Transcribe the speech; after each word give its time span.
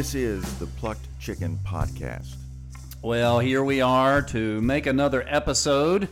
This 0.00 0.14
is 0.14 0.58
the 0.58 0.64
Plucked 0.64 1.06
Chicken 1.20 1.58
Podcast. 1.62 2.36
Well, 3.02 3.38
here 3.38 3.62
we 3.62 3.82
are 3.82 4.22
to 4.22 4.58
make 4.62 4.86
another 4.86 5.26
episode 5.28 6.08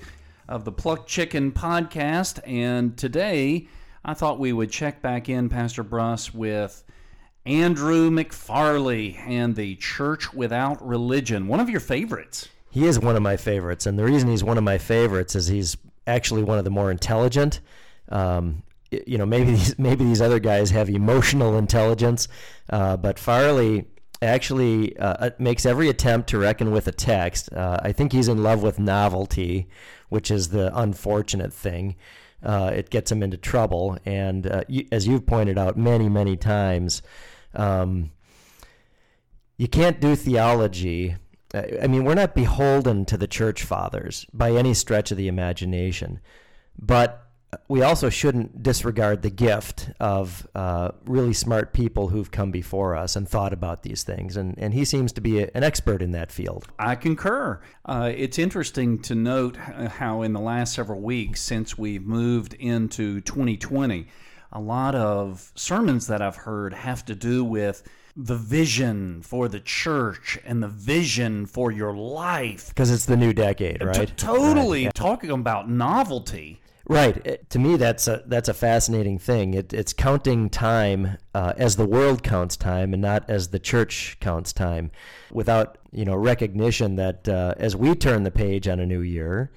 of 0.46 0.66
the 0.66 0.72
Plucked 0.72 1.08
Chicken 1.08 1.52
Podcast. 1.52 2.38
And 2.46 2.98
today, 2.98 3.66
I 4.04 4.12
thought 4.12 4.38
we 4.38 4.52
would 4.52 4.70
check 4.70 5.00
back 5.00 5.30
in, 5.30 5.48
Pastor 5.48 5.82
Bruss, 5.82 6.34
with 6.34 6.84
Andrew 7.46 8.10
McFarley 8.10 9.16
and 9.26 9.56
the 9.56 9.76
Church 9.76 10.34
Without 10.34 10.86
Religion, 10.86 11.48
one 11.48 11.58
of 11.58 11.70
your 11.70 11.80
favorites. 11.80 12.46
He 12.70 12.84
is 12.84 13.00
one 13.00 13.16
of 13.16 13.22
my 13.22 13.38
favorites, 13.38 13.86
and 13.86 13.98
the 13.98 14.04
reason 14.04 14.28
he's 14.28 14.44
one 14.44 14.58
of 14.58 14.64
my 14.64 14.76
favorites 14.76 15.34
is 15.34 15.46
he's 15.46 15.78
actually 16.06 16.42
one 16.42 16.58
of 16.58 16.64
the 16.64 16.70
more 16.70 16.90
intelligent. 16.90 17.60
Um, 18.10 18.64
y- 18.66 18.67
you 18.90 19.18
know, 19.18 19.26
maybe 19.26 19.50
these 19.52 19.78
maybe 19.78 20.04
these 20.04 20.22
other 20.22 20.38
guys 20.38 20.70
have 20.70 20.88
emotional 20.88 21.56
intelligence, 21.56 22.28
uh, 22.70 22.96
but 22.96 23.18
Farley 23.18 23.86
actually 24.20 24.96
uh, 24.98 25.30
makes 25.38 25.64
every 25.64 25.88
attempt 25.88 26.28
to 26.30 26.38
reckon 26.38 26.72
with 26.72 26.88
a 26.88 26.92
text. 26.92 27.52
Uh, 27.52 27.78
I 27.82 27.92
think 27.92 28.12
he's 28.12 28.28
in 28.28 28.42
love 28.42 28.62
with 28.62 28.78
novelty, 28.78 29.68
which 30.08 30.30
is 30.30 30.48
the 30.48 30.76
unfortunate 30.76 31.52
thing. 31.52 31.96
Uh, 32.42 32.70
it 32.74 32.90
gets 32.90 33.10
him 33.10 33.22
into 33.22 33.36
trouble, 33.36 33.98
and 34.04 34.46
uh, 34.46 34.62
you, 34.68 34.86
as 34.92 35.06
you've 35.06 35.26
pointed 35.26 35.58
out 35.58 35.76
many 35.76 36.08
many 36.08 36.36
times. 36.36 37.02
Um, 37.54 38.10
you 39.56 39.66
can't 39.66 40.00
do 40.00 40.14
theology. 40.14 41.16
uh, 41.52 41.62
I 41.82 41.88
mean, 41.88 42.04
we're 42.04 42.14
not 42.14 42.34
beholden 42.34 43.04
to 43.06 43.16
the 43.16 43.26
church 43.26 43.64
fathers 43.64 44.24
by 44.32 44.52
any 44.52 44.72
stretch 44.72 45.10
of 45.10 45.16
the 45.16 45.26
imagination, 45.26 46.20
but 46.80 47.27
we 47.68 47.82
also 47.82 48.10
shouldn't 48.10 48.62
disregard 48.62 49.22
the 49.22 49.30
gift 49.30 49.90
of 50.00 50.46
uh, 50.54 50.90
really 51.06 51.32
smart 51.32 51.72
people 51.72 52.08
who've 52.08 52.30
come 52.30 52.50
before 52.50 52.94
us 52.94 53.16
and 53.16 53.28
thought 53.28 53.52
about 53.52 53.82
these 53.82 54.02
things. 54.02 54.36
And, 54.36 54.54
and 54.58 54.74
he 54.74 54.84
seems 54.84 55.12
to 55.12 55.20
be 55.20 55.42
a, 55.42 55.50
an 55.54 55.64
expert 55.64 56.02
in 56.02 56.12
that 56.12 56.30
field. 56.30 56.68
I 56.78 56.94
concur. 56.94 57.60
Uh, 57.86 58.12
it's 58.14 58.38
interesting 58.38 59.00
to 59.02 59.14
note 59.14 59.56
uh, 59.58 59.88
how, 59.88 60.22
in 60.22 60.34
the 60.34 60.40
last 60.40 60.74
several 60.74 61.00
weeks 61.00 61.40
since 61.40 61.78
we've 61.78 62.04
moved 62.04 62.54
into 62.54 63.20
2020, 63.22 64.08
a 64.52 64.60
lot 64.60 64.94
of 64.94 65.50
sermons 65.54 66.06
that 66.06 66.20
I've 66.20 66.36
heard 66.36 66.74
have 66.74 67.04
to 67.06 67.14
do 67.14 67.44
with 67.44 67.82
the 68.14 68.36
vision 68.36 69.22
for 69.22 69.48
the 69.48 69.60
church 69.60 70.38
and 70.44 70.62
the 70.62 70.68
vision 70.68 71.46
for 71.46 71.70
your 71.70 71.94
life. 71.94 72.68
Because 72.68 72.90
it's 72.90 73.06
the 73.06 73.16
new 73.16 73.32
decade, 73.32 73.82
right? 73.82 74.08
T- 74.08 74.14
totally 74.16 74.90
talking 74.92 75.30
about 75.30 75.70
novelty. 75.70 76.60
Right. 76.88 77.18
It- 77.26 77.50
to 77.50 77.58
me, 77.58 77.76
that's 77.76 78.08
a 78.08 78.22
that's 78.26 78.48
a 78.48 78.54
fascinating 78.54 79.18
thing. 79.18 79.52
It, 79.54 79.74
it's 79.74 79.92
counting 79.92 80.48
time 80.48 81.18
uh, 81.34 81.52
as 81.58 81.76
the 81.76 81.86
world 81.86 82.22
counts 82.22 82.56
time, 82.56 82.94
and 82.94 83.02
not 83.02 83.28
as 83.28 83.48
the 83.48 83.58
church 83.58 84.16
counts 84.20 84.52
time, 84.54 84.90
without 85.30 85.76
you 85.92 86.06
know 86.06 86.16
recognition 86.16 86.96
that 86.96 87.28
uh, 87.28 87.54
as 87.58 87.76
we 87.76 87.94
turn 87.94 88.22
the 88.22 88.30
page 88.30 88.66
on 88.68 88.80
a 88.80 88.86
new 88.86 89.00
year, 89.02 89.50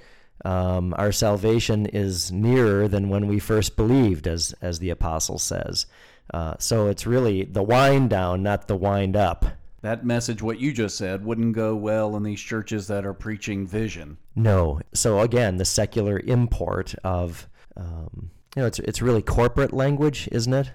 um, 0.44 0.94
our 0.98 1.14
salvation 1.14 1.86
is 1.86 2.32
nearer 2.34 2.90
than 2.90 3.08
when 3.08 3.28
we 3.28 3.40
first 3.40 3.78
believed, 3.78 4.28
as 4.28 4.54
as 4.62 4.80
the 4.80 4.90
apostle 4.90 5.40
says. 5.40 5.86
Uh, 6.34 6.56
so 6.60 6.88
it's 6.88 7.08
really 7.08 7.46
the 7.46 7.64
wind 7.64 8.10
down, 8.10 8.44
not 8.44 8.68
the 8.68 8.76
wind 8.76 9.16
up. 9.16 9.46
That 9.82 10.06
message, 10.06 10.42
what 10.44 10.60
you 10.60 10.74
just 10.74 10.96
said, 10.96 11.26
wouldn't 11.26 11.56
go 11.56 11.76
well 11.76 12.16
in 12.16 12.22
these 12.24 12.40
churches 12.40 12.88
that 12.88 13.04
are 13.06 13.14
preaching 13.16 13.66
vision. 13.66 14.18
No. 14.36 14.80
So 14.94 15.20
again, 15.22 15.58
the 15.58 15.66
secular 15.66 16.20
import 16.20 16.94
of 17.04 17.48
um, 17.78 18.30
you 18.56 18.62
know 18.62 18.68
it's 18.68 18.80
it's 18.80 19.02
really 19.02 19.22
corporate 19.24 19.74
language, 19.74 20.30
isn't 20.32 20.54
it? 20.54 20.72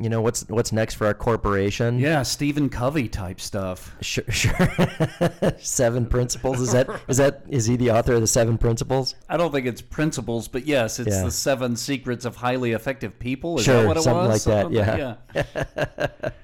You 0.00 0.08
know 0.08 0.20
what's 0.20 0.48
what's 0.48 0.72
next 0.72 0.94
for 0.94 1.06
our 1.06 1.14
corporation? 1.14 1.98
Yeah, 1.98 2.22
Stephen 2.22 2.68
Covey 2.70 3.08
type 3.08 3.40
stuff. 3.40 3.94
Sure, 4.00 4.24
sure. 4.30 4.68
seven 5.58 6.06
principles. 6.06 6.60
Is 6.60 6.72
that 6.72 6.88
is 7.06 7.18
that 7.18 7.44
is 7.48 7.66
he 7.66 7.76
the 7.76 7.90
author 7.90 8.14
of 8.14 8.20
the 8.20 8.26
seven 8.26 8.56
principles? 8.58 9.14
I 9.28 9.36
don't 9.36 9.52
think 9.52 9.66
it's 9.66 9.82
principles, 9.82 10.48
but 10.48 10.66
yes, 10.66 10.98
it's 10.98 11.08
Yeah. 11.14 11.24
the 11.24 11.30
seven 11.30 11.76
secrets 11.76 12.24
of 12.24 12.36
highly 12.36 12.72
effective 12.72 13.18
people. 13.18 13.58
Is 13.58 13.64
Sure, 13.64 13.82
that 13.82 13.86
what 13.88 13.96
it 13.96 14.02
something 14.02 14.28
was? 14.28 14.46
like 14.46 14.70
that, 14.70 14.72
yeah. 14.72 15.16
yeah. 15.34 16.30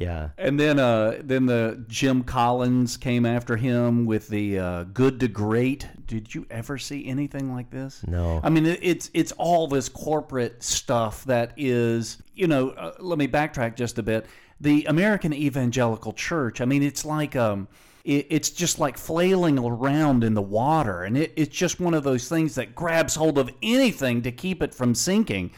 Yeah. 0.00 0.30
And 0.38 0.58
then, 0.58 0.78
uh, 0.78 1.20
then 1.22 1.44
the 1.44 1.84
Jim 1.86 2.22
Collins 2.22 2.96
came 2.96 3.26
after 3.26 3.58
him 3.58 4.06
with 4.06 4.28
the 4.28 4.58
uh, 4.58 4.84
"Good 4.84 5.20
to 5.20 5.28
Great." 5.28 5.86
Did 6.06 6.34
you 6.34 6.46
ever 6.50 6.78
see 6.78 7.06
anything 7.06 7.52
like 7.52 7.70
this? 7.70 8.02
No. 8.06 8.40
I 8.42 8.48
mean, 8.48 8.64
it's 8.64 9.10
it's 9.12 9.32
all 9.32 9.68
this 9.68 9.90
corporate 9.90 10.62
stuff 10.62 11.24
that 11.24 11.52
is, 11.58 12.16
you 12.34 12.46
know. 12.46 12.70
Uh, 12.70 12.92
let 12.98 13.18
me 13.18 13.28
backtrack 13.28 13.76
just 13.76 13.98
a 13.98 14.02
bit. 14.02 14.24
The 14.58 14.86
American 14.86 15.34
Evangelical 15.34 16.14
Church. 16.14 16.62
I 16.62 16.64
mean, 16.64 16.82
it's 16.82 17.04
like 17.04 17.36
um, 17.36 17.68
it, 18.02 18.26
it's 18.30 18.48
just 18.48 18.78
like 18.78 18.96
flailing 18.96 19.58
around 19.58 20.24
in 20.24 20.32
the 20.32 20.40
water, 20.40 21.02
and 21.02 21.18
it, 21.18 21.34
it's 21.36 21.54
just 21.54 21.78
one 21.78 21.92
of 21.92 22.04
those 22.04 22.26
things 22.26 22.54
that 22.54 22.74
grabs 22.74 23.16
hold 23.16 23.36
of 23.36 23.50
anything 23.62 24.22
to 24.22 24.32
keep 24.32 24.62
it 24.62 24.74
from 24.74 24.94
sinking. 24.94 25.50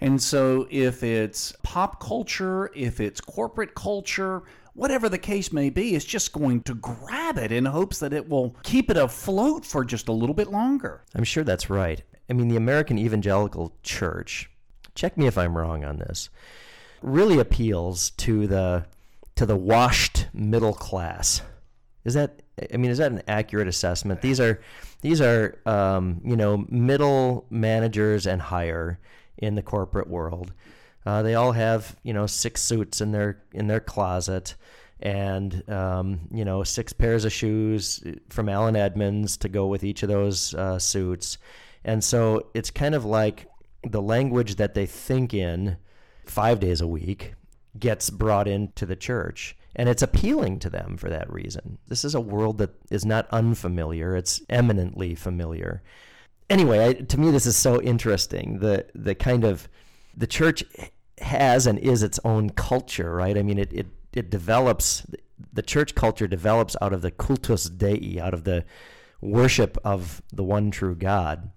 And 0.00 0.20
so, 0.22 0.66
if 0.70 1.02
it's 1.02 1.52
pop 1.62 2.00
culture, 2.00 2.70
if 2.74 3.00
it's 3.00 3.20
corporate 3.20 3.74
culture, 3.74 4.42
whatever 4.74 5.08
the 5.08 5.18
case 5.18 5.52
may 5.52 5.68
be, 5.68 5.94
it's 5.94 6.04
just 6.04 6.32
going 6.32 6.62
to 6.62 6.74
grab 6.74 7.36
it 7.36 7.52
in 7.52 7.66
hopes 7.66 7.98
that 7.98 8.12
it 8.12 8.28
will 8.28 8.56
keep 8.62 8.90
it 8.90 8.96
afloat 8.96 9.64
for 9.64 9.84
just 9.84 10.08
a 10.08 10.12
little 10.12 10.34
bit 10.34 10.50
longer. 10.50 11.02
I'm 11.14 11.24
sure 11.24 11.44
that's 11.44 11.68
right. 11.68 12.02
I 12.30 12.32
mean, 12.32 12.48
the 12.48 12.56
American 12.56 12.98
Evangelical 12.98 13.74
Church, 13.82 14.48
check 14.94 15.18
me 15.18 15.26
if 15.26 15.36
I'm 15.36 15.56
wrong 15.56 15.84
on 15.84 15.98
this, 15.98 16.30
really 17.02 17.38
appeals 17.38 18.10
to 18.10 18.46
the 18.46 18.86
to 19.36 19.46
the 19.46 19.56
washed 19.56 20.26
middle 20.32 20.74
class. 20.74 21.42
Is 22.04 22.14
that 22.14 22.42
I 22.72 22.76
mean, 22.76 22.90
is 22.90 22.98
that 22.98 23.12
an 23.12 23.22
accurate 23.26 23.68
assessment? 23.68 24.22
These 24.22 24.40
are 24.40 24.60
these 25.00 25.20
are 25.20 25.58
um, 25.66 26.20
you 26.24 26.36
know 26.36 26.64
middle 26.68 27.46
managers 27.50 28.26
and 28.26 28.40
higher 28.40 28.98
in 29.40 29.54
the 29.54 29.62
corporate 29.62 30.08
world. 30.08 30.52
Uh, 31.04 31.22
they 31.22 31.34
all 31.34 31.52
have 31.52 31.96
you 32.02 32.12
know 32.12 32.26
six 32.26 32.62
suits 32.62 33.00
in 33.00 33.12
their 33.12 33.42
in 33.52 33.66
their 33.66 33.80
closet, 33.80 34.54
and 35.00 35.68
um, 35.68 36.20
you 36.30 36.44
know 36.44 36.62
six 36.62 36.92
pairs 36.92 37.24
of 37.24 37.32
shoes 37.32 38.02
from 38.28 38.48
Allen 38.48 38.76
Edmonds 38.76 39.36
to 39.38 39.48
go 39.48 39.66
with 39.66 39.82
each 39.82 40.02
of 40.02 40.08
those 40.08 40.54
uh, 40.54 40.78
suits, 40.78 41.38
and 41.84 42.04
so 42.04 42.46
it's 42.54 42.70
kind 42.70 42.94
of 42.94 43.04
like 43.04 43.46
the 43.82 44.02
language 44.02 44.56
that 44.56 44.74
they 44.74 44.86
think 44.86 45.32
in 45.32 45.78
five 46.26 46.60
days 46.60 46.80
a 46.80 46.86
week 46.86 47.34
gets 47.78 48.10
brought 48.10 48.48
into 48.48 48.84
the 48.84 48.96
church. 48.96 49.56
And 49.76 49.88
it's 49.88 50.02
appealing 50.02 50.58
to 50.60 50.70
them 50.70 50.96
for 50.96 51.08
that 51.10 51.32
reason. 51.32 51.78
This 51.86 52.04
is 52.04 52.14
a 52.16 52.20
world 52.20 52.58
that 52.58 52.70
is 52.90 53.04
not 53.04 53.28
unfamiliar, 53.30 54.16
it's 54.16 54.42
eminently 54.48 55.14
familiar. 55.14 55.82
Anyway, 56.50 56.86
I, 56.86 56.92
to 56.92 57.18
me, 57.18 57.30
this 57.30 57.46
is 57.46 57.56
so 57.56 57.80
interesting. 57.80 58.58
The, 58.58 58.86
the 58.94 59.14
kind 59.14 59.44
of, 59.44 59.68
the 60.14 60.26
church 60.26 60.62
has 61.22 61.66
and 61.66 61.78
is 61.78 62.02
its 62.02 62.20
own 62.24 62.50
culture, 62.50 63.14
right? 63.14 63.38
I 63.38 63.42
mean, 63.42 63.58
it, 63.58 63.72
it, 63.72 63.86
it 64.12 64.30
develops, 64.30 65.06
the 65.52 65.62
church 65.62 65.94
culture 65.94 66.26
develops 66.26 66.76
out 66.82 66.92
of 66.92 67.00
the 67.00 67.10
cultus 67.10 67.70
dei, 67.70 68.18
out 68.20 68.34
of 68.34 68.44
the 68.44 68.64
worship 69.22 69.78
of 69.84 70.20
the 70.32 70.44
one 70.44 70.70
true 70.70 70.94
God 70.94 71.50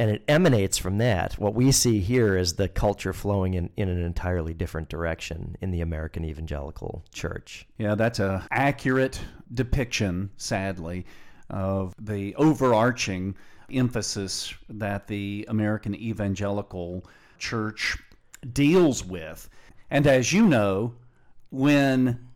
and 0.00 0.10
it 0.10 0.24
emanates 0.28 0.78
from 0.78 0.96
that. 0.96 1.34
What 1.34 1.54
we 1.54 1.70
see 1.70 2.00
here 2.00 2.34
is 2.34 2.54
the 2.54 2.70
culture 2.70 3.12
flowing 3.12 3.52
in, 3.52 3.68
in 3.76 3.90
an 3.90 4.02
entirely 4.02 4.54
different 4.54 4.88
direction 4.88 5.58
in 5.60 5.72
the 5.72 5.82
American 5.82 6.24
evangelical 6.24 7.04
church. 7.12 7.68
Yeah, 7.76 7.96
that's 7.96 8.18
a 8.18 8.46
accurate 8.50 9.20
depiction, 9.52 10.30
sadly, 10.38 11.04
of 11.50 11.94
the 12.00 12.34
overarching 12.36 13.36
emphasis 13.72 14.54
that 14.68 15.06
the 15.06 15.44
American 15.48 15.94
evangelical 15.94 17.04
church 17.38 17.96
deals 18.52 19.04
with. 19.04 19.48
And 19.90 20.06
as 20.06 20.32
you 20.32 20.46
know, 20.46 20.94
when 21.50 22.28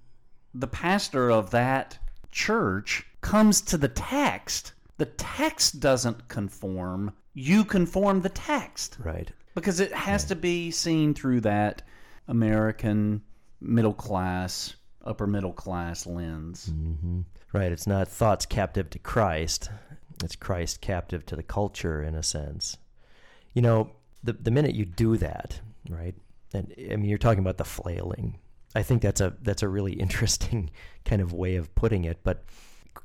the 0.55 0.67
pastor 0.67 1.31
of 1.31 1.51
that 1.51 1.99
church 2.31 3.07
comes 3.21 3.61
to 3.63 3.77
the 3.79 3.89
text, 3.89 4.73
the 4.99 5.07
text 5.07 5.81
doesn't 5.81 6.29
conform. 6.29 7.13
You 7.35 7.65
conform 7.65 8.21
the 8.21 8.29
text 8.29 8.97
Right. 9.01 9.31
because 9.55 9.81
it 9.81 9.93
has 9.93 10.25
to 10.27 10.37
be 10.37 10.71
seen 10.71 11.15
through 11.15 11.41
that 11.43 11.83
American 12.29 13.23
middle 13.61 13.95
class, 13.95 14.75
upper 15.05 15.27
middle 15.27 15.53
class 15.53 16.07
lens. 16.07 16.71
Mm-hmm. 16.73 17.21
Right. 17.53 17.73
It's 17.73 17.87
not 17.87 18.09
thoughts 18.09 18.47
captive 18.47 18.91
to 18.91 18.99
Christ, 18.99 19.71
it's 20.23 20.37
Christ 20.37 20.81
captive 20.81 21.27
to 21.27 21.37
the 21.37 21.43
culture 21.43 22.03
in 22.03 22.15
a 22.15 22.23
sense. 22.23 22.77
You 23.53 23.63
know, 23.63 23.91
the, 24.23 24.33
the 24.33 24.51
minute 24.51 24.75
you 24.75 24.85
do 24.85 25.17
that, 25.19 25.61
right? 25.89 26.15
And 26.53 26.73
I 26.79 26.97
mean, 26.97 27.07
you're 27.07 27.19
talking 27.19 27.41
about 27.41 27.59
the 27.59 27.65
flailing. 27.65 28.39
I 28.75 28.83
think 28.83 29.03
that's 29.03 29.21
a 29.21 29.35
that's 29.43 29.63
a 29.63 29.69
really 29.69 29.93
interesting 30.01 30.71
kind 31.05 31.23
of 31.23 31.33
way 31.33 31.57
of 31.57 31.75
putting 31.75 32.05
it. 32.05 32.21
But 32.23 32.45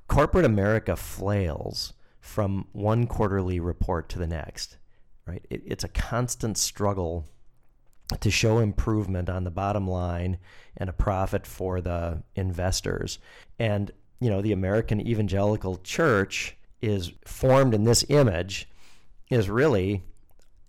corporate 0.07 0.45
America 0.45 0.95
flails 0.95 1.93
from 2.19 2.67
one 2.73 3.07
quarterly 3.07 3.59
report 3.59 4.09
to 4.09 4.19
the 4.19 4.27
next, 4.27 4.77
right? 5.25 5.45
It, 5.49 5.63
it's 5.65 5.83
a 5.83 5.89
constant 5.89 6.57
struggle 6.57 7.27
to 8.19 8.31
show 8.31 8.57
improvement 8.57 9.29
on 9.29 9.43
the 9.43 9.51
bottom 9.51 9.87
line 9.87 10.37
and 10.77 10.89
a 10.89 10.93
profit 10.93 11.45
for 11.45 11.79
the 11.79 12.23
investors. 12.35 13.19
And, 13.59 13.91
you 14.19 14.29
know, 14.29 14.41
the 14.41 14.51
American 14.51 14.99
evangelical 15.05 15.77
church 15.77 16.57
is 16.81 17.11
formed 17.25 17.73
in 17.73 17.83
this 17.83 18.05
image 18.09 18.69
is 19.29 19.49
really 19.49 20.03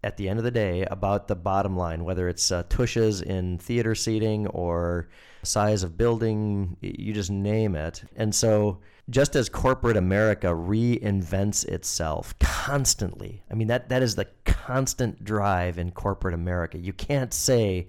at 0.03 0.17
the 0.17 0.29
end 0.29 0.39
of 0.39 0.45
the 0.45 0.51
day 0.51 0.85
about 0.91 1.29
the 1.29 1.37
bottom 1.37 1.77
line, 1.77 2.05
whether 2.05 2.29
it's 2.29 2.51
uh, 2.51 2.63
tushes 2.69 3.21
in 3.21 3.59
theater 3.59 3.95
seating 3.95 4.47
or 4.49 5.09
size 5.43 5.83
of 5.83 5.97
building, 5.97 6.77
you 6.81 7.13
just 7.13 7.31
name 7.31 7.75
it. 7.75 8.03
And 8.17 8.35
so, 8.35 8.81
just 9.09 9.35
as 9.35 9.49
corporate 9.49 9.97
America 9.97 10.49
reinvents 10.49 11.67
itself 11.67 12.39
constantly, 12.39 13.43
I 13.51 13.55
mean, 13.55 13.67
that, 13.69 13.89
that 13.89 14.03
is 14.03 14.15
the 14.15 14.29
constant 14.45 15.25
drive 15.25 15.79
in 15.79 15.91
corporate 15.91 16.35
America. 16.35 16.79
You 16.79 16.93
can't 16.93 17.35
say, 17.35 17.89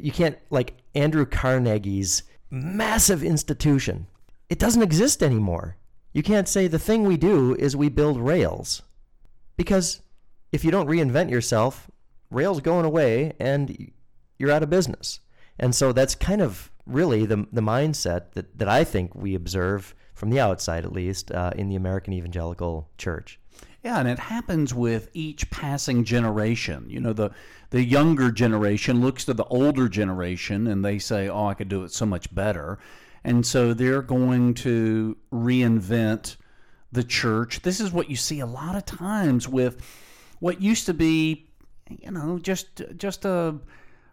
you 0.00 0.12
can't, 0.12 0.38
like 0.50 0.74
Andrew 0.94 1.26
Carnegie's 1.26 2.22
massive 2.50 3.24
institution, 3.24 4.06
it 4.48 4.58
doesn't 4.58 4.82
exist 4.82 5.22
anymore. 5.22 5.76
You 6.12 6.22
can't 6.22 6.48
say 6.48 6.66
the 6.66 6.78
thing 6.78 7.04
we 7.04 7.16
do 7.16 7.54
is 7.56 7.76
we 7.76 7.88
build 7.88 8.18
rails 8.18 8.82
because 9.56 10.00
if 10.52 10.64
you 10.64 10.70
don't 10.70 10.88
reinvent 10.88 11.30
yourself, 11.30 11.90
rails 12.30 12.60
going 12.60 12.84
away 12.84 13.34
and 13.38 13.92
you're 14.38 14.50
out 14.50 14.62
of 14.62 14.70
business. 14.70 15.20
And 15.58 15.74
so 15.74 15.92
that's 15.92 16.14
kind 16.14 16.40
of 16.40 16.70
really 16.86 17.26
the, 17.26 17.46
the 17.52 17.60
mindset 17.60 18.32
that, 18.32 18.58
that 18.58 18.68
I 18.68 18.84
think 18.84 19.14
we 19.14 19.34
observe 19.34 19.94
from 20.14 20.30
the 20.30 20.40
outside, 20.40 20.84
at 20.84 20.92
least, 20.92 21.30
uh, 21.30 21.52
in 21.56 21.68
the 21.68 21.76
American 21.76 22.12
evangelical 22.12 22.88
church. 22.98 23.38
Yeah, 23.84 24.00
and 24.00 24.08
it 24.08 24.18
happens 24.18 24.74
with 24.74 25.08
each 25.12 25.50
passing 25.50 26.02
generation. 26.04 26.86
You 26.88 27.00
know, 27.00 27.12
the 27.12 27.30
the 27.70 27.84
younger 27.84 28.32
generation 28.32 29.00
looks 29.00 29.24
to 29.26 29.34
the 29.34 29.44
older 29.44 29.88
generation 29.88 30.66
and 30.66 30.84
they 30.84 30.98
say, 30.98 31.28
"Oh, 31.28 31.46
I 31.46 31.54
could 31.54 31.68
do 31.68 31.84
it 31.84 31.92
so 31.92 32.04
much 32.04 32.34
better," 32.34 32.78
and 33.24 33.46
so 33.46 33.74
they're 33.74 34.02
going 34.02 34.54
to 34.54 35.16
reinvent 35.32 36.36
the 36.92 37.04
church. 37.04 37.62
This 37.62 37.80
is 37.80 37.92
what 37.92 38.08
you 38.08 38.16
see 38.16 38.40
a 38.40 38.46
lot 38.46 38.76
of 38.76 38.86
times 38.86 39.48
with 39.48 39.82
what 40.40 40.62
used 40.62 40.86
to 40.86 40.94
be, 40.94 41.48
you 41.88 42.10
know, 42.10 42.38
just 42.38 42.82
just 42.96 43.24
a 43.24 43.56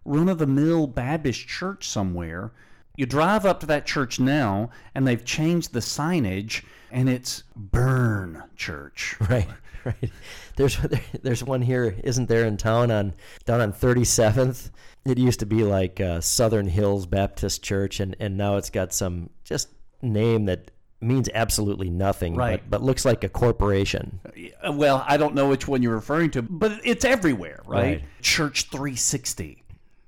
run 0.04 0.30
of 0.30 0.38
the 0.38 0.48
mill 0.48 0.88
Baptist 0.88 1.48
church 1.48 1.88
somewhere. 1.88 2.52
You 2.98 3.06
drive 3.06 3.46
up 3.46 3.60
to 3.60 3.66
that 3.66 3.86
church 3.86 4.19
now, 4.19 4.69
and 4.94 5.06
they've 5.06 5.24
changed 5.24 5.74
the 5.74 5.80
signage, 5.80 6.63
and 6.92 7.10
it's 7.10 7.44
Burn 7.56 8.44
Church. 8.56 9.18
Right, 9.30 9.50
right. 10.02 10.12
There's 10.56 10.78
there's 11.22 11.44
one 11.44 11.62
here, 11.62 11.96
isn't 12.04 12.28
there, 12.28 12.46
in 12.46 12.58
town 12.58 12.92
on 12.92 13.14
down 13.46 13.62
on 13.62 13.72
37th. 13.74 14.72
It 15.06 15.18
used 15.20 15.40
to 15.42 15.46
be 15.46 15.64
like 15.64 16.02
uh, 16.02 16.20
Southern 16.22 16.68
Hills 16.68 17.06
Baptist 17.06 17.64
Church, 17.64 18.00
and 18.00 18.16
and 18.20 18.38
now 18.38 18.58
it's 18.58 18.70
got 18.70 18.94
some 18.94 19.30
just 19.44 19.70
name 20.02 20.46
that 20.46 20.72
means 21.02 21.30
absolutely 21.36 21.90
nothing, 21.90 22.36
Right. 22.36 22.62
but, 22.64 22.80
but 22.80 22.84
looks 22.84 23.06
like 23.06 23.24
a 23.24 23.30
corporation. 23.30 24.20
Uh, 24.66 24.72
Well, 24.72 25.04
I 25.08 25.18
don't 25.18 25.36
know 25.36 25.50
which 25.50 25.68
one 25.68 25.84
you're 25.84 25.94
referring 25.94 26.32
to, 26.32 26.42
but 26.42 26.80
it's 26.84 27.06
everywhere, 27.06 27.62
right? 27.68 27.80
Right. 28.00 28.04
Church 28.22 28.70
360, 28.72 29.64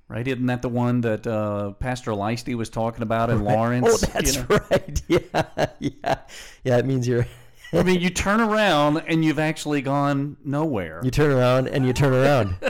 right? 0.08 0.28
Isn't 0.28 0.46
that 0.48 0.62
the 0.64 0.70
one 0.70 1.02
that 1.02 1.28
uh, 1.28 1.72
Pastor 1.74 2.12
Leisty 2.12 2.56
was 2.56 2.70
talking 2.70 3.04
about 3.04 3.30
in 3.30 3.44
Lawrence? 3.44 3.86
Oh, 3.88 3.92
you 4.08 4.14
that's 4.14 4.36
know? 4.38 4.60
right. 4.72 5.02
Yeah, 5.08 5.68
yeah, 5.80 6.16
yeah. 6.64 6.78
It 6.78 6.86
means 6.86 7.08
you're 7.08 7.28
I 7.74 7.84
mean, 7.84 8.00
you 8.00 8.10
turn 8.10 8.40
around 8.40 9.04
and 9.08 9.24
you've 9.24 9.40
actually 9.40 9.82
gone 9.82 10.38
nowhere. 10.44 11.02
you 11.04 11.12
turn 11.12 11.32
around 11.32 11.68
and 11.68 11.86
you 11.86 11.94
turn 11.94 12.14
around. 12.14 12.56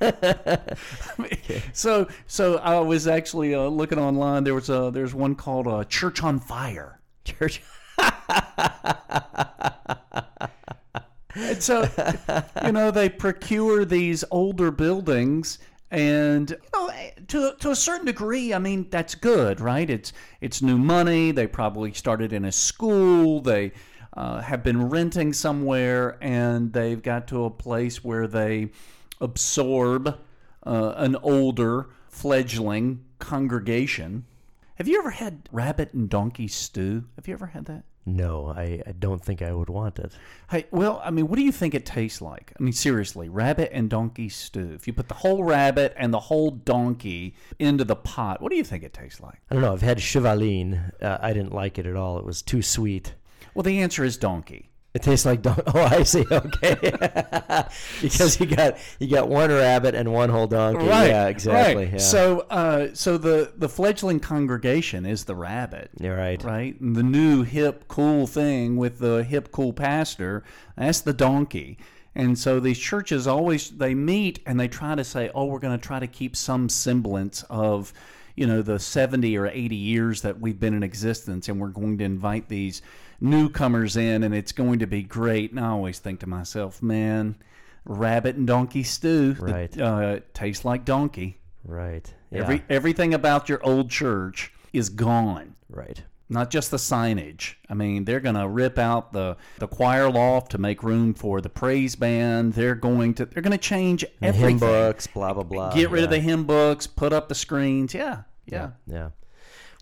So, 1.72 2.08
so 2.26 2.56
I 2.58 2.80
was 2.80 3.06
actually 3.06 3.54
uh, 3.54 3.62
looking 3.62 3.98
online. 3.98 4.44
There 4.44 4.54
was 4.54 4.68
a 4.68 4.90
there's 4.92 5.14
one 5.14 5.34
called 5.34 5.66
uh, 5.66 5.84
Church 5.84 6.22
on 6.22 6.40
Fire. 6.40 7.00
Church. 7.24 7.62
And 11.34 11.62
so, 11.62 11.88
you 12.64 12.72
know, 12.72 12.90
they 12.90 13.08
procure 13.08 13.84
these 13.84 14.24
older 14.30 14.70
buildings, 14.70 15.58
and 15.90 16.50
you 16.50 16.56
know, 16.74 16.90
to 17.28 17.54
to 17.60 17.70
a 17.70 17.76
certain 17.76 18.06
degree, 18.06 18.52
I 18.52 18.58
mean, 18.58 18.88
that's 18.90 19.14
good, 19.14 19.60
right? 19.60 19.88
It's 19.88 20.12
it's 20.40 20.62
new 20.62 20.78
money. 20.78 21.30
They 21.30 21.46
probably 21.46 21.92
started 21.92 22.32
in 22.32 22.44
a 22.44 22.52
school. 22.52 23.40
They 23.40 23.72
uh, 24.18 24.40
have 24.40 24.64
been 24.64 24.90
renting 24.90 25.32
somewhere, 25.32 26.18
and 26.20 26.72
they've 26.72 27.00
got 27.00 27.28
to 27.28 27.44
a 27.44 27.50
place 27.50 28.02
where 28.02 28.26
they 28.26 28.68
absorb 29.20 30.18
uh, 30.66 30.92
an 30.96 31.14
older 31.22 31.86
fledgling 32.08 33.04
congregation. 33.20 34.24
Have 34.74 34.88
you 34.88 34.98
ever 34.98 35.10
had 35.10 35.48
rabbit 35.52 35.94
and 35.94 36.10
donkey 36.10 36.48
stew? 36.48 37.04
Have 37.14 37.28
you 37.28 37.34
ever 37.34 37.46
had 37.46 37.66
that? 37.66 37.84
No, 38.06 38.48
I, 38.56 38.82
I 38.86 38.92
don't 38.98 39.22
think 39.22 39.40
I 39.40 39.52
would 39.52 39.68
want 39.68 40.00
it. 40.00 40.12
Hey, 40.50 40.66
well, 40.72 41.00
I 41.04 41.10
mean, 41.10 41.28
what 41.28 41.36
do 41.36 41.44
you 41.44 41.52
think 41.52 41.74
it 41.74 41.86
tastes 41.86 42.20
like? 42.20 42.52
I 42.58 42.62
mean, 42.62 42.72
seriously, 42.72 43.28
rabbit 43.28 43.70
and 43.72 43.88
donkey 43.88 44.30
stew. 44.30 44.72
If 44.74 44.88
you 44.88 44.94
put 44.94 45.08
the 45.08 45.14
whole 45.14 45.44
rabbit 45.44 45.94
and 45.96 46.12
the 46.12 46.18
whole 46.18 46.50
donkey 46.50 47.36
into 47.60 47.84
the 47.84 47.96
pot, 47.96 48.40
what 48.40 48.50
do 48.50 48.56
you 48.56 48.64
think 48.64 48.82
it 48.82 48.94
tastes 48.94 49.20
like? 49.20 49.42
I 49.50 49.54
don't 49.54 49.62
know. 49.62 49.74
I've 49.74 49.82
had 49.82 49.98
chevaline. 49.98 50.90
Uh, 51.00 51.18
I 51.20 51.32
didn't 51.32 51.52
like 51.52 51.78
it 51.78 51.86
at 51.86 51.94
all. 51.94 52.18
It 52.18 52.24
was 52.24 52.42
too 52.42 52.62
sweet. 52.62 53.14
Well, 53.58 53.64
the 53.64 53.80
answer 53.80 54.04
is 54.04 54.16
donkey. 54.16 54.70
It 54.94 55.02
tastes 55.02 55.26
like 55.26 55.42
don- 55.42 55.60
oh, 55.66 55.82
I 55.82 56.04
see. 56.04 56.24
Okay, 56.30 56.76
because 58.00 58.38
you 58.38 58.46
got 58.46 58.78
you 59.00 59.08
got 59.08 59.28
one 59.28 59.50
rabbit 59.50 59.96
and 59.96 60.12
one 60.12 60.30
whole 60.30 60.46
donkey. 60.46 60.84
Yeah, 60.84 61.26
exactly. 61.26 61.86
right. 61.86 61.94
Yeah. 61.94 61.98
So, 61.98 62.46
uh, 62.50 62.90
so 62.94 63.18
the 63.18 63.52
the 63.56 63.68
fledgling 63.68 64.20
congregation 64.20 65.04
is 65.04 65.24
the 65.24 65.34
rabbit. 65.34 65.90
you're 65.98 66.16
right. 66.16 66.40
right? 66.44 66.80
And 66.80 66.94
the 66.94 67.02
new 67.02 67.42
hip 67.42 67.88
cool 67.88 68.28
thing 68.28 68.76
with 68.76 69.00
the 69.00 69.24
hip 69.24 69.50
cool 69.50 69.72
pastor, 69.72 70.44
that's 70.76 71.00
the 71.00 71.12
donkey. 71.12 71.78
And 72.14 72.38
so 72.38 72.60
these 72.60 72.78
churches 72.78 73.26
always 73.26 73.70
they 73.70 73.92
meet 73.92 74.38
and 74.46 74.60
they 74.60 74.68
try 74.68 74.94
to 74.94 75.02
say, 75.02 75.32
"Oh, 75.34 75.46
we're 75.46 75.58
going 75.58 75.76
to 75.76 75.84
try 75.84 75.98
to 75.98 76.06
keep 76.06 76.36
some 76.36 76.68
semblance 76.68 77.42
of, 77.50 77.92
you 78.36 78.46
know, 78.46 78.62
the 78.62 78.78
70 78.78 79.36
or 79.36 79.48
80 79.48 79.74
years 79.74 80.22
that 80.22 80.38
we've 80.38 80.60
been 80.60 80.74
in 80.74 80.84
existence 80.84 81.48
and 81.48 81.60
we're 81.60 81.70
going 81.70 81.98
to 81.98 82.04
invite 82.04 82.48
these 82.48 82.82
newcomers 83.20 83.96
in 83.96 84.22
and 84.22 84.34
it's 84.34 84.52
going 84.52 84.78
to 84.80 84.86
be 84.86 85.02
great." 85.02 85.50
And 85.50 85.60
I 85.60 85.68
always 85.68 85.98
think 85.98 86.20
to 86.20 86.28
myself, 86.28 86.82
"Man, 86.82 87.36
rabbit 87.84 88.36
and 88.36 88.46
donkey 88.46 88.82
stew, 88.82 89.34
the- 89.34 89.44
Right. 89.52 89.80
uh, 89.80 90.20
tastes 90.34 90.64
like 90.64 90.84
donkey. 90.84 91.40
Right. 91.64 92.12
Yeah. 92.30 92.40
Every 92.42 92.62
everything 92.68 93.14
about 93.14 93.48
your 93.48 93.64
old 93.64 93.90
church 93.90 94.52
is 94.72 94.88
gone." 94.88 95.54
right. 95.70 96.02
not 96.30 96.50
just 96.50 96.70
the 96.70 96.76
signage. 96.76 97.54
I 97.70 97.74
mean, 97.74 98.04
they're 98.04 98.20
going 98.20 98.34
to 98.34 98.46
rip 98.46 98.78
out 98.78 99.14
the, 99.14 99.38
the 99.58 99.66
choir 99.66 100.10
loft 100.10 100.50
to 100.52 100.58
make 100.58 100.82
room 100.82 101.14
for 101.14 101.40
the 101.40 101.48
praise 101.48 101.96
band. 101.96 102.52
They're 102.52 102.74
going 102.74 103.14
to 103.14 103.24
they're 103.24 103.42
going 103.42 103.52
to 103.52 103.56
change 103.58 104.04
The 104.20 104.26
everything. 104.26 104.48
hymn 104.50 104.58
books, 104.58 105.06
blah 105.06 105.32
blah 105.32 105.42
blah. 105.44 105.72
Get 105.72 105.90
rid 105.90 106.04
of 106.04 106.10
the 106.10 106.20
hymn 106.20 106.44
books, 106.44 106.86
put 106.86 107.14
up 107.14 107.28
the 107.30 107.34
screens. 107.34 107.94
Yeah, 107.94 108.24
yeah. 108.44 108.70
Yeah. 108.86 109.08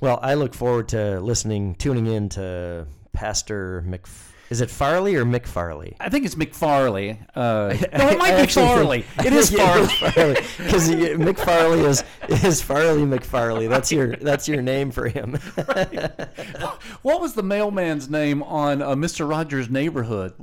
Well, 0.00 0.20
I 0.22 0.34
look 0.34 0.54
forward 0.54 0.86
to 0.90 1.20
listening, 1.20 1.74
tuning 1.76 2.06
in 2.06 2.28
to 2.30 2.86
Pastor 3.16 3.82
Mc. 3.86 4.06
Is 4.48 4.60
it 4.60 4.70
Farley 4.70 5.16
or 5.16 5.24
McFarley? 5.24 5.96
I 5.98 6.08
think 6.08 6.24
it's 6.24 6.36
McFarley. 6.36 7.18
Uh, 7.34 7.74
no, 7.98 8.08
it 8.10 8.18
might 8.18 8.36
be 8.36 8.42
actually 8.42 8.66
Farley. 8.66 9.02
think- 9.02 9.26
It 9.26 9.32
is 9.32 9.50
Farley. 9.56 10.34
because 10.58 10.88
McFarley 10.90 11.84
is 11.84 12.04
is 12.44 12.62
Farley 12.62 13.02
McFarley. 13.02 13.68
That's 13.68 13.90
your 13.90 14.14
that's 14.14 14.46
your 14.46 14.62
name 14.62 14.92
for 14.92 15.08
him. 15.08 15.32
what 17.02 17.20
was 17.20 17.34
the 17.34 17.42
mailman's 17.42 18.08
name 18.08 18.42
on 18.44 18.82
uh, 18.82 18.90
Mr. 18.94 19.28
Rogers' 19.28 19.68
Neighborhood? 19.68 20.34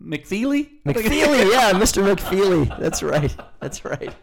McFeely? 0.00 0.68
McFeely, 0.86 1.50
yeah, 1.50 1.72
Mr. 1.72 2.04
McFeely. 2.14 2.78
That's 2.78 3.02
right. 3.02 3.34
That's 3.60 3.84
right. 3.84 4.14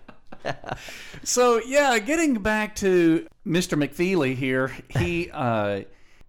So 1.24 1.60
yeah, 1.66 1.98
getting 2.00 2.36
back 2.36 2.76
to 2.78 3.28
Mr. 3.46 3.78
McFeely 3.78 4.36
here, 4.36 4.72
he 4.90 5.30
uh, 5.32 5.82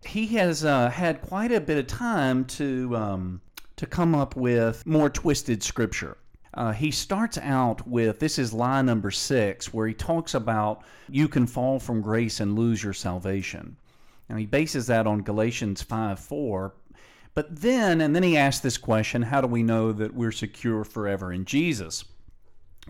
he 0.04 0.26
has 0.28 0.64
uh, 0.64 0.90
had 0.90 1.22
quite 1.22 1.52
a 1.52 1.60
bit 1.60 1.78
of 1.78 1.86
time 1.86 2.44
to 2.44 2.96
um, 2.96 3.40
to 3.76 3.86
come 3.86 4.14
up 4.14 4.36
with 4.36 4.84
more 4.86 5.10
twisted 5.10 5.62
scripture. 5.62 6.16
Uh, 6.54 6.72
he 6.72 6.90
starts 6.90 7.36
out 7.38 7.86
with 7.86 8.18
this 8.18 8.38
is 8.38 8.52
lie 8.52 8.80
number 8.80 9.10
six, 9.10 9.74
where 9.74 9.86
he 9.86 9.94
talks 9.94 10.34
about 10.34 10.82
you 11.08 11.28
can 11.28 11.46
fall 11.46 11.78
from 11.78 12.00
grace 12.00 12.40
and 12.40 12.58
lose 12.58 12.82
your 12.82 12.94
salvation. 12.94 13.76
Now 14.28 14.36
he 14.36 14.46
bases 14.46 14.86
that 14.86 15.06
on 15.06 15.22
Galatians 15.22 15.82
five 15.82 16.18
four, 16.18 16.74
but 17.34 17.60
then 17.60 18.00
and 18.00 18.14
then 18.14 18.22
he 18.22 18.36
asks 18.36 18.62
this 18.62 18.78
question: 18.78 19.22
How 19.22 19.40
do 19.40 19.46
we 19.46 19.62
know 19.62 19.92
that 19.92 20.14
we're 20.14 20.32
secure 20.32 20.84
forever 20.84 21.32
in 21.32 21.44
Jesus? 21.44 22.04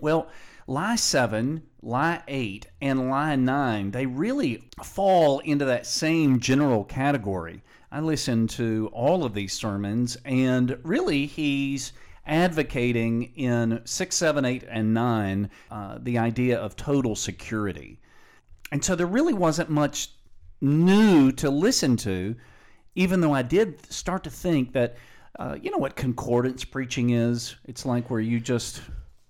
Well, 0.01 0.29
lie 0.67 0.97
7, 0.97 1.63
lie 1.83 2.23
8, 2.27 2.67
and 2.81 3.09
lie 3.09 3.37
9, 3.37 3.91
they 3.93 4.07
really 4.07 4.69
fall 4.83 5.39
into 5.41 5.65
that 5.65 5.87
same 5.87 6.41
general 6.41 6.85
category. 6.85 7.63
I 7.93 8.01
listened 8.01 8.51
to 8.51 8.91
all 8.93 9.25
of 9.25 9.35
these 9.35 9.53
sermons, 9.53 10.17
and 10.25 10.77
really 10.83 11.27
he's 11.27 11.93
advocating 12.27 13.33
in 13.37 13.81
6, 13.85 14.17
7, 14.17 14.45
8, 14.45 14.65
and 14.69 14.93
9 14.93 15.51
uh, 15.71 15.99
the 16.01 16.19
idea 16.19 16.59
of 16.59 16.75
total 16.75 17.15
security. 17.15 18.01
And 18.73 18.85
so 18.85 18.97
there 18.97 19.07
really 19.07 19.35
wasn't 19.35 19.71
much 19.71 20.11
new 20.61 21.31
to 21.33 21.49
listen 21.49 21.97
to, 21.99 22.35
even 22.97 23.21
though 23.21 23.35
I 23.35 23.43
did 23.43 23.91
start 23.93 24.25
to 24.25 24.31
think 24.31 24.73
that, 24.73 24.97
uh, 25.39 25.57
you 25.61 25.71
know 25.71 25.79
what 25.79 25.95
concordance 25.95 26.65
preaching 26.65 27.11
is? 27.11 27.55
It's 27.67 27.87
like 27.87 28.11
where 28.11 28.21
you 28.21 28.41
just 28.41 28.81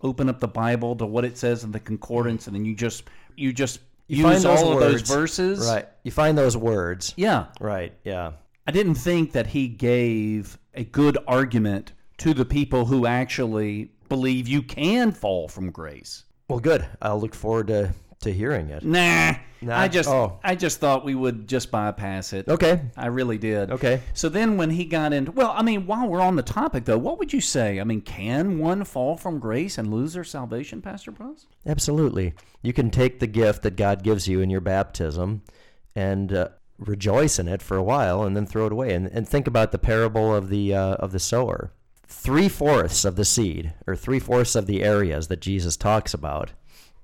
open 0.02 0.28
up 0.28 0.40
the 0.40 0.48
Bible 0.48 0.96
to 0.96 1.06
what 1.06 1.24
it 1.24 1.38
says 1.38 1.64
in 1.64 1.72
the 1.72 1.80
concordance, 1.80 2.46
and 2.46 2.56
then 2.56 2.64
you 2.64 2.74
just 2.74 3.04
you 3.36 3.52
just 3.52 3.80
You 4.08 4.28
use 4.28 4.44
all 4.44 4.72
of 4.72 4.80
those 4.80 5.02
verses. 5.02 5.66
Right. 5.66 5.88
You 6.04 6.10
find 6.10 6.36
those 6.38 6.56
words. 6.56 7.12
Yeah. 7.16 7.46
Right. 7.60 7.92
Yeah. 8.04 8.32
I 8.66 8.72
didn't 8.72 8.94
think 8.96 9.32
that 9.32 9.48
he 9.48 9.68
gave 9.68 10.58
a 10.74 10.84
good 10.84 11.18
argument 11.26 11.92
to 12.18 12.34
the 12.34 12.44
people 12.44 12.84
who 12.84 13.06
actually 13.06 13.90
believe 14.08 14.48
you 14.48 14.62
can 14.62 15.12
fall 15.12 15.48
from 15.48 15.70
grace. 15.70 16.24
Well, 16.48 16.60
good. 16.60 16.86
I'll 17.02 17.20
look 17.20 17.34
forward 17.34 17.66
to, 17.68 17.92
to 18.20 18.32
hearing 18.32 18.70
it. 18.70 18.84
Nah, 18.84 19.34
Nah? 19.60 19.78
I 19.78 19.88
just 19.88 20.08
Oh. 20.08 20.38
I 20.44 20.54
just 20.54 20.80
thought 20.80 21.04
we 21.04 21.14
would 21.14 21.48
just 21.48 21.70
bypass 21.70 22.32
it. 22.32 22.48
Okay. 22.48 22.82
I 22.96 23.06
really 23.06 23.38
did. 23.38 23.70
Okay. 23.70 24.02
So 24.14 24.28
then 24.28 24.56
when 24.56 24.70
he 24.70 24.84
got 24.84 25.12
into 25.12 25.32
well, 25.32 25.52
I 25.56 25.62
mean, 25.62 25.86
while 25.86 26.08
we're 26.08 26.20
on 26.20 26.36
the 26.36 26.42
topic 26.42 26.84
though, 26.84 26.98
what 26.98 27.18
would 27.18 27.32
you 27.32 27.40
say? 27.40 27.80
I 27.80 27.84
mean, 27.84 28.02
can 28.02 28.58
one 28.58 28.84
fall 28.84 29.16
from 29.16 29.38
grace 29.38 29.78
and 29.78 29.92
lose 29.92 30.12
their 30.12 30.24
salvation, 30.24 30.82
Pastor 30.82 31.10
Bruss? 31.10 31.46
Absolutely. 31.64 32.34
You 32.62 32.72
can 32.72 32.90
take 32.90 33.18
the 33.18 33.26
gift 33.26 33.62
that 33.62 33.76
God 33.76 34.02
gives 34.02 34.28
you 34.28 34.40
in 34.40 34.50
your 34.50 34.60
baptism 34.60 35.42
and 35.94 36.32
uh, 36.32 36.48
rejoice 36.78 37.38
in 37.38 37.48
it 37.48 37.62
for 37.62 37.76
a 37.76 37.82
while 37.82 38.22
and 38.22 38.36
then 38.36 38.46
throw 38.46 38.66
it 38.66 38.72
away. 38.72 38.92
And, 38.92 39.06
and 39.08 39.26
think 39.26 39.46
about 39.46 39.72
the 39.72 39.78
parable 39.78 40.34
of 40.34 40.50
the, 40.50 40.74
uh, 40.74 40.94
of 40.94 41.12
the 41.12 41.18
sower. 41.18 41.72
Three 42.08 42.48
fourths 42.48 43.04
of 43.04 43.16
the 43.16 43.24
seed, 43.24 43.72
or 43.86 43.96
three 43.96 44.20
fourths 44.20 44.54
of 44.54 44.66
the 44.66 44.84
areas 44.84 45.26
that 45.26 45.40
Jesus 45.40 45.76
talks 45.76 46.14
about 46.14 46.52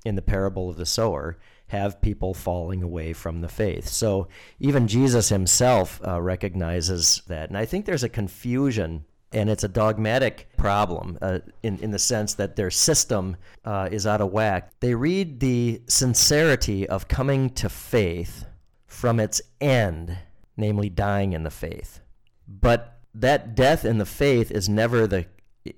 in 0.04 0.16
the 0.16 0.22
parable 0.22 0.70
of 0.70 0.76
the 0.76 0.86
sower, 0.86 1.38
have 1.68 2.02
people 2.02 2.34
falling 2.34 2.82
away 2.82 3.12
from 3.12 3.40
the 3.40 3.48
faith. 3.48 3.88
So 3.88 4.28
even 4.60 4.86
Jesus 4.86 5.30
himself 5.30 6.00
uh, 6.06 6.20
recognizes 6.20 7.22
that. 7.28 7.48
And 7.48 7.56
I 7.56 7.64
think 7.64 7.86
there's 7.86 8.04
a 8.04 8.08
confusion 8.08 9.04
and 9.32 9.48
it's 9.48 9.64
a 9.64 9.68
dogmatic 9.68 10.48
problem 10.56 11.18
uh, 11.22 11.38
in, 11.62 11.78
in 11.78 11.90
the 11.90 11.98
sense 11.98 12.34
that 12.34 12.56
their 12.56 12.70
system 12.70 13.36
uh, 13.64 13.88
is 13.90 14.06
out 14.06 14.20
of 14.20 14.30
whack. 14.30 14.70
They 14.80 14.94
read 14.94 15.40
the 15.40 15.80
sincerity 15.86 16.86
of 16.86 17.08
coming 17.08 17.50
to 17.50 17.68
faith 17.68 18.44
from 18.86 19.18
its 19.18 19.40
end, 19.60 20.18
namely 20.56 20.90
dying 20.90 21.32
in 21.32 21.42
the 21.42 21.50
faith. 21.50 22.00
But 22.46 22.98
that 23.14 23.54
death 23.54 23.84
in 23.84 23.98
the 23.98 24.06
faith 24.06 24.50
is 24.50 24.68
never 24.68 25.06
the, 25.06 25.26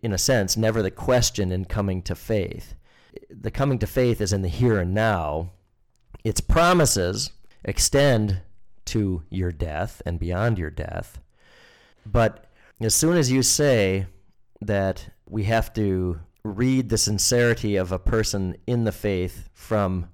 in 0.03 0.13
a 0.13 0.19
sense, 0.19 0.57
never 0.57 0.83
the 0.83 0.91
question 0.91 1.53
in 1.53 1.65
coming 1.65 2.03
to 2.03 2.15
faith. 2.15 2.75
The 3.31 3.51
coming 3.51 3.79
to 3.79 3.87
faith 3.87 4.21
is 4.21 4.33
in 4.33 4.43
the 4.43 4.49
here 4.49 4.79
and 4.79 4.95
now. 4.95 5.51
Its 6.25 6.41
promises 6.41 7.31
extend 7.65 8.41
to 8.87 9.23
your 9.31 9.53
death 9.53 10.03
and 10.07 10.19
beyond 10.19 10.59
your 10.59 10.71
death. 10.71 11.21
But 12.07 12.47
as 12.81 12.95
soon 12.95 13.17
as 13.17 13.31
you 13.31 13.43
say 13.43 14.07
that 14.61 15.09
we 15.29 15.45
have 15.45 15.73
to 15.75 16.21
read 16.45 16.89
the 16.89 16.99
sincerity 16.99 17.77
of 17.77 17.93
a 17.93 17.99
person 17.99 18.57
in 18.67 18.85
the 18.85 18.93
faith 18.93 19.49
from 19.55 20.09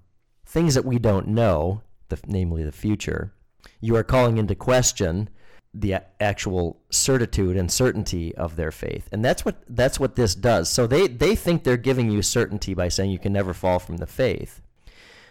things 0.47 0.75
that 0.75 0.85
we 0.85 0.99
don't 0.99 1.29
know, 1.29 1.83
the, 2.09 2.19
namely 2.27 2.65
the 2.65 2.73
future, 2.73 3.33
you 3.81 3.97
are 3.97 4.05
calling 4.05 4.39
into 4.39 4.55
question 4.55 5.29
the 5.73 6.03
actual 6.19 6.81
certitude 6.91 7.57
and 7.57 7.71
certainty 7.71 8.35
of 8.35 8.57
their 8.57 8.73
faith. 8.73 9.09
And 9.13 9.25
that's 9.25 9.45
what 9.45 9.63
that's 9.69 10.01
what 10.01 10.17
this 10.17 10.35
does. 10.35 10.69
So 10.69 10.87
they, 10.87 11.07
they 11.07 11.37
think 11.37 11.63
they're 11.63 11.77
giving 11.77 12.11
you 12.11 12.23
certainty 12.23 12.75
by 12.75 12.89
saying 12.89 13.11
you 13.11 13.19
can 13.19 13.33
never 13.33 13.55
fall 13.55 13.79
from 13.79 13.99
the 13.99 14.07
faith. 14.07 14.61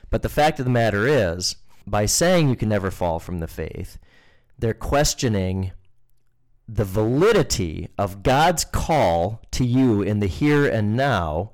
But 0.10 0.22
the 0.22 0.30
fact 0.30 0.60
of 0.60 0.66
the 0.66 0.72
matter 0.72 1.08
is, 1.08 1.58
by 1.86 2.06
saying 2.06 2.50
you 2.50 2.56
can 2.56 2.70
never 2.70 2.92
fall 2.92 3.20
from 3.20 3.40
the 3.40 3.48
faith, 3.48 3.98
they're 4.58 4.74
questioning 4.74 5.72
the 6.68 6.86
validity 6.86 7.90
of 7.98 8.22
God's 8.24 8.64
call 8.64 9.42
to 9.52 9.66
you 9.66 10.02
in 10.02 10.20
the 10.20 10.28
here 10.28 10.68
and 10.68 10.96
now 10.96 11.52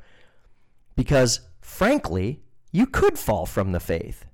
because, 0.95 1.39
frankly, 1.61 2.41
you 2.71 2.85
could 2.85 3.17
fall 3.17 3.45
from 3.45 3.71
the 3.71 3.79
faith. 3.79 4.25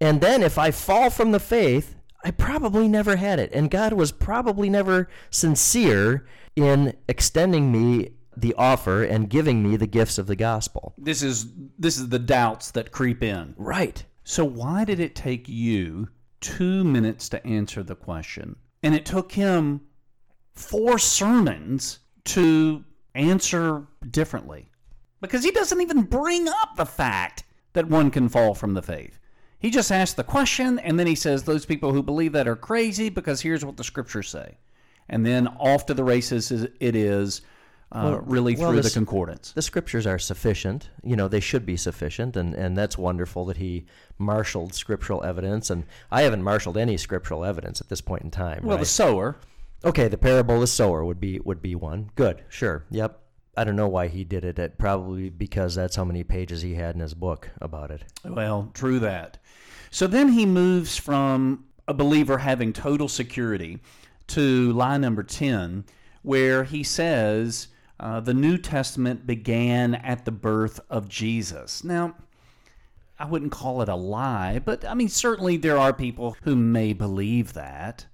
And 0.00 0.20
then 0.20 0.42
if 0.42 0.58
I 0.58 0.70
fall 0.70 1.10
from 1.10 1.32
the 1.32 1.40
faith, 1.40 1.95
I 2.24 2.30
probably 2.30 2.88
never 2.88 3.16
had 3.16 3.38
it. 3.38 3.50
And 3.52 3.70
God 3.70 3.92
was 3.92 4.12
probably 4.12 4.68
never 4.68 5.08
sincere 5.30 6.26
in 6.54 6.96
extending 7.08 7.70
me 7.70 8.10
the 8.36 8.54
offer 8.54 9.02
and 9.02 9.30
giving 9.30 9.62
me 9.62 9.76
the 9.76 9.86
gifts 9.86 10.18
of 10.18 10.26
the 10.26 10.36
gospel. 10.36 10.94
This 10.98 11.22
is 11.22 11.46
this 11.78 11.98
is 11.98 12.08
the 12.08 12.18
doubts 12.18 12.70
that 12.72 12.92
creep 12.92 13.22
in. 13.22 13.54
Right. 13.56 14.04
So 14.24 14.44
why 14.44 14.84
did 14.84 15.00
it 15.00 15.14
take 15.14 15.48
you 15.48 16.08
2 16.40 16.84
minutes 16.84 17.28
to 17.30 17.46
answer 17.46 17.82
the 17.82 17.94
question? 17.94 18.56
And 18.82 18.94
it 18.94 19.06
took 19.06 19.32
him 19.32 19.80
four 20.54 20.98
sermons 20.98 22.00
to 22.24 22.84
answer 23.14 23.86
differently. 24.10 24.70
Because 25.20 25.44
he 25.44 25.50
doesn't 25.50 25.80
even 25.80 26.02
bring 26.02 26.48
up 26.48 26.76
the 26.76 26.86
fact 26.86 27.44
that 27.72 27.88
one 27.88 28.10
can 28.10 28.28
fall 28.28 28.54
from 28.54 28.74
the 28.74 28.82
faith. 28.82 29.18
He 29.58 29.70
just 29.70 29.90
asks 29.90 30.14
the 30.14 30.24
question 30.24 30.78
and 30.78 30.98
then 30.98 31.06
he 31.06 31.14
says 31.14 31.42
those 31.42 31.66
people 31.66 31.92
who 31.92 32.02
believe 32.02 32.32
that 32.32 32.46
are 32.46 32.56
crazy 32.56 33.08
because 33.08 33.40
here's 33.40 33.64
what 33.64 33.76
the 33.76 33.84
scriptures 33.84 34.28
say. 34.28 34.58
And 35.08 35.24
then 35.24 35.48
off 35.48 35.86
to 35.86 35.94
the 35.94 36.04
races 36.04 36.50
it 36.50 36.96
is 36.96 37.42
uh, 37.92 38.18
really 38.24 38.56
well, 38.56 38.70
through 38.70 38.78
the 38.78 38.82
this- 38.82 38.94
concordance. 38.94 39.52
The 39.52 39.62
scriptures 39.62 40.06
are 40.06 40.18
sufficient. 40.18 40.90
You 41.04 41.16
know, 41.16 41.28
they 41.28 41.40
should 41.40 41.64
be 41.64 41.76
sufficient, 41.76 42.36
and, 42.36 42.52
and 42.54 42.76
that's 42.76 42.98
wonderful 42.98 43.44
that 43.46 43.58
he 43.58 43.86
marshaled 44.18 44.74
scriptural 44.74 45.22
evidence. 45.22 45.70
And 45.70 45.84
I 46.10 46.22
haven't 46.22 46.42
marshaled 46.42 46.76
any 46.76 46.96
scriptural 46.96 47.44
evidence 47.44 47.80
at 47.80 47.88
this 47.88 48.00
point 48.00 48.22
in 48.22 48.32
time. 48.32 48.62
Well, 48.64 48.78
the 48.78 48.84
sower, 48.84 49.36
Okay, 49.84 50.08
the 50.08 50.18
parable 50.18 50.56
of 50.56 50.62
the 50.62 50.66
sower 50.66 51.04
would 51.04 51.20
be 51.20 51.38
would 51.40 51.62
be 51.62 51.74
one. 51.74 52.10
Good, 52.16 52.42
sure, 52.48 52.84
yep. 52.90 53.20
I 53.56 53.64
don't 53.64 53.76
know 53.76 53.88
why 53.88 54.08
he 54.08 54.24
did 54.24 54.44
it. 54.44 54.58
it. 54.58 54.78
Probably 54.78 55.30
because 55.30 55.74
that's 55.74 55.96
how 55.96 56.04
many 56.04 56.24
pages 56.24 56.60
he 56.60 56.74
had 56.74 56.94
in 56.94 57.00
his 57.00 57.14
book 57.14 57.50
about 57.60 57.90
it. 57.90 58.02
Well, 58.24 58.70
true 58.74 58.98
that. 58.98 59.38
So 59.90 60.06
then 60.06 60.30
he 60.30 60.46
moves 60.46 60.96
from 60.96 61.64
a 61.88 61.94
believer 61.94 62.38
having 62.38 62.72
total 62.72 63.08
security 63.08 63.78
to 64.28 64.72
line 64.72 65.02
number 65.02 65.22
10, 65.22 65.84
where 66.22 66.64
he 66.64 66.82
says, 66.82 67.68
uh, 68.00 68.20
The 68.20 68.34
New 68.34 68.58
Testament 68.58 69.26
began 69.26 69.94
at 69.94 70.24
the 70.24 70.32
birth 70.32 70.80
of 70.90 71.08
Jesus. 71.08 71.84
Now, 71.84 72.16
I 73.18 73.24
wouldn't 73.24 73.52
call 73.52 73.80
it 73.82 73.88
a 73.88 73.94
lie, 73.94 74.58
but 74.58 74.84
I 74.84 74.94
mean, 74.94 75.08
certainly 75.08 75.56
there 75.56 75.78
are 75.78 75.92
people 75.92 76.36
who 76.42 76.54
may 76.54 76.92
believe 76.92 77.54
that. 77.54 78.06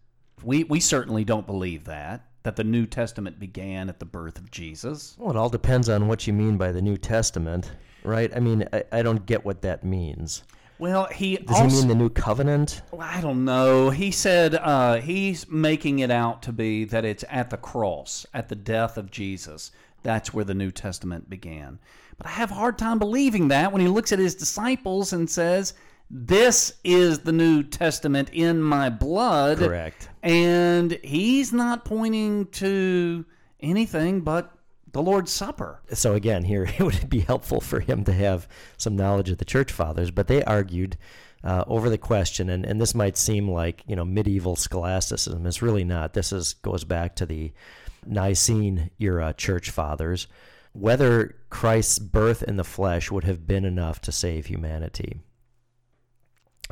We, 0.44 0.64
we 0.64 0.80
certainly 0.80 1.24
don't 1.24 1.46
believe 1.46 1.84
that, 1.84 2.26
that 2.42 2.56
the 2.56 2.64
New 2.64 2.86
Testament 2.86 3.38
began 3.38 3.88
at 3.88 3.98
the 3.98 4.04
birth 4.04 4.38
of 4.38 4.50
Jesus. 4.50 5.16
Well, 5.18 5.30
it 5.30 5.36
all 5.36 5.48
depends 5.48 5.88
on 5.88 6.08
what 6.08 6.26
you 6.26 6.32
mean 6.32 6.56
by 6.56 6.72
the 6.72 6.82
New 6.82 6.96
Testament, 6.96 7.72
right? 8.04 8.30
I 8.34 8.40
mean, 8.40 8.68
I, 8.72 8.84
I 8.92 9.02
don't 9.02 9.24
get 9.26 9.44
what 9.44 9.62
that 9.62 9.84
means. 9.84 10.42
Well, 10.82 11.06
he 11.06 11.36
Does 11.36 11.60
also, 11.60 11.68
he 11.68 11.76
mean 11.76 11.86
the 11.86 11.94
New 11.94 12.10
Covenant? 12.10 12.82
Well, 12.90 13.06
I 13.08 13.20
don't 13.20 13.44
know. 13.44 13.90
He 13.90 14.10
said 14.10 14.56
uh, 14.56 14.96
he's 14.96 15.48
making 15.48 16.00
it 16.00 16.10
out 16.10 16.42
to 16.42 16.52
be 16.52 16.84
that 16.86 17.04
it's 17.04 17.24
at 17.30 17.50
the 17.50 17.56
cross, 17.56 18.26
at 18.34 18.48
the 18.48 18.56
death 18.56 18.98
of 18.98 19.08
Jesus. 19.08 19.70
That's 20.02 20.34
where 20.34 20.44
the 20.44 20.54
New 20.54 20.72
Testament 20.72 21.30
began. 21.30 21.78
But 22.18 22.26
I 22.26 22.30
have 22.30 22.50
a 22.50 22.54
hard 22.54 22.78
time 22.78 22.98
believing 22.98 23.46
that 23.46 23.70
when 23.70 23.80
he 23.80 23.86
looks 23.86 24.10
at 24.10 24.18
his 24.18 24.34
disciples 24.34 25.12
and 25.12 25.30
says, 25.30 25.74
This 26.10 26.74
is 26.82 27.20
the 27.20 27.30
New 27.30 27.62
Testament 27.62 28.30
in 28.32 28.60
my 28.60 28.90
blood. 28.90 29.58
Correct. 29.58 30.08
And 30.24 30.98
he's 31.04 31.52
not 31.52 31.84
pointing 31.84 32.46
to 32.46 33.24
anything 33.60 34.22
but 34.22 34.52
the 34.92 35.02
Lord's 35.02 35.32
Supper. 35.32 35.80
So 35.92 36.14
again, 36.14 36.44
here 36.44 36.64
it 36.78 36.82
would 36.82 37.08
be 37.08 37.20
helpful 37.20 37.60
for 37.60 37.80
him 37.80 38.04
to 38.04 38.12
have 38.12 38.48
some 38.76 38.96
knowledge 38.96 39.30
of 39.30 39.38
the 39.38 39.44
church 39.44 39.72
fathers, 39.72 40.10
but 40.10 40.28
they 40.28 40.44
argued 40.44 40.96
uh, 41.44 41.64
over 41.66 41.90
the 41.90 41.98
question, 41.98 42.48
and, 42.48 42.64
and 42.64 42.80
this 42.80 42.94
might 42.94 43.16
seem 43.16 43.50
like 43.50 43.82
you 43.86 43.96
know 43.96 44.04
medieval 44.04 44.54
scholasticism. 44.56 45.44
It's 45.46 45.62
really 45.62 45.84
not. 45.84 46.12
This 46.12 46.32
is 46.32 46.54
goes 46.54 46.84
back 46.84 47.16
to 47.16 47.26
the 47.26 47.52
Nicene 48.06 48.90
era 48.98 49.34
church 49.36 49.70
fathers. 49.70 50.28
Whether 50.72 51.36
Christ's 51.50 51.98
birth 51.98 52.42
in 52.42 52.56
the 52.56 52.64
flesh 52.64 53.10
would 53.10 53.24
have 53.24 53.46
been 53.46 53.64
enough 53.64 54.00
to 54.02 54.12
save 54.12 54.46
humanity. 54.46 55.20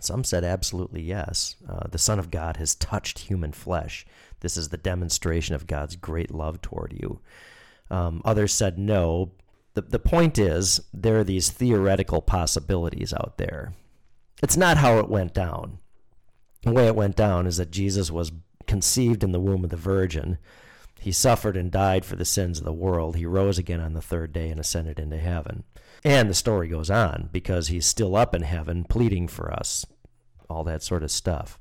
Some 0.00 0.24
said 0.24 0.44
absolutely 0.44 1.02
yes. 1.02 1.56
Uh, 1.68 1.86
the 1.90 1.98
Son 1.98 2.18
of 2.18 2.30
God 2.30 2.56
has 2.56 2.74
touched 2.74 3.18
human 3.18 3.52
flesh. 3.52 4.06
This 4.40 4.56
is 4.56 4.70
the 4.70 4.78
demonstration 4.78 5.54
of 5.54 5.66
God's 5.66 5.96
great 5.96 6.30
love 6.30 6.62
toward 6.62 6.94
you. 6.98 7.20
Um, 7.90 8.22
others 8.24 8.52
said 8.52 8.78
no. 8.78 9.32
The, 9.74 9.82
the 9.82 9.98
point 9.98 10.38
is, 10.38 10.80
there 10.92 11.18
are 11.18 11.24
these 11.24 11.50
theoretical 11.50 12.22
possibilities 12.22 13.12
out 13.12 13.34
there. 13.36 13.74
It's 14.42 14.56
not 14.56 14.78
how 14.78 14.98
it 14.98 15.08
went 15.08 15.34
down. 15.34 15.78
The 16.62 16.72
way 16.72 16.86
it 16.86 16.96
went 16.96 17.16
down 17.16 17.46
is 17.46 17.56
that 17.56 17.70
Jesus 17.70 18.10
was 18.10 18.32
conceived 18.66 19.24
in 19.24 19.32
the 19.32 19.40
womb 19.40 19.64
of 19.64 19.70
the 19.70 19.76
Virgin. 19.76 20.38
He 20.98 21.12
suffered 21.12 21.56
and 21.56 21.70
died 21.70 22.04
for 22.04 22.16
the 22.16 22.24
sins 22.24 22.58
of 22.58 22.64
the 22.64 22.72
world. 22.72 23.16
He 23.16 23.26
rose 23.26 23.58
again 23.58 23.80
on 23.80 23.94
the 23.94 24.02
third 24.02 24.32
day 24.32 24.50
and 24.50 24.60
ascended 24.60 24.98
into 24.98 25.18
heaven. 25.18 25.64
And 26.04 26.28
the 26.28 26.34
story 26.34 26.68
goes 26.68 26.90
on 26.90 27.30
because 27.32 27.68
he's 27.68 27.86
still 27.86 28.16
up 28.16 28.34
in 28.34 28.42
heaven 28.42 28.84
pleading 28.84 29.28
for 29.28 29.52
us, 29.52 29.86
all 30.48 30.64
that 30.64 30.82
sort 30.82 31.02
of 31.02 31.10
stuff. 31.10 31.58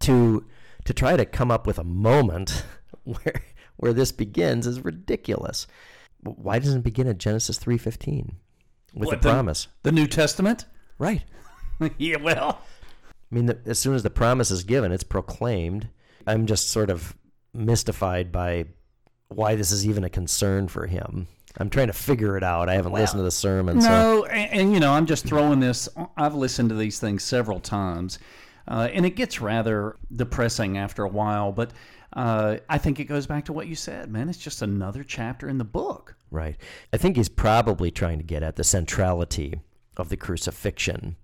To 0.00 0.44
to 0.84 0.94
try 0.94 1.16
to 1.16 1.26
come 1.26 1.50
up 1.50 1.66
with 1.66 1.78
a 1.78 1.84
moment 1.84 2.64
where 3.04 3.42
where 3.78 3.92
this 3.92 4.12
begins 4.12 4.66
is 4.66 4.84
ridiculous. 4.84 5.66
Why 6.20 6.58
doesn't 6.58 6.80
it 6.80 6.84
begin 6.84 7.08
at 7.08 7.18
Genesis 7.18 7.58
3:15 7.58 8.34
with 8.94 9.06
What, 9.06 9.22
the 9.22 9.28
promise? 9.28 9.68
The 9.82 9.92
New 9.92 10.06
Testament? 10.06 10.66
Right. 10.98 11.24
yeah, 11.98 12.16
well. 12.16 12.60
I 13.30 13.34
mean, 13.34 13.46
the, 13.46 13.58
as 13.66 13.78
soon 13.78 13.94
as 13.94 14.02
the 14.02 14.10
promise 14.10 14.50
is 14.50 14.64
given, 14.64 14.92
it's 14.92 15.04
proclaimed. 15.04 15.88
I'm 16.26 16.46
just 16.46 16.70
sort 16.70 16.90
of 16.90 17.16
mystified 17.54 18.32
by 18.32 18.66
why 19.28 19.54
this 19.54 19.70
is 19.70 19.86
even 19.86 20.04
a 20.04 20.10
concern 20.10 20.68
for 20.68 20.86
him. 20.86 21.28
I'm 21.58 21.70
trying 21.70 21.88
to 21.88 21.92
figure 21.92 22.36
it 22.36 22.44
out. 22.44 22.68
I 22.68 22.74
haven't 22.74 22.92
listened 22.92 23.18
to 23.18 23.24
the 23.24 23.30
sermon, 23.30 23.80
so 23.80 23.88
No, 23.88 24.24
and, 24.26 24.60
and 24.60 24.72
you 24.72 24.80
know, 24.80 24.92
I'm 24.92 25.06
just 25.06 25.26
throwing 25.26 25.60
this. 25.60 25.88
I've 26.16 26.34
listened 26.34 26.68
to 26.70 26.74
these 26.74 27.00
things 27.00 27.24
several 27.24 27.58
times, 27.58 28.18
uh, 28.68 28.88
and 28.92 29.06
it 29.06 29.16
gets 29.16 29.40
rather 29.40 29.96
depressing 30.14 30.76
after 30.76 31.02
a 31.02 31.08
while. 31.08 31.52
But 31.52 31.72
uh, 32.12 32.58
I 32.68 32.78
think 32.78 33.00
it 33.00 33.04
goes 33.04 33.26
back 33.26 33.46
to 33.46 33.52
what 33.52 33.66
you 33.66 33.74
said, 33.74 34.10
man. 34.10 34.28
It's 34.28 34.38
just 34.38 34.62
another 34.62 35.02
chapter 35.02 35.48
in 35.48 35.58
the 35.58 35.64
book. 35.64 36.14
right. 36.30 36.56
I 36.92 36.96
think 36.98 37.16
he's 37.16 37.28
probably 37.28 37.90
trying 37.90 38.18
to 38.18 38.24
get 38.24 38.42
at 38.42 38.56
the 38.56 38.64
centrality 38.64 39.60
of 39.96 40.10
the 40.10 40.16
crucifixion, 40.16 41.16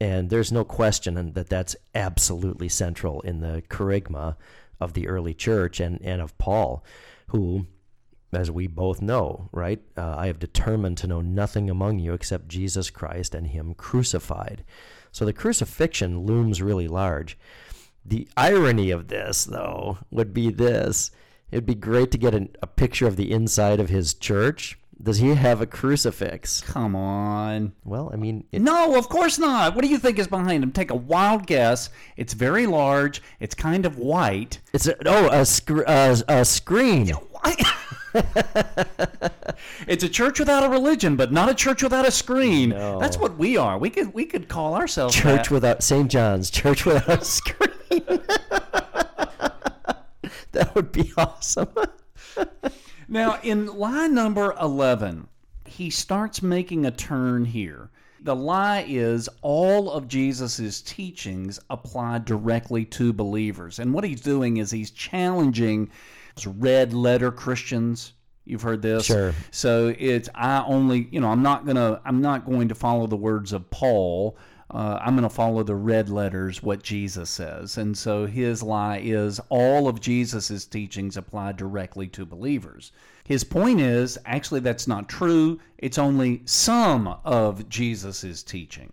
and 0.00 0.30
there's 0.30 0.52
no 0.52 0.64
question 0.64 1.32
that 1.34 1.48
that's 1.48 1.76
absolutely 1.94 2.68
central 2.68 3.20
in 3.20 3.40
the 3.40 3.62
kerygma 3.68 4.36
of 4.80 4.92
the 4.92 5.08
early 5.08 5.32
church 5.32 5.80
and 5.80 6.00
and 6.02 6.20
of 6.20 6.36
Paul, 6.38 6.84
who 7.28 7.66
as 8.32 8.50
we 8.50 8.66
both 8.66 9.00
know, 9.00 9.48
right? 9.52 9.80
Uh, 9.96 10.14
I 10.16 10.26
have 10.26 10.38
determined 10.38 10.98
to 10.98 11.06
know 11.06 11.20
nothing 11.20 11.70
among 11.70 11.98
you 11.98 12.12
except 12.12 12.48
Jesus 12.48 12.90
Christ 12.90 13.34
and 13.34 13.46
Him 13.46 13.74
crucified. 13.74 14.64
So 15.16 15.24
the 15.24 15.32
crucifixion 15.32 16.26
looms 16.26 16.60
really 16.60 16.88
large. 16.88 17.38
The 18.04 18.28
irony 18.36 18.90
of 18.90 19.08
this, 19.08 19.46
though, 19.46 19.96
would 20.10 20.34
be 20.34 20.50
this 20.50 21.10
it'd 21.50 21.64
be 21.64 21.74
great 21.74 22.10
to 22.10 22.18
get 22.18 22.34
an, 22.34 22.54
a 22.60 22.66
picture 22.66 23.06
of 23.06 23.16
the 23.16 23.32
inside 23.32 23.80
of 23.80 23.88
his 23.88 24.12
church. 24.12 24.78
Does 25.02 25.16
he 25.16 25.30
have 25.30 25.62
a 25.62 25.66
crucifix? 25.66 26.60
Come 26.60 26.94
on. 26.94 27.72
Well, 27.82 28.10
I 28.12 28.16
mean, 28.16 28.44
it, 28.52 28.60
No, 28.60 28.98
of 28.98 29.08
course 29.08 29.38
not. 29.38 29.74
What 29.74 29.84
do 29.84 29.88
you 29.88 29.96
think 29.96 30.18
is 30.18 30.28
behind 30.28 30.62
him? 30.62 30.70
Take 30.70 30.90
a 30.90 30.94
wild 30.94 31.46
guess. 31.46 31.88
It's 32.18 32.34
very 32.34 32.66
large. 32.66 33.22
It's 33.40 33.54
kind 33.54 33.86
of 33.86 33.96
white. 33.96 34.60
it's 34.74 34.86
a, 34.86 34.96
oh 35.08 35.28
a, 35.28 35.84
uh, 35.86 36.16
a 36.28 36.44
screen. 36.44 37.10
it's 39.86 40.04
a 40.04 40.08
church 40.08 40.38
without 40.38 40.64
a 40.64 40.68
religion, 40.68 41.16
but 41.16 41.32
not 41.32 41.48
a 41.48 41.54
church 41.54 41.82
without 41.82 42.06
a 42.06 42.10
screen. 42.10 42.70
No. 42.70 42.98
That's 42.98 43.18
what 43.18 43.36
we 43.36 43.56
are. 43.56 43.78
We 43.78 43.90
could 43.90 44.14
we 44.14 44.24
could 44.24 44.48
call 44.48 44.74
ourselves 44.74 45.14
Church 45.14 45.48
that. 45.48 45.50
without 45.50 45.82
St. 45.82 46.10
John's, 46.10 46.50
church 46.50 46.84
without 46.86 47.22
a 47.22 47.24
screen. 47.24 47.72
that 50.52 50.74
would 50.74 50.92
be 50.92 51.12
awesome. 51.16 51.68
Now, 53.08 53.38
in 53.42 53.66
line 53.66 54.14
number 54.14 54.52
11, 54.60 55.28
he 55.64 55.90
starts 55.90 56.42
making 56.42 56.84
a 56.84 56.90
turn 56.90 57.44
here. 57.44 57.88
The 58.20 58.34
lie 58.34 58.84
is 58.88 59.28
all 59.42 59.92
of 59.92 60.08
Jesus' 60.08 60.82
teachings 60.82 61.60
apply 61.70 62.18
directly 62.18 62.84
to 62.86 63.12
believers. 63.12 63.78
And 63.78 63.94
what 63.94 64.02
he's 64.02 64.20
doing 64.20 64.56
is 64.56 64.72
he's 64.72 64.90
challenging 64.90 65.88
red 66.44 66.92
letter 66.92 67.30
Christians. 67.30 68.12
You've 68.44 68.62
heard 68.62 68.82
this. 68.82 69.06
Sure. 69.06 69.32
So 69.50 69.94
it's 69.98 70.28
I 70.34 70.64
only, 70.64 71.08
you 71.10 71.20
know, 71.20 71.28
I'm 71.28 71.42
not 71.42 71.66
gonna, 71.66 72.00
I'm 72.04 72.20
not 72.20 72.44
going 72.44 72.68
to 72.68 72.74
follow 72.74 73.06
the 73.06 73.16
words 73.16 73.52
of 73.52 73.70
Paul. 73.70 74.36
Uh, 74.68 74.98
I'm 75.00 75.14
going 75.14 75.28
to 75.28 75.34
follow 75.34 75.62
the 75.62 75.76
red 75.76 76.08
letters, 76.08 76.60
what 76.60 76.82
Jesus 76.82 77.30
says. 77.30 77.78
And 77.78 77.96
so 77.96 78.26
his 78.26 78.64
lie 78.64 78.98
is 78.98 79.40
all 79.48 79.86
of 79.86 80.00
Jesus' 80.00 80.64
teachings 80.64 81.16
apply 81.16 81.52
directly 81.52 82.08
to 82.08 82.26
believers. 82.26 82.90
His 83.24 83.44
point 83.44 83.80
is 83.80 84.18
actually 84.26 84.60
that's 84.60 84.88
not 84.88 85.08
true. 85.08 85.60
It's 85.78 85.98
only 85.98 86.42
some 86.46 87.16
of 87.24 87.68
Jesus' 87.68 88.42
teaching. 88.42 88.92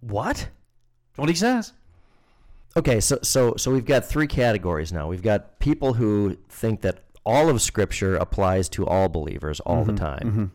What? 0.00 0.48
What 1.16 1.28
he 1.30 1.34
says. 1.34 1.72
Okay, 2.76 3.00
so 3.00 3.18
so 3.22 3.54
so 3.56 3.70
we've 3.72 3.84
got 3.84 4.04
three 4.04 4.26
categories 4.26 4.92
now. 4.92 5.08
We've 5.08 5.22
got 5.22 5.58
people 5.58 5.94
who 5.94 6.36
think 6.48 6.82
that 6.82 7.04
all 7.26 7.48
of 7.48 7.60
Scripture 7.60 8.16
applies 8.16 8.68
to 8.70 8.86
all 8.86 9.08
believers 9.08 9.60
all 9.60 9.84
the 9.84 9.92
time, 9.92 10.52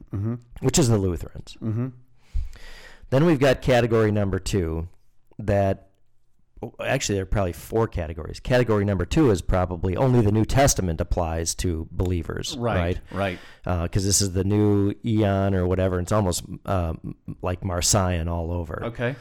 which 0.62 0.80
is 0.80 0.88
the 0.90 0.98
Lutherans. 0.98 1.58
Mm-hmm. 1.62 1.88
Then 3.10 3.26
we've 3.26 3.40
got 3.40 3.62
category 3.62 4.12
number 4.12 4.40
two, 4.40 4.88
that 5.38 5.90
actually 6.84 7.16
there 7.16 7.24
are 7.24 7.28
probably 7.28 7.54
four 7.54 7.88
categories. 7.88 8.40
Category 8.40 8.84
number 8.86 9.06
two 9.06 9.30
is 9.30 9.42
probably 9.42 9.96
only 9.96 10.22
the 10.22 10.32
New 10.32 10.46
Testament 10.46 11.00
applies 11.00 11.54
to 11.56 11.88
believers, 11.92 12.58
right? 12.58 13.00
Right. 13.12 13.40
Because 13.64 14.06
this 14.06 14.22
is 14.22 14.32
the 14.32 14.44
new 14.44 14.94
eon 15.06 15.54
or 15.54 15.68
whatever. 15.68 16.00
It's 16.00 16.12
almost 16.12 16.44
uh, 16.66 16.94
like 17.42 17.64
Marcion 17.64 18.28
all 18.28 18.52
over. 18.52 18.86
Okay. 18.86 19.16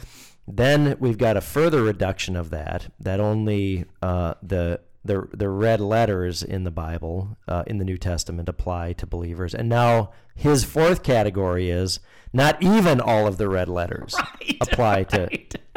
Then 0.47 0.97
we've 1.01 1.19
got 1.19 1.37
a 1.37 1.41
further 1.41 1.83
reduction 1.83 2.37
of 2.37 2.51
that, 2.51 2.93
that 3.01 3.21
only 3.21 3.87
uh, 4.03 4.35
the, 4.43 4.81
the, 5.05 5.29
the 5.33 5.49
red 5.49 5.81
letters 5.81 6.43
in 6.43 6.65
the 6.65 6.71
Bible, 6.71 7.37
uh, 7.49 7.65
in 7.67 7.79
the 7.79 7.85
New 7.85 7.97
Testament, 7.97 8.49
apply 8.49 8.93
to 8.95 9.07
believers. 9.07 9.55
And 9.55 9.69
now 9.69 10.13
his 10.35 10.65
fourth 10.65 11.03
category 11.03 11.71
is 11.71 12.01
not 12.33 12.63
even 12.63 13.01
all 13.01 13.27
of 13.27 13.39
the 13.39 13.49
red 13.49 13.69
letters 13.69 14.15
Right, 14.41 14.59
apply 14.61 15.05
to. 15.05 15.29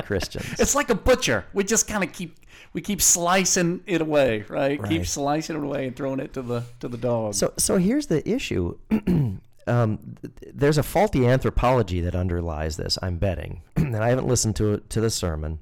Christians. 0.03 0.59
It's 0.59 0.75
like 0.75 0.89
a 0.89 0.95
butcher. 0.95 1.45
We 1.53 1.63
just 1.63 1.87
kind 1.87 2.03
of 2.03 2.13
keep 2.13 2.37
we 2.73 2.81
keep 2.81 3.01
slicing 3.01 3.81
it 3.85 4.01
away, 4.01 4.45
right? 4.47 4.81
Keep 4.83 5.05
slicing 5.05 5.55
it 5.55 5.63
away 5.63 5.87
and 5.87 5.95
throwing 5.95 6.19
it 6.19 6.33
to 6.33 6.41
the 6.41 6.63
to 6.79 6.87
the 6.87 6.97
dog. 6.97 7.33
So, 7.33 7.53
so 7.57 7.77
here's 7.77 8.07
the 8.07 8.27
issue. 8.27 8.77
um, 9.67 10.15
th- 10.21 10.53
there's 10.53 10.77
a 10.77 10.83
faulty 10.83 11.27
anthropology 11.27 12.01
that 12.01 12.15
underlies 12.15 12.77
this. 12.77 12.97
I'm 13.01 13.17
betting, 13.17 13.61
and 13.75 13.95
I 13.95 14.09
haven't 14.09 14.27
listened 14.27 14.55
to 14.57 14.77
to 14.89 15.01
the 15.01 15.09
sermon, 15.09 15.59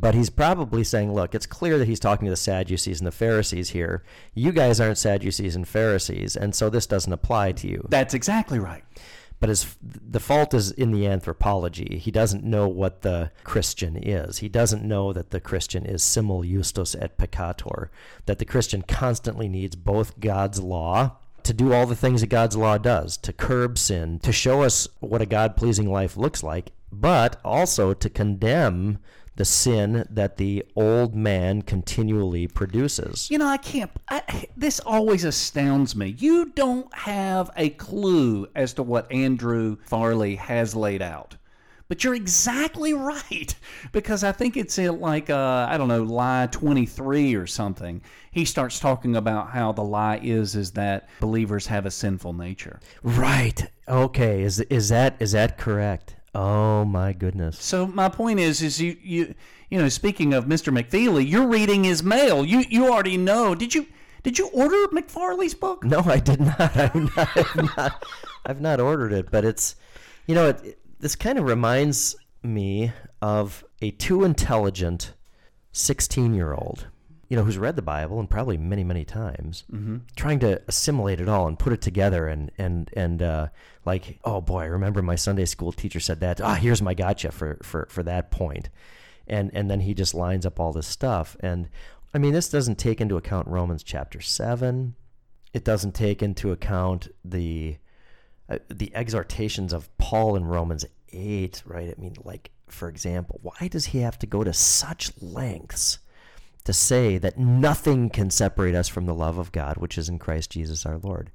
but 0.00 0.14
he's 0.14 0.30
probably 0.30 0.84
saying, 0.84 1.12
"Look, 1.12 1.34
it's 1.34 1.46
clear 1.46 1.78
that 1.78 1.88
he's 1.88 2.00
talking 2.00 2.26
to 2.26 2.30
the 2.30 2.36
Sadducees 2.36 3.00
and 3.00 3.06
the 3.06 3.12
Pharisees 3.12 3.70
here. 3.70 4.04
You 4.34 4.52
guys 4.52 4.80
aren't 4.80 4.98
Sadducees 4.98 5.56
and 5.56 5.66
Pharisees, 5.66 6.36
and 6.36 6.54
so 6.54 6.70
this 6.70 6.86
doesn't 6.86 7.12
apply 7.12 7.52
to 7.52 7.68
you." 7.68 7.86
That's 7.88 8.14
exactly 8.14 8.58
right. 8.58 8.84
But 9.38 9.50
his 9.50 9.76
the 9.82 10.20
fault 10.20 10.54
is 10.54 10.70
in 10.70 10.92
the 10.92 11.06
anthropology. 11.06 11.98
He 11.98 12.10
doesn't 12.10 12.42
know 12.42 12.68
what 12.68 13.02
the 13.02 13.30
Christian 13.44 13.96
is. 13.96 14.38
He 14.38 14.48
doesn't 14.48 14.82
know 14.82 15.12
that 15.12 15.30
the 15.30 15.40
Christian 15.40 15.84
is 15.84 16.02
simul 16.02 16.42
justus 16.42 16.94
et 16.94 17.18
peccator. 17.18 17.88
That 18.24 18.38
the 18.38 18.46
Christian 18.46 18.82
constantly 18.82 19.48
needs 19.48 19.76
both 19.76 20.18
God's 20.20 20.60
law 20.60 21.18
to 21.46 21.54
do 21.54 21.72
all 21.72 21.86
the 21.86 21.94
things 21.94 22.22
that 22.22 22.26
God's 22.26 22.56
law 22.56 22.76
does, 22.76 23.16
to 23.18 23.32
curb 23.32 23.78
sin, 23.78 24.18
to 24.20 24.32
show 24.32 24.62
us 24.62 24.88
what 24.98 25.22
a 25.22 25.26
God 25.26 25.56
pleasing 25.56 25.90
life 25.90 26.16
looks 26.16 26.42
like, 26.42 26.72
but 26.90 27.40
also 27.44 27.94
to 27.94 28.10
condemn 28.10 28.98
the 29.36 29.44
sin 29.44 30.04
that 30.10 30.38
the 30.38 30.64
old 30.74 31.14
man 31.14 31.62
continually 31.62 32.48
produces. 32.48 33.30
You 33.30 33.38
know, 33.38 33.46
I 33.46 33.58
can't. 33.58 33.90
I, 34.08 34.46
this 34.56 34.80
always 34.80 35.24
astounds 35.24 35.94
me. 35.94 36.16
You 36.18 36.46
don't 36.46 36.92
have 36.92 37.50
a 37.56 37.70
clue 37.70 38.48
as 38.56 38.72
to 38.74 38.82
what 38.82 39.10
Andrew 39.12 39.76
Farley 39.84 40.34
has 40.36 40.74
laid 40.74 41.02
out. 41.02 41.36
But 41.88 42.02
you're 42.02 42.14
exactly 42.14 42.92
right 42.94 43.54
because 43.92 44.24
I 44.24 44.32
think 44.32 44.56
it's 44.56 44.76
in 44.78 45.00
like 45.00 45.30
uh, 45.30 45.66
I 45.70 45.76
don't 45.78 45.88
know 45.88 46.02
lie 46.02 46.48
23 46.50 47.34
or 47.36 47.46
something. 47.46 48.02
He 48.32 48.44
starts 48.44 48.80
talking 48.80 49.14
about 49.16 49.50
how 49.50 49.72
the 49.72 49.84
lie 49.84 50.18
is 50.22 50.56
is 50.56 50.72
that 50.72 51.08
believers 51.20 51.66
have 51.68 51.86
a 51.86 51.90
sinful 51.90 52.32
nature. 52.32 52.80
Right. 53.02 53.70
Okay. 53.88 54.42
Is 54.42 54.60
is 54.60 54.88
that 54.88 55.16
is 55.20 55.32
that 55.32 55.58
correct? 55.58 56.16
Oh 56.34 56.84
my 56.84 57.12
goodness. 57.12 57.62
So 57.62 57.86
my 57.86 58.08
point 58.08 58.40
is, 58.40 58.62
is 58.62 58.80
you 58.80 58.96
you 59.02 59.34
you 59.70 59.78
know, 59.78 59.88
speaking 59.88 60.34
of 60.34 60.44
Mr. 60.46 60.76
McFeely, 60.76 61.28
you're 61.28 61.46
reading 61.48 61.84
his 61.84 62.02
mail. 62.02 62.44
You 62.44 62.64
you 62.68 62.92
already 62.92 63.16
know. 63.16 63.54
Did 63.54 63.74
you 63.74 63.86
did 64.22 64.38
you 64.40 64.48
order 64.48 64.76
McFarley's 64.88 65.54
book? 65.54 65.84
No, 65.84 66.00
I 66.00 66.18
did 66.18 66.40
not. 66.40 66.60
I've 66.76 66.94
not, 66.96 67.28
I've 67.36 67.76
not, 67.76 68.04
I've 68.44 68.60
not 68.60 68.80
ordered 68.80 69.12
it, 69.12 69.30
but 69.30 69.44
it's, 69.44 69.76
you 70.26 70.34
know, 70.34 70.48
it, 70.48 70.64
it- 70.64 70.78
this 70.98 71.16
kind 71.16 71.38
of 71.38 71.44
reminds 71.44 72.16
me 72.42 72.92
of 73.20 73.64
a 73.82 73.90
too 73.92 74.24
intelligent 74.24 75.12
16 75.72 76.34
year 76.34 76.54
old, 76.54 76.86
you 77.28 77.36
know, 77.36 77.44
who's 77.44 77.58
read 77.58 77.76
the 77.76 77.82
Bible 77.82 78.18
and 78.18 78.30
probably 78.30 78.56
many, 78.56 78.84
many 78.84 79.04
times, 79.04 79.64
trying 80.16 80.38
to 80.40 80.60
assimilate 80.68 81.20
it 81.20 81.28
all 81.28 81.46
and 81.46 81.58
put 81.58 81.72
it 81.72 81.82
together 81.82 82.28
and, 82.28 82.50
and, 82.56 82.90
and, 82.94 83.22
uh, 83.22 83.48
like, 83.84 84.18
oh 84.24 84.40
boy, 84.40 84.62
I 84.62 84.66
remember 84.66 85.02
my 85.02 85.16
Sunday 85.16 85.44
school 85.44 85.72
teacher 85.72 86.00
said 86.00 86.20
that. 86.20 86.40
Ah, 86.40 86.54
here's 86.54 86.82
my 86.82 86.94
gotcha 86.94 87.30
for, 87.30 87.58
for, 87.62 87.86
for 87.90 88.02
that 88.04 88.30
point. 88.30 88.68
And, 89.26 89.50
and 89.54 89.70
then 89.70 89.80
he 89.80 89.92
just 89.92 90.14
lines 90.14 90.46
up 90.46 90.58
all 90.60 90.72
this 90.72 90.86
stuff. 90.86 91.36
And 91.40 91.68
I 92.14 92.18
mean, 92.18 92.32
this 92.32 92.48
doesn't 92.48 92.78
take 92.78 93.00
into 93.00 93.16
account 93.16 93.48
Romans 93.48 93.82
chapter 93.82 94.20
7. 94.20 94.94
It 95.52 95.64
doesn't 95.64 95.94
take 95.94 96.22
into 96.22 96.52
account 96.52 97.08
the 97.24 97.76
uh, 98.48 98.58
the 98.68 98.94
exhortations 98.94 99.72
of 99.72 99.96
Paul 99.98 100.36
in 100.36 100.44
Romans 100.44 100.84
8, 101.12 101.62
right? 101.66 101.94
I 101.96 102.00
mean, 102.00 102.16
like 102.24 102.50
for 102.68 102.88
example, 102.88 103.40
why 103.42 103.68
does 103.68 103.86
he 103.86 104.00
have 104.00 104.18
to 104.18 104.26
go 104.26 104.44
to 104.44 104.52
such 104.52 105.10
lengths 105.20 105.98
to 106.64 106.72
say 106.72 107.16
that 107.18 107.38
nothing 107.38 108.10
can 108.10 108.30
separate 108.30 108.74
us 108.74 108.88
from 108.88 109.06
the 109.06 109.14
love 109.14 109.38
of 109.38 109.52
God, 109.52 109.76
which 109.76 109.96
is 109.96 110.08
in 110.08 110.18
Christ 110.18 110.50
Jesus 110.50 110.84
our 110.84 110.98
Lord? 110.98 111.30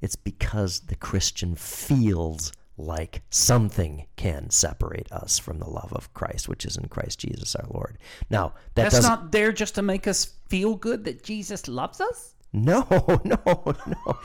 It's 0.00 0.16
because 0.16 0.80
the 0.80 0.96
Christian 0.96 1.54
feels 1.54 2.52
like 2.76 3.22
something 3.30 4.06
can 4.16 4.50
separate 4.50 5.10
us 5.12 5.38
from 5.38 5.60
the 5.60 5.70
love 5.70 5.92
of 5.92 6.12
Christ, 6.12 6.48
which 6.48 6.64
is 6.64 6.76
in 6.76 6.88
Christ 6.88 7.20
Jesus 7.20 7.54
our 7.54 7.66
Lord. 7.70 7.98
Now, 8.28 8.54
that 8.74 8.90
That's 8.90 9.02
not 9.02 9.30
there 9.30 9.52
just 9.52 9.76
to 9.76 9.82
make 9.82 10.08
us 10.08 10.24
feel 10.48 10.74
good 10.74 11.04
that 11.04 11.22
Jesus 11.22 11.68
loves 11.68 12.00
us? 12.00 12.34
No, 12.54 12.86
no, 13.24 13.74
no. 13.86 14.18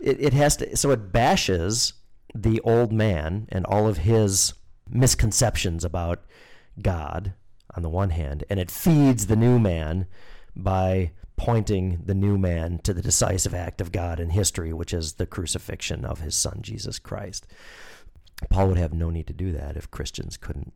It, 0.00 0.20
it 0.20 0.32
has 0.34 0.56
to. 0.58 0.76
So 0.76 0.90
it 0.90 1.12
bashes 1.12 1.94
the 2.34 2.60
old 2.60 2.92
man 2.92 3.48
and 3.50 3.64
all 3.66 3.88
of 3.88 3.98
his 3.98 4.52
misconceptions 4.88 5.84
about 5.84 6.22
God 6.80 7.32
on 7.74 7.82
the 7.82 7.88
one 7.88 8.10
hand, 8.10 8.44
and 8.50 8.60
it 8.60 8.70
feeds 8.70 9.26
the 9.26 9.36
new 9.36 9.58
man 9.58 10.06
by 10.54 11.12
pointing 11.36 12.02
the 12.04 12.14
new 12.14 12.36
man 12.36 12.78
to 12.80 12.92
the 12.92 13.00
decisive 13.00 13.54
act 13.54 13.80
of 13.80 13.92
God 13.92 14.20
in 14.20 14.30
history, 14.30 14.74
which 14.74 14.92
is 14.92 15.14
the 15.14 15.26
crucifixion 15.26 16.04
of 16.04 16.20
his 16.20 16.34
son 16.34 16.58
Jesus 16.60 16.98
Christ. 16.98 17.46
Paul 18.50 18.68
would 18.68 18.78
have 18.78 18.92
no 18.92 19.08
need 19.08 19.26
to 19.28 19.32
do 19.32 19.52
that 19.52 19.76
if 19.76 19.90
Christians 19.90 20.36
couldn't 20.36 20.74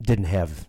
didn't 0.00 0.24
have 0.24 0.66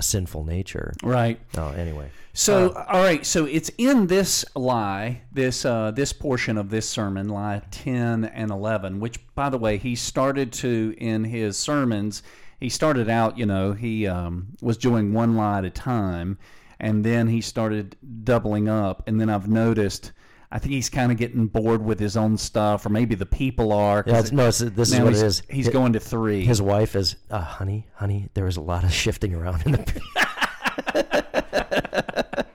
a 0.00 0.02
sinful 0.02 0.44
nature. 0.44 0.94
Right. 1.02 1.38
Oh, 1.56 1.68
anyway. 1.72 2.10
So, 2.32 2.72
all 2.72 3.02
right. 3.02 3.24
So 3.26 3.44
it's 3.44 3.70
in 3.76 4.06
this 4.06 4.44
lie, 4.56 5.20
this 5.30 5.64
uh, 5.64 5.90
this 5.90 6.12
portion 6.12 6.56
of 6.56 6.70
this 6.70 6.88
sermon, 6.88 7.28
lie 7.28 7.60
ten 7.70 8.24
and 8.24 8.50
eleven. 8.50 8.98
Which, 8.98 9.18
by 9.34 9.50
the 9.50 9.58
way, 9.58 9.76
he 9.76 9.94
started 9.94 10.52
to 10.54 10.94
in 10.96 11.24
his 11.24 11.58
sermons. 11.58 12.22
He 12.58 12.68
started 12.68 13.08
out, 13.08 13.38
you 13.38 13.46
know, 13.46 13.72
he 13.72 14.06
um, 14.06 14.48
was 14.60 14.76
doing 14.76 15.12
one 15.12 15.36
lie 15.36 15.58
at 15.58 15.64
a 15.64 15.70
time, 15.70 16.38
and 16.78 17.04
then 17.04 17.28
he 17.28 17.40
started 17.40 17.96
doubling 18.24 18.68
up. 18.68 19.02
And 19.06 19.20
then 19.20 19.30
I've 19.30 19.48
noticed, 19.48 20.12
I 20.52 20.58
think 20.58 20.72
he's 20.72 20.90
kind 20.90 21.12
of 21.12 21.18
getting 21.18 21.46
bored 21.46 21.84
with 21.84 22.00
his 22.00 22.16
own 22.16 22.36
stuff, 22.36 22.84
or 22.84 22.88
maybe 22.88 23.14
the 23.14 23.26
people 23.26 23.72
are. 23.72 24.02
Yeah, 24.06 24.18
it's, 24.18 24.32
no, 24.32 24.48
it's, 24.48 24.58
this 24.58 24.92
is 24.92 24.98
what 24.98 25.12
it 25.14 25.22
is. 25.22 25.42
He's 25.48 25.68
It- 25.68 25.72
going 25.72 25.92
to 25.92 26.00
three. 26.00 26.44
His 26.44 26.60
wife 26.60 26.96
is, 26.96 27.16
uh, 27.30 27.40
honey, 27.40 27.86
honey, 27.94 28.28
there 28.34 28.44
was 28.44 28.56
a 28.56 28.60
lot 28.60 28.82
of 28.82 28.92
shifting 28.92 29.32
around 29.34 29.62
in 29.64 29.72
the. 29.72 30.00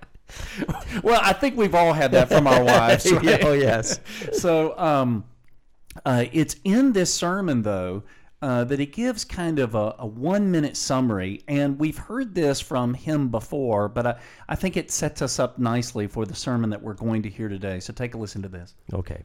well, 1.04 1.22
I 1.24 1.34
think 1.34 1.58
we've 1.58 1.76
all 1.76 1.94
had 1.94 2.12
that 2.12 2.30
from 2.30 2.48
our 2.48 2.64
wives. 2.66 3.12
right? 3.12 3.44
oh, 3.44 3.54
yes. 3.54 4.00
so 4.34 4.78
um, 4.78 5.24
uh, 6.06 6.26
it's 6.32 6.56
in 6.64 6.94
this 6.94 7.14
sermon 7.14 7.62
though 7.62 8.04
uh, 8.42 8.64
that 8.66 8.80
he 8.80 8.86
gives 8.86 9.26
kind 9.26 9.60
of 9.60 9.76
a, 9.76 9.96
a 10.00 10.06
one 10.06 10.52
minute 10.52 10.78
summary 10.78 11.42
and 11.48 11.80
we've 11.80 11.98
heard 11.98 12.36
this 12.36 12.60
from 12.60 12.94
him 12.94 13.30
before 13.30 13.88
but 13.88 14.06
I, 14.06 14.20
I 14.50 14.56
think 14.56 14.78
it 14.78 14.92
sets 14.92 15.22
us 15.22 15.40
up 15.40 15.58
nicely 15.58 16.08
for 16.08 16.26
the 16.26 16.36
sermon 16.36 16.70
that 16.72 16.82
we're 16.82 16.94
going 16.94 17.24
to 17.24 17.30
hear 17.30 17.50
today 17.50 17.80
so 17.80 17.94
take 17.94 18.14
a 18.14 18.18
listen 18.18 18.42
to 18.42 18.50
this 18.50 18.76
Okay. 18.94 19.24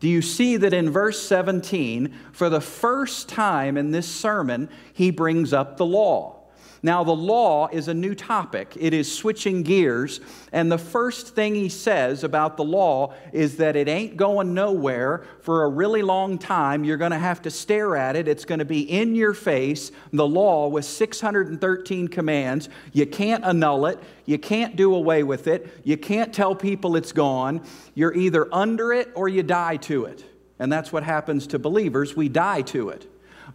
Do 0.00 0.08
you 0.08 0.22
see 0.22 0.56
that 0.56 0.72
in 0.72 0.90
verse 0.90 1.20
17, 1.20 2.14
for 2.32 2.48
the 2.48 2.60
first 2.62 3.28
time 3.28 3.76
in 3.76 3.90
this 3.90 4.08
sermon, 4.08 4.70
he 4.94 5.10
brings 5.10 5.52
up 5.52 5.76
the 5.76 5.84
law? 5.84 6.39
Now, 6.82 7.04
the 7.04 7.12
law 7.14 7.68
is 7.68 7.88
a 7.88 7.94
new 7.94 8.14
topic. 8.14 8.74
It 8.78 8.94
is 8.94 9.14
switching 9.14 9.62
gears. 9.62 10.20
And 10.50 10.72
the 10.72 10.78
first 10.78 11.34
thing 11.34 11.54
he 11.54 11.68
says 11.68 12.24
about 12.24 12.56
the 12.56 12.64
law 12.64 13.12
is 13.32 13.58
that 13.58 13.76
it 13.76 13.86
ain't 13.86 14.16
going 14.16 14.54
nowhere 14.54 15.24
for 15.42 15.64
a 15.64 15.68
really 15.68 16.00
long 16.00 16.38
time. 16.38 16.84
You're 16.84 16.96
going 16.96 17.10
to 17.10 17.18
have 17.18 17.42
to 17.42 17.50
stare 17.50 17.96
at 17.96 18.16
it. 18.16 18.28
It's 18.28 18.46
going 18.46 18.60
to 18.60 18.64
be 18.64 18.80
in 18.80 19.14
your 19.14 19.34
face. 19.34 19.92
The 20.14 20.26
law 20.26 20.68
with 20.68 20.86
613 20.86 22.08
commands. 22.08 22.70
You 22.94 23.06
can't 23.06 23.44
annul 23.44 23.84
it. 23.84 23.98
You 24.24 24.38
can't 24.38 24.74
do 24.74 24.94
away 24.94 25.22
with 25.22 25.48
it. 25.48 25.80
You 25.84 25.98
can't 25.98 26.32
tell 26.32 26.54
people 26.54 26.96
it's 26.96 27.12
gone. 27.12 27.60
You're 27.94 28.14
either 28.14 28.48
under 28.54 28.94
it 28.94 29.10
or 29.14 29.28
you 29.28 29.42
die 29.42 29.76
to 29.76 30.06
it. 30.06 30.24
And 30.58 30.72
that's 30.72 30.92
what 30.92 31.02
happens 31.02 31.46
to 31.48 31.58
believers. 31.58 32.16
We 32.16 32.30
die 32.30 32.62
to 32.62 32.88
it. 32.88 33.06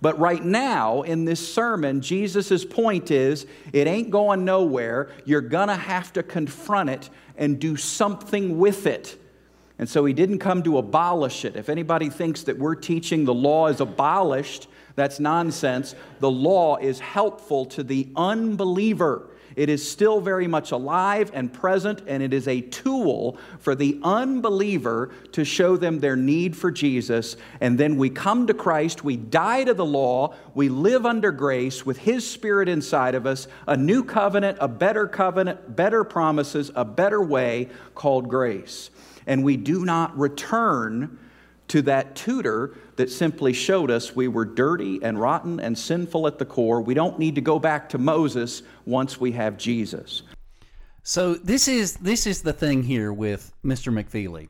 But 0.02 0.20
right 0.20 0.44
now, 0.44 1.02
in 1.04 1.26
this 1.26 1.54
sermon, 1.54 2.02
Jesus' 2.02 2.66
point 2.66 3.12
is 3.12 3.46
it 3.74 3.88
ain't 3.88 4.12
going 4.12 4.46
nowhere. 4.46 5.12
You're 5.26 5.42
going 5.42 5.70
to 5.70 5.76
have 5.76 6.14
to 6.14 6.24
confront 6.24 6.90
it 6.90 7.10
and 7.38 7.60
do 7.60 7.76
something 7.76 8.60
with 8.60 8.86
it. 8.88 9.18
And 9.78 9.90
so 9.90 10.06
he 10.06 10.14
didn't 10.14 10.40
come 10.40 10.64
to 10.64 10.78
abolish 10.78 11.44
it. 11.44 11.56
If 11.56 11.70
anybody 11.70 12.10
thinks 12.10 12.44
that 12.44 12.58
we're 12.58 12.76
teaching 12.76 13.26
the 13.26 13.34
law 13.34 13.68
is 13.68 13.82
abolished, 13.82 14.68
that's 14.96 15.20
nonsense. 15.20 15.96
The 16.20 16.32
law 16.32 16.78
is 16.78 17.00
helpful 17.00 17.66
to 17.68 17.84
the 17.84 18.08
unbeliever. 18.16 19.28
It 19.56 19.70
is 19.70 19.90
still 19.90 20.20
very 20.20 20.48
much 20.48 20.72
alive 20.72 21.32
and 21.34 21.52
present, 21.52 22.02
and 22.08 22.22
it 22.22 22.34
is 22.34 22.48
a 22.48 22.62
tool 22.62 23.38
for 23.60 23.74
the 23.74 24.00
unbeliever 24.04 25.12
to 25.32 25.46
show 25.46 25.78
them 25.78 26.00
their 26.00 26.16
need 26.16 26.58
for 26.58 26.72
Jesus. 26.72 27.38
And 27.62 27.78
then 27.78 27.98
we 27.98 28.10
come 28.10 28.48
to 28.48 28.54
Christ, 28.54 29.04
we 29.04 29.16
die 29.16 29.64
to 29.64 29.74
the 29.74 29.86
law, 29.86 30.36
we 30.54 30.68
live 30.70 31.06
under 31.06 31.32
grace 31.32 31.86
with 31.86 31.98
His 31.98 32.30
Spirit 32.30 32.68
inside 32.68 33.16
of 33.16 33.26
us, 33.26 33.48
a 33.68 33.78
new 33.78 34.04
covenant, 34.04 34.58
a 34.60 34.68
better 34.68 35.08
covenant, 35.08 35.76
better 35.76 36.04
promises, 36.04 36.72
a 36.76 36.84
better 36.84 37.24
way 37.24 37.70
called 37.94 38.28
grace. 38.28 38.90
And 39.26 39.44
we 39.44 39.58
do 39.58 39.86
not 39.86 40.18
return 40.18 41.18
to 41.70 41.82
that 41.84 42.16
tutor 42.16 42.76
that 42.98 43.12
simply 43.12 43.54
showed 43.54 43.92
us 43.92 44.16
we 44.16 44.28
were 44.28 44.46
dirty 44.46 45.00
and 45.04 45.20
rotten 45.20 45.60
and 45.60 45.78
sinful 45.78 46.28
at 46.28 46.40
the 46.40 46.46
core. 46.46 46.82
We 46.82 46.94
don't 46.94 47.20
need 47.20 47.36
to 47.36 47.42
go 47.42 47.60
back 47.60 47.90
to 47.90 47.98
Moses 47.98 48.64
once 48.86 49.20
we 49.20 49.34
have 49.34 49.58
Jesus. 49.58 50.22
So 51.04 51.36
this 51.36 51.68
is 51.68 51.98
this 51.98 52.26
is 52.26 52.42
the 52.42 52.54
thing 52.54 52.84
here 52.84 53.14
with 53.14 53.54
Mr. 53.64 53.94
McFeely. 53.94 54.48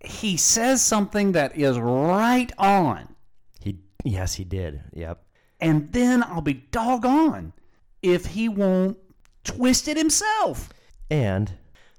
He 0.00 0.36
says 0.36 0.84
something 0.84 1.32
that 1.32 1.56
is 1.58 1.78
right 1.78 2.52
on, 2.58 3.16
He, 3.60 3.78
yes, 4.04 4.34
he 4.34 4.44
did. 4.44 4.80
Yep. 4.92 5.22
and 5.60 5.92
then 5.92 6.22
I'll 6.22 6.40
be 6.40 6.54
doggone 6.70 7.52
if 8.00 8.26
he 8.26 8.48
won't 8.48 8.96
twist 9.42 9.88
it 9.88 9.96
himself. 9.96 10.68
And 11.10 11.52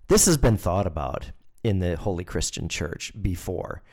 this 0.08 0.26
has 0.28 0.38
been 0.38 0.56
thought 0.58 0.88
about 0.88 1.32
in 1.62 1.80
the 1.80 1.98
Holy 1.98 2.24
Christian 2.24 2.70
Church 2.70 3.12
before. 3.22 3.84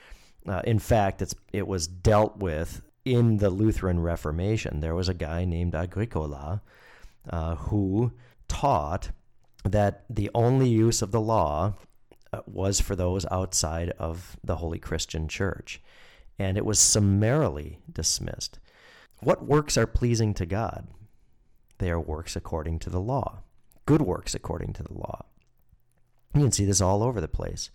Uh, 0.47 0.63
in 0.65 0.79
fact, 0.79 1.23
it's 1.23 1.35
it 1.53 1.67
was 1.67 1.87
dealt 1.87 2.37
with 2.39 2.83
in 3.05 3.39
the 3.39 3.51
Lutheran 3.51 4.01
Reformation. 4.01 4.81
There 4.81 4.95
was 4.95 5.09
a 5.09 5.15
guy 5.15 5.45
named 5.45 5.75
Agricola 5.75 6.63
uh, 7.31 7.55
who 7.57 8.13
taught 8.49 9.11
that 9.65 10.05
the 10.09 10.31
only 10.35 10.69
use 10.69 11.03
of 11.03 11.11
the 11.11 11.21
law 11.21 11.75
uh, 12.33 12.41
was 12.47 12.81
for 12.81 12.95
those 12.95 13.27
outside 13.31 13.91
of 13.99 14.37
the 14.45 14.57
Holy 14.57 14.79
Christian 14.79 15.29
Church, 15.29 15.81
and 16.39 16.57
it 16.57 16.65
was 16.65 16.79
summarily 16.79 17.79
dismissed. 17.93 18.59
What 19.21 19.47
works 19.47 19.77
are 19.77 19.87
pleasing 19.87 20.35
to 20.35 20.47
God? 20.47 20.87
They 21.79 21.91
are 21.91 22.01
works 22.01 22.37
according 22.37 22.79
to 22.81 22.91
the 22.91 23.01
law, 23.01 23.43
good 23.87 24.03
works 24.03 24.35
according 24.35 24.73
to 24.75 24.83
the 24.83 24.95
law. 24.95 25.27
You 26.35 26.43
can 26.43 26.53
see 26.53 26.65
this 26.65 26.81
all 26.81 27.03
over 27.03 27.21
the 27.21 27.29
place, 27.29 27.71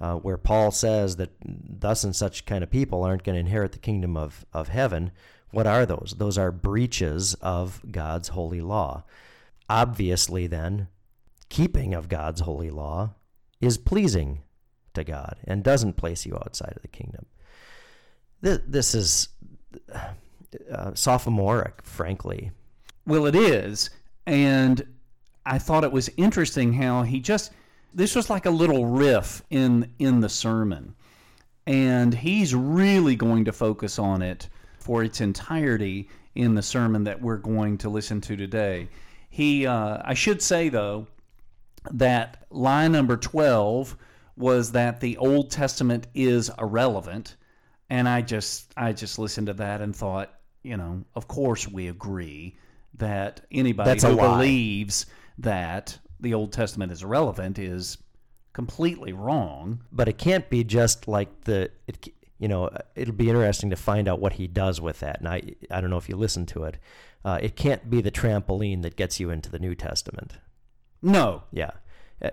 uh, 0.00 0.14
where 0.14 0.38
Paul 0.38 0.70
says 0.70 1.16
that 1.16 1.30
thus 1.44 2.04
and 2.04 2.16
such 2.16 2.46
kind 2.46 2.64
of 2.64 2.70
people 2.70 3.04
aren't 3.04 3.24
going 3.24 3.34
to 3.34 3.40
inherit 3.40 3.72
the 3.72 3.78
kingdom 3.78 4.16
of, 4.16 4.46
of 4.52 4.68
heaven. 4.68 5.10
What 5.50 5.66
are 5.66 5.84
those? 5.84 6.14
Those 6.18 6.38
are 6.38 6.52
breaches 6.52 7.34
of 7.42 7.82
God's 7.90 8.28
holy 8.28 8.60
law. 8.60 9.04
Obviously, 9.68 10.46
then, 10.46 10.88
keeping 11.48 11.92
of 11.92 12.08
God's 12.08 12.40
holy 12.40 12.70
law 12.70 13.14
is 13.60 13.76
pleasing 13.76 14.42
to 14.94 15.04
God 15.04 15.36
and 15.44 15.62
doesn't 15.62 15.96
place 15.96 16.24
you 16.24 16.34
outside 16.34 16.72
of 16.74 16.82
the 16.82 16.88
kingdom. 16.88 17.26
This, 18.40 18.60
this 18.66 18.94
is 18.94 19.28
uh, 20.72 20.94
sophomoric, 20.94 21.82
frankly. 21.82 22.52
Well, 23.06 23.26
it 23.26 23.36
is, 23.36 23.90
and 24.26 24.86
I 25.44 25.58
thought 25.58 25.84
it 25.84 25.92
was 25.92 26.10
interesting 26.16 26.72
how 26.72 27.02
he 27.02 27.20
just 27.20 27.52
this 27.94 28.14
was 28.14 28.30
like 28.30 28.46
a 28.46 28.50
little 28.50 28.86
riff 28.86 29.42
in 29.50 29.92
in 29.98 30.20
the 30.20 30.28
sermon, 30.28 30.94
and 31.66 32.14
he's 32.14 32.54
really 32.54 33.16
going 33.16 33.44
to 33.44 33.52
focus 33.52 33.98
on 33.98 34.22
it 34.22 34.48
for 34.78 35.02
its 35.02 35.20
entirety 35.20 36.08
in 36.34 36.54
the 36.54 36.62
sermon 36.62 37.04
that 37.04 37.20
we're 37.20 37.36
going 37.36 37.78
to 37.78 37.88
listen 37.88 38.20
to 38.20 38.36
today. 38.36 38.88
He, 39.28 39.66
uh, 39.66 39.98
I 40.04 40.14
should 40.14 40.42
say 40.42 40.68
though, 40.68 41.06
that 41.90 42.46
line 42.50 42.92
number 42.92 43.16
twelve 43.16 43.96
was 44.36 44.72
that 44.72 45.00
the 45.00 45.16
Old 45.18 45.50
Testament 45.50 46.06
is 46.14 46.50
irrelevant, 46.58 47.36
and 47.88 48.08
I 48.08 48.22
just 48.22 48.72
I 48.76 48.92
just 48.92 49.18
listened 49.18 49.48
to 49.48 49.54
that 49.54 49.80
and 49.80 49.94
thought, 49.94 50.34
you 50.62 50.76
know, 50.76 51.04
of 51.14 51.28
course 51.28 51.68
we 51.68 51.88
agree 51.88 52.56
that 52.94 53.42
anybody 53.50 53.90
That's 53.90 54.04
who 54.04 54.16
believes 54.16 55.06
that 55.38 55.98
the 56.20 56.34
Old 56.34 56.52
Testament 56.52 56.92
is 56.92 57.04
relevant 57.04 57.58
is 57.58 57.98
completely 58.52 59.12
wrong. 59.12 59.80
But 59.92 60.08
it 60.08 60.18
can't 60.18 60.48
be 60.50 60.64
just 60.64 61.08
like 61.08 61.44
the 61.44 61.70
it. 61.86 62.08
You 62.38 62.48
know, 62.48 62.70
it'll 62.94 63.14
be 63.14 63.28
interesting 63.28 63.68
to 63.68 63.76
find 63.76 64.08
out 64.08 64.18
what 64.18 64.32
he 64.34 64.46
does 64.46 64.80
with 64.80 65.00
that. 65.00 65.18
And 65.18 65.28
I, 65.28 65.42
I 65.70 65.82
don't 65.82 65.90
know 65.90 65.98
if 65.98 66.08
you 66.08 66.16
listen 66.16 66.46
to 66.46 66.64
it. 66.64 66.78
Uh, 67.22 67.38
it 67.42 67.54
can't 67.54 67.90
be 67.90 68.00
the 68.00 68.10
trampoline 68.10 68.80
that 68.80 68.96
gets 68.96 69.20
you 69.20 69.28
into 69.28 69.50
the 69.50 69.58
New 69.58 69.74
Testament. 69.74 70.38
No. 71.02 71.42
Yeah. 71.52 71.72
Uh, 72.22 72.30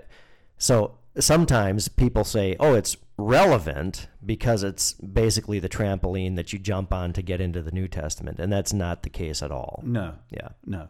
So 0.57 0.97
sometimes 1.19 1.89
people 1.89 2.23
say, 2.23 2.55
oh, 2.57 2.73
it's 2.73 2.95
relevant 3.17 4.07
because 4.25 4.63
it's 4.63 4.93
basically 4.93 5.59
the 5.59 5.67
trampoline 5.69 6.37
that 6.37 6.53
you 6.53 6.59
jump 6.59 6.93
on 6.93 7.11
to 7.11 7.21
get 7.21 7.41
into 7.41 7.61
the 7.61 7.71
New 7.71 7.89
Testament. 7.89 8.39
And 8.39 8.51
that's 8.51 8.71
not 8.71 9.03
the 9.03 9.09
case 9.09 9.43
at 9.43 9.51
all. 9.51 9.81
No. 9.85 10.15
Yeah. 10.29 10.49
No. 10.65 10.87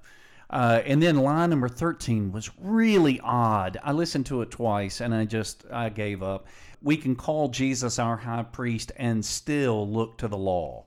Uh, 0.50 0.82
and 0.86 1.02
then 1.02 1.18
line 1.18 1.50
number 1.50 1.68
13 1.68 2.32
was 2.32 2.50
really 2.60 3.20
odd. 3.22 3.78
I 3.84 3.92
listened 3.92 4.26
to 4.28 4.42
it 4.42 4.52
twice 4.52 5.02
and 5.02 5.14
I 5.14 5.26
just, 5.26 5.66
I 5.72 5.90
gave 5.90 6.24
up. 6.24 6.48
We 6.82 6.96
can 6.96 7.16
call 7.16 7.50
Jesus 7.50 8.00
our 8.00 8.16
high 8.16 8.44
priest 8.44 8.92
and 8.96 9.24
still 9.26 9.90
look 9.90 10.18
to 10.20 10.28
the 10.28 10.38
law. 10.38 10.86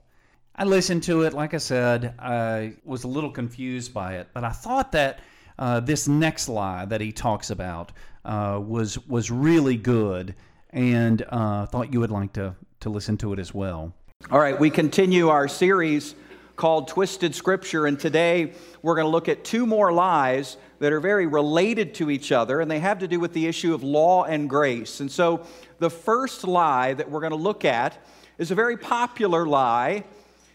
I 0.55 0.65
listened 0.65 1.03
to 1.03 1.23
it. 1.23 1.33
Like 1.33 1.53
I 1.53 1.57
said, 1.57 2.15
I 2.19 2.73
was 2.83 3.03
a 3.03 3.07
little 3.07 3.31
confused 3.31 3.93
by 3.93 4.15
it, 4.15 4.27
but 4.33 4.43
I 4.43 4.49
thought 4.51 4.91
that 4.91 5.19
uh, 5.57 5.79
this 5.79 6.07
next 6.07 6.49
lie 6.49 6.85
that 6.85 7.01
he 7.01 7.11
talks 7.11 7.49
about 7.49 7.91
uh, 8.25 8.59
was 8.61 8.99
was 9.07 9.31
really 9.31 9.77
good, 9.77 10.35
and 10.71 11.25
uh, 11.29 11.65
thought 11.67 11.93
you 11.93 11.99
would 11.99 12.11
like 12.11 12.33
to 12.33 12.55
to 12.81 12.89
listen 12.89 13.17
to 13.17 13.33
it 13.33 13.39
as 13.39 13.53
well. 13.53 13.93
All 14.29 14.39
right, 14.39 14.59
we 14.59 14.69
continue 14.69 15.29
our 15.29 15.47
series 15.47 16.15
called 16.55 16.87
Twisted 16.87 17.33
Scripture, 17.33 17.87
and 17.87 17.99
today 17.99 18.53
we're 18.81 18.95
going 18.95 19.05
to 19.05 19.11
look 19.11 19.29
at 19.29 19.43
two 19.43 19.65
more 19.65 19.91
lies 19.91 20.57
that 20.79 20.91
are 20.91 20.99
very 20.99 21.27
related 21.27 21.93
to 21.95 22.09
each 22.09 22.31
other, 22.31 22.61
and 22.61 22.69
they 22.69 22.79
have 22.79 22.99
to 22.99 23.07
do 23.07 23.19
with 23.19 23.33
the 23.33 23.47
issue 23.47 23.73
of 23.73 23.83
law 23.83 24.23
and 24.23 24.49
grace. 24.49 24.99
And 24.99 25.11
so, 25.11 25.45
the 25.79 25.89
first 25.89 26.43
lie 26.43 26.93
that 26.93 27.09
we're 27.09 27.19
going 27.19 27.31
to 27.31 27.35
look 27.35 27.65
at 27.65 27.97
is 28.37 28.51
a 28.51 28.55
very 28.55 28.77
popular 28.77 29.45
lie. 29.45 30.03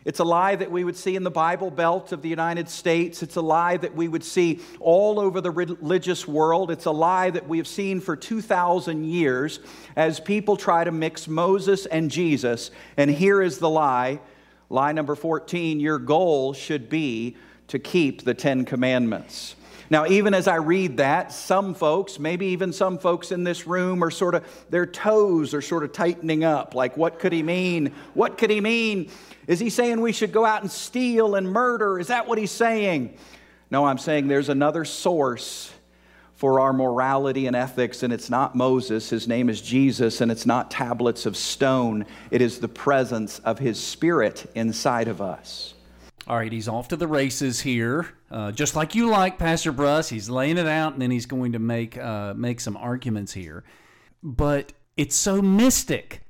It's 0.04 0.20
a 0.20 0.24
lie 0.24 0.54
that 0.54 0.70
we 0.70 0.84
would 0.84 0.96
see 0.96 1.16
in 1.16 1.24
the 1.24 1.32
Bible 1.32 1.68
Belt 1.68 2.12
of 2.12 2.22
the 2.22 2.28
United 2.28 2.68
States. 2.68 3.24
It's 3.24 3.34
a 3.34 3.40
lie 3.40 3.76
that 3.78 3.94
we 3.94 4.06
would 4.06 4.22
see 4.22 4.60
all 4.78 5.18
over 5.18 5.40
the 5.40 5.50
religious 5.50 6.28
world. 6.28 6.70
It's 6.70 6.84
a 6.84 6.92
lie 6.92 7.30
that 7.30 7.48
we 7.48 7.58
have 7.58 7.66
seen 7.66 8.00
for 8.00 8.14
2,000 8.14 9.04
years 9.04 9.58
as 9.96 10.20
people 10.20 10.56
try 10.56 10.84
to 10.84 10.92
mix 10.92 11.26
Moses 11.26 11.86
and 11.86 12.08
Jesus. 12.08 12.70
And 12.96 13.10
here 13.10 13.42
is 13.42 13.58
the 13.58 13.68
lie 13.68 14.20
lie 14.68 14.92
number 14.92 15.14
14 15.14 15.80
your 15.80 15.98
goal 15.98 16.52
should 16.52 16.88
be 16.88 17.36
to 17.68 17.78
keep 17.78 18.22
the 18.22 18.34
Ten 18.34 18.64
Commandments. 18.64 19.56
Now, 19.88 20.06
even 20.06 20.34
as 20.34 20.48
I 20.48 20.56
read 20.56 20.96
that, 20.96 21.32
some 21.32 21.74
folks, 21.74 22.18
maybe 22.18 22.46
even 22.46 22.72
some 22.72 22.98
folks 22.98 23.30
in 23.30 23.44
this 23.44 23.66
room, 23.66 24.02
are 24.02 24.10
sort 24.10 24.34
of, 24.34 24.44
their 24.68 24.86
toes 24.86 25.54
are 25.54 25.62
sort 25.62 25.84
of 25.84 25.92
tightening 25.92 26.42
up. 26.42 26.74
Like, 26.74 26.96
what 26.96 27.20
could 27.20 27.32
he 27.32 27.42
mean? 27.42 27.92
What 28.14 28.36
could 28.36 28.50
he 28.50 28.60
mean? 28.60 29.10
Is 29.46 29.60
he 29.60 29.70
saying 29.70 30.00
we 30.00 30.12
should 30.12 30.32
go 30.32 30.44
out 30.44 30.62
and 30.62 30.70
steal 30.70 31.36
and 31.36 31.48
murder? 31.48 32.00
Is 32.00 32.08
that 32.08 32.26
what 32.26 32.38
he's 32.38 32.50
saying? 32.50 33.16
No, 33.70 33.84
I'm 33.84 33.98
saying 33.98 34.26
there's 34.26 34.48
another 34.48 34.84
source 34.84 35.72
for 36.36 36.60
our 36.60 36.72
morality 36.72 37.46
and 37.46 37.56
ethics, 37.56 38.02
and 38.02 38.12
it's 38.12 38.28
not 38.28 38.54
Moses. 38.54 39.08
His 39.08 39.26
name 39.26 39.48
is 39.48 39.62
Jesus, 39.62 40.20
and 40.20 40.30
it's 40.30 40.44
not 40.44 40.70
tablets 40.70 41.24
of 41.24 41.36
stone. 41.36 42.04
It 42.30 42.42
is 42.42 42.60
the 42.60 42.68
presence 42.68 43.38
of 43.40 43.58
his 43.58 43.82
spirit 43.82 44.44
inside 44.54 45.08
of 45.08 45.22
us. 45.22 45.72
All 46.28 46.36
right, 46.36 46.52
he's 46.52 46.68
off 46.68 46.88
to 46.88 46.96
the 46.96 47.06
races 47.06 47.60
here, 47.60 48.08
uh, 48.30 48.52
just 48.52 48.76
like 48.76 48.94
you 48.94 49.08
like, 49.08 49.38
Pastor 49.38 49.72
Bruss. 49.72 50.10
He's 50.10 50.28
laying 50.28 50.58
it 50.58 50.66
out, 50.66 50.92
and 50.92 51.00
then 51.00 51.10
he's 51.10 51.26
going 51.26 51.52
to 51.52 51.58
make 51.58 51.96
uh, 51.96 52.34
make 52.34 52.60
some 52.60 52.76
arguments 52.76 53.32
here. 53.32 53.64
But 54.22 54.72
it's 54.96 55.16
so 55.16 55.40
mystic. 55.40 56.20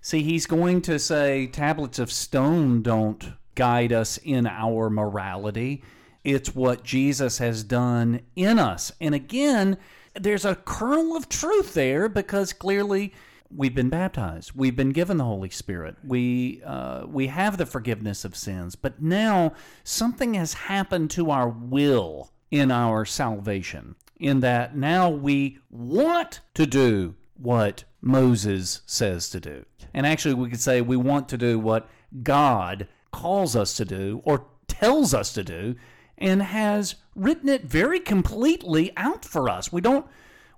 See, 0.00 0.22
he's 0.22 0.46
going 0.46 0.82
to 0.82 0.98
say 0.98 1.46
tablets 1.46 1.98
of 1.98 2.10
stone 2.10 2.82
don't 2.82 3.32
guide 3.54 3.92
us 3.92 4.18
in 4.18 4.46
our 4.46 4.90
morality. 4.90 5.82
It's 6.26 6.56
what 6.56 6.82
Jesus 6.82 7.38
has 7.38 7.62
done 7.62 8.20
in 8.34 8.58
us. 8.58 8.90
And 9.00 9.14
again, 9.14 9.78
there's 10.12 10.44
a 10.44 10.56
kernel 10.56 11.16
of 11.16 11.28
truth 11.28 11.72
there 11.72 12.08
because 12.08 12.52
clearly 12.52 13.14
we've 13.48 13.76
been 13.76 13.90
baptized. 13.90 14.50
We've 14.52 14.74
been 14.74 14.90
given 14.90 15.18
the 15.18 15.24
Holy 15.24 15.50
Spirit. 15.50 15.94
We 16.02 16.64
uh, 16.64 17.06
we 17.06 17.28
have 17.28 17.58
the 17.58 17.64
forgiveness 17.64 18.24
of 18.24 18.34
sins. 18.34 18.74
But 18.74 19.00
now 19.00 19.52
something 19.84 20.34
has 20.34 20.54
happened 20.54 21.12
to 21.12 21.30
our 21.30 21.48
will 21.48 22.32
in 22.50 22.72
our 22.72 23.04
salvation. 23.04 23.94
In 24.18 24.40
that 24.40 24.76
now 24.76 25.08
we 25.08 25.60
want 25.70 26.40
to 26.54 26.66
do 26.66 27.14
what 27.36 27.84
Moses 28.00 28.80
says 28.84 29.30
to 29.30 29.38
do. 29.38 29.64
And 29.94 30.04
actually, 30.04 30.34
we 30.34 30.50
could 30.50 30.60
say 30.60 30.80
we 30.80 30.96
want 30.96 31.28
to 31.28 31.38
do 31.38 31.60
what 31.60 31.88
God 32.24 32.88
calls 33.12 33.54
us 33.54 33.76
to 33.76 33.84
do 33.84 34.22
or 34.24 34.46
tells 34.66 35.14
us 35.14 35.32
to 35.34 35.44
do 35.44 35.76
and 36.18 36.42
has 36.42 36.96
written 37.14 37.48
it 37.48 37.64
very 37.64 38.00
completely 38.00 38.92
out 38.96 39.24
for 39.24 39.48
us. 39.48 39.72
We 39.72 39.80
don't 39.80 40.06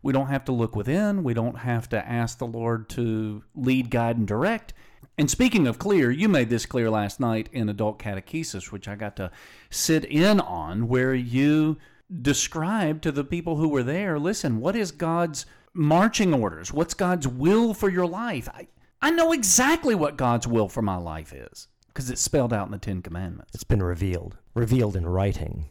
we 0.03 0.13
don't 0.13 0.29
have 0.29 0.45
to 0.45 0.53
look 0.53 0.77
within. 0.77 1.25
We 1.25 1.35
don't 1.35 1.59
have 1.59 1.89
to 1.89 2.09
ask 2.09 2.39
the 2.39 2.47
Lord 2.47 2.89
to 2.91 3.43
lead, 3.57 3.91
guide, 3.91 4.17
and 4.17 4.29
direct. 4.29 4.73
And 5.17 5.29
speaking 5.29 5.67
of 5.67 5.81
clear, 5.81 6.11
you 6.13 6.29
made 6.29 6.51
this 6.51 6.67
clear 6.67 6.89
last 6.89 7.19
night 7.19 7.49
in 7.53 7.69
Adult 7.69 7.99
Catechesis, 7.99 8.71
which 8.71 8.87
I 8.87 8.95
got 8.95 9.17
to 9.17 9.33
sit 9.71 10.05
in 10.05 10.39
on, 10.39 10.87
where 10.87 11.15
you 11.15 11.79
described 12.23 13.03
to 13.03 13.13
the 13.13 13.25
people 13.25 13.57
who 13.57 13.69
were 13.69 13.83
there 13.83 14.19
listen, 14.19 14.61
what 14.61 14.77
is 14.77 14.93
God's 14.93 15.47
marching 15.75 16.33
orders? 16.33 16.73
What's 16.73 16.95
God's 16.95 17.27
will 17.27 17.75
for 17.75 17.89
your 17.89 18.07
life? 18.07 18.49
I, 18.55 18.69
I 19.03 19.11
know 19.11 19.33
exactly 19.33 19.97
what 19.97 20.17
God's 20.17 20.47
will 20.47 20.69
for 20.69 20.83
my 20.83 20.97
life 20.97 21.33
is 21.33 21.67
because 21.89 22.11
it's 22.11 22.21
spelled 22.21 22.53
out 22.53 22.67
in 22.67 22.73
the 22.73 22.79
Ten 22.79 23.03
Commandments. 23.03 23.53
It's 23.55 23.65
been 23.65 23.83
revealed, 23.83 24.37
revealed 24.55 24.97
in 24.97 25.07
writing. 25.07 25.67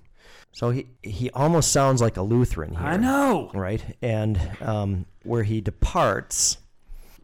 So 0.51 0.71
he, 0.71 0.87
he 1.03 1.29
almost 1.31 1.71
sounds 1.71 2.01
like 2.01 2.17
a 2.17 2.21
Lutheran 2.21 2.75
here. 2.75 2.85
I 2.85 2.97
know. 2.97 3.51
Right? 3.53 3.83
And 4.01 4.39
um, 4.61 5.05
where 5.23 5.43
he 5.43 5.61
departs 5.61 6.57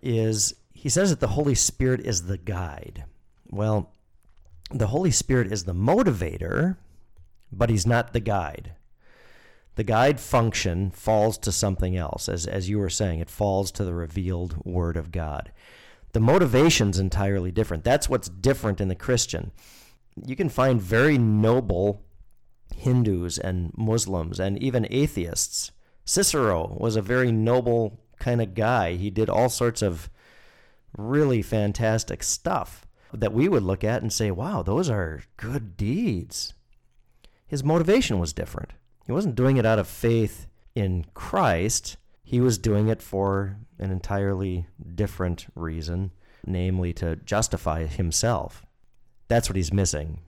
is 0.01 0.53
he 0.73 0.89
says 0.89 1.09
that 1.09 1.19
the 1.19 1.29
Holy 1.29 1.55
Spirit 1.55 2.01
is 2.01 2.23
the 2.23 2.37
guide. 2.37 3.05
Well, 3.49 3.91
the 4.69 4.87
Holy 4.87 5.11
Spirit 5.11 5.51
is 5.51 5.63
the 5.63 5.73
motivator, 5.73 6.77
but 7.51 7.69
he's 7.69 7.87
not 7.87 8.13
the 8.13 8.19
guide. 8.19 8.73
The 9.75 9.83
guide 9.83 10.19
function 10.19 10.91
falls 10.91 11.37
to 11.39 11.51
something 11.51 11.95
else. 11.95 12.29
As, 12.29 12.45
as 12.45 12.69
you 12.69 12.77
were 12.79 12.89
saying, 12.89 13.19
it 13.19 13.29
falls 13.29 13.71
to 13.71 13.83
the 13.83 13.93
revealed 13.93 14.57
Word 14.65 14.97
of 14.97 15.11
God. 15.11 15.51
The 16.13 16.19
motivation's 16.19 16.99
entirely 16.99 17.51
different. 17.51 17.83
That's 17.83 18.07
what's 18.07 18.29
different 18.29 18.79
in 18.79 18.87
the 18.87 18.95
Christian. 18.95 19.51
You 20.25 20.35
can 20.35 20.49
find 20.49 20.81
very 20.81 21.17
noble 21.17 22.03
Hindus 22.75 23.37
and 23.37 23.71
Muslims 23.75 24.39
and 24.39 24.61
even 24.61 24.87
atheists. 24.89 25.71
Cicero 26.05 26.77
was 26.79 26.95
a 26.95 27.01
very 27.01 27.31
noble 27.31 27.99
kind 28.19 28.41
of 28.41 28.53
guy. 28.53 28.93
He 28.93 29.09
did 29.09 29.29
all 29.29 29.49
sorts 29.49 29.81
of 29.81 30.09
really 30.97 31.41
fantastic 31.41 32.21
stuff 32.23 32.85
that 33.11 33.33
we 33.33 33.47
would 33.47 33.63
look 33.63 33.83
at 33.83 34.01
and 34.01 34.11
say, 34.11 34.31
wow, 34.31 34.61
those 34.61 34.89
are 34.89 35.23
good 35.37 35.77
deeds. 35.77 36.53
His 37.45 37.63
motivation 37.63 38.19
was 38.19 38.33
different. 38.33 38.71
He 39.05 39.11
wasn't 39.11 39.35
doing 39.35 39.57
it 39.57 39.65
out 39.65 39.79
of 39.79 39.87
faith 39.87 40.47
in 40.75 41.05
Christ, 41.13 41.97
he 42.33 42.41
was 42.41 42.57
doing 42.57 42.87
it 42.87 43.01
for 43.01 43.57
an 43.79 43.91
entirely 43.91 44.65
different 44.95 45.45
reason, 45.55 46.11
namely 46.45 46.93
to 46.93 47.15
justify 47.17 47.85
himself. 47.85 48.65
That's 49.27 49.49
what 49.49 49.55
he's 49.55 49.73
missing 49.73 50.19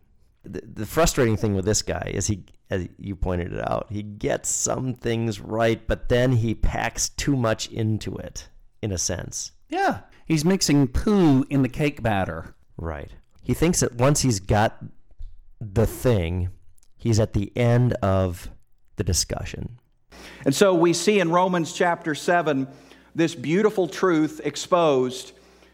the, 0.46 0.62
the 0.62 0.86
frustrating 0.86 1.38
thing 1.38 1.56
with 1.56 1.66
this 1.66 1.82
guy 1.82 2.12
is 2.14 2.28
he, 2.28 2.46
as 2.70 2.88
you 2.98 3.16
pointed 3.16 3.54
it 3.54 3.70
out, 3.70 3.88
he 3.90 4.04
gets 4.04 4.50
some 4.50 4.94
things 4.94 5.40
right, 5.40 5.86
but 5.88 6.10
then 6.10 6.34
he 6.34 6.56
packs 6.56 7.10
too 7.10 7.36
much 7.36 7.68
into 7.68 8.16
it, 8.18 8.50
in 8.82 8.92
a 8.92 8.98
sense. 8.98 9.52
Yeah. 9.70 10.02
He's 10.26 10.46
mixing 10.46 10.88
poo 10.88 11.46
in 11.50 11.62
the 11.62 11.70
cake 11.70 12.02
batter. 12.02 12.56
Right. 12.78 13.12
He 13.42 13.54
thinks 13.54 13.80
that 13.82 13.96
once 13.96 14.22
he's 14.22 14.40
got 14.40 14.84
the 15.60 15.86
thing, 15.86 16.50
he's 16.98 17.20
at 17.20 17.34
the 17.34 17.56
end 17.56 17.94
of 17.94 18.50
the 18.96 19.04
discussion. 19.04 19.80
And 20.46 20.54
so 20.54 20.74
we 20.74 20.94
see 20.94 21.20
in 21.20 21.32
Romans 21.32 21.74
chapter 21.74 22.16
7 22.16 22.68
this 23.16 23.34
beautiful 23.36 23.88
truth 23.88 24.42
exposed. 24.44 25.32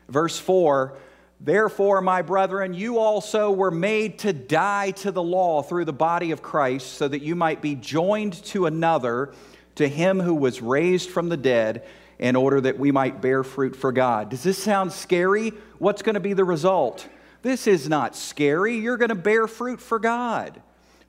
Verse 0.08 0.40
4 0.40 0.98
Therefore, 1.44 2.02
my 2.02 2.22
brethren, 2.22 2.76
you 2.76 3.00
also 3.00 3.50
were 3.50 3.72
made 3.72 4.20
to 4.20 4.32
die 4.32 4.92
to 4.92 5.12
the 5.12 5.24
law 5.24 5.64
through 5.64 5.86
the 5.86 5.94
body 5.94 6.30
of 6.30 6.44
Christ, 6.44 6.94
so 6.94 7.08
that 7.08 7.24
you 7.24 7.36
might 7.36 7.64
be 7.64 7.74
joined 7.74 8.34
to 8.46 8.68
another, 8.68 9.34
to 9.76 9.88
him 9.88 10.20
who 10.20 10.36
was 10.36 10.62
raised 10.62 11.10
from 11.10 11.30
the 11.30 11.38
dead, 11.38 11.84
in 12.20 12.36
order 12.36 12.62
that 12.62 12.78
we 12.78 12.92
might 12.92 13.22
bear 13.22 13.44
fruit 13.44 13.76
for 13.76 13.92
God. 13.92 14.30
Does 14.30 14.44
this 14.44 14.62
sound 14.62 14.92
scary? 14.92 15.52
What's 15.80 16.04
going 16.04 16.14
to 16.14 16.20
be 16.20 16.34
the 16.34 16.46
result? 16.46 17.08
This 17.42 17.66
is 17.66 17.90
not 17.90 18.16
scary. 18.16 18.76
You're 18.76 18.98
going 18.98 19.10
to 19.10 19.16
bear 19.16 19.48
fruit 19.48 19.82
for 19.82 19.98
God. 19.98 20.62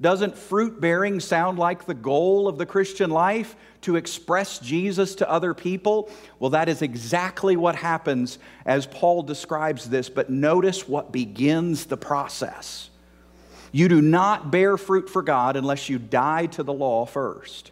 Doesn't 0.03 0.37
fruit 0.37 0.81
bearing 0.81 1.21
sound 1.21 1.59
like 1.61 1.87
the 1.87 1.95
goal 1.95 2.49
of 2.49 2.59
the 2.59 2.67
Christian 2.67 3.09
life? 3.09 3.55
To 3.83 3.97
express 3.97 4.59
Jesus 4.59 5.15
to 5.17 5.31
other 5.31 5.55
people? 5.55 6.11
Well, 6.39 6.51
that 6.51 6.69
is 6.69 6.83
exactly 6.83 7.57
what 7.57 7.77
happens 7.77 8.39
as 8.67 8.85
Paul 8.85 9.23
describes 9.23 9.89
this, 9.89 10.09
but 10.09 10.29
notice 10.29 10.89
what 10.89 11.13
begins 11.13 11.87
the 11.87 11.97
process. 11.97 12.91
You 13.71 13.89
do 13.89 14.03
not 14.03 14.51
bear 14.51 14.77
fruit 14.77 15.09
for 15.09 15.23
God 15.23 15.57
unless 15.57 15.89
you 15.89 15.99
die 15.99 16.47
to 16.47 16.65
the 16.65 16.73
law 16.73 17.07
first. 17.07 17.71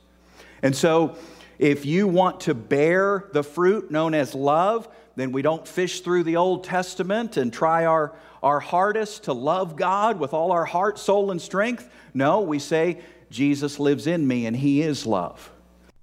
And 0.62 0.74
so, 0.74 1.16
if 1.58 1.84
you 1.84 2.06
want 2.08 2.40
to 2.42 2.54
bear 2.54 3.26
the 3.32 3.42
fruit 3.42 3.90
known 3.90 4.14
as 4.14 4.34
love, 4.34 4.88
then 5.16 5.32
we 5.32 5.42
don't 5.42 5.66
fish 5.66 6.00
through 6.00 6.22
the 6.22 6.36
Old 6.36 6.64
Testament 6.64 7.36
and 7.36 7.52
try 7.52 7.84
our, 7.84 8.14
our 8.42 8.60
hardest 8.60 9.24
to 9.24 9.32
love 9.32 9.76
God 9.76 10.18
with 10.18 10.32
all 10.32 10.52
our 10.52 10.64
heart, 10.64 10.98
soul, 10.98 11.30
and 11.30 11.42
strength. 11.42 11.88
No, 12.14 12.40
we 12.40 12.58
say, 12.58 13.00
Jesus 13.30 13.78
lives 13.78 14.06
in 14.06 14.26
me 14.26 14.46
and 14.46 14.56
he 14.56 14.82
is 14.82 15.06
love. 15.06 15.50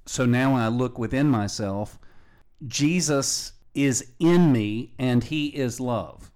So 0.06 0.26
now 0.26 0.56
I 0.56 0.70
look 0.70 0.98
within 0.98 1.28
myself. 1.28 2.00
Jesus 2.66 3.54
is 3.74 4.12
in 4.20 4.52
me 4.52 4.94
and 4.98 5.24
he 5.24 5.48
is 5.48 5.80
love. 5.80 6.32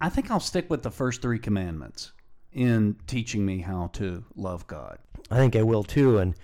I 0.00 0.08
think 0.08 0.30
I'll 0.30 0.40
stick 0.40 0.68
with 0.68 0.82
the 0.82 0.90
first 0.90 1.22
three 1.22 1.38
commandments 1.38 2.12
in 2.52 2.96
teaching 3.06 3.46
me 3.46 3.60
how 3.60 3.88
to 3.94 4.24
love 4.36 4.66
God. 4.66 4.98
I 5.30 5.36
think 5.36 5.56
I 5.56 5.62
will 5.62 5.84
too. 5.84 6.18
And 6.18 6.34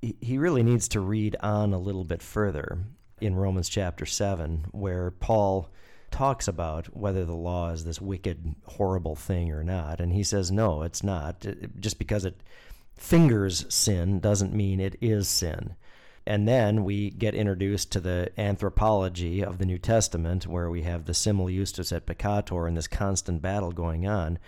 he 0.00 0.38
really 0.38 0.62
needs 0.62 0.88
to 0.88 1.00
read 1.00 1.36
on 1.40 1.72
a 1.72 1.78
little 1.78 2.04
bit 2.04 2.22
further 2.22 2.78
in 3.20 3.36
Romans 3.36 3.68
chapter 3.68 4.04
7, 4.04 4.66
where 4.72 5.12
Paul 5.12 5.70
talks 6.12 6.46
about 6.46 6.96
whether 6.96 7.24
the 7.24 7.34
law 7.34 7.70
is 7.70 7.84
this 7.84 8.00
wicked, 8.00 8.54
horrible 8.66 9.16
thing 9.16 9.50
or 9.50 9.64
not. 9.64 10.00
And 10.00 10.12
he 10.12 10.22
says, 10.22 10.52
no, 10.52 10.82
it's 10.82 11.02
not. 11.02 11.44
Just 11.80 11.98
because 11.98 12.24
it 12.24 12.40
fingers 12.96 13.66
sin 13.68 14.20
doesn't 14.20 14.54
mean 14.54 14.78
it 14.78 14.96
is 15.00 15.28
sin. 15.28 15.74
And 16.24 16.46
then 16.46 16.84
we 16.84 17.10
get 17.10 17.34
introduced 17.34 17.90
to 17.92 18.00
the 18.00 18.30
anthropology 18.38 19.42
of 19.42 19.58
the 19.58 19.66
New 19.66 19.78
Testament, 19.78 20.46
where 20.46 20.70
we 20.70 20.82
have 20.82 21.06
the 21.06 21.14
simul 21.14 21.48
justus 21.48 21.90
et 21.90 22.06
peccator 22.06 22.68
and 22.68 22.76
this 22.76 22.86
constant 22.86 23.42
battle 23.42 23.72
going 23.72 24.06
on. 24.06 24.38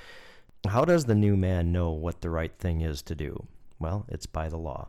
How 0.68 0.84
does 0.84 1.06
the 1.06 1.16
new 1.16 1.36
man 1.36 1.72
know 1.72 1.90
what 1.90 2.20
the 2.20 2.30
right 2.30 2.56
thing 2.56 2.80
is 2.80 3.02
to 3.02 3.16
do? 3.16 3.46
Well, 3.80 4.06
it's 4.08 4.26
by 4.26 4.48
the 4.48 4.56
law. 4.56 4.88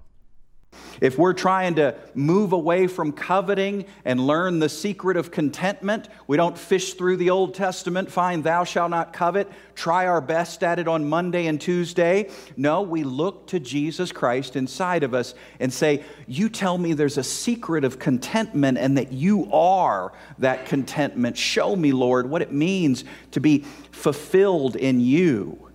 If 1.06 1.20
we're 1.20 1.34
trying 1.34 1.76
to 1.76 1.94
move 2.15 2.52
away 2.52 2.88
from 2.88 3.12
coveting 3.12 3.86
and 4.06 4.20
learn 4.26 4.58
the 4.58 4.68
secret 4.68 5.18
of 5.18 5.30
contentment, 5.30 6.10
we 6.26 6.36
don't 6.36 6.58
fish 6.58 6.96
through 6.96 7.18
the 7.18 7.30
Old 7.30 7.54
Testament, 7.54 8.12
find 8.12 8.44
thou 8.44 8.63
shalt 8.63 8.89
not 8.89 9.13
covet, 9.13 9.48
try 9.76 10.08
our 10.08 10.20
best 10.20 10.63
at 10.63 10.80
it 10.80 10.88
on 10.88 11.08
Monday 11.08 11.46
and 11.46 11.62
Tuesday. 11.62 12.32
No, 12.58 12.82
we 12.82 13.04
look 13.04 13.46
to 13.50 13.60
Jesus 13.60 14.12
Christ 14.12 14.56
inside 14.56 15.04
of 15.04 15.13
us 15.13 15.36
and 15.60 15.72
say, 15.72 16.04
You 16.26 16.50
tell 16.50 16.80
me 16.80 16.94
there's 16.94 17.20
a 17.20 17.24
secret 17.24 17.84
of 17.84 18.00
contentment 18.00 18.80
and 18.80 18.98
that 18.98 19.12
you 19.12 19.48
are 19.54 20.12
that 20.39 20.65
contentment. 20.65 21.38
Show 21.38 21.76
me, 21.76 21.91
Lord, 21.91 22.28
what 22.28 22.41
it 22.41 22.52
means 22.52 23.06
to 23.30 23.39
be 23.39 23.60
fulfilled 23.91 24.76
in 24.76 25.00
you. 25.00 25.70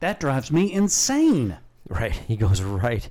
That 0.00 0.18
drives 0.18 0.50
me 0.50 0.72
insane. 0.72 1.58
Right. 1.90 2.12
He 2.26 2.36
goes 2.36 2.62
right 2.62 3.06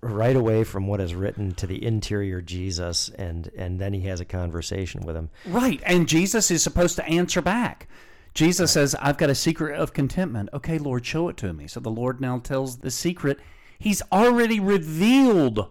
right 0.00 0.36
away 0.36 0.64
from 0.64 0.86
what 0.86 1.00
is 1.00 1.14
written 1.14 1.54
to 1.54 1.66
the 1.66 1.84
interior 1.84 2.40
Jesus, 2.40 3.08
and 3.10 3.50
and 3.56 3.80
then 3.80 3.92
he 3.92 4.02
has 4.02 4.20
a 4.20 4.24
conversation 4.24 5.02
with 5.02 5.16
him. 5.16 5.30
Right, 5.46 5.80
and 5.84 6.08
Jesus 6.08 6.50
is 6.50 6.62
supposed 6.62 6.96
to 6.96 7.06
answer 7.06 7.42
back. 7.42 7.88
Jesus 8.34 8.70
right. 8.70 8.82
says, 8.82 8.96
"I've 9.00 9.18
got 9.18 9.30
a 9.30 9.34
secret 9.34 9.78
of 9.78 9.92
contentment." 9.92 10.48
Okay, 10.52 10.78
Lord, 10.78 11.04
show 11.04 11.28
it 11.28 11.36
to 11.38 11.52
me. 11.52 11.66
So 11.66 11.80
the 11.80 11.90
Lord 11.90 12.20
now 12.20 12.38
tells 12.38 12.78
the 12.78 12.90
secret. 12.90 13.38
He's 13.78 14.02
already 14.12 14.60
revealed 14.60 15.68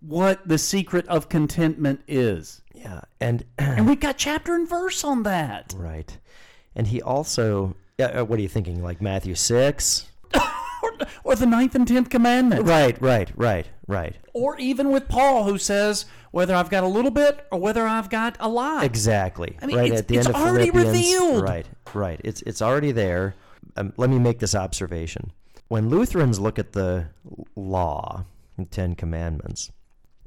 what 0.00 0.46
the 0.46 0.58
secret 0.58 1.06
of 1.08 1.28
contentment 1.28 2.00
is. 2.06 2.62
Yeah, 2.74 3.02
and 3.20 3.44
and 3.58 3.88
we've 3.88 4.00
got 4.00 4.18
chapter 4.18 4.54
and 4.54 4.68
verse 4.68 5.04
on 5.04 5.24
that. 5.24 5.74
Right, 5.76 6.16
and 6.74 6.86
he 6.86 7.02
also. 7.02 7.76
Uh, 8.00 8.24
what 8.24 8.38
are 8.38 8.42
you 8.42 8.48
thinking? 8.48 8.80
Like 8.80 9.02
Matthew 9.02 9.34
six? 9.34 10.08
or 11.24 11.36
the 11.36 11.46
ninth 11.46 11.74
and 11.74 11.86
tenth 11.86 12.10
commandment. 12.10 12.66
Right, 12.66 13.00
right, 13.00 13.30
right, 13.36 13.66
right. 13.86 14.16
Or 14.32 14.58
even 14.58 14.90
with 14.90 15.08
Paul, 15.08 15.44
who 15.44 15.58
says 15.58 16.06
whether 16.30 16.54
I've 16.54 16.70
got 16.70 16.84
a 16.84 16.88
little 16.88 17.10
bit 17.10 17.46
or 17.50 17.58
whether 17.58 17.86
I've 17.86 18.10
got 18.10 18.36
a 18.40 18.48
lot. 18.48 18.84
Exactly. 18.84 19.56
I 19.60 19.66
mean, 19.66 19.76
right 19.76 19.92
it's, 19.92 20.00
at 20.00 20.08
the 20.08 20.18
end 20.18 20.28
of 20.28 20.34
already 20.34 20.70
Philippians. 20.70 20.96
revealed. 20.96 21.42
Right, 21.42 21.66
right. 21.94 22.20
It's 22.24 22.42
it's 22.42 22.62
already 22.62 22.92
there. 22.92 23.34
Um, 23.76 23.92
let 23.96 24.10
me 24.10 24.18
make 24.18 24.38
this 24.38 24.54
observation. 24.54 25.32
When 25.68 25.88
Lutherans 25.88 26.40
look 26.40 26.58
at 26.58 26.72
the 26.72 27.08
law, 27.54 28.24
the 28.56 28.64
Ten 28.64 28.94
Commandments, 28.94 29.70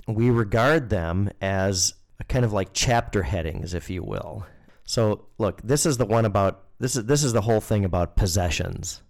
we 0.07 0.29
regard 0.29 0.89
them 0.89 1.31
as 1.41 1.93
kind 2.27 2.45
of 2.45 2.53
like 2.53 2.69
chapter 2.73 3.23
headings, 3.23 3.73
if 3.73 3.89
you 3.89 4.03
will. 4.03 4.45
So, 4.85 5.25
look, 5.37 5.61
this 5.63 5.85
is 5.85 5.97
the 5.97 6.05
one 6.05 6.25
about 6.25 6.63
this 6.79 6.95
is 6.95 7.05
this 7.05 7.23
is 7.23 7.33
the 7.33 7.41
whole 7.41 7.61
thing 7.61 7.85
about 7.85 8.15
possessions. 8.15 9.01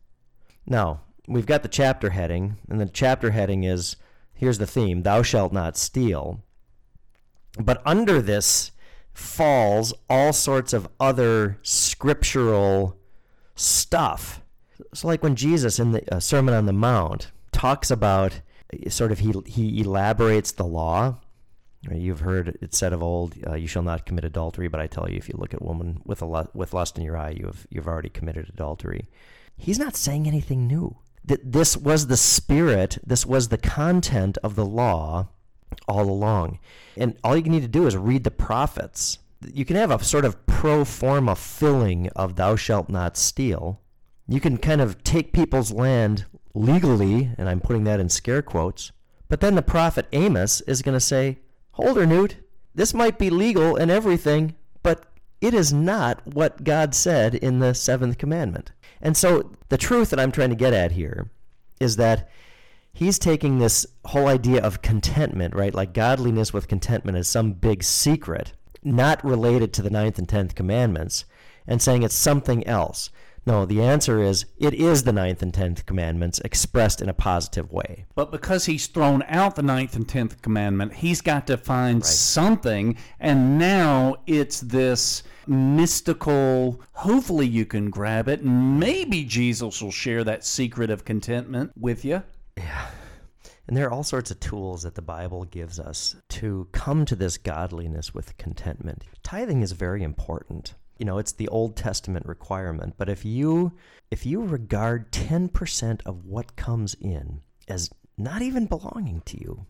Now, 0.65 1.01
we've 1.27 1.45
got 1.45 1.63
the 1.63 1.69
chapter 1.69 2.11
heading, 2.11 2.57
and 2.69 2.79
the 2.79 2.85
chapter 2.85 3.31
heading 3.31 3.63
is 3.63 3.95
here's 4.33 4.57
the 4.57 4.67
theme 4.67 5.03
Thou 5.03 5.21
shalt 5.21 5.53
not 5.53 5.77
steal. 5.77 6.43
But 7.59 7.81
under 7.85 8.21
this 8.21 8.71
falls 9.13 9.93
all 10.09 10.33
sorts 10.33 10.73
of 10.73 10.87
other 10.99 11.59
scriptural 11.63 12.97
stuff. 13.55 14.41
So, 14.93 15.07
like 15.07 15.21
when 15.21 15.35
Jesus 15.35 15.79
in 15.79 15.91
the 15.91 16.15
uh, 16.15 16.19
Sermon 16.19 16.53
on 16.53 16.65
the 16.65 16.73
Mount 16.73 17.31
talks 17.51 17.91
about 17.91 18.41
sort 18.87 19.11
of 19.11 19.19
he, 19.19 19.33
he 19.45 19.81
elaborates 19.81 20.51
the 20.51 20.65
law. 20.65 21.17
You've 21.91 22.19
heard 22.19 22.59
it 22.61 22.75
said 22.75 22.93
of 22.93 23.01
old, 23.01 23.35
uh, 23.47 23.55
"You 23.55 23.67
shall 23.67 23.81
not 23.81 24.05
commit 24.05 24.23
adultery." 24.23 24.67
But 24.67 24.81
I 24.81 24.87
tell 24.87 25.09
you, 25.09 25.17
if 25.17 25.27
you 25.27 25.35
look 25.37 25.53
at 25.53 25.61
woman 25.61 26.01
with 26.05 26.21
a 26.21 26.49
with 26.53 26.73
lust 26.73 26.97
in 26.97 27.03
your 27.03 27.17
eye, 27.17 27.31
you 27.31 27.45
have 27.47 27.65
you've 27.69 27.87
already 27.87 28.09
committed 28.09 28.49
adultery. 28.49 29.09
He's 29.57 29.79
not 29.79 29.95
saying 29.95 30.27
anything 30.27 30.67
new 30.67 30.97
that 31.23 31.51
this 31.51 31.77
was 31.77 32.07
the 32.07 32.17
spirit, 32.17 32.97
this 33.05 33.25
was 33.25 33.47
the 33.47 33.57
content 33.57 34.37
of 34.43 34.55
the 34.55 34.65
law 34.65 35.29
all 35.87 36.09
along. 36.09 36.59
And 36.97 37.17
all 37.23 37.37
you 37.37 37.43
need 37.43 37.61
to 37.61 37.67
do 37.67 37.87
is 37.87 37.95
read 37.95 38.23
the 38.23 38.31
prophets. 38.31 39.19
You 39.53 39.65
can 39.65 39.75
have 39.75 39.91
a 39.91 40.03
sort 40.03 40.25
of 40.25 40.45
pro 40.45 40.85
forma 40.85 41.35
filling 41.35 42.09
of 42.09 42.35
thou 42.35 42.55
shalt 42.55 42.89
not 42.89 43.17
steal. 43.17 43.81
You 44.27 44.39
can 44.39 44.57
kind 44.57 44.81
of 44.81 45.03
take 45.03 45.33
people's 45.33 45.71
land 45.71 46.25
legally, 46.53 47.31
and 47.37 47.49
I'm 47.49 47.61
putting 47.61 47.83
that 47.85 47.99
in 47.99 48.09
scare 48.09 48.41
quotes. 48.41 48.91
But 49.29 49.39
then 49.39 49.55
the 49.55 49.61
prophet 49.61 50.07
Amos 50.11 50.61
is 50.61 50.81
going 50.81 50.93
to 50.93 50.99
say, 50.99 51.39
Hold 51.71 51.97
her, 51.97 52.05
Newt. 52.05 52.35
This 52.75 52.93
might 52.93 53.17
be 53.17 53.29
legal 53.29 53.75
and 53.75 53.89
everything, 53.89 54.55
but 54.83 55.05
it 55.41 55.53
is 55.53 55.73
not 55.73 56.25
what 56.25 56.63
God 56.63 56.93
said 56.93 57.35
in 57.35 57.59
the 57.59 57.73
seventh 57.73 58.17
commandment. 58.17 58.71
And 59.01 59.17
so 59.17 59.51
the 59.69 59.77
truth 59.77 60.09
that 60.09 60.19
I'm 60.19 60.31
trying 60.31 60.49
to 60.49 60.55
get 60.55 60.73
at 60.73 60.91
here 60.91 61.29
is 61.79 61.95
that 61.95 62.29
he's 62.93 63.17
taking 63.17 63.57
this 63.57 63.85
whole 64.05 64.27
idea 64.27 64.61
of 64.61 64.81
contentment, 64.81 65.55
right? 65.55 65.73
Like 65.73 65.93
godliness 65.93 66.53
with 66.53 66.67
contentment 66.67 67.17
as 67.17 67.27
some 67.27 67.53
big 67.53 67.83
secret, 67.83 68.53
not 68.83 69.23
related 69.23 69.73
to 69.73 69.81
the 69.81 69.89
ninth 69.89 70.17
and 70.19 70.27
tenth 70.27 70.55
commandments, 70.55 71.25
and 71.67 71.81
saying 71.81 72.03
it's 72.03 72.15
something 72.15 72.65
else. 72.67 73.09
No, 73.45 73.65
the 73.65 73.81
answer 73.81 74.21
is 74.21 74.45
it 74.59 74.73
is 74.75 75.03
the 75.03 75.13
ninth 75.13 75.41
and 75.41 75.53
tenth 75.53 75.87
commandments 75.87 76.39
expressed 76.39 77.01
in 77.01 77.09
a 77.09 77.13
positive 77.13 77.71
way. 77.71 78.05
But 78.13 78.31
because 78.31 78.65
he's 78.65 78.85
thrown 78.85 79.23
out 79.27 79.55
the 79.55 79.63
ninth 79.63 79.95
and 79.95 80.07
tenth 80.07 80.41
commandment, 80.43 80.93
he's 80.93 81.21
got 81.21 81.47
to 81.47 81.57
find 81.57 81.97
right. 81.97 82.05
something, 82.05 82.97
and 83.19 83.57
now 83.57 84.17
it's 84.27 84.61
this 84.61 85.23
mystical. 85.47 86.81
Hopefully, 86.93 87.47
you 87.47 87.65
can 87.65 87.89
grab 87.89 88.27
it. 88.27 88.45
Maybe 88.45 89.23
Jesus 89.23 89.81
will 89.81 89.91
share 89.91 90.23
that 90.23 90.45
secret 90.45 90.91
of 90.91 91.03
contentment 91.03 91.71
with 91.75 92.05
you. 92.05 92.21
Yeah. 92.57 92.89
And 93.67 93.75
there 93.77 93.87
are 93.87 93.91
all 93.91 94.03
sorts 94.03 94.29
of 94.29 94.39
tools 94.39 94.83
that 94.83 94.95
the 94.95 95.01
Bible 95.01 95.45
gives 95.45 95.79
us 95.79 96.15
to 96.29 96.67
come 96.73 97.05
to 97.05 97.15
this 97.15 97.37
godliness 97.37 98.13
with 98.13 98.37
contentment. 98.37 99.03
Tithing 99.23 99.61
is 99.63 99.71
very 99.71 100.03
important 100.03 100.75
you 101.01 101.05
know 101.05 101.17
it's 101.17 101.31
the 101.31 101.47
old 101.47 101.75
testament 101.75 102.27
requirement. 102.27 102.93
But 102.95 103.09
if 103.09 103.25
you 103.25 103.73
if 104.11 104.23
you 104.23 104.43
regard 104.43 105.11
10% 105.11 106.01
of 106.05 106.25
what 106.25 106.55
comes 106.55 106.93
in 107.01 107.41
as 107.67 107.89
not 108.19 108.43
even 108.43 108.67
belonging 108.67 109.23
to 109.25 109.37
you 109.39 109.65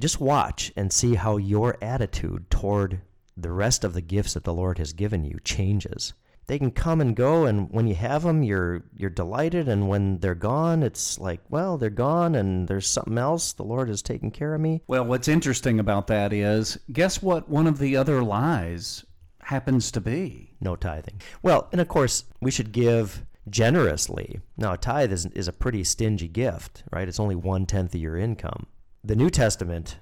just 0.00 0.22
watch 0.22 0.72
and 0.76 0.90
see 0.90 1.16
how 1.16 1.36
your 1.36 1.76
attitude 1.82 2.50
toward 2.50 3.02
the 3.36 3.52
rest 3.52 3.84
of 3.84 3.92
the 3.92 4.00
gifts 4.00 4.32
that 4.32 4.44
the 4.44 4.54
lord 4.54 4.78
has 4.78 4.94
given 4.94 5.22
you 5.22 5.38
changes. 5.44 6.14
They 6.46 6.58
can 6.58 6.70
come 6.70 7.02
and 7.02 7.14
go 7.14 7.44
and 7.44 7.70
when 7.70 7.86
you 7.86 7.94
have 7.96 8.22
them 8.22 8.42
you're 8.42 8.82
you're 8.96 9.10
delighted 9.10 9.68
and 9.68 9.86
when 9.86 10.20
they're 10.20 10.34
gone 10.34 10.82
it's 10.82 11.18
like 11.18 11.42
well 11.50 11.76
they're 11.76 11.90
gone 11.90 12.34
and 12.34 12.68
there's 12.68 12.88
something 12.88 13.18
else 13.18 13.52
the 13.52 13.64
lord 13.64 13.90
has 13.90 14.00
taken 14.00 14.30
care 14.30 14.54
of 14.54 14.62
me. 14.62 14.80
Well 14.86 15.04
what's 15.04 15.28
interesting 15.28 15.78
about 15.78 16.06
that 16.06 16.32
is 16.32 16.78
guess 16.90 17.22
what? 17.22 17.50
One 17.50 17.66
of 17.66 17.78
the 17.78 17.98
other 17.98 18.22
lies 18.22 19.04
happens 19.50 19.90
to 19.90 20.00
be. 20.00 20.54
No 20.60 20.76
tithing. 20.76 21.20
Well, 21.42 21.68
and 21.72 21.80
of 21.80 21.88
course, 21.88 22.24
we 22.40 22.52
should 22.52 22.70
give 22.70 23.26
generously. 23.48 24.40
Now, 24.56 24.74
a 24.74 24.78
tithe 24.78 25.12
is, 25.12 25.26
is 25.26 25.48
a 25.48 25.52
pretty 25.52 25.82
stingy 25.82 26.28
gift, 26.28 26.84
right? 26.92 27.08
It's 27.08 27.18
only 27.18 27.34
one 27.34 27.66
tenth 27.66 27.94
of 27.94 28.00
your 28.00 28.16
income. 28.16 28.66
The 29.02 29.16
New 29.16 29.28
Testament 29.28 29.96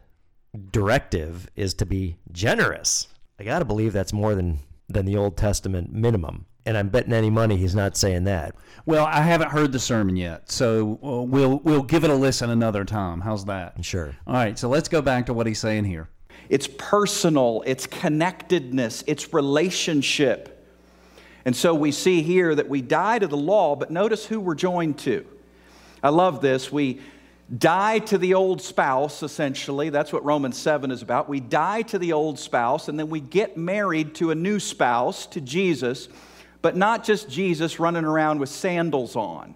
directive 0.71 1.49
is 1.57 1.73
to 1.75 1.87
be 1.87 2.17
generous. 2.31 3.09
I 3.41 3.45
got 3.45 3.61
to 3.61 3.65
believe 3.65 3.95
that's 3.95 4.13
more 4.13 4.35
than, 4.35 4.59
than 4.89 5.07
the 5.07 5.17
Old 5.17 5.39
Testament 5.39 5.93
minimum. 5.93 6.45
And 6.67 6.77
I'm 6.77 6.91
betting 6.91 7.15
any 7.15 7.31
money 7.31 7.57
he's 7.57 7.75
not 7.75 7.97
saying 7.97 8.25
that. 8.25 8.55
Well, 8.85 9.07
I 9.07 9.23
haven't 9.23 9.51
heard 9.51 9.73
the 9.73 9.79
sermon 9.79 10.17
yet, 10.17 10.51
so 10.51 10.99
uh, 11.03 11.23
we'll 11.23 11.61
we'll 11.61 11.83
give 11.83 12.05
it 12.05 12.11
a 12.11 12.15
listen 12.15 12.51
another 12.51 12.85
time. 12.85 13.23
How's 13.23 13.47
that? 13.47 13.83
Sure. 13.83 14.15
All 14.27 14.35
right, 14.35 14.59
so 14.59 14.69
let's 14.69 14.91
go 14.91 15.01
back 15.01 15.25
to 15.27 15.33
what 15.33 15.47
he's 15.47 15.59
saying 15.61 15.85
here. 15.85 16.11
It's 16.49 16.67
personal, 16.67 17.63
it's 17.67 17.87
connectedness, 17.87 19.05
it's 19.07 19.33
relationship. 19.33 20.55
And 21.45 21.55
so 21.55 21.75
we 21.75 21.93
see 21.93 22.23
here 22.23 22.55
that 22.55 22.69
we 22.69 22.83
die 22.83 23.19
to 23.19 23.27
the 23.27 23.37
law, 23.37 23.77
but 23.77 23.91
notice 23.91 24.27
who 24.27 24.41
we're 24.41 24.55
joined 24.55 24.99
to. 25.01 25.27
I 26.03 26.11
love 26.11 26.41
this. 26.41 26.71
We 26.71 27.01
die 27.57 28.01
to 28.01 28.19
the 28.19 28.35
old 28.35 28.61
spouse, 28.61 29.23
essentially. 29.23 29.89
That's 29.89 30.13
what 30.13 30.25
Romans 30.25 30.59
7 30.59 30.91
is 30.91 31.03
about. 31.03 31.29
We 31.29 31.41
die 31.41 31.83
to 31.83 31.99
the 31.99 32.13
old 32.13 32.39
spouse, 32.39 32.89
and 32.89 32.99
then 32.99 33.09
we 33.09 33.21
get 33.21 33.57
married 33.57 34.15
to 34.17 34.31
a 34.31 34.35
new 34.35 34.61
spouse, 34.61 35.27
to 35.27 35.41
Jesus 35.41 36.09
but 36.63 36.77
not 36.77 37.05
just 37.05 37.29
Jesus 37.29 37.79
running 37.79 38.05
around 38.05 38.41
with 38.41 38.49
sandals 38.49 39.17
on. 39.17 39.55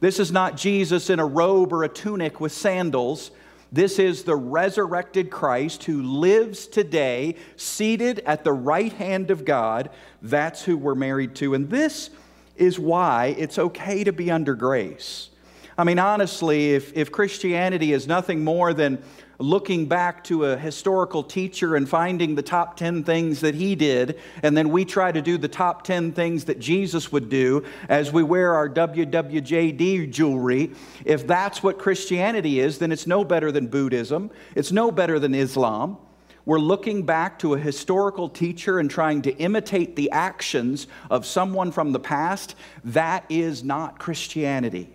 This 0.00 0.20
is 0.20 0.30
not 0.30 0.56
Jesus 0.56 1.10
in 1.10 1.18
a 1.18 1.26
robe 1.26 1.72
or 1.72 1.84
a 1.84 1.88
tunic 1.88 2.40
with 2.40 2.52
sandals. 2.52 3.30
This 3.70 3.98
is 3.98 4.22
the 4.22 4.36
resurrected 4.36 5.30
Christ 5.30 5.84
who 5.84 6.02
lives 6.02 6.66
today, 6.66 7.36
seated 7.56 8.20
at 8.20 8.42
the 8.42 8.52
right 8.52 8.92
hand 8.92 9.30
of 9.30 9.44
God. 9.44 9.90
That's 10.22 10.64
who 10.64 10.76
we're 10.76 10.94
married 10.94 11.34
to. 11.36 11.54
And 11.54 11.68
this 11.68 12.10
is 12.56 12.78
why 12.78 13.34
it's 13.38 13.58
okay 13.58 14.04
to 14.04 14.12
be 14.12 14.30
under 14.30 14.54
grace. 14.54 15.30
I 15.76 15.84
mean, 15.84 15.98
honestly, 15.98 16.74
if, 16.74 16.96
if 16.96 17.12
Christianity 17.12 17.92
is 17.92 18.06
nothing 18.06 18.42
more 18.42 18.72
than 18.74 19.02
looking 19.38 19.86
back 19.86 20.24
to 20.24 20.46
a 20.46 20.56
historical 20.56 21.22
teacher 21.22 21.76
and 21.76 21.88
finding 21.88 22.34
the 22.34 22.42
top 22.42 22.76
10 22.76 23.04
things 23.04 23.40
that 23.40 23.54
he 23.54 23.76
did, 23.76 24.18
and 24.42 24.56
then 24.56 24.70
we 24.70 24.84
try 24.84 25.12
to 25.12 25.22
do 25.22 25.38
the 25.38 25.48
top 25.48 25.84
10 25.84 26.12
things 26.12 26.46
that 26.46 26.58
Jesus 26.58 27.12
would 27.12 27.28
do 27.28 27.64
as 27.88 28.12
we 28.12 28.22
wear 28.22 28.54
our 28.54 28.68
WWJD 28.68 30.10
jewelry. 30.10 30.72
If 31.04 31.26
that's 31.26 31.62
what 31.62 31.78
Christianity 31.78 32.58
is, 32.58 32.78
then 32.78 32.90
it's 32.90 33.06
no 33.06 33.24
better 33.24 33.52
than 33.52 33.68
Buddhism, 33.68 34.30
it's 34.56 34.72
no 34.72 34.90
better 34.90 35.18
than 35.20 35.34
Islam. 35.34 35.98
We're 36.44 36.58
looking 36.58 37.04
back 37.04 37.38
to 37.40 37.54
a 37.54 37.58
historical 37.58 38.28
teacher 38.28 38.78
and 38.78 38.90
trying 38.90 39.22
to 39.22 39.36
imitate 39.36 39.96
the 39.96 40.10
actions 40.10 40.86
of 41.10 41.26
someone 41.26 41.72
from 41.72 41.92
the 41.92 42.00
past. 42.00 42.54
That 42.84 43.24
is 43.28 43.62
not 43.62 43.98
Christianity. 43.98 44.88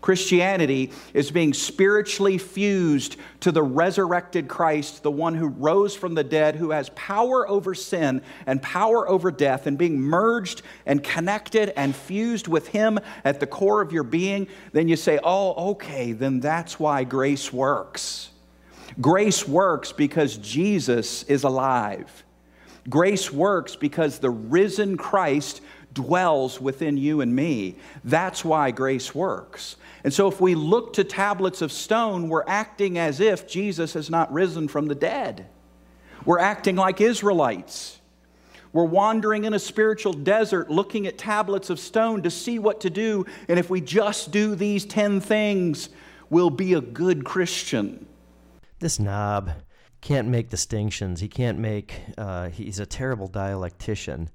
Christianity 0.00 0.92
is 1.14 1.30
being 1.30 1.52
spiritually 1.52 2.38
fused 2.38 3.16
to 3.40 3.52
the 3.52 3.62
resurrected 3.62 4.48
Christ, 4.48 5.02
the 5.02 5.10
one 5.10 5.34
who 5.34 5.48
rose 5.48 5.94
from 5.96 6.14
the 6.14 6.24
dead, 6.24 6.56
who 6.56 6.70
has 6.70 6.90
power 6.90 7.48
over 7.48 7.74
sin 7.74 8.22
and 8.46 8.62
power 8.62 9.08
over 9.08 9.30
death, 9.30 9.66
and 9.66 9.76
being 9.76 10.00
merged 10.00 10.62
and 10.86 11.02
connected 11.02 11.72
and 11.76 11.94
fused 11.94 12.48
with 12.48 12.68
Him 12.68 12.98
at 13.24 13.40
the 13.40 13.46
core 13.46 13.80
of 13.80 13.92
your 13.92 14.04
being. 14.04 14.48
Then 14.72 14.88
you 14.88 14.96
say, 14.96 15.18
Oh, 15.22 15.70
okay, 15.72 16.12
then 16.12 16.40
that's 16.40 16.78
why 16.78 17.04
grace 17.04 17.52
works. 17.52 18.30
Grace 19.00 19.46
works 19.46 19.92
because 19.92 20.36
Jesus 20.38 21.22
is 21.24 21.44
alive. 21.44 22.24
Grace 22.88 23.30
works 23.30 23.76
because 23.76 24.18
the 24.18 24.30
risen 24.30 24.96
Christ 24.96 25.60
dwells 25.98 26.60
within 26.60 26.96
you 26.96 27.20
and 27.20 27.34
me. 27.34 27.74
That's 28.04 28.44
why 28.44 28.70
grace 28.70 29.14
works. 29.14 29.74
And 30.04 30.14
so, 30.14 30.28
if 30.28 30.40
we 30.40 30.54
look 30.54 30.92
to 30.92 31.02
tablets 31.02 31.60
of 31.60 31.72
stone, 31.72 32.28
we're 32.28 32.44
acting 32.46 32.98
as 32.98 33.18
if 33.18 33.48
Jesus 33.48 33.94
has 33.94 34.08
not 34.08 34.32
risen 34.32 34.68
from 34.68 34.86
the 34.86 34.94
dead. 34.94 35.48
We're 36.24 36.38
acting 36.38 36.76
like 36.76 37.00
Israelites. 37.00 37.98
We're 38.72 38.84
wandering 38.84 39.44
in 39.44 39.54
a 39.54 39.58
spiritual 39.58 40.12
desert 40.12 40.70
looking 40.70 41.08
at 41.08 41.18
tablets 41.18 41.68
of 41.68 41.80
stone 41.80 42.22
to 42.22 42.30
see 42.30 42.60
what 42.60 42.80
to 42.82 42.90
do. 42.90 43.26
And 43.48 43.58
if 43.58 43.70
we 43.70 43.80
just 43.80 44.30
do 44.30 44.54
these 44.54 44.84
10 44.84 45.20
things, 45.20 45.88
we'll 46.30 46.50
be 46.50 46.74
a 46.74 46.80
good 46.80 47.24
Christian. 47.24 48.06
This 48.78 49.00
knob 49.00 49.50
can't 50.00 50.28
make 50.28 50.48
distinctions. 50.48 51.20
He 51.20 51.28
can't 51.28 51.58
make, 51.58 52.00
uh, 52.16 52.50
he's 52.50 52.78
a 52.78 52.86
terrible 52.86 53.26
dialectician 53.26 54.28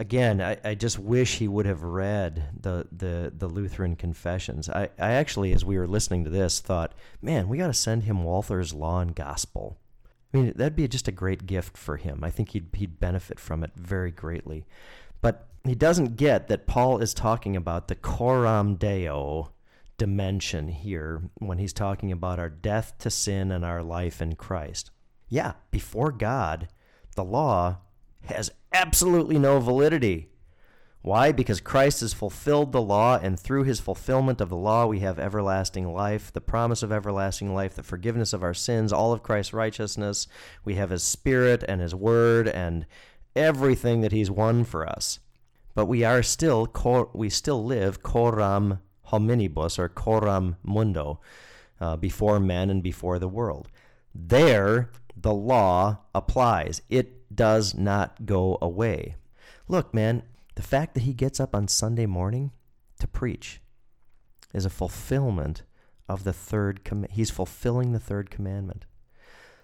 again, 0.00 0.40
I, 0.40 0.56
I 0.64 0.74
just 0.74 0.98
wish 0.98 1.36
he 1.36 1.46
would 1.46 1.66
have 1.66 1.82
read 1.82 2.48
the, 2.58 2.88
the, 2.90 3.30
the 3.36 3.46
Lutheran 3.46 3.96
confessions. 3.96 4.70
I, 4.70 4.88
I 4.98 5.12
actually, 5.12 5.52
as 5.52 5.62
we 5.62 5.76
were 5.76 5.86
listening 5.86 6.24
to 6.24 6.30
this, 6.30 6.58
thought, 6.58 6.94
man, 7.20 7.48
we 7.48 7.58
got 7.58 7.66
to 7.66 7.74
send 7.74 8.04
him 8.04 8.24
Walther's 8.24 8.72
Law 8.72 9.00
and 9.00 9.14
Gospel. 9.14 9.78
I 10.32 10.38
mean, 10.38 10.52
that'd 10.56 10.74
be 10.74 10.88
just 10.88 11.06
a 11.06 11.12
great 11.12 11.46
gift 11.46 11.76
for 11.76 11.98
him. 11.98 12.24
I 12.24 12.30
think 12.30 12.50
he'd, 12.50 12.68
he'd 12.72 12.98
benefit 12.98 13.38
from 13.38 13.62
it 13.62 13.72
very 13.76 14.10
greatly. 14.10 14.64
But 15.20 15.46
he 15.64 15.74
doesn't 15.74 16.16
get 16.16 16.48
that 16.48 16.66
Paul 16.66 16.98
is 16.98 17.12
talking 17.12 17.54
about 17.54 17.88
the 17.88 17.94
coram 17.94 18.76
deo 18.76 19.52
dimension 19.98 20.68
here 20.68 21.24
when 21.34 21.58
he's 21.58 21.74
talking 21.74 22.10
about 22.10 22.38
our 22.38 22.48
death 22.48 22.94
to 23.00 23.10
sin 23.10 23.52
and 23.52 23.66
our 23.66 23.82
life 23.82 24.22
in 24.22 24.34
Christ. 24.34 24.90
Yeah, 25.28 25.52
before 25.70 26.10
God, 26.10 26.68
the 27.16 27.24
law 27.24 27.76
has 28.24 28.50
absolutely 28.72 29.38
no 29.38 29.60
validity. 29.60 30.28
Why? 31.02 31.32
Because 31.32 31.62
Christ 31.62 32.00
has 32.00 32.12
fulfilled 32.12 32.72
the 32.72 32.82
law, 32.82 33.18
and 33.20 33.40
through 33.40 33.64
his 33.64 33.80
fulfillment 33.80 34.40
of 34.40 34.50
the 34.50 34.56
law, 34.56 34.84
we 34.84 35.00
have 35.00 35.18
everlasting 35.18 35.94
life, 35.94 36.30
the 36.30 36.42
promise 36.42 36.82
of 36.82 36.92
everlasting 36.92 37.54
life, 37.54 37.74
the 37.74 37.82
forgiveness 37.82 38.34
of 38.34 38.42
our 38.42 38.52
sins, 38.52 38.92
all 38.92 39.12
of 39.12 39.22
Christ's 39.22 39.54
righteousness. 39.54 40.28
We 40.62 40.74
have 40.74 40.90
his 40.90 41.02
spirit 41.02 41.64
and 41.66 41.80
his 41.80 41.94
word 41.94 42.48
and 42.48 42.84
everything 43.34 44.02
that 44.02 44.12
he's 44.12 44.30
won 44.30 44.64
for 44.64 44.86
us. 44.86 45.20
But 45.74 45.86
we 45.86 46.04
are 46.04 46.22
still, 46.22 46.68
we 47.14 47.30
still 47.30 47.64
live 47.64 48.02
coram 48.02 48.80
hominibus 49.06 49.78
or 49.78 49.88
coram 49.88 50.56
mundo, 50.62 51.20
uh, 51.80 51.96
before 51.96 52.38
men 52.38 52.68
and 52.68 52.82
before 52.82 53.18
the 53.18 53.28
world. 53.28 53.68
There, 54.14 54.90
the 55.16 55.32
law 55.32 56.00
applies. 56.14 56.82
It 56.90 57.19
does 57.34 57.74
not 57.74 58.26
go 58.26 58.58
away. 58.60 59.16
Look, 59.68 59.94
man, 59.94 60.22
the 60.56 60.62
fact 60.62 60.94
that 60.94 61.04
he 61.04 61.12
gets 61.12 61.40
up 61.40 61.54
on 61.54 61.68
Sunday 61.68 62.06
morning 62.06 62.52
to 62.98 63.06
preach 63.06 63.60
is 64.52 64.64
a 64.64 64.70
fulfillment 64.70 65.62
of 66.08 66.24
the 66.24 66.32
third 66.32 66.84
commandment. 66.84 67.12
He's 67.14 67.30
fulfilling 67.30 67.92
the 67.92 68.00
third 68.00 68.30
commandment. 68.30 68.84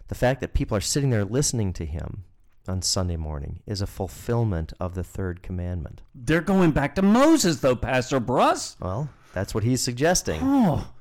The 0.09 0.15
fact 0.15 0.41
that 0.41 0.55
people 0.55 0.77
are 0.77 0.81
sitting 0.81 1.11
there 1.11 1.25
listening 1.25 1.73
to 1.75 1.85
him 1.85 2.25
on 2.69 2.83
Sunday 2.83 3.17
morning 3.17 3.61
is 3.67 3.81
a 3.81 3.87
fulfillment 3.87 4.73
of 4.79 4.95
the 4.95 5.05
third 5.05 5.43
commandment. 5.43 6.03
They're 6.15 6.41
going 6.41 6.71
back 6.71 6.95
to 6.95 7.03
Moses, 7.03 7.61
though, 7.61 7.77
Pastor 7.77 8.21
Bruss. 8.21 8.77
Well, 8.81 9.09
that's 9.35 9.55
what 9.55 9.65
he's 9.65 9.83
suggesting. 9.83 10.41
Oh, 10.43 10.93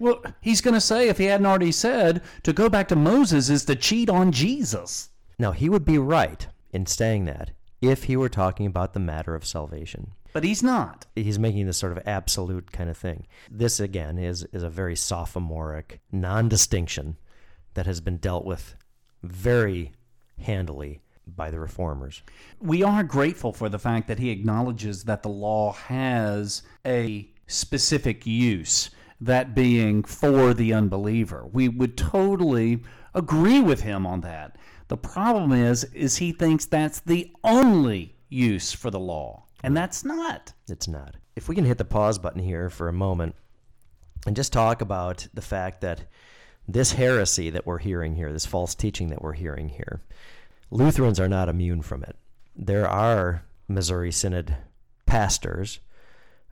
well, 0.00 0.22
he's 0.40 0.60
going 0.60 0.74
to 0.74 0.80
say, 0.80 1.08
if 1.08 1.18
he 1.18 1.24
hadn't 1.24 1.46
already 1.46 1.72
said, 1.72 2.22
to 2.42 2.52
go 2.52 2.68
back 2.68 2.88
to 2.88 2.96
Moses 2.96 3.48
is 3.48 3.64
to 3.66 3.76
cheat 3.76 4.10
on 4.10 4.32
Jesus. 4.32 5.10
Now, 5.38 5.52
he 5.52 5.68
would 5.68 5.84
be 5.84 5.98
right 5.98 6.46
in 6.72 6.86
saying 6.86 7.24
that 7.26 7.52
if 7.80 8.04
he 8.04 8.16
were 8.16 8.28
talking 8.28 8.66
about 8.66 8.92
the 8.92 9.00
matter 9.00 9.34
of 9.34 9.46
salvation. 9.46 10.12
But 10.32 10.44
he's 10.44 10.62
not. 10.62 11.06
He's 11.14 11.38
making 11.38 11.66
this 11.66 11.78
sort 11.78 11.96
of 11.96 12.02
absolute 12.06 12.72
kind 12.72 12.90
of 12.90 12.96
thing. 12.96 13.26
This, 13.50 13.80
again, 13.80 14.18
is, 14.18 14.44
is 14.52 14.62
a 14.62 14.70
very 14.70 14.96
sophomoric 14.96 16.00
non 16.10 16.48
distinction 16.48 17.16
that 17.74 17.86
has 17.86 18.00
been 18.00 18.16
dealt 18.16 18.44
with 18.44 18.74
very 19.22 19.92
handily 20.40 21.00
by 21.26 21.50
the 21.50 21.60
reformers. 21.60 22.22
We 22.60 22.82
are 22.82 23.04
grateful 23.04 23.52
for 23.52 23.68
the 23.68 23.78
fact 23.78 24.08
that 24.08 24.18
he 24.18 24.30
acknowledges 24.30 25.04
that 25.04 25.22
the 25.22 25.28
law 25.28 25.72
has 25.72 26.62
a 26.86 27.30
specific 27.46 28.26
use 28.26 28.90
that 29.20 29.54
being 29.54 30.02
for 30.04 30.54
the 30.54 30.72
unbeliever. 30.72 31.46
We 31.46 31.68
would 31.68 31.96
totally 31.96 32.82
agree 33.14 33.60
with 33.60 33.80
him 33.80 34.06
on 34.06 34.20
that. 34.20 34.56
The 34.88 34.96
problem 34.96 35.52
is 35.52 35.84
is 35.84 36.16
he 36.16 36.32
thinks 36.32 36.64
that's 36.64 37.00
the 37.00 37.30
only 37.44 38.16
use 38.28 38.72
for 38.72 38.90
the 38.90 38.98
law, 38.98 39.44
and 39.62 39.76
that's 39.76 40.04
not. 40.04 40.52
It's 40.68 40.88
not. 40.88 41.16
If 41.36 41.48
we 41.48 41.54
can 41.54 41.64
hit 41.64 41.78
the 41.78 41.84
pause 41.84 42.18
button 42.18 42.42
here 42.42 42.70
for 42.70 42.88
a 42.88 42.92
moment 42.92 43.34
and 44.26 44.34
just 44.34 44.52
talk 44.52 44.80
about 44.80 45.28
the 45.34 45.42
fact 45.42 45.82
that 45.82 46.04
this 46.66 46.92
heresy 46.92 47.50
that 47.50 47.66
we're 47.66 47.78
hearing 47.78 48.16
here, 48.16 48.32
this 48.32 48.46
false 48.46 48.74
teaching 48.74 49.08
that 49.10 49.22
we're 49.22 49.34
hearing 49.34 49.68
here, 49.68 50.00
Lutherans 50.70 51.20
are 51.20 51.28
not 51.28 51.48
immune 51.48 51.82
from 51.82 52.02
it. 52.02 52.16
There 52.56 52.88
are 52.88 53.44
Missouri 53.68 54.10
Synod 54.10 54.56
pastors 55.06 55.80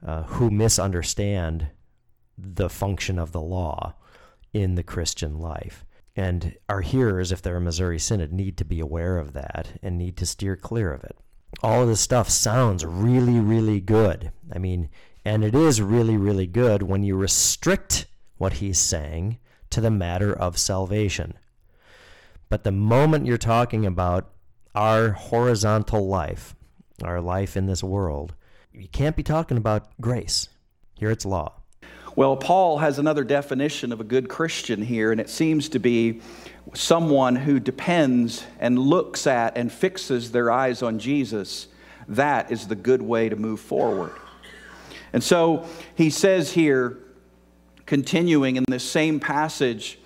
uh, 0.06 0.24
who 0.24 0.50
misunderstand 0.50 1.68
the 2.36 2.68
function 2.68 3.18
of 3.18 3.32
the 3.32 3.40
law 3.40 3.94
in 4.52 4.74
the 4.74 4.82
Christian 4.82 5.38
life. 5.38 5.85
And 6.16 6.56
our 6.68 6.80
hearers, 6.80 7.30
if 7.30 7.42
they're 7.42 7.58
a 7.58 7.60
Missouri 7.60 7.98
Synod, 7.98 8.32
need 8.32 8.56
to 8.56 8.64
be 8.64 8.80
aware 8.80 9.18
of 9.18 9.34
that 9.34 9.78
and 9.82 9.98
need 9.98 10.16
to 10.16 10.26
steer 10.26 10.56
clear 10.56 10.92
of 10.92 11.04
it. 11.04 11.16
all 11.62 11.82
of 11.82 11.88
this 11.88 12.00
stuff 12.00 12.28
sounds 12.28 12.84
really, 12.84 13.38
really 13.38 13.80
good. 13.80 14.32
I 14.54 14.58
mean, 14.58 14.88
and 15.24 15.44
it 15.44 15.54
is 15.54 15.80
really, 15.80 16.16
really 16.16 16.46
good 16.46 16.82
when 16.82 17.02
you 17.02 17.16
restrict 17.16 18.06
what 18.36 18.54
he's 18.54 18.78
saying 18.78 19.38
to 19.70 19.80
the 19.80 19.90
matter 19.90 20.32
of 20.32 20.58
salvation. 20.58 21.34
But 22.48 22.64
the 22.64 22.72
moment 22.72 23.26
you're 23.26 23.38
talking 23.38 23.86
about 23.86 24.30
our 24.74 25.10
horizontal 25.10 26.06
life, 26.06 26.54
our 27.02 27.20
life 27.20 27.56
in 27.56 27.66
this 27.66 27.82
world, 27.82 28.34
you 28.72 28.88
can't 28.88 29.16
be 29.16 29.22
talking 29.22 29.56
about 29.56 29.88
grace. 30.00 30.48
Here 30.94 31.10
it's 31.10 31.24
law. 31.24 31.54
Well, 32.16 32.34
Paul 32.34 32.78
has 32.78 32.98
another 32.98 33.24
definition 33.24 33.92
of 33.92 34.00
a 34.00 34.04
good 34.04 34.30
Christian 34.30 34.80
here, 34.80 35.12
and 35.12 35.20
it 35.20 35.28
seems 35.28 35.68
to 35.68 35.78
be 35.78 36.22
someone 36.72 37.36
who 37.36 37.60
depends 37.60 38.42
and 38.58 38.78
looks 38.78 39.26
at 39.26 39.58
and 39.58 39.70
fixes 39.70 40.32
their 40.32 40.50
eyes 40.50 40.82
on 40.82 40.98
Jesus. 40.98 41.68
That 42.08 42.50
is 42.50 42.68
the 42.68 42.74
good 42.74 43.02
way 43.02 43.28
to 43.28 43.36
move 43.36 43.60
forward. 43.60 44.12
And 45.12 45.22
so 45.22 45.66
he 45.94 46.08
says 46.08 46.52
here, 46.52 46.96
continuing 47.84 48.56
in 48.56 48.64
this 48.66 48.82
same 48.82 49.20
passage, 49.20 49.98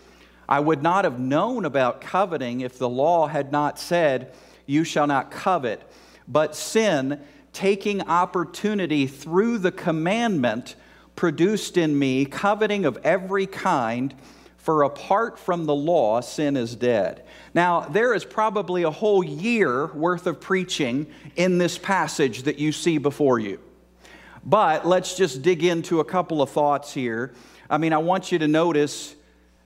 I 0.48 0.58
would 0.58 0.82
not 0.82 1.04
have 1.04 1.20
known 1.20 1.64
about 1.64 2.00
coveting 2.00 2.62
if 2.62 2.76
the 2.76 2.88
law 2.88 3.28
had 3.28 3.52
not 3.52 3.78
said, 3.78 4.34
You 4.66 4.82
shall 4.82 5.06
not 5.06 5.30
covet. 5.30 5.80
But 6.26 6.56
sin, 6.56 7.20
taking 7.52 8.02
opportunity 8.02 9.06
through 9.06 9.58
the 9.58 9.70
commandment, 9.70 10.74
produced 11.20 11.76
in 11.76 11.98
me 11.98 12.24
coveting 12.24 12.86
of 12.86 12.96
every 13.04 13.44
kind, 13.44 14.14
for 14.56 14.84
apart 14.84 15.38
from 15.38 15.66
the 15.66 15.74
law, 15.74 16.18
sin 16.22 16.56
is 16.56 16.74
dead. 16.74 17.22
Now, 17.52 17.80
there 17.80 18.14
is 18.14 18.24
probably 18.24 18.84
a 18.84 18.90
whole 18.90 19.22
year 19.22 19.88
worth 19.88 20.26
of 20.26 20.40
preaching 20.40 21.06
in 21.36 21.58
this 21.58 21.76
passage 21.76 22.44
that 22.44 22.58
you 22.58 22.72
see 22.72 22.96
before 22.96 23.38
you. 23.38 23.60
But 24.46 24.86
let's 24.86 25.14
just 25.14 25.42
dig 25.42 25.62
into 25.62 26.00
a 26.00 26.06
couple 26.06 26.40
of 26.40 26.48
thoughts 26.48 26.94
here. 26.94 27.34
I 27.68 27.76
mean, 27.76 27.92
I 27.92 27.98
want 27.98 28.32
you 28.32 28.38
to 28.38 28.48
notice 28.48 29.14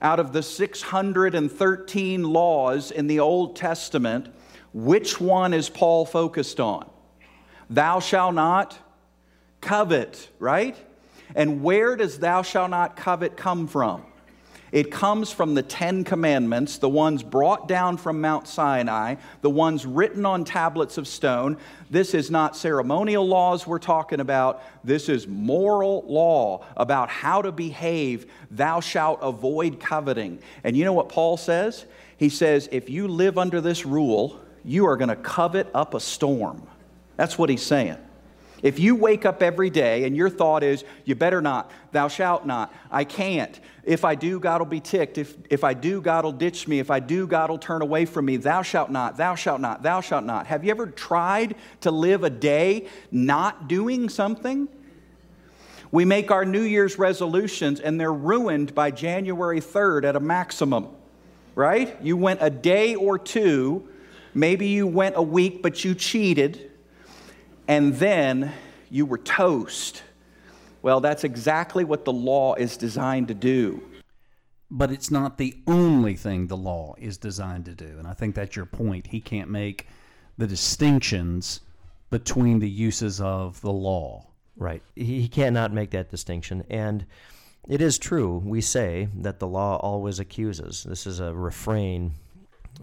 out 0.02 0.18
of 0.18 0.32
the 0.32 0.42
613 0.42 2.24
laws 2.24 2.90
in 2.90 3.07
the 3.07 3.20
Old 3.20 3.55
Testament, 3.55 4.26
which 4.72 5.20
one 5.20 5.55
is 5.55 5.68
Paul 5.68 6.05
focused 6.05 6.59
on? 6.59 6.90
Thou 7.70 8.00
shalt 8.00 8.34
not 8.34 8.76
covet, 9.61 10.28
right? 10.40 10.76
And 11.35 11.62
where 11.62 11.97
does 11.97 12.18
thou 12.18 12.43
shalt 12.43 12.70
not 12.70 12.97
covet 12.97 13.37
come 13.37 13.66
from? 13.66 14.03
It 14.72 14.91
comes 14.91 15.31
from 15.31 15.55
the 15.55 15.62
Ten 15.62 16.03
Commandments, 16.03 16.79
the 16.79 16.89
ones 16.89 17.22
brought 17.22 17.68
down 17.68 17.97
from 17.97 18.20
Mount 18.20 18.49
Sinai, 18.49 19.14
the 19.41 19.49
ones 19.49 19.87
written 19.87 20.27
on 20.27 20.45
tablets 20.45 20.99
of 20.99 21.07
stone. 21.07 21.59
This 21.91 22.12
is 22.12 22.29
not 22.29 22.57
ceremonial 22.57 23.25
laws 23.25 23.68
we're 23.68 23.79
talking 23.79 24.18
about. 24.18 24.64
This 24.83 25.09
is 25.09 25.29
moral 25.29 26.05
law 26.09 26.66
about 26.77 27.09
how 27.09 27.41
to 27.43 27.53
behave. 27.53 28.29
Thou 28.51 28.81
shalt 28.81 29.20
avoid 29.22 29.79
coveting. 29.79 30.41
And 30.64 30.77
you 30.77 30.85
know 30.85 30.93
what 30.93 31.09
Paul 31.09 31.37
says? 31.37 31.87
He 32.16 32.29
says, 32.29 32.68
if 32.72 32.91
you 32.91 33.07
live 33.07 33.39
under 33.39 33.61
this 33.61 33.87
rule, 33.87 34.41
you 34.64 34.87
are 34.87 34.97
going 34.97 35.09
to 35.09 35.14
covet 35.14 35.68
up 35.72 35.95
a 35.95 36.01
storm. 36.01 36.66
That's 37.16 37.39
what 37.39 37.49
he's 37.49 37.62
saying. 37.62 37.99
If 38.65 38.79
you 38.79 38.95
wake 38.95 39.27
up 39.27 39.43
every 39.43 39.69
day 39.69 40.05
and 40.05 40.17
your 40.17 40.31
thought 40.31 40.62
is, 40.62 40.85
you 41.05 41.15
better 41.15 41.43
not, 41.43 41.71
thou 41.93 42.09
shalt 42.09 42.47
not, 42.47 42.73
I 42.91 43.05
can't. 43.05 43.61
If 43.85 44.07
I 44.07 44.15
do, 44.15 44.41
God 44.41 44.62
will 44.62 44.67
be 44.67 44.81
ticked. 44.81 45.19
If, 45.19 45.37
if 45.51 45.65
I 45.65 45.75
do, 45.75 46.01
God 46.01 46.25
will 46.25 46.33
ditch 46.33 46.67
me. 46.67 46.79
If 46.79 46.91
I 46.91 46.99
do, 46.99 47.27
God 47.27 47.51
will 47.51 47.59
turn 47.59 47.83
away 47.83 48.07
from 48.07 48.25
me. 48.25 48.39
Thou 48.39 48.62
shalt 48.62 48.91
not, 48.91 49.19
thou 49.19 49.35
shalt 49.35 49.61
not, 49.61 49.83
thou 49.83 50.01
shalt 50.01 50.25
not. 50.25 50.47
Have 50.47 50.65
you 50.65 50.71
ever 50.71 50.87
tried 50.87 51.57
to 51.83 51.91
live 51.91 52.25
a 52.25 52.31
day 52.31 52.89
not 53.12 53.69
doing 53.69 54.09
something? 54.09 54.67
We 55.91 56.07
make 56.07 56.31
our 56.31 56.47
New 56.47 56.62
Year's 56.62 56.99
resolutions 56.99 57.81
and 57.81 58.01
they're 58.01 58.15
ruined 58.15 58.75
by 58.75 58.93
January 58.93 59.61
3rd 59.61 60.05
at 60.05 60.17
a 60.17 60.21
maximum, 60.21 60.89
right? 61.55 62.03
You 62.03 62.17
went 62.17 62.39
a 62.41 62.49
day 62.49 62.95
or 62.95 63.19
two, 63.19 63.87
maybe 64.33 64.69
you 64.69 64.87
went 64.87 65.17
a 65.19 65.23
week, 65.23 65.62
but 65.62 65.85
you 65.85 65.95
cheated 65.95 66.71
and 67.69 67.95
then 67.95 68.53
you 68.91 69.07
were 69.07 69.19
toast. 69.19 70.03
Well, 70.83 71.01
that's 71.01 71.25
exactly 71.25 71.85
what 71.85 72.05
the 72.05 72.12
law 72.12 72.55
is 72.55 72.77
designed 72.77 73.29
to 73.29 73.35
do. 73.35 73.83
But 74.71 74.91
it's 74.91 75.11
not 75.11 75.39
the 75.39 75.57
only 75.67 76.15
thing 76.15 76.47
the 76.47 76.57
law 76.57 76.95
is 76.99 77.17
designed 77.17 77.65
to 77.67 77.75
do. 77.75 77.97
And 77.99 78.07
I 78.07 78.12
think 78.12 78.35
that's 78.35 78.57
your 78.57 78.67
point. 78.67 79.07
He 79.07 79.21
can't 79.21 79.51
make 79.51 79.87
the 80.37 80.47
distinctions 80.47 81.61
between 82.11 82.59
the 82.59 82.69
uses 82.69 83.21
of 83.21 83.61
the 83.61 83.73
law. 83.73 84.27
Right. 84.57 84.83
He, 84.95 85.23
he 85.23 85.29
cannot 85.29 85.73
make 85.73 85.91
that 85.93 86.11
distinction. 86.11 86.65
And 86.71 87.07
it 87.69 87.81
is 87.81 87.99
true, 87.99 88.43
we 88.45 88.61
say 88.61 89.09
that 89.17 89.39
the 89.39 89.49
law 89.49 89.77
always 89.77 90.19
accuses. 90.19 90.85
This 90.85 91.07
is 91.07 91.19
a 91.19 91.33
refrain 91.33 92.12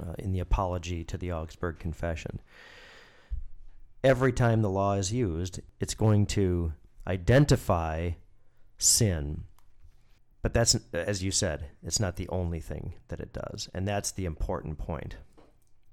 uh, 0.01 0.13
in 0.17 0.31
the 0.31 0.39
apology 0.39 1.03
to 1.03 1.17
the 1.17 1.31
Augsburg 1.31 1.77
Confession 1.77 2.39
every 4.03 4.33
time 4.33 4.61
the 4.61 4.69
law 4.69 4.93
is 4.93 5.13
used, 5.13 5.59
it's 5.79 5.93
going 5.93 6.25
to 6.25 6.73
identify 7.07 8.11
sin. 8.77 9.43
But 10.41 10.53
that's, 10.53 10.75
as 10.93 11.23
you 11.23 11.31
said, 11.31 11.65
it's 11.83 11.99
not 11.99 12.15
the 12.15 12.27
only 12.29 12.59
thing 12.59 12.93
that 13.09 13.19
it 13.19 13.31
does. 13.31 13.69
And 13.73 13.87
that's 13.87 14.11
the 14.11 14.25
important 14.25 14.77
point. 14.77 15.17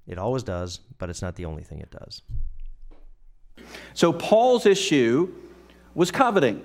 It 0.07 0.19
always 0.19 0.43
does, 0.43 0.81
but 0.99 1.11
it's 1.11 1.21
not 1.21 1.37
the 1.37 1.45
only 1.45 1.63
thing 1.63 1.81
it 1.81 1.91
does. 1.91 2.23
So 3.93 4.13
Paul's 4.13 4.65
issue 4.65 5.35
was 5.95 6.11
coveting. 6.11 6.63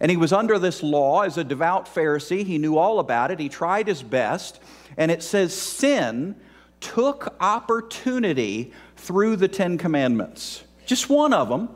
And 0.00 0.10
he 0.10 0.16
was 0.16 0.32
under 0.32 0.58
this 0.58 0.82
law 0.82 1.22
as 1.22 1.36
a 1.36 1.44
devout 1.44 1.84
Pharisee. 1.84 2.46
He 2.46 2.56
knew 2.56 2.78
all 2.78 3.00
about 3.00 3.30
it. 3.30 3.38
He 3.38 3.50
tried 3.50 3.86
his 3.86 4.02
best. 4.02 4.60
And 4.96 5.10
it 5.10 5.22
says 5.22 5.52
sin 5.52 6.36
took 6.80 7.36
opportunity 7.38 8.72
through 8.96 9.36
the 9.36 9.48
Ten 9.48 9.76
Commandments 9.76 10.64
just 10.90 11.08
one 11.08 11.32
of 11.32 11.48
them. 11.48 11.70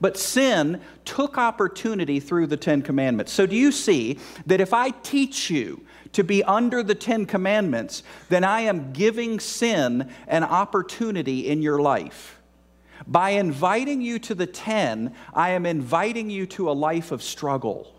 But 0.00 0.16
sin 0.16 0.80
took 1.04 1.38
opportunity 1.38 2.20
through 2.20 2.48
the 2.48 2.56
Ten 2.56 2.82
Commandments. 2.82 3.32
So, 3.32 3.46
do 3.46 3.56
you 3.56 3.72
see 3.72 4.18
that 4.46 4.60
if 4.60 4.74
I 4.74 4.90
teach 4.90 5.48
you 5.48 5.84
to 6.12 6.22
be 6.22 6.42
under 6.44 6.82
the 6.82 6.94
Ten 6.94 7.24
Commandments, 7.24 8.02
then 8.28 8.44
I 8.44 8.62
am 8.62 8.92
giving 8.92 9.40
sin 9.40 10.10
an 10.26 10.44
opportunity 10.44 11.48
in 11.48 11.62
your 11.62 11.80
life? 11.80 12.40
By 13.06 13.30
inviting 13.30 14.00
you 14.00 14.18
to 14.20 14.34
the 14.34 14.46
ten, 14.46 15.14
I 15.34 15.50
am 15.50 15.66
inviting 15.66 16.30
you 16.30 16.46
to 16.46 16.70
a 16.70 16.72
life 16.72 17.12
of 17.12 17.22
struggle. 17.22 17.92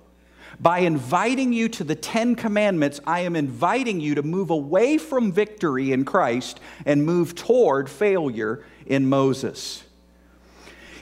By 0.60 0.80
inviting 0.80 1.52
you 1.52 1.68
to 1.70 1.84
the 1.84 1.96
Ten 1.96 2.36
Commandments, 2.36 3.00
I 3.06 3.22
am 3.22 3.36
inviting 3.36 4.00
you 4.00 4.16
to 4.16 4.24
move 4.24 4.50
away 4.50 4.98
from 4.98 5.32
victory 5.32 5.92
in 5.92 6.06
Christ 6.06 6.60
and 6.86 7.06
move 7.06 7.34
toward 7.34 7.90
failure 7.90 8.64
in 8.86 9.10
Moses. 9.10 9.84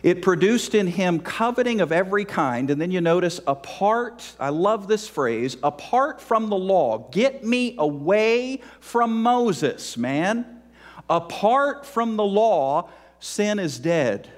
It 0.04 0.22
produced 0.22 0.74
in 0.74 0.88
him 0.88 1.20
coveting 1.20 1.80
of 1.80 1.92
every 1.92 2.26
kind. 2.26 2.70
And 2.70 2.82
then 2.82 2.92
you 2.92 3.02
notice, 3.02 3.40
apart, 3.46 4.36
I 4.40 4.50
love 4.50 4.88
this 4.88 5.08
phrase, 5.08 5.58
apart 5.62 6.20
from 6.20 6.50
the 6.50 6.58
law, 6.58 7.10
get 7.12 7.44
me 7.44 7.76
away 7.78 8.62
from 8.80 9.22
Moses, 9.22 9.98
man. 9.98 10.62
Apart 11.10 11.86
from 11.86 12.16
the 12.16 12.24
law, 12.24 12.90
sin 13.20 13.60
is 13.60 13.78
dead. 13.78 14.30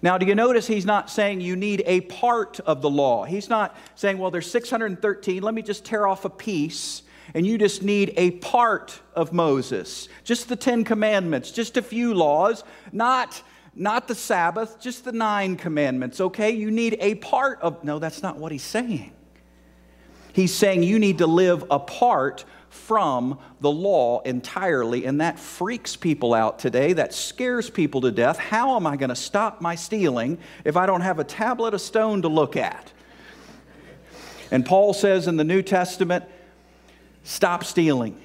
Now, 0.00 0.16
do 0.16 0.26
you 0.26 0.36
notice 0.36 0.68
he's 0.68 0.86
not 0.86 1.10
saying 1.10 1.40
you 1.40 1.56
need 1.56 1.82
a 1.84 2.02
part 2.02 2.60
of 2.60 2.82
the 2.82 2.90
law? 2.90 3.24
He's 3.24 3.48
not 3.48 3.76
saying, 3.96 4.18
well, 4.18 4.30
there's 4.30 4.48
613, 4.48 5.42
let 5.42 5.54
me 5.54 5.62
just 5.62 5.84
tear 5.84 6.06
off 6.06 6.24
a 6.24 6.30
piece 6.30 7.02
and 7.34 7.46
you 7.46 7.58
just 7.58 7.82
need 7.82 8.14
a 8.16 8.32
part 8.32 9.00
of 9.14 9.32
Moses, 9.32 10.08
just 10.24 10.48
the 10.48 10.56
Ten 10.56 10.84
Commandments, 10.84 11.50
just 11.50 11.76
a 11.76 11.82
few 11.82 12.14
laws, 12.14 12.64
not 12.92 13.42
not 13.78 14.08
the 14.08 14.14
Sabbath, 14.14 14.80
just 14.80 15.04
the 15.04 15.12
nine 15.12 15.56
commandments, 15.56 16.20
okay? 16.20 16.50
You 16.50 16.70
need 16.70 16.96
a 17.00 17.14
part 17.16 17.60
of. 17.62 17.84
No, 17.84 17.98
that's 17.98 18.22
not 18.22 18.36
what 18.36 18.52
he's 18.52 18.62
saying. 18.62 19.12
He's 20.32 20.54
saying 20.54 20.82
you 20.82 20.98
need 20.98 21.18
to 21.18 21.26
live 21.26 21.64
apart 21.70 22.44
from 22.70 23.38
the 23.60 23.70
law 23.70 24.20
entirely, 24.20 25.04
and 25.06 25.20
that 25.20 25.38
freaks 25.38 25.96
people 25.96 26.34
out 26.34 26.58
today. 26.58 26.92
That 26.92 27.14
scares 27.14 27.70
people 27.70 28.02
to 28.02 28.10
death. 28.10 28.38
How 28.38 28.76
am 28.76 28.86
I 28.86 28.96
going 28.96 29.08
to 29.08 29.16
stop 29.16 29.60
my 29.60 29.74
stealing 29.74 30.38
if 30.64 30.76
I 30.76 30.86
don't 30.86 31.00
have 31.00 31.18
a 31.18 31.24
tablet 31.24 31.74
of 31.74 31.80
stone 31.80 32.22
to 32.22 32.28
look 32.28 32.56
at? 32.56 32.92
And 34.50 34.64
Paul 34.64 34.92
says 34.94 35.26
in 35.26 35.36
the 35.36 35.44
New 35.44 35.62
Testament, 35.62 36.24
stop 37.22 37.64
stealing. 37.64 38.20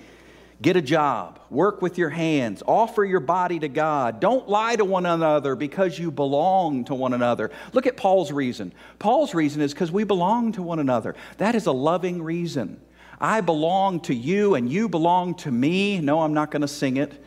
Get 0.64 0.78
a 0.78 0.82
job, 0.82 1.42
work 1.50 1.82
with 1.82 1.98
your 1.98 2.10
hands, 2.10 2.64
offer 2.66 3.04
your 3.04 3.20
body 3.20 3.60
to 3.60 3.68
God. 3.68 4.22
Don't 4.22 4.48
lie 4.48 4.78
to 4.78 4.86
one 4.86 5.06
another 5.06 5.58
because 5.58 6.00
you 6.00 6.10
belong 6.10 6.86
to 6.86 6.96
one 6.96 7.12
another. 7.12 7.52
Look 7.74 7.86
at 7.86 7.98
Paul's 7.98 8.32
reason. 8.32 8.74
Paul's 8.98 9.34
reason 9.34 9.62
is 9.62 9.74
because 9.74 9.92
we 9.92 10.06
belong 10.06 10.54
to 10.54 10.62
one 10.62 10.80
another. 10.80 11.18
That 11.38 11.54
is 11.54 11.66
a 11.66 11.74
loving 11.74 12.24
reason. 12.24 12.80
I 13.20 13.42
belong 13.42 14.00
to 14.04 14.16
you 14.16 14.56
and 14.56 14.72
you 14.72 14.88
belong 14.88 15.36
to 15.36 15.52
me. 15.52 16.00
No, 16.00 16.22
I'm 16.22 16.34
not 16.34 16.50
going 16.50 16.62
to 16.62 16.68
sing 16.70 16.96
it. 16.96 17.22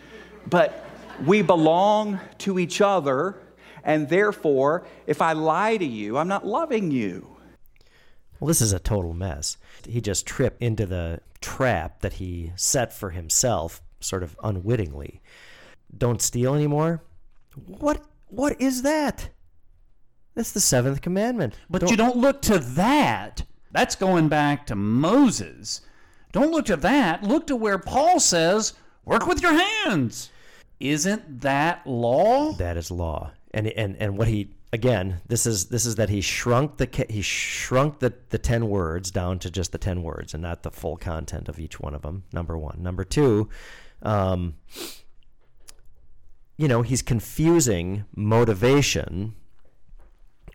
But 0.49 0.83
we 1.27 1.43
belong 1.43 2.19
to 2.39 2.59
each 2.59 2.81
other, 2.81 3.37
and 3.85 4.09
therefore, 4.09 4.87
if 5.07 5.21
I 5.21 5.35
lie 5.35 5.77
to 5.77 5.85
you, 5.85 6.17
I'm 6.17 6.29
not 6.29 6.47
loving 6.47 6.91
you. 6.91 7.37
Well, 8.41 8.49
this 8.49 8.63
is 8.63 8.73
a 8.73 8.79
total 8.79 9.13
mess. 9.13 9.59
He 9.87 10.01
just 10.01 10.27
tripped 10.27 10.63
into 10.63 10.87
the 10.87 11.21
trap 11.41 12.01
that 12.01 12.15
he 12.15 12.53
set 12.57 12.93
for 12.93 13.11
himself, 13.11 13.83
sort 14.01 14.23
of 14.23 14.37
unwittingly. 14.43 15.21
Don't 15.97 16.21
steal 16.23 16.55
anymore? 16.55 17.03
What 17.67 18.03
what 18.29 18.61
is 18.61 18.83
that? 18.83 19.31
That's 20.35 20.53
the 20.53 20.61
seventh 20.61 21.01
commandment. 21.01 21.55
But 21.71 21.91
you 21.91 21.97
don't 21.97 22.17
look 22.17 22.43
to 22.43 22.59
that. 22.59 23.45
That's 23.73 23.97
going 23.97 24.29
back 24.29 24.67
to 24.67 24.77
Moses. 24.77 25.81
Don't 26.33 26.51
look 26.51 26.67
to 26.67 26.77
that. 26.77 27.23
Look 27.23 27.47
to 27.47 27.57
where 27.57 27.79
Paul 27.79 28.21
says, 28.21 28.75
work 29.05 29.27
with 29.27 29.43
your 29.43 29.55
hands. 29.55 30.31
Isn't 30.79 31.41
that 31.41 31.87
law? 31.87 32.53
That 32.53 32.77
is 32.77 32.91
law. 32.91 33.33
And 33.55 33.69
and 33.69 33.97
and 33.97 34.19
what 34.19 34.29
he 34.29 34.51
again, 34.73 35.21
this 35.27 35.47
is 35.47 35.67
this 35.67 35.87
is 35.87 35.97
that 35.97 36.09
he 36.09 36.21
shrunk 36.21 36.77
the 36.79 37.07
he 37.09 37.23
shrunk 37.23 37.99
the 38.01 38.15
the 38.31 38.39
10 38.39 38.69
words 38.69 39.11
down 39.11 39.39
to 39.41 39.51
just 39.51 39.73
the 39.73 39.79
10 39.79 40.03
words 40.03 40.35
and 40.35 40.43
not 40.43 40.63
the 40.63 40.71
full 40.71 40.97
content 40.97 41.49
of 41.49 41.59
each 41.59 41.81
one 41.81 41.95
of 41.95 42.03
them. 42.03 42.25
Number 42.33 42.57
1. 42.59 42.83
Number 42.83 43.05
2, 43.05 43.49
um 44.03 44.57
you 46.59 46.69
know, 46.69 46.81
he's 46.81 47.03
confusing 47.03 48.07
motivation 48.17 49.35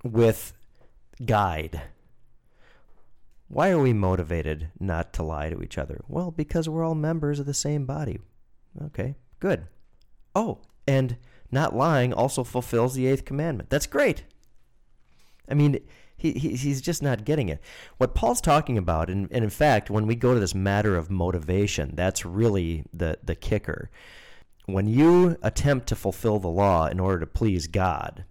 with 0.04 0.54
guide. 1.24 1.82
Why 3.48 3.70
are 3.70 3.80
we 3.80 3.94
motivated 3.94 4.70
not 4.80 5.14
to 5.14 5.24
lie 5.24 5.50
to 5.50 5.62
each 5.62 5.78
other? 5.78 6.02
Well, 6.08 6.32
because 6.32 6.68
we're 6.68 6.84
all 6.84 6.96
members 6.96 7.40
of 7.40 7.46
the 7.46 7.54
same 7.54 7.86
body. 7.86 8.20
Okay, 8.82 9.16
good. 9.40 9.68
Oh, 10.34 10.60
and 10.88 11.18
not 11.52 11.76
lying 11.76 12.14
also 12.14 12.44
fulfills 12.44 12.94
the 12.94 13.08
eighth 13.08 13.26
commandment. 13.26 13.70
That's 13.70 13.88
great. 13.88 14.24
I 15.50 15.54
mean, 15.54 15.80
he, 16.16 16.34
he, 16.34 16.56
he's 16.56 16.82
just 16.82 17.02
not 17.02 17.26
getting 17.26 17.50
it. 17.50 17.62
What 17.98 18.16
Paul's 18.16 18.42
talking 18.42 18.78
about, 18.78 19.10
and, 19.10 19.28
and 19.32 19.44
in 19.44 19.50
fact, 19.50 19.90
when 19.90 20.08
we 20.08 20.16
go 20.16 20.34
to 20.34 20.40
this 20.40 20.56
matter 20.56 20.96
of 20.96 21.10
motivation, 21.10 21.96
that's 21.96 22.26
really 22.26 22.86
the, 22.94 23.18
the 23.24 23.36
kicker. 23.36 23.90
When 24.68 24.88
you 24.88 25.38
attempt 25.42 25.88
to 25.88 25.96
fulfill 25.96 26.40
the 26.40 26.48
law 26.48 26.88
in 26.88 27.00
order 27.00 27.20
to 27.20 27.26
please 27.26 27.68
God, 27.68 28.24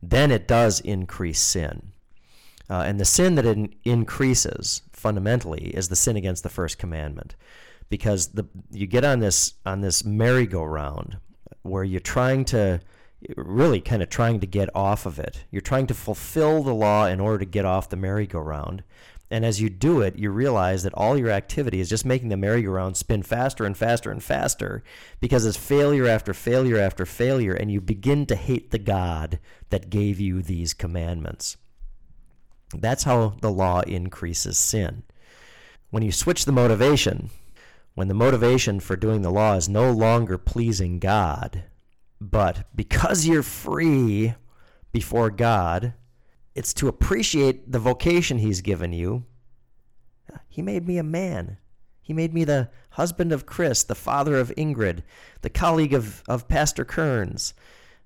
then 0.00 0.30
it 0.30 0.46
does 0.46 0.80
increase 0.80 1.40
sin. 1.40 1.92
Uh, 2.70 2.84
and 2.86 3.00
the 3.00 3.04
sin 3.04 3.34
that 3.34 3.46
it 3.46 3.70
increases 3.84 4.82
fundamentally 4.92 5.68
is 5.68 5.88
the 5.88 5.96
sin 5.96 6.16
against 6.16 6.42
the 6.42 6.48
first 6.48 6.78
commandment, 6.78 7.34
because 7.88 8.28
the 8.28 8.46
you 8.70 8.86
get 8.86 9.04
on 9.04 9.18
this 9.20 9.54
on 9.64 9.80
this 9.80 10.04
merry-go-round 10.04 11.16
where 11.68 11.84
you're 11.84 12.00
trying 12.00 12.44
to 12.46 12.80
really 13.36 13.80
kind 13.80 14.02
of 14.02 14.08
trying 14.08 14.40
to 14.40 14.46
get 14.46 14.74
off 14.74 15.06
of 15.06 15.18
it. 15.18 15.44
You're 15.50 15.60
trying 15.60 15.86
to 15.88 15.94
fulfill 15.94 16.62
the 16.62 16.74
law 16.74 17.06
in 17.06 17.20
order 17.20 17.38
to 17.38 17.44
get 17.44 17.64
off 17.64 17.88
the 17.88 17.96
merry-go-round. 17.96 18.84
And 19.30 19.44
as 19.44 19.60
you 19.60 19.68
do 19.68 20.00
it, 20.00 20.16
you 20.16 20.30
realize 20.30 20.84
that 20.84 20.94
all 20.94 21.18
your 21.18 21.30
activity 21.30 21.80
is 21.80 21.88
just 21.90 22.06
making 22.06 22.30
the 22.30 22.36
merry-go-round 22.36 22.96
spin 22.96 23.22
faster 23.22 23.64
and 23.64 23.76
faster 23.76 24.10
and 24.10 24.22
faster 24.22 24.82
because 25.20 25.44
it's 25.44 25.56
failure 25.56 26.06
after 26.06 26.32
failure 26.32 26.78
after 26.78 27.04
failure, 27.04 27.52
and 27.52 27.70
you 27.70 27.80
begin 27.80 28.24
to 28.26 28.36
hate 28.36 28.70
the 28.70 28.78
God 28.78 29.38
that 29.68 29.90
gave 29.90 30.18
you 30.18 30.40
these 30.40 30.72
commandments. 30.72 31.56
That's 32.74 33.04
how 33.04 33.34
the 33.40 33.50
law 33.50 33.80
increases 33.80 34.56
sin. 34.56 35.02
When 35.90 36.02
you 36.02 36.12
switch 36.12 36.44
the 36.44 36.52
motivation, 36.52 37.30
when 37.98 38.06
the 38.06 38.14
motivation 38.14 38.78
for 38.78 38.94
doing 38.94 39.22
the 39.22 39.30
law 39.30 39.54
is 39.54 39.68
no 39.68 39.90
longer 39.90 40.38
pleasing 40.38 41.00
God, 41.00 41.64
but 42.20 42.64
because 42.72 43.26
you're 43.26 43.42
free 43.42 44.36
before 44.92 45.30
God, 45.30 45.94
it's 46.54 46.72
to 46.74 46.86
appreciate 46.86 47.72
the 47.72 47.80
vocation 47.80 48.38
He's 48.38 48.60
given 48.60 48.92
you. 48.92 49.24
He 50.48 50.62
made 50.62 50.86
me 50.86 50.98
a 50.98 51.02
man. 51.02 51.58
He 52.00 52.12
made 52.12 52.32
me 52.32 52.44
the 52.44 52.70
husband 52.90 53.32
of 53.32 53.46
Chris, 53.46 53.82
the 53.82 53.96
father 53.96 54.36
of 54.36 54.54
Ingrid, 54.56 55.02
the 55.40 55.50
colleague 55.50 55.92
of, 55.92 56.22
of 56.28 56.46
Pastor 56.46 56.84
Kerns, 56.84 57.52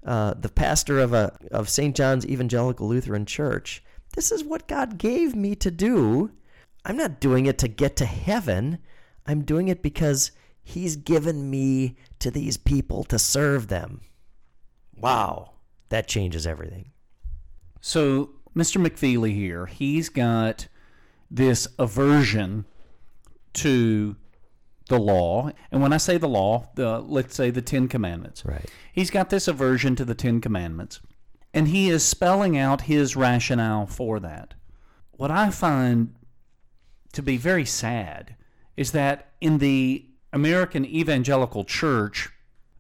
uh, 0.07 0.33
the 0.33 0.49
pastor 0.49 1.01
of, 1.01 1.13
a, 1.13 1.37
of 1.51 1.69
St. 1.69 1.95
John's 1.95 2.25
Evangelical 2.25 2.89
Lutheran 2.89 3.27
Church. 3.27 3.85
This 4.15 4.33
is 4.33 4.43
what 4.43 4.67
God 4.67 4.97
gave 4.97 5.37
me 5.37 5.55
to 5.57 5.71
do. 5.71 6.31
I'm 6.83 6.97
not 6.97 7.21
doing 7.21 7.45
it 7.45 7.59
to 7.59 7.69
get 7.69 7.95
to 7.97 8.07
heaven. 8.07 8.79
I'm 9.27 9.43
doing 9.43 9.69
it 9.69 9.83
because 9.83 10.33
He's 10.63 10.97
given 10.97 11.51
me 11.51 11.97
to 12.21 12.31
these 12.31 12.57
people 12.57 13.05
to 13.05 13.19
serve 13.19 13.69
them. 13.69 14.01
Wow, 14.97 15.53
that 15.89 16.07
changes 16.07 16.47
everything. 16.47 16.93
So, 17.81 18.31
Mr. 18.55 18.85
McFeely 18.85 19.35
here, 19.35 19.67
he's 19.67 20.09
got 20.09 20.69
this 21.31 21.67
aversion 21.79 22.65
to 23.55 24.15
the 24.89 25.01
law. 25.01 25.51
And 25.73 25.83
when 25.83 25.93
I 25.93 25.97
say 25.97 26.17
the 26.17 26.29
law, 26.29 26.71
the, 26.77 27.01
let's 27.01 27.35
say 27.35 27.51
the 27.51 27.63
Ten 27.63 27.89
Commandments. 27.89 28.45
Right. 28.45 28.71
He's 28.93 29.11
got 29.11 29.31
this 29.31 29.49
aversion 29.49 29.97
to 29.97 30.05
the 30.05 30.15
Ten 30.15 30.41
Commandments. 30.41 31.01
And 31.53 31.69
he 31.69 31.91
is 31.91 32.05
spelling 32.05 32.57
out 32.57 32.83
his 32.83 33.17
rationale 33.17 33.87
for 33.87 34.21
that. 34.21 34.55
What 35.11 35.31
I 35.31 35.51
find 35.51 36.15
to 37.13 37.23
be 37.23 37.37
very 37.37 37.65
sad 37.65 38.37
is 38.77 38.93
that 38.93 39.33
in 39.41 39.59
the 39.59 40.07
American 40.33 40.85
evangelical 40.85 41.65
church, 41.65 42.31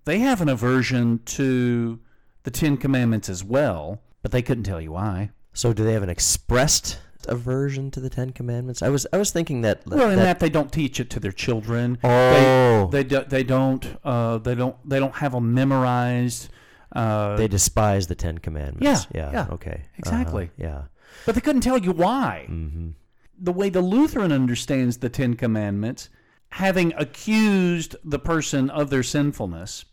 they 0.04 0.18
have 0.20 0.40
an 0.40 0.48
aversion 0.48 1.20
to 1.26 2.00
the 2.44 2.50
Ten 2.50 2.76
Commandments 2.76 3.28
as 3.28 3.44
well, 3.44 4.00
but 4.22 4.32
they 4.32 4.42
couldn't 4.42 4.64
tell 4.64 4.80
you 4.80 4.92
why. 4.92 5.30
So, 5.52 5.72
do 5.72 5.84
they 5.84 5.92
have 5.92 6.02
an 6.02 6.08
expressed 6.08 6.98
aversion 7.28 7.90
to 7.92 8.00
the 8.00 8.10
Ten 8.10 8.30
Commandments? 8.30 8.82
I 8.82 8.88
was 8.88 9.06
I 9.12 9.18
was 9.18 9.30
thinking 9.30 9.60
that. 9.62 9.82
Well, 9.86 10.10
in 10.10 10.16
that 10.18 10.40
they 10.40 10.48
don't 10.50 10.72
teach 10.72 10.98
it 10.98 11.10
to 11.10 11.20
their 11.20 11.30
children. 11.32 11.98
Oh. 12.02 12.88
they 12.90 13.02
they, 13.02 13.08
do, 13.08 13.24
they 13.28 13.44
don't 13.44 13.86
uh, 14.02 14.38
they 14.38 14.54
don't 14.54 14.76
they 14.88 14.98
don't 14.98 15.14
have 15.16 15.32
them 15.32 15.52
memorized. 15.54 16.48
Uh, 16.94 17.36
they 17.36 17.48
despise 17.48 18.06
the 18.06 18.14
Ten 18.14 18.38
Commandments. 18.38 19.06
Yeah, 19.14 19.22
Yeah. 19.30 19.32
yeah, 19.32 19.46
Okay. 19.54 19.82
exactly. 19.98 20.44
Uh-huh, 20.44 20.52
Yeah. 20.58 20.82
but 21.26 21.34
they 21.34 21.40
couldn't 21.40 21.62
tell 21.62 21.78
you 21.78 21.92
why. 21.92 22.46
Mm-hmm. 22.50 22.90
The 23.44 23.52
way 23.52 23.70
the 23.70 23.80
Lutheran 23.80 24.30
understands 24.30 24.98
the 24.98 25.08
Ten 25.08 25.34
Commandments, 25.34 26.08
having 26.50 26.94
accused 26.96 27.96
the 28.04 28.20
person 28.20 28.70
of 28.70 28.88
their 28.88 29.02
sinfulness, 29.02 29.84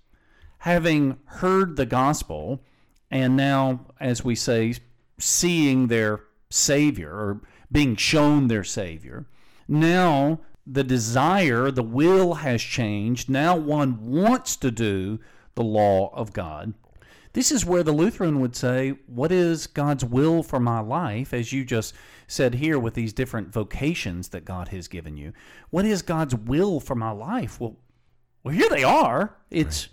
having 0.59 1.17
heard 1.25 1.75
the 1.75 1.87
gospel, 1.87 2.61
and 3.09 3.35
now, 3.35 3.87
as 3.99 4.23
we 4.23 4.35
say, 4.35 4.75
seeing 5.17 5.87
their 5.87 6.21
Savior 6.51 7.11
or 7.11 7.41
being 7.71 7.95
shown 7.95 8.49
their 8.49 8.63
Savior, 8.63 9.25
now 9.67 10.41
the 10.67 10.83
desire, 10.83 11.71
the 11.71 11.81
will 11.81 12.35
has 12.35 12.61
changed. 12.61 13.31
Now 13.31 13.55
one 13.55 14.11
wants 14.11 14.55
to 14.57 14.69
do 14.69 15.19
the 15.55 15.63
law 15.63 16.13
of 16.13 16.33
God. 16.33 16.75
This 17.33 17.51
is 17.51 17.65
where 17.65 17.83
the 17.83 17.91
Lutheran 17.91 18.39
would 18.39 18.55
say, 18.55 18.95
What 19.07 19.31
is 19.31 19.67
God's 19.67 20.03
will 20.03 20.43
for 20.43 20.59
my 20.59 20.79
life? 20.79 21.33
As 21.33 21.53
you 21.53 21.63
just 21.63 21.93
said 22.27 22.55
here 22.55 22.77
with 22.79 22.93
these 22.93 23.13
different 23.13 23.51
vocations 23.51 24.29
that 24.29 24.45
God 24.45 24.69
has 24.69 24.87
given 24.87 25.17
you. 25.17 25.33
What 25.71 25.85
is 25.85 26.01
God's 26.01 26.35
will 26.35 26.79
for 26.79 26.95
my 26.95 27.11
life? 27.11 27.59
Well, 27.59 27.75
well 28.43 28.53
here 28.53 28.69
they 28.69 28.83
are. 28.83 29.35
It's 29.49 29.89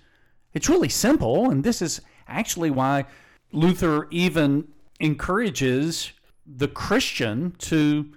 it's 0.53 0.69
really 0.69 0.89
simple, 0.89 1.51
and 1.51 1.63
this 1.63 1.83
is 1.83 2.01
actually 2.29 2.71
why 2.71 3.05
Luther 3.53 4.09
even 4.11 4.69
encourages 5.01 6.13
the 6.47 6.69
Christian 6.69 7.55
to 7.59 8.11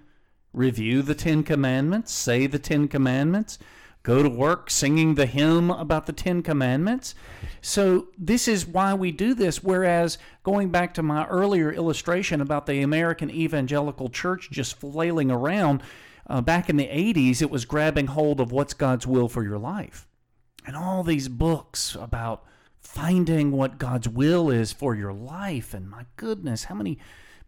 review 0.53 1.01
the 1.01 1.15
Ten 1.15 1.43
Commandments, 1.43 2.13
say 2.13 2.47
the 2.47 2.59
Ten 2.59 2.87
Commandments, 2.87 3.59
go 4.03 4.23
to 4.23 4.29
work 4.29 4.69
singing 4.69 5.15
the 5.15 5.25
hymn 5.25 5.69
about 5.71 6.05
the 6.05 6.13
Ten 6.13 6.41
Commandments. 6.41 7.15
So, 7.61 8.07
this 8.17 8.47
is 8.47 8.65
why 8.65 8.93
we 8.93 9.11
do 9.11 9.33
this. 9.33 9.63
Whereas, 9.63 10.17
going 10.43 10.69
back 10.69 10.93
to 10.95 11.03
my 11.03 11.25
earlier 11.27 11.71
illustration 11.71 12.41
about 12.41 12.65
the 12.65 12.81
American 12.81 13.29
evangelical 13.29 14.09
church 14.09 14.49
just 14.51 14.79
flailing 14.79 15.29
around, 15.29 15.83
uh, 16.27 16.41
back 16.41 16.69
in 16.69 16.77
the 16.77 16.87
80s, 16.87 17.41
it 17.41 17.49
was 17.49 17.65
grabbing 17.65 18.07
hold 18.07 18.39
of 18.39 18.51
what's 18.51 18.73
God's 18.73 19.07
will 19.07 19.27
for 19.27 19.43
your 19.43 19.57
life. 19.57 20.07
And 20.65 20.75
all 20.75 21.03
these 21.03 21.27
books 21.27 21.95
about 21.99 22.45
finding 22.79 23.51
what 23.51 23.77
God's 23.77 24.07
will 24.07 24.49
is 24.49 24.71
for 24.71 24.95
your 24.95 25.13
life. 25.13 25.73
And 25.73 25.89
my 25.89 26.05
goodness, 26.15 26.65
how 26.65 26.75
many 26.75 26.99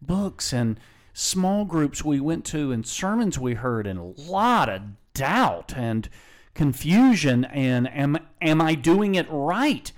books 0.01 0.51
and 0.51 0.79
small 1.13 1.65
groups 1.65 2.03
we 2.03 2.19
went 2.19 2.45
to 2.45 2.71
and 2.71 2.85
sermons 2.85 3.37
we 3.37 3.53
heard, 3.53 3.85
and 3.85 3.99
a 3.99 4.21
lot 4.21 4.69
of 4.69 4.81
doubt 5.13 5.73
and 5.75 6.09
confusion 6.53 7.45
and 7.45 7.87
am 7.89 8.17
am 8.41 8.61
I 8.61 8.75
doing 8.75 9.15
it 9.15 9.27
right? 9.29 9.91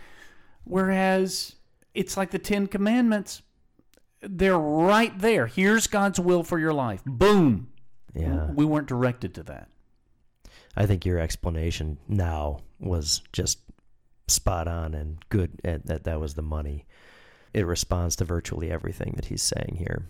Whereas 0.65 1.55
it's 1.93 2.15
like 2.17 2.31
the 2.31 2.39
10 2.39 2.67
commandments 2.67 3.41
they're 4.21 4.57
right 4.57 5.17
there. 5.19 5.47
Here's 5.47 5.87
God's 5.87 6.19
will 6.19 6.43
for 6.43 6.57
your 6.57 6.73
life. 6.73 7.03
Boom. 7.05 7.67
Yeah. 8.15 8.51
We 8.51 8.63
weren't 8.65 8.87
directed 8.87 9.33
to 9.35 9.43
that. 9.43 9.67
I 10.77 10.85
think 10.85 11.05
your 11.05 11.19
explanation 11.19 11.97
now 12.07 12.61
was 12.79 13.21
just 13.33 13.59
spot 14.27 14.67
on 14.67 14.93
and 14.93 15.17
good, 15.29 15.59
and 15.63 15.83
that 15.85 16.05
that 16.05 16.19
was 16.19 16.35
the 16.35 16.41
money. 16.41 16.85
It 17.53 17.67
responds 17.67 18.15
to 18.15 18.25
virtually 18.25 18.71
everything 18.71 19.13
that 19.17 19.25
he's 19.25 19.43
saying 19.43 19.75
here. 19.77 20.07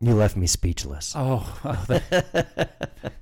You 0.00 0.14
left 0.14 0.36
me 0.36 0.46
speechless. 0.46 1.14
Oh, 1.16 1.58
oh, 1.64 1.84
that- 1.88 3.12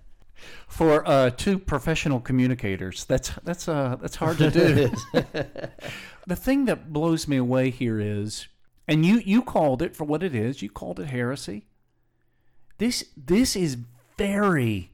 for 0.68 1.07
uh, 1.09 1.30
two 1.30 1.59
professional 1.59 2.20
communicators, 2.20 3.05
that's 3.05 3.30
that's 3.45 3.68
uh, 3.68 3.97
that's 4.01 4.16
hard 4.16 4.39
to 4.39 4.51
do. 4.51 4.91
the 6.26 6.37
thing 6.37 6.64
that 6.66 6.93
blows 6.93 7.28
me 7.28 7.37
away 7.37 7.70
here 7.70 8.01
is, 8.01 8.49
and 8.89 9.05
you 9.05 9.18
you 9.18 9.43
called 9.43 9.82
it 9.82 9.97
for 9.97 10.05
what 10.05 10.22
it 10.22 10.35
is. 10.35 10.62
You 10.62 10.70
called 10.70 11.01
it 11.01 11.07
heresy. 11.07 11.66
This 12.78 13.05
this 13.16 13.57
is 13.57 13.78
very. 14.16 14.91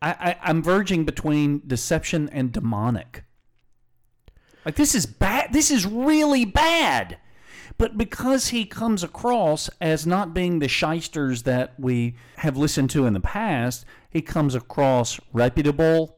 I, 0.00 0.10
I 0.10 0.36
I'm 0.42 0.62
verging 0.62 1.04
between 1.04 1.62
deception 1.66 2.28
and 2.30 2.52
demonic. 2.52 3.24
Like 4.64 4.76
this 4.76 4.94
is 4.94 5.06
bad. 5.06 5.52
This 5.52 5.70
is 5.70 5.86
really 5.86 6.44
bad. 6.44 7.18
But 7.76 7.98
because 7.98 8.48
he 8.48 8.64
comes 8.64 9.02
across 9.02 9.68
as 9.80 10.06
not 10.06 10.32
being 10.32 10.58
the 10.58 10.68
shysters 10.68 11.42
that 11.42 11.74
we 11.78 12.16
have 12.36 12.56
listened 12.56 12.90
to 12.90 13.06
in 13.06 13.12
the 13.12 13.20
past, 13.20 13.84
he 14.10 14.22
comes 14.22 14.54
across 14.54 15.20
reputable, 15.32 16.16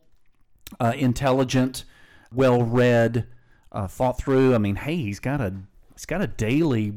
uh, 0.78 0.92
intelligent, 0.96 1.84
well 2.32 2.62
read, 2.62 3.26
uh, 3.72 3.86
thought 3.88 4.18
through. 4.18 4.54
I 4.54 4.58
mean, 4.58 4.76
hey, 4.76 4.96
he's 4.96 5.20
got 5.20 5.40
a 5.40 5.54
he's 5.94 6.06
got 6.06 6.22
a 6.22 6.26
daily 6.26 6.94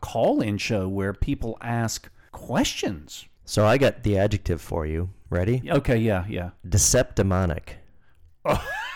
call 0.00 0.40
in 0.40 0.58
show 0.58 0.88
where 0.88 1.12
people 1.12 1.58
ask 1.60 2.08
questions. 2.32 3.26
So 3.44 3.66
I 3.66 3.78
got 3.78 4.02
the 4.02 4.18
adjective 4.18 4.60
for 4.60 4.86
you. 4.86 5.10
Ready? 5.30 5.62
Okay, 5.68 5.96
yeah, 5.96 6.24
yeah. 6.28 6.50
Deceptimonic. 6.66 7.74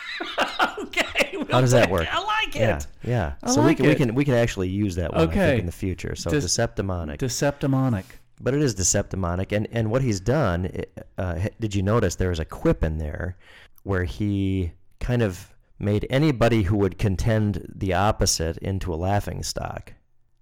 Okay. 1.47 1.53
How 1.55 1.61
does 1.61 1.72
that 1.72 1.90
work? 1.90 2.07
I 2.11 2.22
like 2.22 2.57
it. 2.57 2.86
yeah. 3.03 3.34
I 3.42 3.51
so 3.51 3.62
like 3.62 3.78
we 3.78 3.84
can 3.84 3.86
we 3.88 3.94
can 3.94 4.14
we 4.14 4.24
can 4.24 4.34
actually 4.34 4.68
use 4.68 4.97
that 4.97 5.12
one 5.12 5.28
I 5.28 5.32
think, 5.32 5.61
in 5.61 5.66
the 5.66 5.72
future. 5.72 6.14
So 6.14 6.30
Des- 6.30 6.38
deceptimonic. 6.38 7.18
Deceptimonic. 7.18 8.05
but 8.40 8.55
it 8.55 8.62
is 8.62 8.74
deceptimonic, 8.74 9.53
and 9.53 9.66
and 9.72 9.90
what 9.90 10.03
he's 10.03 10.20
done. 10.20 10.70
Uh, 11.18 11.40
did 11.61 11.74
you 11.74 11.82
notice 11.82 12.16
there 12.16 12.30
was 12.30 12.40
a 12.40 12.44
quip 12.44 12.84
in 12.84 12.99
there 12.99 13.36
where 13.84 14.05
he 14.05 14.72
kind 15.01 15.22
of 15.22 15.55
made 15.78 16.07
anybody 16.11 16.62
who 16.62 16.76
would 16.76 16.99
contend 16.99 17.72
the 17.74 17.92
opposite 17.92 18.57
into 18.59 18.92
a 18.92 18.97
laughing 18.97 19.42
stock. 19.42 19.92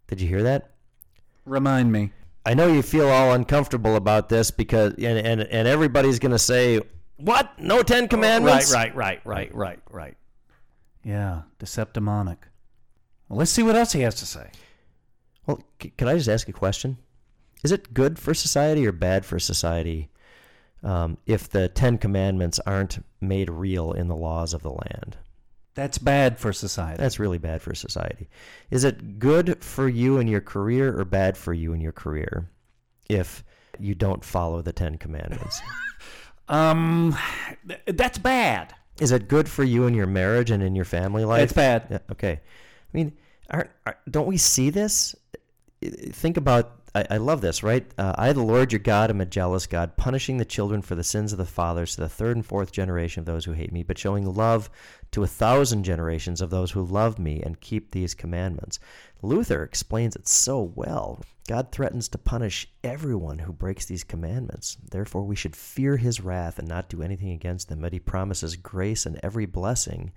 Did 0.06 0.20
you 0.20 0.28
hear 0.28 0.42
that? 0.42 0.70
Remind 1.44 1.92
me. 1.92 2.12
I 2.46 2.54
know 2.54 2.66
you 2.68 2.82
feel 2.82 3.08
all 3.08 3.32
uncomfortable 3.32 3.96
about 3.96 4.28
this 4.28 4.50
because 4.50 4.94
and 4.94 5.18
and, 5.18 5.40
and 5.42 5.66
everybody's 5.66 6.18
going 6.18 6.32
to 6.32 6.38
say, 6.38 6.80
"What? 7.16 7.58
No 7.58 7.82
10 7.82 8.08
commandments?" 8.08 8.72
Right, 8.72 8.94
right, 8.94 9.20
right, 9.24 9.54
right, 9.54 9.54
right, 9.54 9.78
right. 9.90 10.16
Yeah, 11.04 11.42
deceptimonic. 11.58 12.38
Well, 13.28 13.38
let's 13.38 13.50
see 13.50 13.62
what 13.62 13.76
else 13.76 13.92
he 13.92 14.00
has 14.00 14.14
to 14.16 14.26
say. 14.26 14.50
Well, 15.46 15.62
c- 15.80 15.92
can 15.96 16.08
I 16.08 16.16
just 16.16 16.28
ask 16.28 16.48
a 16.48 16.52
question? 16.52 16.98
Is 17.62 17.72
it 17.72 17.94
good 17.94 18.18
for 18.18 18.34
society 18.34 18.86
or 18.86 18.92
bad 18.92 19.24
for 19.24 19.38
society 19.38 20.10
um, 20.82 21.18
if 21.26 21.48
the 21.48 21.68
Ten 21.68 21.98
Commandments 21.98 22.60
aren't 22.66 23.04
made 23.20 23.50
real 23.50 23.92
in 23.92 24.08
the 24.08 24.16
laws 24.16 24.54
of 24.54 24.62
the 24.62 24.70
land? 24.72 25.16
That's 25.74 25.98
bad 25.98 26.38
for 26.38 26.52
society. 26.52 27.02
That's 27.02 27.18
really 27.18 27.38
bad 27.38 27.60
for 27.60 27.74
society. 27.74 28.28
Is 28.70 28.84
it 28.84 29.18
good 29.18 29.62
for 29.62 29.88
you 29.88 30.18
in 30.18 30.28
your 30.28 30.40
career 30.40 30.98
or 30.98 31.04
bad 31.04 31.36
for 31.36 31.52
you 31.52 31.72
in 31.72 31.80
your 31.80 31.92
career 31.92 32.48
if 33.10 33.42
you 33.78 33.94
don't 33.94 34.24
follow 34.24 34.62
the 34.62 34.72
Ten 34.72 34.98
Commandments? 34.98 35.60
um, 36.48 37.16
th- 37.66 37.80
that's 37.86 38.18
bad. 38.18 38.74
Is 39.00 39.10
it 39.10 39.28
good 39.28 39.48
for 39.48 39.64
you 39.64 39.86
in 39.86 39.94
your 39.94 40.06
marriage 40.06 40.50
and 40.50 40.62
in 40.62 40.74
your 40.74 40.84
family 40.84 41.24
life? 41.24 41.44
It's 41.44 41.52
bad. 41.52 41.86
Yeah, 41.90 41.98
okay. 42.12 42.32
I 42.32 42.96
mean, 42.96 43.12
aren't, 43.50 43.70
are, 43.86 43.98
don't 44.08 44.26
we 44.26 44.36
see 44.36 44.70
this? 44.70 45.14
Think 45.82 46.36
about. 46.36 46.80
I, 46.94 47.06
I 47.10 47.16
love 47.16 47.40
this, 47.40 47.64
right? 47.64 47.84
Uh, 47.98 48.14
I, 48.16 48.32
the 48.32 48.42
Lord 48.42 48.72
your 48.72 48.78
God, 48.78 49.10
am 49.10 49.20
a 49.20 49.26
jealous 49.26 49.66
God, 49.66 49.96
punishing 49.96 50.36
the 50.36 50.44
children 50.44 50.80
for 50.80 50.94
the 50.94 51.02
sins 51.02 51.32
of 51.32 51.38
the 51.38 51.44
fathers 51.44 51.96
to 51.96 52.02
the 52.02 52.08
third 52.08 52.36
and 52.36 52.46
fourth 52.46 52.70
generation 52.70 53.20
of 53.20 53.26
those 53.26 53.44
who 53.44 53.52
hate 53.52 53.72
me, 53.72 53.82
but 53.82 53.98
showing 53.98 54.32
love 54.32 54.70
to 55.14 55.22
a 55.22 55.28
thousand 55.28 55.84
generations 55.84 56.40
of 56.40 56.50
those 56.50 56.72
who 56.72 56.82
love 56.82 57.20
me 57.20 57.40
and 57.40 57.60
keep 57.60 57.92
these 57.92 58.14
commandments. 58.14 58.80
Luther 59.22 59.62
explains 59.62 60.16
it 60.16 60.26
so 60.26 60.72
well. 60.74 61.22
God 61.46 61.70
threatens 61.70 62.08
to 62.08 62.18
punish 62.18 62.66
everyone 62.82 63.38
who 63.38 63.52
breaks 63.52 63.86
these 63.86 64.02
commandments. 64.02 64.76
Therefore, 64.90 65.22
we 65.22 65.36
should 65.36 65.54
fear 65.54 65.96
his 65.96 66.20
wrath 66.20 66.58
and 66.58 66.66
not 66.66 66.88
do 66.88 67.00
anything 67.00 67.30
against 67.30 67.68
them. 67.68 67.78
But 67.78 67.92
he 67.92 68.00
promises 68.00 68.56
grace 68.56 69.06
and 69.06 69.20
every 69.22 69.46
blessing 69.46 70.10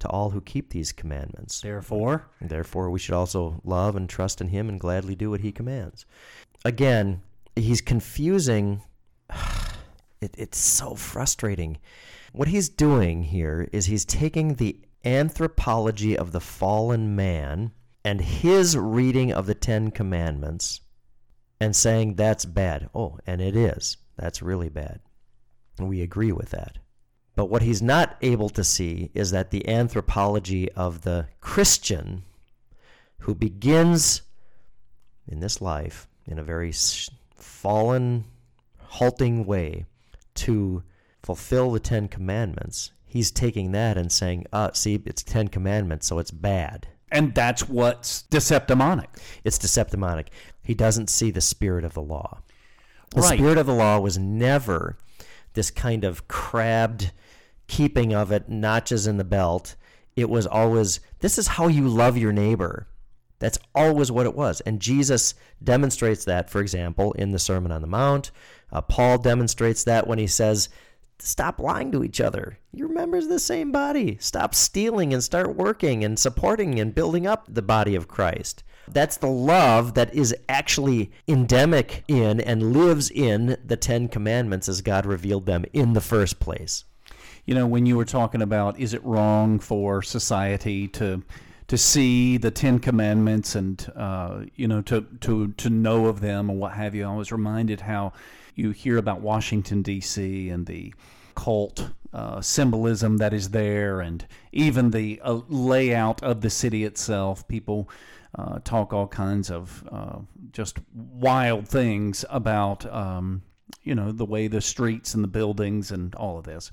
to 0.00 0.08
all 0.08 0.28
who 0.28 0.42
keep 0.42 0.68
these 0.68 0.92
commandments. 0.92 1.62
Therefore, 1.62 2.28
Therefore, 2.38 2.90
we 2.90 2.98
should 2.98 3.14
also 3.14 3.58
love 3.64 3.96
and 3.96 4.06
trust 4.06 4.42
in 4.42 4.48
him 4.48 4.68
and 4.68 4.78
gladly 4.78 5.14
do 5.14 5.30
what 5.30 5.40
he 5.40 5.50
commands. 5.50 6.04
Again, 6.62 7.22
he's 7.56 7.80
confusing. 7.80 8.82
It, 10.20 10.36
it's 10.38 10.58
so 10.58 10.94
frustrating. 10.94 11.78
What 12.32 12.48
he's 12.48 12.70
doing 12.70 13.24
here 13.24 13.68
is 13.72 13.86
he's 13.86 14.06
taking 14.06 14.54
the 14.54 14.80
anthropology 15.04 16.16
of 16.16 16.32
the 16.32 16.40
fallen 16.40 17.14
man 17.14 17.72
and 18.04 18.20
his 18.20 18.76
reading 18.76 19.32
of 19.32 19.46
the 19.46 19.54
Ten 19.54 19.90
Commandments 19.90 20.80
and 21.60 21.76
saying 21.76 22.14
that's 22.14 22.46
bad. 22.46 22.88
Oh, 22.94 23.18
and 23.26 23.40
it 23.42 23.54
is. 23.54 23.98
That's 24.16 24.40
really 24.40 24.70
bad. 24.70 25.00
We 25.78 26.00
agree 26.00 26.32
with 26.32 26.50
that. 26.50 26.78
But 27.36 27.46
what 27.46 27.62
he's 27.62 27.82
not 27.82 28.16
able 28.22 28.48
to 28.50 28.64
see 28.64 29.10
is 29.14 29.30
that 29.30 29.50
the 29.50 29.68
anthropology 29.68 30.72
of 30.72 31.02
the 31.02 31.28
Christian 31.40 32.24
who 33.18 33.34
begins 33.34 34.22
in 35.28 35.40
this 35.40 35.60
life 35.60 36.08
in 36.26 36.38
a 36.38 36.42
very 36.42 36.72
fallen, 37.34 38.24
halting 38.78 39.44
way 39.44 39.84
to 40.34 40.82
fulfill 41.22 41.70
the 41.70 41.80
Ten 41.80 42.08
Commandments, 42.08 42.92
he's 43.04 43.30
taking 43.30 43.72
that 43.72 43.96
and 43.98 44.10
saying, 44.10 44.46
uh, 44.52 44.70
see, 44.72 45.00
it's 45.06 45.22
Ten 45.22 45.48
Commandments, 45.48 46.06
so 46.06 46.18
it's 46.18 46.30
bad. 46.30 46.88
and 47.14 47.34
that's 47.34 47.68
what's 47.68 48.22
deceptimonic. 48.30 49.04
It's 49.44 49.58
deceptimonic. 49.58 50.28
He 50.64 50.72
doesn't 50.74 51.10
see 51.10 51.30
the 51.30 51.42
spirit 51.42 51.84
of 51.84 51.92
the 51.92 52.00
law. 52.00 52.40
The 53.10 53.20
Right. 53.20 53.38
spirit 53.38 53.58
of 53.58 53.66
the 53.66 53.74
law 53.74 53.98
was 54.00 54.16
never 54.16 54.96
this 55.52 55.70
kind 55.70 56.04
of 56.04 56.26
crabbed 56.26 57.12
keeping 57.68 58.14
of 58.14 58.32
it, 58.32 58.48
notches 58.48 59.06
in 59.06 59.18
the 59.18 59.24
belt. 59.24 59.74
It 60.16 60.30
was 60.30 60.46
always, 60.46 61.00
this 61.20 61.36
is 61.36 61.48
how 61.48 61.68
you 61.68 61.86
love 61.86 62.16
your 62.16 62.32
neighbor. 62.32 62.86
That's 63.40 63.58
always 63.74 64.10
what 64.10 64.24
it 64.24 64.34
was. 64.34 64.62
And 64.62 64.80
Jesus 64.80 65.34
demonstrates 65.62 66.24
that, 66.24 66.48
for 66.48 66.60
example, 66.62 67.12
in 67.12 67.32
the 67.32 67.38
Sermon 67.38 67.72
on 67.72 67.82
the 67.82 67.86
Mount. 67.88 68.30
Uh, 68.72 68.80
Paul 68.80 69.18
demonstrates 69.18 69.84
that 69.84 70.06
when 70.06 70.18
he 70.18 70.26
says, 70.26 70.70
Stop 71.18 71.58
lying 71.58 71.92
to 71.92 72.02
each 72.02 72.20
other. 72.20 72.58
You're 72.72 72.88
members 72.88 73.24
of 73.24 73.30
the 73.30 73.38
same 73.38 73.70
body. 73.70 74.16
Stop 74.20 74.54
stealing 74.54 75.12
and 75.12 75.22
start 75.22 75.56
working 75.56 76.04
and 76.04 76.18
supporting 76.18 76.80
and 76.80 76.94
building 76.94 77.26
up 77.26 77.46
the 77.48 77.62
body 77.62 77.94
of 77.94 78.08
Christ. 78.08 78.64
That's 78.88 79.16
the 79.16 79.28
love 79.28 79.94
that 79.94 80.12
is 80.14 80.34
actually 80.48 81.12
endemic 81.28 82.04
in 82.08 82.40
and 82.40 82.72
lives 82.72 83.10
in 83.10 83.56
the 83.64 83.76
Ten 83.76 84.08
Commandments 84.08 84.68
as 84.68 84.80
God 84.80 85.06
revealed 85.06 85.46
them 85.46 85.64
in 85.72 85.92
the 85.92 86.00
first 86.00 86.40
place. 86.40 86.84
You 87.46 87.54
know, 87.54 87.66
when 87.66 87.86
you 87.86 87.96
were 87.96 88.04
talking 88.04 88.42
about 88.42 88.78
is 88.78 88.94
it 88.94 89.04
wrong 89.04 89.58
for 89.58 90.02
society 90.02 90.88
to 90.88 91.22
to 91.68 91.78
see 91.78 92.36
the 92.36 92.50
Ten 92.50 92.78
Commandments 92.80 93.54
and 93.54 93.90
uh, 93.96 94.42
you 94.56 94.68
know 94.68 94.82
to 94.82 95.06
to 95.20 95.52
to 95.52 95.70
know 95.70 96.06
of 96.06 96.20
them 96.20 96.50
and 96.50 96.58
what 96.58 96.72
have 96.72 96.94
you, 96.94 97.06
I 97.06 97.14
was 97.14 97.32
reminded 97.32 97.80
how 97.80 98.12
you 98.54 98.70
hear 98.70 98.98
about 98.98 99.20
Washington 99.20 99.82
D.C. 99.82 100.50
and 100.50 100.66
the 100.66 100.94
cult 101.34 101.90
uh, 102.12 102.40
symbolism 102.40 103.18
that 103.18 103.32
is 103.32 103.50
there, 103.50 104.00
and 104.00 104.26
even 104.52 104.90
the 104.90 105.20
uh, 105.24 105.40
layout 105.48 106.22
of 106.22 106.40
the 106.40 106.50
city 106.50 106.84
itself. 106.84 107.46
People 107.48 107.88
uh, 108.34 108.58
talk 108.64 108.92
all 108.92 109.06
kinds 109.06 109.50
of 109.50 109.86
uh, 109.90 110.18
just 110.52 110.78
wild 110.94 111.68
things 111.68 112.24
about 112.30 112.84
um, 112.92 113.42
you 113.82 113.94
know 113.94 114.12
the 114.12 114.26
way 114.26 114.46
the 114.48 114.60
streets 114.60 115.14
and 115.14 115.24
the 115.24 115.28
buildings 115.28 115.90
and 115.90 116.14
all 116.14 116.38
of 116.38 116.44
this. 116.44 116.70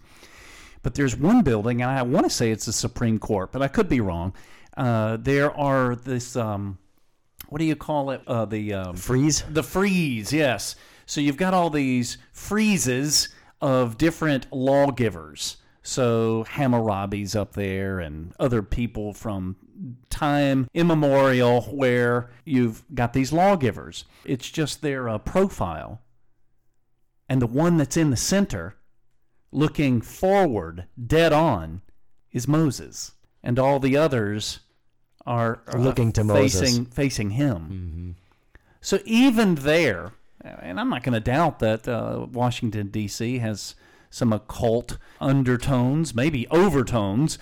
But 0.82 0.96
there's 0.96 1.16
one 1.16 1.42
building, 1.44 1.82
and 1.82 1.92
I 1.92 2.02
want 2.04 2.26
to 2.26 2.30
say 2.30 2.52
it's 2.52 2.66
the 2.66 2.74
Supreme 2.74 3.20
Court, 3.20 3.52
but 3.52 3.62
I 3.62 3.68
could 3.68 3.90
be 3.90 4.00
wrong. 4.00 4.34
Uh, 4.78 5.18
there 5.18 5.52
are 5.52 5.96
this, 5.96 6.38
um, 6.38 6.78
what 7.50 7.60
do 7.60 7.66
you 7.66 7.76
call 7.76 8.12
it? 8.12 8.22
Uh, 8.26 8.46
the 8.46 8.74
um, 8.74 8.96
Frieze? 8.96 9.44
the 9.50 9.64
frieze, 9.64 10.32
yes. 10.32 10.76
So 11.10 11.22
you've 11.22 11.38
got 11.38 11.56
all 11.56 11.72
these 11.72 12.20
friezes 12.32 13.30
of 13.60 13.98
different 13.98 14.46
lawgivers. 14.54 15.58
So 15.82 16.44
Hammurabi's 16.44 17.36
up 17.36 17.54
there 17.54 18.00
and 18.00 18.32
other 18.40 18.62
people 18.62 19.16
from 19.16 19.56
time 20.12 20.70
immemorial 20.72 21.64
where 21.64 22.30
you've 22.46 22.84
got 22.94 23.14
these 23.14 23.34
lawgivers. 23.34 24.06
It's 24.24 24.52
just 24.52 24.84
their 24.84 25.10
uh, 25.10 25.18
profile. 25.18 26.00
And 27.28 27.42
the 27.42 27.48
one 27.48 27.78
that's 27.78 27.98
in 27.98 28.12
the 28.12 28.16
center, 28.16 28.76
looking 29.52 30.02
forward, 30.02 30.86
dead 31.08 31.34
on, 31.34 31.82
is 32.32 32.48
Moses. 32.48 33.14
and 33.42 33.58
all 33.58 33.80
the 33.80 33.98
others 33.98 34.60
are, 35.26 35.64
are 35.70 35.80
Looking 35.80 36.12
to 36.12 36.24
facing, 36.24 36.84
Moses. 36.84 36.94
facing 36.94 37.32
him. 37.32 38.16
So 38.80 39.00
even 39.06 39.56
there, 39.56 40.14
and 40.44 40.80
I'm 40.80 40.90
not 40.90 41.04
going 41.04 41.14
to 41.14 41.20
doubt 41.20 41.60
that 41.60 41.88
uh, 41.88 42.28
Washington, 42.32 42.88
D.C. 42.88 43.40
has 43.40 43.76
some 44.10 44.34
occult 44.34 44.98
undertones, 45.20 46.16
maybe 46.16 46.48
overtones, 46.48 47.38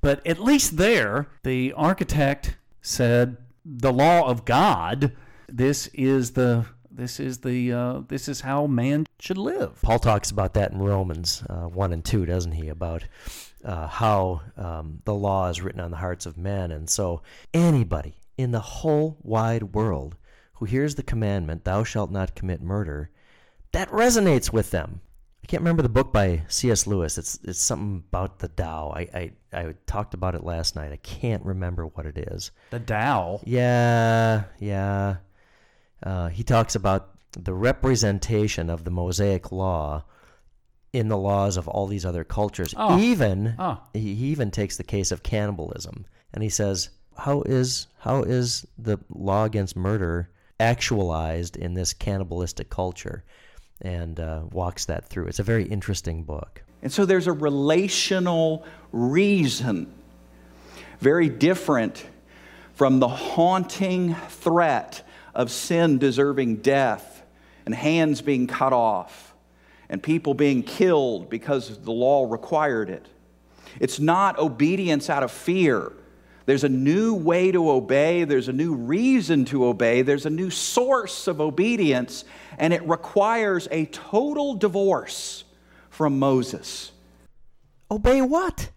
but 0.00 0.24
at 0.26 0.38
least 0.38 0.76
there, 0.76 1.28
the 1.42 1.72
architect 1.72 2.56
said 2.82 3.38
the 3.64 3.92
law 3.92 4.28
of 4.28 4.44
God. 4.44 5.12
This 5.48 5.88
is 5.88 6.32
the 6.32 6.66
this 6.90 7.18
is 7.18 7.38
the 7.38 7.72
uh, 7.72 8.02
this 8.06 8.28
is 8.28 8.42
how 8.42 8.66
man 8.66 9.06
should 9.18 9.38
live. 9.38 9.80
Paul 9.82 9.98
talks 9.98 10.30
about 10.30 10.54
that 10.54 10.72
in 10.72 10.78
Romans 10.78 11.42
uh, 11.48 11.66
1 11.68 11.92
and 11.92 12.04
2, 12.04 12.26
doesn't 12.26 12.52
he? 12.52 12.68
About 12.68 13.04
uh, 13.64 13.88
how 13.88 14.42
um, 14.56 15.00
the 15.04 15.14
law 15.14 15.48
is 15.48 15.60
written 15.60 15.80
on 15.80 15.90
the 15.90 15.96
hearts 15.96 16.26
of 16.26 16.36
men. 16.36 16.70
And 16.70 16.88
so, 16.88 17.22
anybody 17.52 18.14
in 18.36 18.52
the 18.52 18.60
whole 18.60 19.16
wide 19.22 19.74
world 19.74 20.16
who 20.64 20.70
hears 20.70 20.94
the 20.94 21.02
commandment, 21.02 21.64
Thou 21.64 21.84
shalt 21.84 22.10
not 22.10 22.34
commit 22.34 22.62
murder, 22.62 23.10
that 23.72 23.90
resonates 23.90 24.50
with 24.50 24.70
them. 24.70 25.02
I 25.42 25.46
can't 25.46 25.60
remember 25.60 25.82
the 25.82 25.90
book 25.90 26.10
by 26.10 26.42
C.S. 26.48 26.86
Lewis. 26.86 27.18
It's, 27.18 27.38
it's 27.44 27.60
something 27.60 28.02
about 28.08 28.38
the 28.38 28.48
Tao. 28.48 28.94
I, 28.96 29.00
I, 29.14 29.32
I 29.52 29.74
talked 29.86 30.14
about 30.14 30.34
it 30.34 30.42
last 30.42 30.74
night. 30.74 30.90
I 30.90 30.96
can't 30.96 31.44
remember 31.44 31.84
what 31.84 32.06
it 32.06 32.16
is. 32.16 32.50
The 32.70 32.80
Tao. 32.80 33.40
Yeah, 33.44 34.44
yeah. 34.58 35.16
Uh, 36.02 36.28
he 36.28 36.42
talks 36.44 36.74
about 36.76 37.10
the 37.32 37.52
representation 37.52 38.70
of 38.70 38.84
the 38.84 38.90
Mosaic 38.90 39.52
law 39.52 40.04
in 40.94 41.08
the 41.08 41.18
laws 41.18 41.58
of 41.58 41.68
all 41.68 41.86
these 41.86 42.06
other 42.06 42.24
cultures. 42.24 42.72
Oh. 42.74 42.98
Even 42.98 43.54
Oh. 43.58 43.82
he, 43.92 44.14
he 44.14 44.26
even 44.28 44.50
takes 44.50 44.78
the 44.78 44.84
case 44.84 45.12
of 45.12 45.22
cannibalism, 45.22 46.06
and 46.32 46.42
he 46.42 46.48
says, 46.48 46.88
"How 47.18 47.42
is 47.42 47.88
how 47.98 48.22
is 48.22 48.66
the 48.78 48.98
law 49.10 49.44
against 49.44 49.76
murder 49.76 50.30
actualized 50.60 51.56
in 51.56 51.74
this 51.74 51.92
cannibalistic 51.92 52.70
culture?" 52.70 53.24
And 53.80 54.20
uh, 54.20 54.42
walks 54.50 54.84
that 54.86 55.08
through. 55.08 55.26
It's 55.26 55.40
a 55.40 55.44
very 55.44 55.64
interesting 55.64 56.22
book. 56.22 56.62
And 56.82 56.92
so 56.92 57.04
there's 57.04 57.26
a 57.26 57.32
relational 57.32 58.64
reason, 58.92 59.92
very 61.00 61.28
different 61.28 62.06
from 62.74 63.00
the 63.00 63.08
haunting 63.08 64.14
threat 64.28 65.02
of 65.34 65.50
sin 65.50 65.98
deserving 65.98 66.56
death 66.56 67.22
and 67.66 67.74
hands 67.74 68.20
being 68.20 68.46
cut 68.46 68.72
off 68.72 69.34
and 69.88 70.02
people 70.02 70.34
being 70.34 70.62
killed 70.62 71.30
because 71.30 71.78
the 71.78 71.92
law 71.92 72.30
required 72.30 72.90
it. 72.90 73.06
It's 73.80 73.98
not 73.98 74.38
obedience 74.38 75.10
out 75.10 75.22
of 75.22 75.30
fear. 75.30 75.92
There's 76.46 76.64
a 76.64 76.68
new 76.68 77.14
way 77.14 77.50
to 77.52 77.70
obey, 77.70 78.24
there's 78.24 78.48
a 78.48 78.52
new 78.52 78.74
reason 78.74 79.44
to 79.46 79.64
obey, 79.64 80.02
there's 80.02 80.26
a 80.26 80.30
new 80.30 80.50
source 80.50 81.26
of 81.26 81.40
obedience, 81.40 82.24
and 82.58 82.72
it 82.72 82.86
requires 82.86 83.66
a 83.70 83.86
total 83.86 84.54
divorce 84.54 85.44
from 85.90 86.18
Moses. 86.18 86.92
obey 87.90 88.20
what? 88.20 88.70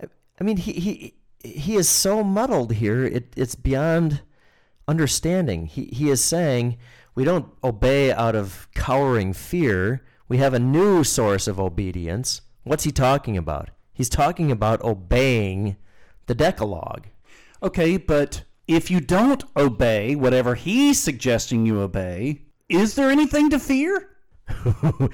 I- 0.00 0.44
mean, 0.44 0.58
he 0.58 0.72
he 0.72 1.14
he 1.42 1.76
is 1.76 1.88
so 1.88 2.22
muddled 2.22 2.74
here. 2.74 3.04
It 3.04 3.32
it's 3.36 3.54
beyond 3.54 4.20
understanding. 4.86 5.66
He 5.66 5.86
he 5.86 6.10
is 6.10 6.22
saying 6.22 6.76
we 7.14 7.24
don't 7.24 7.46
obey 7.64 8.12
out 8.12 8.36
of 8.36 8.68
cowering 8.74 9.32
fear. 9.32 10.04
We 10.28 10.36
have 10.38 10.54
a 10.54 10.58
new 10.58 11.02
source 11.04 11.48
of 11.48 11.58
obedience. 11.58 12.42
What's 12.64 12.84
he 12.84 12.92
talking 12.92 13.36
about? 13.36 13.70
He's 13.94 14.10
talking 14.10 14.50
about 14.52 14.82
obeying 14.82 15.76
the 16.26 16.34
Decalogue. 16.34 17.06
Okay, 17.62 17.96
but 17.96 18.42
if 18.68 18.90
you 18.90 19.00
don't 19.00 19.44
obey 19.56 20.14
whatever 20.14 20.54
he's 20.54 21.00
suggesting 21.00 21.66
you 21.66 21.80
obey, 21.80 22.42
is 22.68 22.94
there 22.94 23.10
anything 23.10 23.48
to 23.50 23.58
fear? 23.58 24.10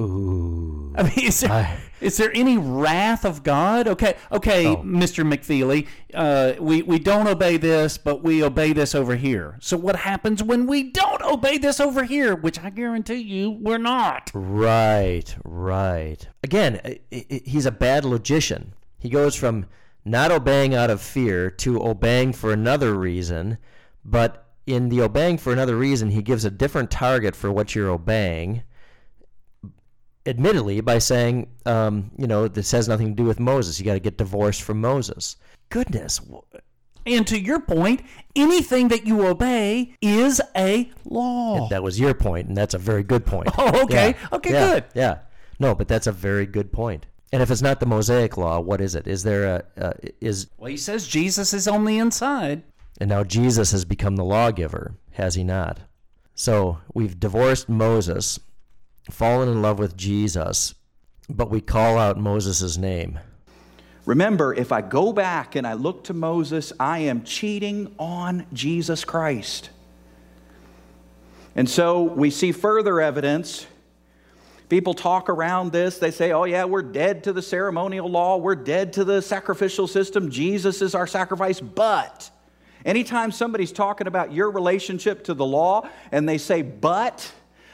Ooh. 0.00 0.94
I 0.96 1.02
mean, 1.02 1.26
is 1.26 1.40
there, 1.40 1.80
is 2.00 2.16
there 2.18 2.30
any 2.32 2.56
wrath 2.56 3.24
of 3.24 3.42
God? 3.42 3.88
Okay, 3.88 4.14
okay, 4.30 4.66
Oh. 4.68 4.76
Mr. 4.76 5.26
McFeely, 5.26 5.88
uh, 6.14 6.52
we, 6.60 6.82
we 6.82 7.00
don't 7.00 7.26
obey 7.26 7.56
this, 7.56 7.98
but 7.98 8.22
we 8.22 8.44
obey 8.44 8.72
this 8.72 8.94
over 8.94 9.16
here. 9.16 9.56
So 9.60 9.76
what 9.76 9.96
happens 9.96 10.40
when 10.40 10.68
we 10.68 10.92
don't 10.92 11.22
obey 11.22 11.58
this 11.58 11.80
over 11.80 12.04
here, 12.04 12.36
which 12.36 12.60
I 12.60 12.70
guarantee 12.70 13.16
you 13.16 13.50
we're 13.50 13.78
not? 13.78 14.30
Right, 14.34 15.34
right. 15.44 16.28
Again, 16.44 16.80
i- 16.84 17.00
i- 17.12 17.42
he's 17.44 17.66
a 17.66 17.72
bad 17.72 18.04
logician. 18.04 18.74
He 19.00 19.08
goes 19.08 19.34
from 19.34 19.66
not 20.08 20.30
obeying 20.30 20.74
out 20.74 20.90
of 20.90 21.00
fear 21.00 21.50
to 21.50 21.82
obeying 21.82 22.32
for 22.32 22.52
another 22.52 22.94
reason, 22.94 23.58
but 24.04 24.46
in 24.66 24.88
the 24.88 25.00
obeying 25.00 25.38
for 25.38 25.52
another 25.52 25.76
reason, 25.76 26.10
he 26.10 26.22
gives 26.22 26.44
a 26.44 26.50
different 26.50 26.90
target 26.90 27.34
for 27.36 27.50
what 27.50 27.74
you're 27.74 27.90
obeying. 27.90 28.62
Admittedly, 30.26 30.80
by 30.82 30.98
saying, 30.98 31.48
um, 31.64 32.10
you 32.18 32.26
know, 32.26 32.48
this 32.48 32.70
has 32.72 32.86
nothing 32.86 33.08
to 33.08 33.14
do 33.14 33.24
with 33.24 33.40
Moses. 33.40 33.78
You 33.78 33.86
got 33.86 33.94
to 33.94 34.00
get 34.00 34.18
divorced 34.18 34.60
from 34.62 34.80
Moses. 34.80 35.36
Goodness, 35.70 36.20
And 37.06 37.26
to 37.28 37.40
your 37.40 37.60
point, 37.60 38.02
anything 38.36 38.88
that 38.88 39.06
you 39.06 39.26
obey 39.26 39.94
is 40.02 40.42
a 40.54 40.90
law. 41.06 41.68
that 41.70 41.82
was 41.82 41.98
your 41.98 42.12
point, 42.12 42.48
and 42.48 42.56
that's 42.56 42.74
a 42.74 42.78
very 42.78 43.02
good 43.02 43.24
point. 43.24 43.48
Oh, 43.58 43.84
okay. 43.84 44.14
Okay, 44.32 44.52
yeah, 44.52 44.66
good. 44.74 44.84
Yeah. 44.94 45.18
No, 45.58 45.74
but 45.74 45.88
that's 45.88 46.06
a 46.06 46.12
very 46.12 46.44
good 46.46 46.72
point. 46.72 47.06
And 47.32 47.42
if 47.42 47.50
it's 47.50 47.62
not 47.62 47.80
the 47.80 47.86
Mosaic 47.86 48.36
law, 48.36 48.58
what 48.60 48.80
is 48.80 48.94
it? 48.94 49.06
Is 49.06 49.22
there 49.22 49.44
a 49.78 49.84
uh, 49.86 49.92
is 50.20 50.46
Well, 50.56 50.70
he 50.70 50.76
says 50.76 51.06
Jesus 51.06 51.52
is 51.52 51.68
on 51.68 51.84
the 51.84 51.98
inside. 51.98 52.62
and 53.00 53.10
now 53.10 53.22
Jesus 53.24 53.70
has 53.72 53.84
become 53.84 54.16
the 54.16 54.24
lawgiver, 54.24 54.94
has 55.12 55.34
he 55.34 55.44
not? 55.44 55.80
So 56.34 56.78
we've 56.94 57.18
divorced 57.20 57.68
Moses, 57.68 58.38
fallen 59.10 59.48
in 59.48 59.60
love 59.62 59.78
with 59.78 59.96
Jesus, 59.96 60.74
but 61.28 61.50
we 61.50 61.60
call 61.60 61.98
out 61.98 62.16
Moses' 62.18 62.76
name. 62.78 63.18
Remember, 64.06 64.54
if 64.54 64.72
I 64.72 64.80
go 64.80 65.12
back 65.12 65.54
and 65.54 65.66
I 65.66 65.74
look 65.74 66.04
to 66.04 66.14
Moses, 66.14 66.72
I 66.80 67.00
am 67.00 67.24
cheating 67.24 67.94
on 67.98 68.46
Jesus 68.54 69.04
Christ. 69.04 69.68
And 71.54 71.68
so 71.68 72.02
we 72.04 72.30
see 72.30 72.52
further 72.52 73.00
evidence. 73.00 73.66
People 74.68 74.92
talk 74.92 75.30
around 75.30 75.72
this. 75.72 75.98
They 75.98 76.10
say, 76.10 76.32
oh, 76.32 76.44
yeah, 76.44 76.64
we're 76.64 76.82
dead 76.82 77.24
to 77.24 77.32
the 77.32 77.42
ceremonial 77.42 78.10
law. 78.10 78.36
We're 78.36 78.54
dead 78.54 78.92
to 78.94 79.04
the 79.04 79.22
sacrificial 79.22 79.86
system. 79.86 80.30
Jesus 80.30 80.82
is 80.82 80.94
our 80.94 81.06
sacrifice. 81.06 81.60
But 81.60 82.30
anytime 82.84 83.32
somebody's 83.32 83.72
talking 83.72 84.06
about 84.06 84.32
your 84.32 84.50
relationship 84.50 85.24
to 85.24 85.34
the 85.34 85.46
law 85.46 85.88
and 86.12 86.28
they 86.28 86.38
say, 86.38 86.62
but, 86.62 87.32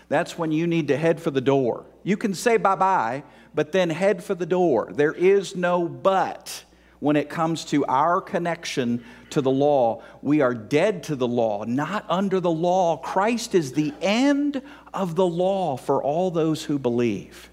that's 0.09 0.38
when 0.38 0.53
you 0.53 0.66
need 0.66 0.88
to 0.88 0.97
head 0.97 1.20
for 1.20 1.30
the 1.30 1.40
door. 1.40 1.86
You 2.03 2.16
can 2.16 2.34
say 2.34 2.59
bye 2.59 2.76
bye, 2.76 3.24
but 3.55 3.72
then 3.72 3.90
head 3.90 4.22
for 4.22 4.34
the 4.34 4.47
door. 4.47 4.90
There 4.92 5.12
is 5.12 5.57
no 5.57 5.88
but 5.88 6.64
when 7.05 7.16
it 7.16 7.28
comes 7.28 7.66
to 7.66 7.84
our 7.84 8.18
connection 8.18 9.05
to 9.28 9.42
the 9.42 9.50
law. 9.50 10.02
We 10.22 10.40
are 10.40 10.55
dead 10.55 11.02
to 11.02 11.16
the 11.16 11.28
law, 11.28 11.64
not 11.64 12.07
under 12.09 12.40
the 12.40 12.50
law. 12.50 12.96
Christ 12.96 13.55
is 13.55 13.74
the 13.74 13.92
end 14.00 14.62
of 14.94 15.14
the 15.14 15.26
law 15.26 15.76
for 15.76 16.02
all 16.02 16.30
those 16.30 16.64
who 16.64 16.78
believe. 16.78 17.50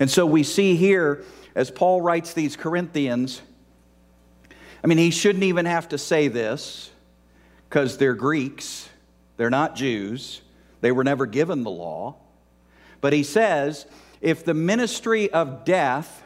And 0.00 0.10
so 0.10 0.26
we 0.26 0.42
see 0.42 0.74
here, 0.74 1.22
as 1.54 1.70
Paul 1.70 2.02
writes 2.02 2.32
these 2.32 2.56
Corinthians, 2.56 3.40
I 4.82 4.88
mean, 4.88 4.98
he 4.98 5.12
shouldn't 5.12 5.44
even 5.44 5.66
have 5.66 5.90
to 5.90 5.96
say 5.96 6.26
this 6.26 6.90
because 7.68 7.98
they're 7.98 8.14
Greeks, 8.14 8.88
they're 9.36 9.48
not 9.48 9.76
Jews, 9.76 10.40
they 10.80 10.90
were 10.90 11.04
never 11.04 11.26
given 11.26 11.62
the 11.62 11.70
law. 11.70 12.16
But 13.00 13.12
he 13.12 13.22
says, 13.22 13.86
if 14.20 14.44
the 14.44 14.54
ministry 14.54 15.30
of 15.30 15.64
death 15.64 16.24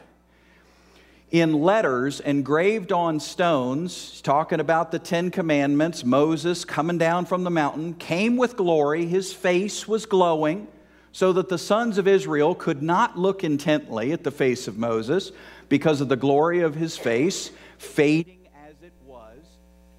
in 1.31 1.53
letters 1.53 2.19
engraved 2.19 2.91
on 2.91 3.19
stones, 3.19 4.19
talking 4.21 4.59
about 4.59 4.91
the 4.91 4.99
Ten 4.99 5.31
Commandments, 5.31 6.03
Moses 6.03 6.65
coming 6.65 6.97
down 6.97 7.25
from 7.25 7.45
the 7.45 7.49
mountain, 7.49 7.93
came 7.93 8.35
with 8.35 8.57
glory, 8.57 9.05
his 9.05 9.31
face 9.31 9.87
was 9.87 10.05
glowing, 10.05 10.67
so 11.13 11.31
that 11.33 11.47
the 11.47 11.57
sons 11.57 11.97
of 11.97 12.07
Israel 12.07 12.53
could 12.53 12.83
not 12.83 13.17
look 13.17 13.45
intently 13.45 14.11
at 14.11 14.25
the 14.25 14.31
face 14.31 14.67
of 14.67 14.77
Moses 14.77 15.31
because 15.69 16.01
of 16.01 16.09
the 16.09 16.17
glory 16.17 16.59
of 16.59 16.75
his 16.75 16.97
face, 16.97 17.51
fading 17.77 18.49
as 18.67 18.75
it 18.83 18.93
was. 19.05 19.39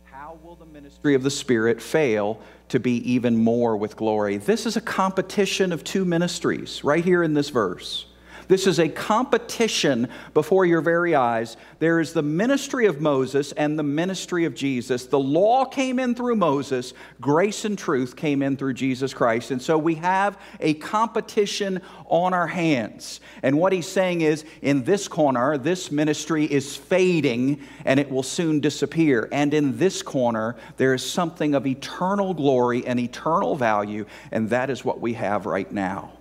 How 0.04 0.38
will 0.42 0.56
the 0.56 0.66
ministry 0.66 1.14
of 1.14 1.22
the 1.22 1.30
Spirit 1.30 1.80
fail 1.80 2.40
to 2.68 2.78
be 2.78 3.10
even 3.10 3.38
more 3.38 3.74
with 3.74 3.96
glory? 3.96 4.36
This 4.36 4.66
is 4.66 4.76
a 4.76 4.82
competition 4.82 5.72
of 5.72 5.82
two 5.82 6.04
ministries 6.04 6.84
right 6.84 7.04
here 7.04 7.22
in 7.22 7.32
this 7.32 7.48
verse. 7.48 8.04
This 8.52 8.66
is 8.66 8.78
a 8.78 8.88
competition 8.90 10.10
before 10.34 10.66
your 10.66 10.82
very 10.82 11.14
eyes. 11.14 11.56
There 11.78 12.00
is 12.00 12.12
the 12.12 12.20
ministry 12.20 12.84
of 12.84 13.00
Moses 13.00 13.52
and 13.52 13.78
the 13.78 13.82
ministry 13.82 14.44
of 14.44 14.54
Jesus. 14.54 15.06
The 15.06 15.18
law 15.18 15.64
came 15.64 15.98
in 15.98 16.14
through 16.14 16.36
Moses, 16.36 16.92
grace 17.18 17.64
and 17.64 17.78
truth 17.78 18.14
came 18.14 18.42
in 18.42 18.58
through 18.58 18.74
Jesus 18.74 19.14
Christ. 19.14 19.52
And 19.52 19.62
so 19.62 19.78
we 19.78 19.94
have 19.94 20.38
a 20.60 20.74
competition 20.74 21.80
on 22.04 22.34
our 22.34 22.46
hands. 22.46 23.22
And 23.42 23.56
what 23.56 23.72
he's 23.72 23.88
saying 23.88 24.20
is 24.20 24.44
in 24.60 24.84
this 24.84 25.08
corner, 25.08 25.56
this 25.56 25.90
ministry 25.90 26.44
is 26.44 26.76
fading 26.76 27.62
and 27.86 27.98
it 27.98 28.10
will 28.10 28.22
soon 28.22 28.60
disappear. 28.60 29.30
And 29.32 29.54
in 29.54 29.78
this 29.78 30.02
corner, 30.02 30.56
there 30.76 30.92
is 30.92 31.10
something 31.10 31.54
of 31.54 31.66
eternal 31.66 32.34
glory 32.34 32.86
and 32.86 33.00
eternal 33.00 33.56
value, 33.56 34.04
and 34.30 34.50
that 34.50 34.68
is 34.68 34.84
what 34.84 35.00
we 35.00 35.14
have 35.14 35.46
right 35.46 35.72
now 35.72 36.12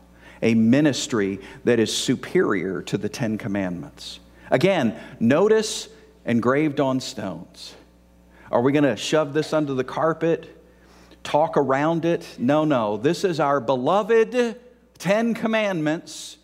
a 0.41 0.53
ministry 0.55 1.39
that 1.63 1.79
is 1.79 1.95
superior 1.95 2.81
to 2.83 2.97
the 2.97 3.09
Ten 3.09 3.37
Commandments. 3.37 4.19
Again, 4.49 4.99
notice 5.19 5.87
engraved 6.25 6.79
on 6.79 6.99
stones. 6.99 7.75
Are 8.51 8.61
we 8.61 8.71
going 8.71 8.83
to 8.83 8.97
shove 8.97 9.33
this 9.33 9.53
under 9.53 9.73
the 9.73 9.83
carpet? 9.83 10.57
Talk 11.23 11.55
around 11.55 12.05
it? 12.05 12.27
No, 12.37 12.65
no. 12.65 12.97
This 12.97 13.23
is 13.23 13.39
our 13.39 13.59
beloved 13.59 14.59
Ten 14.97 15.33
Commandments 15.33 16.37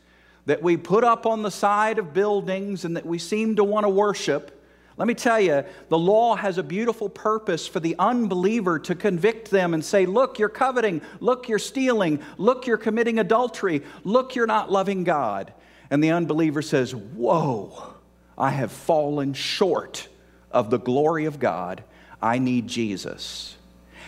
that 0.46 0.64
we 0.64 0.78
put 0.78 1.04
up 1.04 1.26
on 1.26 1.42
the 1.42 1.52
side 1.52 2.00
of 2.00 2.14
buildings 2.14 2.86
and 2.86 2.96
that 2.96 3.06
we 3.06 3.18
seem 3.18 3.58
to 3.58 3.64
want 3.64 3.84
to 3.84 3.90
worship. 3.90 4.57
Let 4.98 5.08
me 5.08 5.14
tell 5.14 5.40
you, 5.40 5.64
the 5.90 5.98
law 5.98 6.36
has 6.36 6.58
a 6.58 6.64
beautiful 6.64 7.08
purpose 7.08 7.68
for 7.68 7.80
the 7.80 7.96
unbeliever 8.00 8.80
to 8.80 8.96
convict 8.96 9.52
them 9.52 9.76
and 9.76 9.86
say, 9.86 10.08
Look, 10.08 10.40
you're 10.40 10.50
coveting. 10.50 11.02
Look, 11.20 11.48
you're 11.48 11.60
stealing. 11.60 12.20
Look, 12.38 12.66
you're 12.66 12.78
committing 12.78 13.20
adultery. 13.20 13.84
Look, 14.04 14.34
you're 14.34 14.48
not 14.48 14.72
loving 14.72 15.04
God. 15.04 15.54
And 15.92 16.04
the 16.04 16.12
unbeliever 16.12 16.64
says, 16.64 16.96
Whoa, 16.96 17.94
I 18.36 18.50
have 18.50 18.72
fallen 18.72 19.34
short 19.34 20.08
of 20.52 20.72
the 20.72 20.80
glory 20.80 21.26
of 21.26 21.40
God. 21.40 21.84
I 22.20 22.40
need 22.40 22.68
Jesus. 22.68 23.56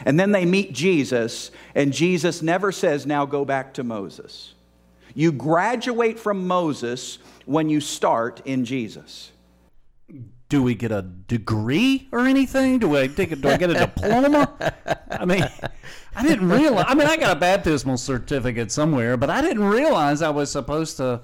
And 0.06 0.20
then 0.20 0.32
they 0.32 0.46
meet 0.46 0.74
Jesus, 0.74 1.52
and 1.76 1.94
Jesus 1.94 2.42
never 2.42 2.72
says, 2.72 3.06
Now 3.06 3.28
go 3.28 3.46
back 3.46 3.76
to 3.76 3.84
Moses. 3.84 4.56
You 5.14 5.32
graduate 5.34 6.18
from 6.18 6.48
Moses 6.48 7.20
when 7.46 7.70
you 7.70 7.80
start 7.80 8.42
in 8.46 8.66
Jesus 8.66 9.32
do 10.50 10.64
we 10.64 10.74
get 10.74 10.92
a 10.92 11.04
degree 11.04 12.10
or 12.12 12.26
anything? 12.26 12.80
Do 12.80 12.98
I 12.98 13.08
take 13.08 13.32
a, 13.32 13.36
do 13.36 13.50
I 13.50 13.58
get 13.58 13.70
a 13.70 13.76
diploma? 13.76 14.52
I 15.12 15.24
mean, 15.26 15.44
I 16.16 16.24
didn't 16.24 16.50
realize. 16.50 16.86
I 16.88 16.96
mean, 16.96 17.08
I 17.08 17.18
got 17.18 17.38
a 17.38 17.40
baptismal 17.40 17.98
certificate 17.98 18.72
somewhere, 18.72 19.16
but 19.16 19.30
I 19.30 19.42
didn't 19.42 19.64
realize 19.64 20.24
I 20.24 20.32
was 20.32 20.52
supposed 20.52 20.98
to, 20.98 21.22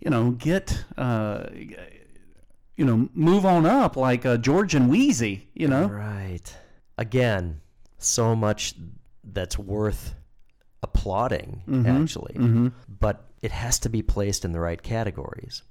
you 0.00 0.10
know, 0.10 0.30
get, 0.32 0.84
uh, 0.96 1.44
you 2.76 2.84
know, 2.84 3.10
move 3.12 3.44
on 3.44 3.66
up 3.66 3.96
like 3.96 4.24
uh, 4.24 4.38
George 4.38 4.74
and 4.74 4.90
Weezy. 4.90 5.42
You 5.52 5.68
know, 5.68 5.86
right? 5.86 6.56
Again, 6.96 7.60
so 7.98 8.34
much 8.34 8.74
that's 9.22 9.58
worth 9.58 10.14
applauding, 10.82 11.62
mm-hmm. 11.68 11.86
actually, 11.86 12.34
mm-hmm. 12.34 12.68
but 12.88 13.28
it 13.42 13.52
has 13.52 13.78
to 13.80 13.90
be 13.90 14.02
placed 14.02 14.46
in 14.46 14.52
the 14.52 14.60
right 14.60 14.82
categories 14.82 15.62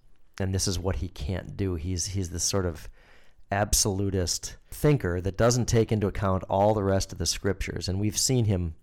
and 0.42 0.54
this 0.54 0.68
is 0.68 0.80
what 0.80 0.98
he 0.98 1.08
can't 1.08 1.56
do. 1.56 1.76
He's 1.76 2.08
he's 2.08 2.30
this 2.30 2.44
sort 2.44 2.66
of 2.66 2.90
absolutist 3.52 4.56
thinker 4.70 5.20
that 5.22 5.38
doesn't 5.38 5.66
take 5.66 5.92
into 5.92 6.08
account 6.08 6.44
all 6.50 6.74
the 6.74 6.84
rest 6.84 7.12
of 7.12 7.18
the 7.18 7.26
scriptures. 7.26 7.90
And 7.90 8.00
we've 8.00 8.18
seen 8.18 8.46
him, 8.46 8.76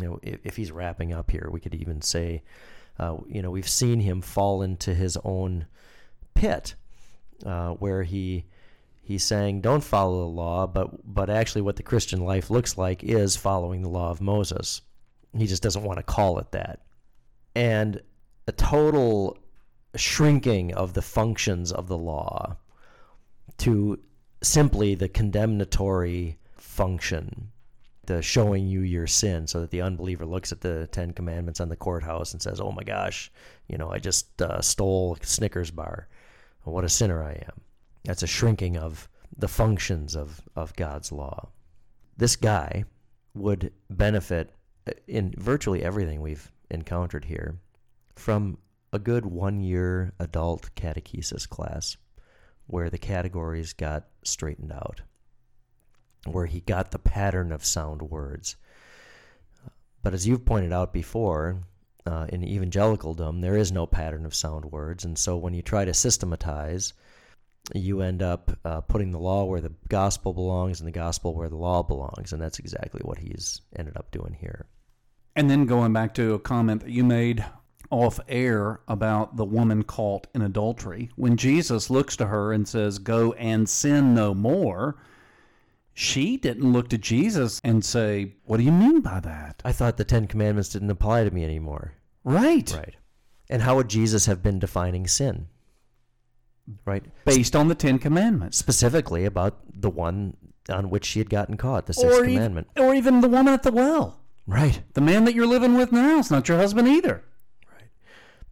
you 0.00 0.06
know, 0.06 0.18
if, 0.22 0.40
if 0.44 0.56
he's 0.56 0.72
wrapping 0.72 1.12
up 1.12 1.30
here, 1.30 1.48
we 1.52 1.60
could 1.60 1.74
even 1.74 2.00
say, 2.00 2.42
uh, 2.98 3.18
you 3.26 3.42
know, 3.42 3.50
we've 3.50 3.68
seen 3.68 4.00
him 4.00 4.22
fall 4.22 4.62
into 4.62 4.94
his 4.94 5.18
own 5.24 5.66
pit, 6.34 6.74
uh, 7.44 7.70
where 7.72 8.02
he 8.02 8.46
he's 9.02 9.24
saying, 9.24 9.60
don't 9.60 9.84
follow 9.84 10.20
the 10.20 10.30
law, 10.30 10.66
but 10.66 10.90
but 11.04 11.28
actually, 11.28 11.62
what 11.62 11.76
the 11.76 11.82
Christian 11.82 12.20
life 12.20 12.50
looks 12.50 12.78
like 12.78 13.02
is 13.04 13.36
following 13.36 13.82
the 13.82 13.88
law 13.88 14.10
of 14.10 14.20
Moses. 14.20 14.80
He 15.36 15.46
just 15.46 15.62
doesn't 15.62 15.84
want 15.84 15.98
to 15.98 16.02
call 16.02 16.38
it 16.38 16.52
that, 16.52 16.80
and 17.54 18.00
a 18.46 18.52
total 18.52 19.38
shrinking 19.94 20.72
of 20.74 20.94
the 20.94 21.02
functions 21.02 21.72
of 21.72 21.88
the 21.88 21.98
law 21.98 22.56
to 23.58 23.98
simply 24.42 24.94
the 24.94 25.08
condemnatory 25.08 26.38
function, 26.56 27.50
the 28.06 28.22
showing 28.22 28.66
you 28.66 28.80
your 28.80 29.06
sin, 29.06 29.46
so 29.46 29.60
that 29.60 29.70
the 29.70 29.82
unbeliever 29.82 30.26
looks 30.26 30.52
at 30.52 30.60
the 30.60 30.88
Ten 30.88 31.12
Commandments 31.12 31.60
on 31.60 31.68
the 31.68 31.76
courthouse 31.76 32.32
and 32.32 32.42
says, 32.42 32.60
"Oh 32.60 32.72
my 32.72 32.82
gosh, 32.82 33.30
you 33.68 33.78
know, 33.78 33.90
I 33.90 33.98
just 33.98 34.40
uh, 34.42 34.60
stole 34.60 35.16
a 35.20 35.26
Snickers 35.26 35.70
bar. 35.70 36.08
What 36.64 36.84
a 36.84 36.88
sinner 36.88 37.22
I 37.22 37.32
am." 37.32 37.60
That's 38.04 38.22
a 38.22 38.26
shrinking 38.26 38.76
of 38.76 39.08
the 39.36 39.48
functions 39.48 40.16
of 40.16 40.40
of 40.56 40.74
God's 40.76 41.12
law. 41.12 41.50
This 42.16 42.36
guy 42.36 42.84
would 43.34 43.72
benefit 43.88 44.54
in 45.06 45.34
virtually 45.38 45.82
everything 45.82 46.20
we've 46.20 46.50
encountered 46.70 47.24
here 47.24 47.58
from 48.16 48.58
a 48.92 48.98
good 48.98 49.24
one 49.24 49.60
year 49.60 50.12
adult 50.18 50.70
catechesis 50.74 51.48
class 51.48 51.96
where 52.66 52.90
the 52.90 52.98
categories 52.98 53.72
got 53.72 54.08
straightened 54.22 54.72
out, 54.72 55.00
where 56.26 56.46
he 56.46 56.60
got 56.60 56.90
the 56.90 56.98
pattern 56.98 57.52
of 57.52 57.64
sound 57.64 58.02
words. 58.02 58.56
But 60.02 60.14
as 60.14 60.26
you've 60.26 60.44
pointed 60.44 60.72
out 60.72 60.92
before, 60.92 61.62
uh, 62.06 62.26
in 62.30 62.42
evangelicaldom, 62.42 63.40
there 63.40 63.56
is 63.56 63.72
no 63.72 63.86
pattern 63.86 64.26
of 64.26 64.34
sound 64.34 64.66
words. 64.66 65.04
And 65.04 65.16
so 65.16 65.36
when 65.36 65.54
you 65.54 65.62
try 65.62 65.84
to 65.84 65.94
systematize, 65.94 66.92
you 67.74 68.00
end 68.00 68.22
up 68.22 68.58
uh, 68.64 68.80
putting 68.80 69.12
the 69.12 69.20
law 69.20 69.44
where 69.44 69.60
the 69.60 69.72
gospel 69.88 70.32
belongs 70.32 70.80
and 70.80 70.88
the 70.88 70.92
gospel 70.92 71.34
where 71.34 71.48
the 71.48 71.56
law 71.56 71.82
belongs. 71.82 72.32
And 72.32 72.42
that's 72.42 72.58
exactly 72.58 73.00
what 73.04 73.18
he's 73.18 73.60
ended 73.76 73.96
up 73.96 74.10
doing 74.10 74.36
here. 74.38 74.66
And 75.36 75.48
then 75.48 75.66
going 75.66 75.92
back 75.92 76.14
to 76.14 76.34
a 76.34 76.38
comment 76.38 76.82
that 76.82 76.90
you 76.90 77.04
made 77.04 77.44
off 77.92 78.18
air 78.26 78.80
about 78.88 79.36
the 79.36 79.44
woman 79.44 79.82
caught 79.84 80.26
in 80.34 80.40
adultery. 80.42 81.10
When 81.16 81.36
Jesus 81.36 81.90
looks 81.90 82.16
to 82.16 82.26
her 82.26 82.52
and 82.52 82.66
says, 82.66 82.98
Go 82.98 83.34
and 83.34 83.68
sin 83.68 84.14
no 84.14 84.34
more, 84.34 84.96
she 85.92 86.38
didn't 86.38 86.72
look 86.72 86.88
to 86.88 86.98
Jesus 86.98 87.60
and 87.62 87.84
say, 87.84 88.34
What 88.44 88.56
do 88.56 88.62
you 88.64 88.72
mean 88.72 89.02
by 89.02 89.20
that? 89.20 89.60
I 89.64 89.72
thought 89.72 89.98
the 89.98 90.04
Ten 90.04 90.26
Commandments 90.26 90.70
didn't 90.70 90.90
apply 90.90 91.24
to 91.24 91.30
me 91.30 91.44
anymore. 91.44 91.92
Right. 92.24 92.72
Right. 92.74 92.96
And 93.50 93.62
how 93.62 93.76
would 93.76 93.88
Jesus 93.88 94.24
have 94.24 94.42
been 94.42 94.58
defining 94.58 95.06
sin? 95.06 95.48
Right? 96.86 97.04
Based 97.26 97.54
on 97.54 97.68
the 97.68 97.74
Ten 97.74 97.98
Commandments. 97.98 98.56
Specifically 98.56 99.26
about 99.26 99.60
the 99.72 99.90
one 99.90 100.36
on 100.70 100.88
which 100.88 101.04
she 101.04 101.18
had 101.18 101.28
gotten 101.28 101.58
caught, 101.58 101.86
the 101.86 101.92
Sixth 101.92 102.20
or 102.20 102.24
Commandment. 102.24 102.68
Even, 102.76 102.88
or 102.88 102.94
even 102.94 103.20
the 103.20 103.28
woman 103.28 103.52
at 103.52 103.64
the 103.64 103.72
well. 103.72 104.20
Right. 104.46 104.82
The 104.94 105.00
man 105.02 105.24
that 105.26 105.34
you're 105.34 105.46
living 105.46 105.74
with 105.74 105.92
now 105.92 106.18
is 106.18 106.30
not 106.30 106.48
your 106.48 106.56
husband 106.56 106.88
either. 106.88 107.22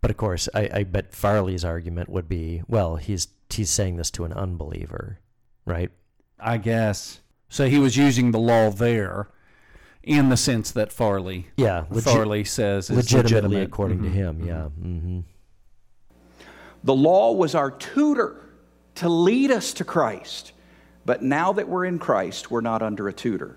But 0.00 0.10
of 0.10 0.16
course, 0.16 0.48
I, 0.54 0.70
I 0.72 0.84
bet 0.84 1.14
Farley's 1.14 1.64
argument 1.64 2.08
would 2.08 2.28
be, 2.28 2.62
well, 2.68 2.96
he's 2.96 3.28
he's 3.50 3.70
saying 3.70 3.96
this 3.96 4.10
to 4.12 4.24
an 4.24 4.32
unbeliever, 4.32 5.18
right? 5.66 5.90
I 6.38 6.56
guess. 6.56 7.20
So 7.48 7.68
he 7.68 7.78
was 7.78 7.96
using 7.96 8.30
the 8.30 8.38
law 8.38 8.70
there 8.70 9.28
in 10.02 10.28
the 10.28 10.36
sense 10.36 10.70
that 10.70 10.92
Farley, 10.92 11.48
yeah, 11.56 11.84
legi- 11.90 12.04
Farley 12.04 12.44
says 12.44 12.88
is 12.88 12.96
legitimately 12.96 13.32
legitimate. 13.32 13.66
according 13.66 13.98
mm-hmm. 13.98 14.06
to 14.06 14.10
him. 14.10 14.46
Yeah. 14.46 14.68
Mm-hmm. 14.80 15.20
The 16.84 16.94
law 16.94 17.32
was 17.32 17.54
our 17.54 17.70
tutor 17.70 18.40
to 18.96 19.08
lead 19.08 19.50
us 19.50 19.72
to 19.74 19.84
Christ. 19.84 20.52
But 21.04 21.22
now 21.22 21.52
that 21.52 21.68
we're 21.68 21.86
in 21.86 21.98
Christ, 21.98 22.50
we're 22.50 22.60
not 22.60 22.82
under 22.82 23.08
a 23.08 23.12
tutor. 23.12 23.56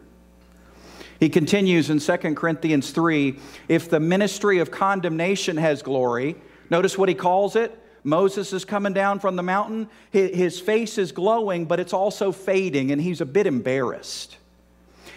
He 1.24 1.30
continues 1.30 1.90
in 1.90 2.00
2 2.00 2.36
Corinthians 2.36 2.92
3 2.92 3.40
if 3.70 3.90
the 3.90 4.02
ministry 4.02 4.60
of 4.60 4.72
condemnation 4.72 5.56
has 5.56 5.82
glory, 5.82 6.36
notice 6.70 6.98
what 6.98 7.08
he 7.08 7.16
calls 7.16 7.56
it. 7.56 7.80
Moses 8.04 8.52
is 8.52 8.66
coming 8.66 8.92
down 8.92 9.22
from 9.22 9.38
the 9.38 9.42
mountain. 9.42 9.88
His 10.12 10.60
face 10.60 10.98
is 10.98 11.14
glowing, 11.14 11.64
but 11.64 11.80
it's 11.80 11.94
also 11.94 12.34
fading, 12.34 12.92
and 12.92 13.02
he's 13.02 13.22
a 13.22 13.26
bit 13.26 13.48
embarrassed. 13.48 14.36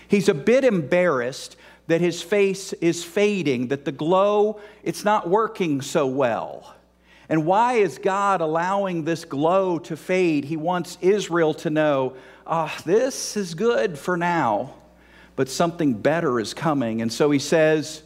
He's 0.07 0.29
a 0.29 0.35
bit 0.35 0.63
embarrassed 0.63 1.57
that 1.89 2.01
his 2.01 2.23
face 2.23 2.73
is 2.75 3.03
fading, 3.03 3.67
that 3.67 3.85
the 3.85 3.91
glow, 3.91 4.61
it's 4.85 5.05
not 5.05 5.29
working 5.29 5.83
so 5.83 6.07
well. 6.07 6.77
And 7.29 7.45
why 7.45 7.79
is 7.79 7.99
God 7.99 8.41
allowing 8.41 9.03
this 9.03 9.25
glow 9.25 9.81
to 9.81 9.97
fade? 9.97 10.45
He 10.45 10.57
wants 10.57 10.99
Israel 11.01 11.53
to 11.55 11.71
know, 11.71 12.15
ah, 12.47 12.73
oh, 12.73 12.83
this 12.85 13.37
is 13.37 13.55
good 13.55 13.99
for 13.99 14.17
now 14.17 14.73
but 15.37 15.49
something 15.49 15.93
better 15.93 16.41
is 16.41 16.55
coming. 16.55 17.03
And 17.03 17.13
so 17.13 17.31
he 17.31 17.39
says, 17.39 18.03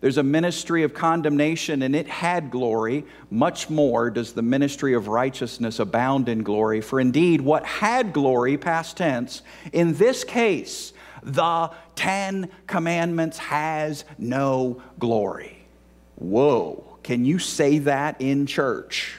there's 0.00 0.18
a 0.18 0.22
ministry 0.22 0.82
of 0.82 0.94
condemnation 0.94 1.82
and 1.82 1.94
it 1.96 2.06
had 2.06 2.50
glory. 2.50 3.04
Much 3.30 3.70
more 3.70 4.10
does 4.10 4.32
the 4.32 4.42
ministry 4.42 4.94
of 4.94 5.08
righteousness 5.08 5.78
abound 5.78 6.28
in 6.28 6.42
glory. 6.42 6.80
For 6.80 7.00
indeed, 7.00 7.40
what 7.40 7.64
had 7.64 8.12
glory, 8.12 8.56
past 8.56 8.96
tense, 8.96 9.42
in 9.72 9.94
this 9.94 10.24
case, 10.24 10.92
the 11.22 11.70
Ten 11.94 12.50
Commandments 12.66 13.38
has 13.38 14.04
no 14.18 14.82
glory. 14.98 15.58
Whoa. 16.16 16.98
Can 17.02 17.24
you 17.24 17.38
say 17.38 17.78
that 17.80 18.20
in 18.20 18.46
church? 18.46 19.18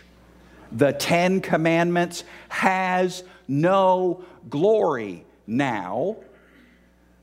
The 0.71 0.93
Ten 0.93 1.41
Commandments 1.41 2.23
has 2.49 3.23
no 3.47 4.23
glory 4.49 5.25
now 5.47 6.17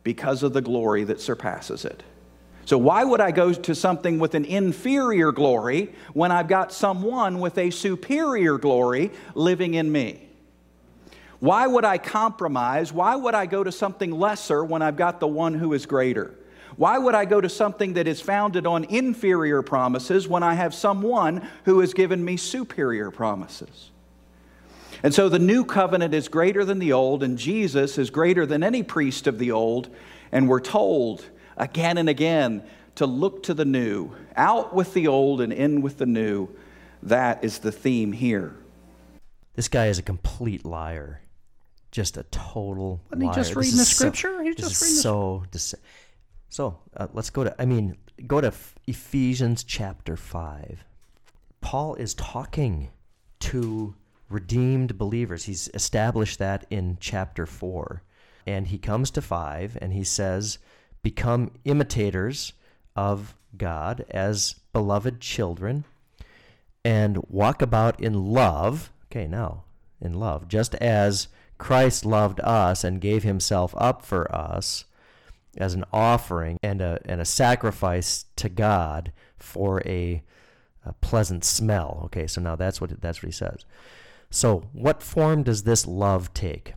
because 0.05 0.42
of 0.42 0.52
the 0.52 0.61
glory 0.61 1.02
that 1.05 1.20
surpasses 1.20 1.84
it. 1.84 2.05
So, 2.66 2.78
why 2.78 3.05
would 3.05 3.20
I 3.20 3.30
go 3.30 3.52
to 3.52 3.74
something 3.74 4.18
with 4.18 4.34
an 4.34 4.44
inferior 4.44 5.32
glory 5.32 5.92
when 6.14 6.30
I've 6.30 6.48
got 6.48 6.72
someone 6.72 7.40
with 7.40 7.59
a 7.59 7.70
superior 7.70 8.57
glory 8.57 9.11
living 9.34 9.74
in 9.74 9.90
me? 9.90 10.28
Why 11.40 11.66
would 11.66 11.84
I 11.84 11.98
compromise? 11.98 12.90
Why 12.90 13.16
would 13.16 13.34
I 13.34 13.44
go 13.44 13.64
to 13.64 13.72
something 13.72 14.11
lesser 14.12 14.64
when 14.64 14.80
I've 14.80 14.96
got 14.96 15.20
the 15.20 15.26
one 15.26 15.52
who 15.52 15.74
is 15.74 15.84
greater? 15.84 16.34
Why 16.76 16.96
would 16.96 17.14
I 17.14 17.26
go 17.26 17.40
to 17.40 17.50
something 17.50 17.94
that 17.94 18.09
is 18.09 18.20
founded 18.20 18.66
on 18.66 18.84
inferior 18.84 19.61
promises 19.61 20.26
when 20.26 20.42
I 20.42 20.55
have 20.55 20.74
someone 20.74 21.46
who 21.66 21.80
has 21.80 21.92
given 21.92 22.24
me 22.24 22.38
superior 22.38 23.11
promises? 23.11 23.90
And 25.03 25.12
so 25.14 25.28
the 25.28 25.38
new 25.38 25.64
covenant 25.64 26.14
is 26.14 26.28
greater 26.28 26.64
than 26.64 26.78
the 26.78 26.92
old, 26.92 27.22
and 27.22 27.36
Jesus 27.38 27.99
is 27.99 28.11
greater 28.11 28.47
than 28.47 28.62
any 28.62 28.82
priest 28.82 29.26
of 29.26 29.38
the 29.38 29.51
old. 29.53 29.88
And 30.32 30.49
we're 30.49 30.61
told 30.61 31.24
again 31.57 31.99
and 31.99 32.09
again 32.09 32.62
to 32.97 33.07
look 33.07 33.42
to 33.45 33.55
the 33.55 33.64
new, 33.64 34.12
out 34.36 34.74
with 34.74 34.95
the 34.95 35.09
old 35.09 35.40
and 35.40 35.53
in 35.53 35.82
with 35.82 35.99
the 35.99 36.07
new. 36.07 36.49
That 37.03 37.45
is 37.45 37.59
the 37.59 37.72
theme 37.72 38.12
here. 38.12 38.55
This 39.55 39.68
guy 39.68 39.86
is 39.86 39.99
a 39.99 40.03
complete 40.03 40.64
liar. 40.64 41.20
Just 41.90 42.16
a 42.16 42.22
total 42.24 43.01
Wasn't 43.11 43.22
he 43.22 43.26
liar. 43.28 43.34
just 43.36 43.51
This 43.51 43.57
reading 43.57 43.76
the 43.78 43.84
scripture? 43.84 44.42
He 44.42 44.49
was 44.49 44.57
this 44.57 44.68
just 44.70 44.82
is 44.82 44.82
reading 44.82 44.97
the- 44.97 45.01
so 45.03 45.76
dece- 45.76 45.80
So 46.49 46.78
uh, 46.97 47.09
let's 47.12 47.30
go 47.30 47.45
to, 47.45 47.55
I 47.61 47.64
mean, 47.66 47.97
go 48.26 48.40
to 48.40 48.53
Ephesians 48.86 49.62
chapter 49.64 50.16
5. 50.16 50.84
Paul 51.61 51.95
is 51.97 52.14
talking 52.14 52.90
to 53.40 53.95
redeemed 54.28 54.98
believers. 54.98 55.44
He's 55.44 55.68
established 55.74 56.38
that 56.38 56.66
in 56.70 56.98
chapter 57.00 57.46
4. 57.46 58.02
And 58.46 58.68
he 58.68 58.78
comes 58.78 59.10
to 59.12 59.22
5 59.22 59.78
and 59.80 59.92
he 59.92 60.04
says, 60.04 60.58
Become 61.02 61.52
imitators 61.64 62.52
of 62.96 63.34
God 63.56 64.04
as 64.10 64.56
beloved 64.72 65.20
children 65.20 65.84
and 66.84 67.18
walk 67.28 67.62
about 67.62 67.98
in 68.00 68.32
love. 68.32 68.92
Okay, 69.10 69.26
now, 69.26 69.64
in 70.00 70.14
love, 70.14 70.48
just 70.48 70.74
as 70.76 71.28
Christ 71.58 72.04
loved 72.04 72.40
us 72.40 72.84
and 72.84 73.00
gave 73.00 73.22
himself 73.22 73.74
up 73.78 74.04
for 74.04 74.32
us 74.34 74.84
as 75.56 75.74
an 75.74 75.84
offering 75.92 76.58
and 76.62 76.80
a, 76.80 77.00
and 77.04 77.20
a 77.20 77.24
sacrifice 77.24 78.26
to 78.36 78.48
God 78.48 79.12
for 79.36 79.80
a, 79.86 80.22
a 80.84 80.92
pleasant 80.94 81.44
smell. 81.44 82.02
Okay, 82.06 82.26
so 82.26 82.40
now 82.40 82.56
that's 82.56 82.80
what, 82.80 83.00
that's 83.00 83.22
what 83.22 83.28
he 83.28 83.32
says. 83.32 83.64
So, 84.30 84.68
what 84.72 85.02
form 85.02 85.42
does 85.42 85.62
this 85.62 85.86
love 85.86 86.32
take? 86.34 86.74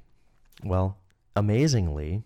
Well, 0.63 0.97
amazingly, 1.35 2.23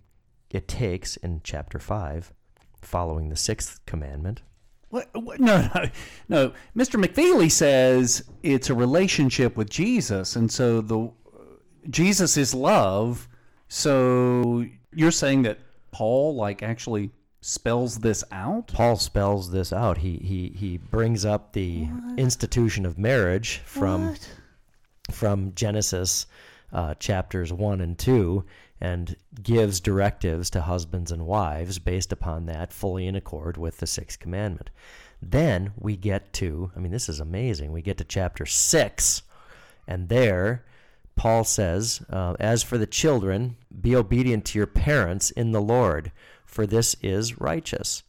it 0.50 0.68
takes 0.68 1.18
in 1.18 1.42
chapter 1.44 1.80
5, 1.80 2.34
following 2.82 3.30
the 3.30 3.36
sixth 3.36 3.86
commandment, 3.86 4.42
What, 4.90 5.10
what, 5.14 5.40
no, 5.40 5.70
no, 5.74 5.90
no. 6.28 6.54
Mr. 6.76 7.02
McFeely 7.04 7.50
says 7.50 8.24
it's 8.44 8.70
a 8.70 8.76
relationship 8.76 9.56
with 9.56 9.70
Jesus, 9.70 10.36
and 10.36 10.52
so 10.52 10.82
the 10.82 11.12
Jesus 11.90 12.38
is 12.38 12.54
love. 12.54 13.28
So 13.68 14.66
you're 14.94 15.12
saying 15.12 15.44
that 15.44 15.60
Paul 15.92 16.36
like 16.36 16.62
actually 16.62 17.12
spells 17.42 18.00
this 18.00 18.24
out? 18.32 18.68
Paul 18.68 18.98
spells 18.98 19.52
this 19.52 19.74
out. 19.74 20.00
He 20.00 20.18
he 20.18 20.54
he 20.56 20.78
brings 20.78 21.26
up 21.26 21.54
the 21.54 21.88
institution 22.18 22.86
of 22.86 22.98
marriage 22.98 23.62
from 23.66 24.16
from 25.12 25.54
Genesis 25.54 26.26
uh, 26.74 26.94
chapters 26.96 27.52
one 27.52 27.82
and 27.82 27.98
two, 27.98 28.46
and 28.80 29.16
gives 29.44 29.80
directives 29.80 30.50
to 30.50 30.62
husbands 30.62 31.12
and 31.12 31.26
wives 31.26 31.80
based 31.80 32.12
upon 32.12 32.46
that, 32.48 32.74
fully 32.74 33.06
in 33.06 33.16
accord 33.16 33.58
with 33.58 33.78
the 33.78 33.88
sixth 33.88 34.20
commandment. 34.20 34.70
Then 35.22 35.74
we 35.78 35.96
get 35.96 36.34
to, 36.34 36.72
I 36.76 36.80
mean, 36.80 36.92
this 36.92 37.10
is 37.10 37.20
amazing. 37.20 37.72
We 37.72 37.82
get 37.82 37.98
to 38.00 38.04
chapter 38.04 38.46
six, 38.46 39.22
and 39.88 40.10
there 40.10 40.64
Paul 41.16 41.44
says, 41.44 42.02
uh, 42.10 42.36
As 42.40 42.64
for 42.64 42.78
the 42.78 42.88
children, 42.88 43.58
be 43.80 43.96
obedient 43.96 44.46
to 44.46 44.58
your 44.58 44.68
parents 44.68 45.30
in 45.30 45.52
the 45.52 45.62
Lord, 45.62 46.12
for 46.46 46.66
this 46.66 46.96
is 47.02 47.40
righteous. 47.40 48.04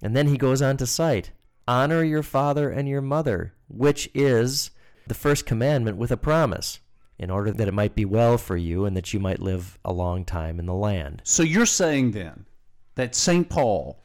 And 0.00 0.16
then 0.16 0.28
he 0.28 0.38
goes 0.38 0.62
on 0.62 0.76
to 0.78 0.86
cite, 0.86 1.32
Honor 1.68 2.02
your 2.02 2.22
father 2.22 2.70
and 2.70 2.88
your 2.88 3.02
mother, 3.02 3.52
which 3.68 4.08
is 4.14 4.70
the 5.06 5.14
first 5.14 5.46
commandment 5.46 5.96
with 5.96 6.10
a 6.10 6.16
promise, 6.16 6.80
in 7.18 7.30
order 7.30 7.50
that 7.50 7.68
it 7.68 7.74
might 7.74 7.94
be 7.94 8.04
well 8.04 8.36
for 8.38 8.56
you 8.56 8.84
and 8.84 8.96
that 8.96 9.14
you 9.14 9.20
might 9.20 9.40
live 9.40 9.78
a 9.84 9.92
long 9.92 10.24
time 10.24 10.58
in 10.58 10.66
the 10.66 10.74
land. 10.74 11.22
So 11.24 11.42
you're 11.42 11.66
saying 11.66 12.10
then 12.10 12.46
that 12.94 13.14
St. 13.14 13.48
Paul 13.48 14.02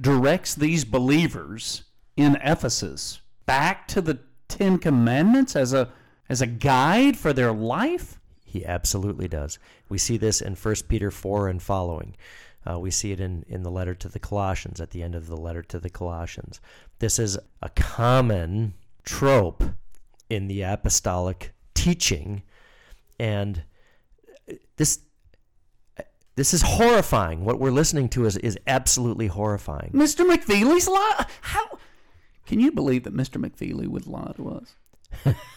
directs 0.00 0.54
these 0.54 0.84
believers 0.84 1.84
in 2.16 2.36
Ephesus 2.42 3.20
back 3.46 3.88
to 3.88 4.00
the 4.00 4.18
Ten 4.48 4.78
Commandments 4.78 5.56
as 5.56 5.72
a 5.72 5.90
as 6.28 6.40
a 6.40 6.46
guide 6.46 7.16
for 7.16 7.32
their 7.32 7.52
life? 7.52 8.20
He 8.44 8.64
absolutely 8.64 9.28
does. 9.28 9.58
We 9.88 9.98
see 9.98 10.16
this 10.16 10.40
in 10.40 10.54
1 10.54 10.74
Peter 10.88 11.10
4 11.10 11.48
and 11.48 11.62
following. 11.62 12.16
Uh, 12.68 12.78
we 12.78 12.90
see 12.90 13.10
it 13.10 13.20
in, 13.20 13.44
in 13.48 13.62
the 13.62 13.70
letter 13.70 13.94
to 13.94 14.08
the 14.08 14.18
Colossians, 14.18 14.80
at 14.80 14.90
the 14.90 15.02
end 15.02 15.14
of 15.14 15.26
the 15.26 15.36
letter 15.36 15.62
to 15.62 15.78
the 15.78 15.90
Colossians. 15.90 16.60
This 17.00 17.18
is 17.18 17.38
a 17.62 17.68
common 17.70 18.74
trope 19.02 19.64
in 20.30 20.48
the 20.48 20.62
apostolic 20.62 21.52
teaching, 21.74 22.42
and 23.18 23.62
this 24.76 25.00
this 26.36 26.54
is 26.54 26.62
horrifying. 26.62 27.44
What 27.44 27.60
we're 27.60 27.70
listening 27.70 28.08
to 28.10 28.24
is, 28.24 28.36
is 28.38 28.56
absolutely 28.66 29.26
horrifying. 29.26 29.90
Mr. 29.92 30.24
McFeely's 30.24 30.88
lie? 30.88 31.26
How 31.42 31.78
can 32.46 32.60
you 32.60 32.72
believe 32.72 33.04
that 33.04 33.14
Mr. 33.14 33.44
McFeely 33.44 33.86
would 33.86 34.06
lie 34.06 34.32
to 34.36 34.48
us? 34.48 35.34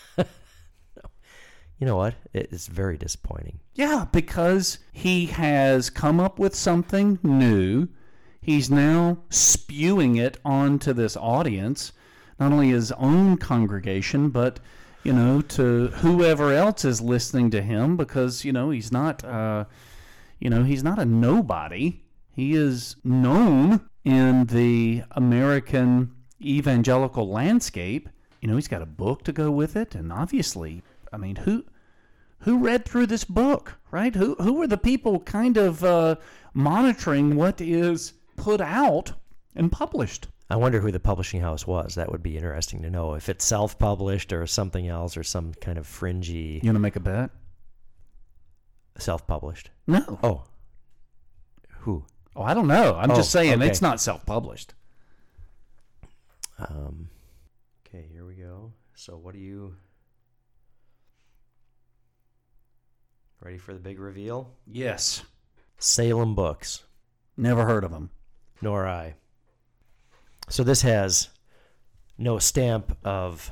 You 1.83 1.87
know 1.87 1.97
what? 1.97 2.15
It's 2.33 2.67
very 2.67 2.97
disappointing. 2.97 3.59
Yeah, 3.75 4.05
because 4.09 4.79
he 4.93 5.25
has 5.25 5.89
come 5.89 6.17
up 6.17 6.39
with 6.39 6.55
something 6.55 7.19
new. 7.21 7.89
He's 8.39 8.71
now 8.71 9.17
spewing 9.29 10.15
it 10.15 10.37
onto 10.45 10.93
this 10.93 11.17
audience, 11.17 11.91
not 12.43 12.51
only 12.51 12.71
his 12.71 12.91
own 12.93 13.37
congregation, 13.37 14.29
but 14.29 14.59
you 15.03 15.13
know, 15.13 15.41
to 15.41 15.87
whoever 15.87 16.51
else 16.51 16.83
is 16.83 16.99
listening 16.99 17.49
to 17.51 17.61
him, 17.61 17.95
because 17.95 18.43
you 18.43 18.51
know 18.51 18.69
he's 18.69 18.91
not, 18.91 19.23
uh, 19.23 19.63
you 20.39 20.49
know, 20.49 20.63
he's 20.63 20.83
not 20.83 20.99
a 20.99 21.05
nobody. 21.05 22.01
He 22.35 22.53
is 22.53 22.97
known 23.03 23.87
in 24.03 24.45
the 24.47 25.03
American 25.11 26.11
evangelical 26.41 27.29
landscape. 27.29 28.09
You 28.41 28.49
know, 28.49 28.55
he's 28.55 28.67
got 28.67 28.81
a 28.81 28.85
book 28.85 29.23
to 29.23 29.31
go 29.31 29.49
with 29.49 29.77
it, 29.77 29.95
and 29.95 30.11
obviously, 30.11 30.83
I 31.13 31.17
mean, 31.17 31.37
who 31.37 31.63
who 32.39 32.57
read 32.57 32.83
through 32.83 33.07
this 33.07 33.23
book, 33.23 33.77
right? 33.89 34.13
Who 34.13 34.35
who 34.35 34.61
are 34.61 34.67
the 34.67 34.77
people 34.77 35.21
kind 35.21 35.55
of 35.55 35.81
uh, 35.81 36.17
monitoring 36.53 37.37
what 37.37 37.61
is 37.61 38.13
put 38.35 38.59
out 38.59 39.13
and 39.55 39.71
published? 39.71 40.27
I 40.49 40.55
wonder 40.57 40.79
who 40.79 40.91
the 40.91 40.99
publishing 40.99 41.41
house 41.41 41.65
was. 41.65 41.95
That 41.95 42.11
would 42.11 42.21
be 42.21 42.35
interesting 42.37 42.81
to 42.83 42.89
know. 42.89 43.13
If 43.15 43.29
it's 43.29 43.43
self 43.45 43.79
published 43.79 44.31
or 44.33 44.45
something 44.45 44.87
else 44.87 45.17
or 45.17 45.23
some 45.23 45.53
kind 45.55 45.77
of 45.77 45.87
fringy 45.87 46.59
You 46.61 46.67
want 46.69 46.75
to 46.75 46.79
make 46.79 46.95
a 46.95 46.99
bet? 46.99 47.31
self 48.99 49.25
published. 49.25 49.71
No. 49.87 50.19
Oh. 50.21 50.43
Who? 51.79 52.05
Oh, 52.35 52.43
I 52.43 52.53
don't 52.53 52.67
know. 52.67 52.95
I'm 52.95 53.09
just 53.09 53.35
Oh, 53.35 53.39
saying 53.39 53.53
okay. 53.61 53.67
it's 53.69 53.81
not 53.81 53.99
self-published. 54.01 54.73
Um, 56.59 57.09
okay, 57.87 58.05
here 58.11 58.25
we 58.25 58.35
go. 58.35 58.71
So, 58.95 59.17
what 59.17 59.33
do 59.33 59.39
you. 59.39 59.75
Ready 63.41 63.57
for 63.57 63.73
the 63.73 63.79
big 63.79 63.99
reveal? 63.99 64.53
Yes. 64.65 65.23
Salem 65.77 66.33
Books. 66.35 66.83
Never 67.35 67.65
heard 67.65 67.83
of 67.83 67.91
them. 67.91 68.09
Nor 68.61 68.87
I. 68.87 69.15
So, 70.49 70.63
this 70.63 70.81
has 70.81 71.29
no 72.17 72.39
stamp 72.39 72.97
of. 73.03 73.51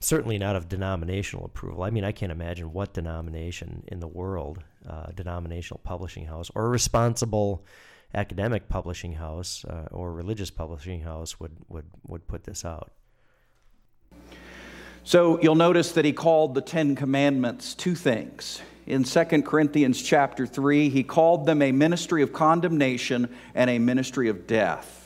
Certainly 0.00 0.38
not 0.38 0.54
of 0.54 0.68
denominational 0.68 1.44
approval. 1.44 1.82
I 1.82 1.90
mean, 1.90 2.04
I 2.04 2.12
can't 2.12 2.30
imagine 2.30 2.72
what 2.72 2.94
denomination 2.94 3.82
in 3.88 3.98
the 3.98 4.06
world, 4.06 4.62
uh, 4.88 5.06
denominational 5.06 5.80
publishing 5.82 6.24
house, 6.26 6.52
or 6.54 6.66
a 6.66 6.68
responsible 6.68 7.64
academic 8.14 8.68
publishing 8.68 9.14
house 9.14 9.64
uh, 9.64 9.88
or 9.90 10.12
religious 10.12 10.50
publishing 10.50 11.00
house 11.00 11.38
would, 11.40 11.56
would, 11.68 11.84
would 12.06 12.26
put 12.26 12.44
this 12.44 12.64
out. 12.64 12.92
So 15.04 15.40
you'll 15.40 15.54
notice 15.54 15.92
that 15.92 16.04
he 16.04 16.12
called 16.12 16.54
the 16.54 16.60
Ten 16.60 16.94
Commandments 16.94 17.74
two 17.74 17.94
things. 17.94 18.60
In 18.86 19.04
2 19.04 19.24
Corinthians 19.42 20.02
chapter 20.02 20.46
3, 20.46 20.88
he 20.88 21.02
called 21.02 21.46
them 21.46 21.60
a 21.60 21.72
ministry 21.72 22.22
of 22.22 22.32
condemnation 22.32 23.34
and 23.54 23.68
a 23.68 23.78
ministry 23.78 24.28
of 24.28 24.46
death. 24.46 24.97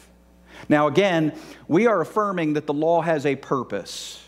Now, 0.69 0.87
again, 0.87 1.33
we 1.69 1.87
are 1.87 2.01
affirming 2.01 2.55
that 2.55 2.67
the 2.67 2.75
law 2.75 3.03
has 3.03 3.27
a 3.27 3.37
purpose. 3.37 4.23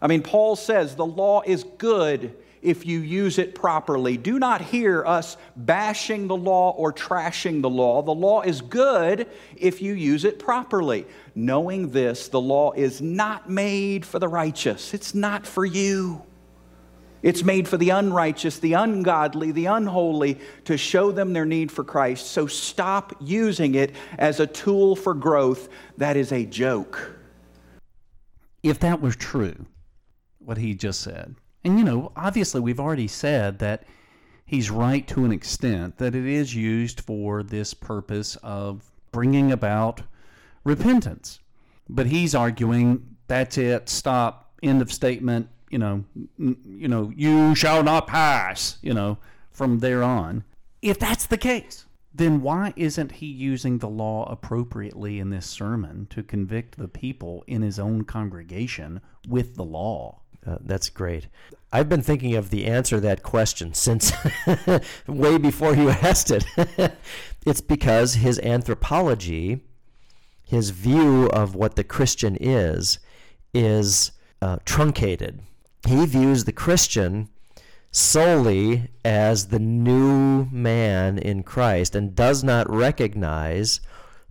I 0.00 0.06
mean, 0.06 0.22
Paul 0.22 0.56
says 0.56 0.96
the 0.96 1.06
law 1.06 1.42
is 1.46 1.64
good 1.78 2.36
if 2.62 2.86
you 2.86 3.00
use 3.00 3.38
it 3.38 3.54
properly. 3.54 4.16
Do 4.16 4.38
not 4.38 4.60
hear 4.60 5.04
us 5.04 5.36
bashing 5.56 6.28
the 6.28 6.36
law 6.36 6.70
or 6.70 6.92
trashing 6.92 7.60
the 7.60 7.70
law. 7.70 8.02
The 8.02 8.14
law 8.14 8.42
is 8.42 8.60
good 8.60 9.28
if 9.56 9.82
you 9.82 9.94
use 9.94 10.24
it 10.24 10.38
properly. 10.38 11.06
Knowing 11.34 11.90
this, 11.90 12.28
the 12.28 12.40
law 12.40 12.72
is 12.72 13.00
not 13.00 13.50
made 13.50 14.06
for 14.06 14.18
the 14.18 14.28
righteous, 14.28 14.94
it's 14.94 15.14
not 15.14 15.46
for 15.46 15.64
you. 15.64 16.22
It's 17.22 17.44
made 17.44 17.68
for 17.68 17.76
the 17.76 17.90
unrighteous, 17.90 18.58
the 18.58 18.72
ungodly, 18.72 19.52
the 19.52 19.66
unholy 19.66 20.38
to 20.64 20.76
show 20.76 21.12
them 21.12 21.32
their 21.32 21.44
need 21.44 21.70
for 21.70 21.84
Christ. 21.84 22.28
So 22.28 22.46
stop 22.46 23.14
using 23.20 23.74
it 23.74 23.94
as 24.18 24.40
a 24.40 24.46
tool 24.46 24.96
for 24.96 25.14
growth. 25.14 25.68
That 25.98 26.16
is 26.16 26.32
a 26.32 26.44
joke. 26.44 27.18
If 28.62 28.80
that 28.80 29.00
was 29.00 29.16
true, 29.16 29.66
what 30.38 30.58
he 30.58 30.74
just 30.74 31.00
said, 31.00 31.36
and 31.64 31.78
you 31.78 31.84
know, 31.84 32.12
obviously, 32.16 32.60
we've 32.60 32.80
already 32.80 33.08
said 33.08 33.60
that 33.60 33.84
he's 34.44 34.70
right 34.70 35.06
to 35.08 35.24
an 35.24 35.32
extent, 35.32 35.98
that 35.98 36.14
it 36.14 36.26
is 36.26 36.54
used 36.54 37.00
for 37.00 37.42
this 37.42 37.72
purpose 37.72 38.36
of 38.42 38.90
bringing 39.12 39.52
about 39.52 40.02
repentance. 40.64 41.38
But 41.88 42.06
he's 42.06 42.34
arguing 42.34 43.16
that's 43.28 43.58
it, 43.58 43.88
stop, 43.88 44.52
end 44.62 44.82
of 44.82 44.92
statement, 44.92 45.48
you 45.72 45.78
know, 45.78 46.04
you 46.36 46.86
know, 46.86 47.10
you 47.16 47.54
shall 47.54 47.82
not 47.82 48.06
pass, 48.06 48.76
you 48.82 48.92
know, 48.92 49.16
from 49.50 49.78
there 49.78 50.02
on. 50.02 50.44
If 50.82 50.98
that's 50.98 51.26
the 51.26 51.38
case, 51.38 51.86
then 52.14 52.42
why 52.42 52.74
isn't 52.76 53.12
he 53.12 53.26
using 53.26 53.78
the 53.78 53.88
law 53.88 54.30
appropriately 54.30 55.18
in 55.18 55.30
this 55.30 55.46
sermon 55.46 56.06
to 56.10 56.22
convict 56.22 56.76
the 56.76 56.88
people 56.88 57.42
in 57.46 57.62
his 57.62 57.78
own 57.78 58.04
congregation 58.04 59.00
with 59.26 59.56
the 59.56 59.64
law? 59.64 60.20
Uh, 60.46 60.58
that's 60.60 60.90
great. 60.90 61.28
I've 61.72 61.88
been 61.88 62.02
thinking 62.02 62.34
of 62.34 62.50
the 62.50 62.66
answer 62.66 62.96
to 62.96 63.00
that 63.00 63.22
question 63.22 63.72
since 63.72 64.12
way 65.06 65.38
before 65.38 65.74
you 65.74 65.88
asked 66.02 66.30
it. 66.30 66.44
it's 67.46 67.62
because 67.62 68.14
his 68.14 68.38
anthropology, 68.40 69.62
his 70.44 70.68
view 70.68 71.28
of 71.28 71.54
what 71.54 71.76
the 71.76 71.84
Christian 71.84 72.36
is, 72.38 72.98
is 73.54 74.12
uh, 74.42 74.58
truncated 74.66 75.40
he 75.86 76.06
views 76.06 76.44
the 76.44 76.52
Christian 76.52 77.28
solely 77.90 78.88
as 79.04 79.48
the 79.48 79.58
new 79.58 80.46
man 80.50 81.18
in 81.18 81.42
Christ 81.42 81.94
and 81.94 82.14
does 82.14 82.42
not 82.42 82.70
recognize 82.70 83.80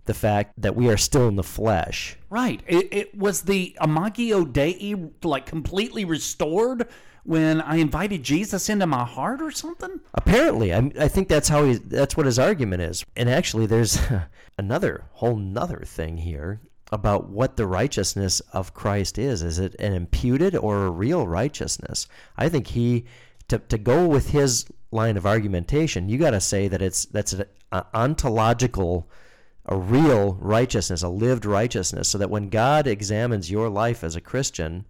the 0.04 0.14
fact 0.14 0.60
that 0.60 0.74
we 0.74 0.88
are 0.88 0.96
still 0.96 1.28
in 1.28 1.36
the 1.36 1.44
flesh. 1.44 2.16
Right. 2.28 2.60
It, 2.66 2.88
it 2.92 3.16
was 3.16 3.42
the 3.42 3.76
Imago 3.80 4.44
Dei 4.44 4.96
like 5.22 5.46
completely 5.46 6.04
restored 6.04 6.88
when 7.24 7.60
I 7.60 7.76
invited 7.76 8.22
Jesus 8.22 8.68
into 8.68 8.86
my 8.86 9.04
heart 9.04 9.40
or 9.40 9.50
something? 9.50 10.00
Apparently, 10.14 10.74
I, 10.74 10.90
I 10.98 11.08
think 11.08 11.28
that's 11.28 11.48
how 11.48 11.64
he. 11.64 11.74
That's 11.74 12.16
what 12.16 12.26
his 12.26 12.38
argument 12.38 12.82
is. 12.82 13.04
And 13.16 13.30
actually, 13.30 13.66
there's 13.66 13.98
another 14.58 15.04
whole 15.12 15.36
nother 15.36 15.82
thing 15.84 16.16
here 16.18 16.60
about 16.92 17.30
what 17.30 17.56
the 17.56 17.66
righteousness 17.66 18.40
of 18.52 18.74
Christ 18.74 19.18
is. 19.18 19.42
Is 19.42 19.58
it 19.58 19.74
an 19.80 19.94
imputed 19.94 20.54
or 20.54 20.84
a 20.84 20.90
real 20.90 21.26
righteousness? 21.26 22.06
I 22.36 22.48
think 22.48 22.68
he 22.68 23.06
to 23.48 23.58
to 23.58 23.78
go 23.78 24.06
with 24.06 24.30
his 24.30 24.66
line 24.92 25.16
of 25.16 25.26
argumentation, 25.26 26.08
you 26.08 26.18
got 26.18 26.30
to 26.30 26.40
say 26.40 26.68
that 26.68 26.82
it's 26.82 27.06
that's 27.06 27.32
an 27.32 27.46
ontological 27.94 29.08
a 29.66 29.76
real 29.76 30.34
righteousness, 30.40 31.02
a 31.02 31.08
lived 31.08 31.44
righteousness, 31.44 32.08
so 32.08 32.18
that 32.18 32.30
when 32.30 32.48
God 32.48 32.86
examines 32.86 33.50
your 33.50 33.68
life 33.68 34.02
as 34.02 34.16
a 34.16 34.20
Christian, 34.20 34.84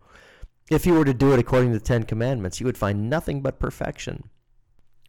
if 0.71 0.87
you 0.87 0.95
were 0.95 1.05
to 1.05 1.13
do 1.13 1.33
it 1.33 1.39
according 1.39 1.73
to 1.73 1.79
the 1.79 1.85
Ten 1.85 2.05
Commandments, 2.05 2.59
you 2.59 2.65
would 2.67 2.79
find 2.79 3.11
nothing 3.11 3.43
but 3.43 3.59
perfection. 3.59 4.31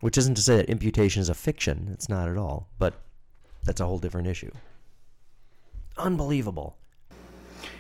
Which 0.02 0.18
isn't 0.18 0.36
to 0.36 0.42
say 0.42 0.58
that 0.58 0.70
imputation 0.70 1.22
is 1.22 1.30
a 1.30 1.34
fiction, 1.34 1.90
it's 1.94 2.10
not 2.10 2.28
at 2.28 2.38
all, 2.38 2.70
but 2.78 2.94
that's 3.64 3.80
a 3.80 3.86
whole 3.86 4.00
different 4.00 4.28
issue. 4.28 4.52
Unbelievable. 5.98 6.76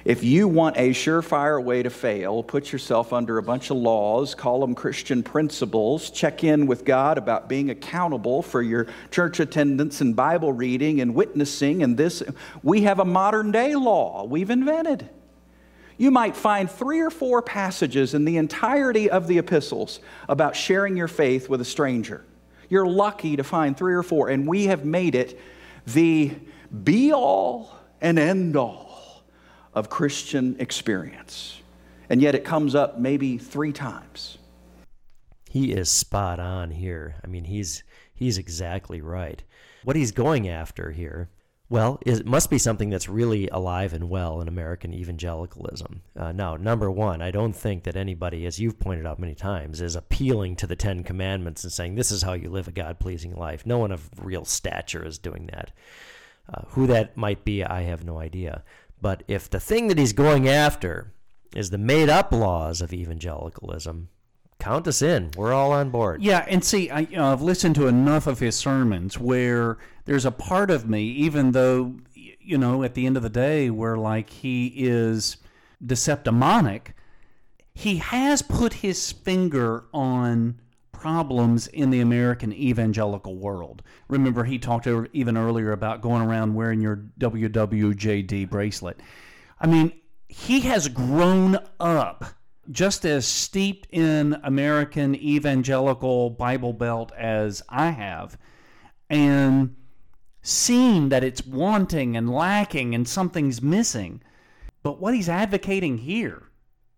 If 0.05 0.21
you 0.21 0.49
want 0.49 0.75
a 0.75 0.89
surefire 0.89 1.63
way 1.63 1.81
to 1.81 1.89
fail, 1.89 2.43
put 2.43 2.73
yourself 2.73 3.13
under 3.13 3.37
a 3.37 3.43
bunch 3.43 3.69
of 3.69 3.77
laws, 3.77 4.35
call 4.35 4.59
them 4.59 4.75
Christian 4.75 5.23
principles, 5.23 6.09
check 6.09 6.43
in 6.43 6.67
with 6.67 6.83
God 6.83 7.17
about 7.17 7.47
being 7.47 7.69
accountable 7.69 8.41
for 8.41 8.61
your 8.61 8.87
church 9.11 9.39
attendance 9.39 10.01
and 10.01 10.13
Bible 10.13 10.51
reading 10.51 10.99
and 10.99 11.15
witnessing 11.15 11.83
and 11.83 11.95
this. 11.95 12.21
We 12.63 12.81
have 12.81 12.99
a 12.99 13.05
modern 13.05 13.53
day 13.53 13.75
law 13.75 14.25
we've 14.25 14.49
invented. 14.49 15.09
You 15.97 16.11
might 16.11 16.35
find 16.35 16.69
three 16.69 16.99
or 16.99 17.09
four 17.09 17.41
passages 17.41 18.13
in 18.13 18.25
the 18.25 18.35
entirety 18.35 19.09
of 19.09 19.27
the 19.27 19.37
epistles 19.37 20.01
about 20.27 20.57
sharing 20.57 20.97
your 20.97 21.07
faith 21.07 21.47
with 21.47 21.61
a 21.61 21.65
stranger. 21.65 22.25
You're 22.67 22.87
lucky 22.87 23.37
to 23.37 23.43
find 23.43 23.77
three 23.77 23.93
or 23.93 24.03
four, 24.03 24.27
and 24.27 24.45
we 24.47 24.65
have 24.65 24.83
made 24.83 25.15
it 25.15 25.39
the 25.87 26.33
be 26.83 27.13
all 27.13 27.73
and 28.01 28.19
end 28.19 28.57
all 28.57 28.92
of 29.73 29.89
Christian 29.89 30.55
experience. 30.59 31.61
And 32.09 32.21
yet 32.21 32.35
it 32.35 32.43
comes 32.43 32.75
up 32.75 32.99
maybe 32.99 33.37
three 33.37 33.71
times. 33.71 34.37
He 35.49 35.71
is 35.71 35.89
spot 35.89 36.39
on 36.39 36.71
here. 36.71 37.15
I 37.23 37.27
mean, 37.27 37.45
he's 37.45 37.83
he's 38.13 38.37
exactly 38.37 39.01
right. 39.01 39.43
What 39.83 39.95
he's 39.95 40.11
going 40.11 40.47
after 40.47 40.91
here, 40.91 41.29
well, 41.69 41.99
it 42.05 42.25
must 42.25 42.49
be 42.49 42.57
something 42.57 42.89
that's 42.89 43.09
really 43.09 43.47
alive 43.49 43.93
and 43.93 44.09
well 44.09 44.41
in 44.41 44.47
American 44.47 44.93
evangelicalism. 44.93 46.01
Uh, 46.15 46.31
now, 46.31 46.55
number 46.55 46.91
one, 46.91 47.21
I 47.21 47.31
don't 47.31 47.55
think 47.55 47.83
that 47.83 47.95
anybody, 47.95 48.45
as 48.45 48.59
you've 48.59 48.79
pointed 48.79 49.05
out 49.05 49.19
many 49.19 49.35
times, 49.35 49.81
is 49.81 49.95
appealing 49.95 50.55
to 50.57 50.67
the 50.67 50.75
Ten 50.75 51.03
Commandments 51.03 51.63
and 51.63 51.73
saying 51.73 51.95
this 51.95 52.11
is 52.11 52.21
how 52.21 52.33
you 52.33 52.49
live 52.49 52.67
a 52.67 52.71
God 52.71 52.99
pleasing 52.99 53.33
life. 53.35 53.65
No 53.65 53.79
one 53.79 53.91
of 53.91 54.09
real 54.21 54.45
stature 54.45 55.05
is 55.05 55.17
doing 55.17 55.49
that. 55.53 55.71
Uh, 56.53 56.61
who 56.69 56.85
that 56.87 57.15
might 57.15 57.45
be, 57.45 57.63
I 57.63 57.83
have 57.83 58.03
no 58.03 58.19
idea. 58.19 58.63
But 59.03 59.23
if 59.27 59.49
the 59.49 59.59
thing 59.59 59.89
that 59.89 59.97
he's 59.97 60.13
going 60.13 60.47
after 60.47 61.11
is 61.53 61.71
the 61.71 61.77
made 61.77 62.07
up 62.07 62.31
laws 62.31 62.79
of 62.79 62.93
evangelicalism, 62.93 64.07
count 64.59 64.87
us 64.87 65.01
in. 65.01 65.31
We're 65.35 65.51
all 65.51 65.73
on 65.73 65.89
board. 65.89 66.23
Yeah, 66.23 66.45
and 66.47 66.63
see, 66.63 66.89
I, 66.89 67.01
you 67.01 67.17
know, 67.17 67.33
I've 67.33 67.41
listened 67.41 67.75
to 67.75 67.87
enough 67.87 68.27
of 68.27 68.39
his 68.39 68.55
sermons 68.55 69.19
where 69.19 69.77
there's 70.05 70.23
a 70.23 70.31
part 70.31 70.71
of 70.71 70.87
me, 70.87 71.03
even 71.03 71.51
though, 71.51 71.97
you 72.13 72.57
know, 72.57 72.81
at 72.81 72.93
the 72.93 73.05
end 73.05 73.17
of 73.17 73.23
the 73.23 73.29
day, 73.29 73.69
where 73.69 73.97
like 73.97 74.29
he 74.29 74.67
is 74.67 75.35
deceptimonic, 75.85 76.93
he 77.73 77.97
has 77.97 78.41
put 78.41 78.75
his 78.75 79.11
finger 79.11 79.83
on 79.93 80.61
problems 81.03 81.67
in 81.67 81.89
the 81.89 81.99
American 81.99 82.53
evangelical 82.53 83.35
world. 83.35 83.83
Remember, 84.07 84.45
he 84.45 84.57
talked 84.57 84.87
even 85.11 85.35
earlier 85.35 85.73
about 85.73 86.01
going 86.01 86.21
around 86.21 86.55
wearing 86.55 86.79
your 86.79 87.03
WWJD 87.19 88.49
bracelet. 88.49 89.01
I 89.59 89.67
mean, 89.67 89.91
he 90.29 90.61
has 90.61 90.87
grown 90.87 91.57
up 91.77 92.23
just 92.71 93.03
as 93.03 93.27
steeped 93.27 93.85
in 93.91 94.39
American 94.45 95.13
evangelical 95.13 96.29
Bible 96.29 96.71
Belt 96.71 97.11
as 97.17 97.61
I 97.67 97.89
have, 97.89 98.37
and 99.09 99.75
seen 100.41 101.09
that 101.09 101.25
it's 101.25 101.45
wanting 101.45 102.15
and 102.15 102.33
lacking 102.33 102.95
and 102.95 103.05
something's 103.05 103.61
missing. 103.61 104.21
But 104.83 105.01
what 105.01 105.13
he's 105.13 105.27
advocating 105.27 105.97
here, 105.97 106.43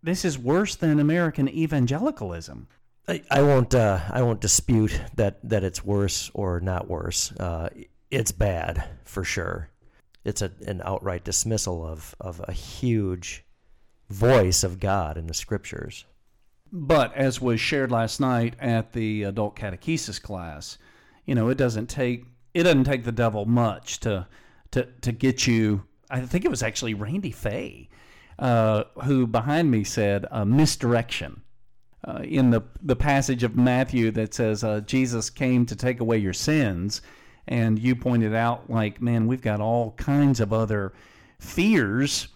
this 0.03 0.23
is 0.23 0.37
worse 0.37 0.75
than 0.75 0.99
American 0.99 1.49
evangelicalism. 1.49 2.67
I, 3.07 3.21
I 3.29 3.41
won't. 3.41 3.75
Uh, 3.75 3.99
I 4.09 4.21
won't 4.21 4.41
dispute 4.41 4.99
that 5.15 5.37
that 5.47 5.63
it's 5.63 5.83
worse 5.83 6.31
or 6.33 6.59
not 6.59 6.87
worse. 6.87 7.31
Uh, 7.33 7.69
it's 8.09 8.31
bad 8.31 8.87
for 9.03 9.23
sure. 9.23 9.69
It's 10.23 10.41
a, 10.41 10.51
an 10.65 10.81
outright 10.83 11.23
dismissal 11.23 11.85
of 11.85 12.15
of 12.19 12.41
a 12.47 12.51
huge 12.51 13.43
voice 14.09 14.63
of 14.63 14.79
God 14.79 15.17
in 15.17 15.27
the 15.27 15.33
Scriptures. 15.33 16.05
But 16.71 17.13
as 17.15 17.39
was 17.39 17.59
shared 17.59 17.91
last 17.91 18.19
night 18.19 18.55
at 18.59 18.93
the 18.93 19.23
adult 19.23 19.55
catechesis 19.55 20.21
class, 20.21 20.77
you 21.25 21.35
know, 21.35 21.49
it 21.49 21.57
doesn't 21.57 21.87
take 21.87 22.25
it 22.53 22.63
doesn't 22.63 22.85
take 22.85 23.03
the 23.03 23.11
devil 23.11 23.45
much 23.45 23.99
to 24.01 24.27
to 24.71 24.87
to 25.01 25.11
get 25.11 25.45
you. 25.45 25.83
I 26.09 26.21
think 26.21 26.43
it 26.43 26.51
was 26.51 26.63
actually 26.63 26.95
Randy 26.95 27.31
Fay 27.31 27.89
uh, 28.39 28.85
who 29.03 29.27
behind 29.27 29.71
me 29.71 29.83
said 29.83 30.25
uh, 30.31 30.45
misdirection 30.45 31.41
uh, 32.05 32.21
in 32.23 32.51
the 32.51 32.61
the 32.81 32.95
passage 32.95 33.43
of 33.43 33.55
Matthew 33.55 34.11
that 34.11 34.33
says 34.33 34.63
uh, 34.63 34.81
Jesus 34.81 35.29
came 35.29 35.65
to 35.65 35.75
take 35.75 35.99
away 35.99 36.17
your 36.17 36.33
sins, 36.33 37.01
and 37.47 37.79
you 37.79 37.95
pointed 37.95 38.33
out 38.33 38.69
like, 38.69 39.01
man, 39.01 39.27
we've 39.27 39.41
got 39.41 39.59
all 39.61 39.91
kinds 39.91 40.39
of 40.39 40.53
other 40.53 40.93
fears. 41.39 42.27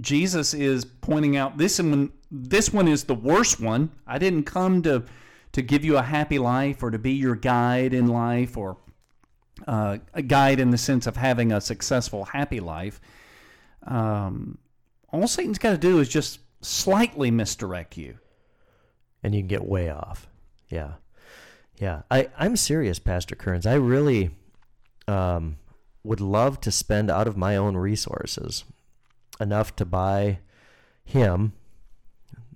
Jesus 0.00 0.54
is 0.54 0.84
pointing 0.84 1.36
out 1.36 1.58
this 1.58 1.78
one. 1.80 2.12
This 2.30 2.72
one 2.72 2.88
is 2.88 3.04
the 3.04 3.14
worst 3.14 3.60
one. 3.60 3.90
I 4.06 4.18
didn't 4.18 4.44
come 4.44 4.82
to 4.82 5.04
to 5.52 5.62
give 5.62 5.84
you 5.84 5.96
a 5.96 6.02
happy 6.02 6.38
life 6.38 6.82
or 6.82 6.90
to 6.90 6.98
be 6.98 7.12
your 7.12 7.34
guide 7.36 7.92
in 7.92 8.06
life 8.06 8.56
or 8.56 8.76
uh, 9.66 9.98
a 10.14 10.22
guide 10.22 10.60
in 10.60 10.70
the 10.70 10.78
sense 10.78 11.06
of 11.06 11.16
having 11.16 11.52
a 11.52 11.60
successful, 11.60 12.24
happy 12.24 12.60
life. 12.60 13.00
um, 13.86 14.58
all 15.12 15.26
Satan's 15.26 15.58
got 15.58 15.72
to 15.72 15.78
do 15.78 15.98
is 15.98 16.08
just 16.08 16.40
slightly 16.60 17.30
misdirect 17.30 17.96
you. 17.96 18.18
And 19.22 19.34
you 19.34 19.40
can 19.40 19.48
get 19.48 19.66
way 19.66 19.90
off. 19.90 20.26
Yeah, 20.68 20.92
yeah. 21.78 22.02
I 22.10 22.28
I'm 22.38 22.56
serious, 22.56 22.98
Pastor 22.98 23.34
Kerns. 23.34 23.66
I 23.66 23.74
really 23.74 24.30
um, 25.06 25.56
would 26.02 26.20
love 26.20 26.60
to 26.62 26.70
spend 26.70 27.10
out 27.10 27.26
of 27.26 27.36
my 27.36 27.56
own 27.56 27.76
resources 27.76 28.64
enough 29.40 29.74
to 29.76 29.84
buy 29.84 30.38
him, 31.04 31.52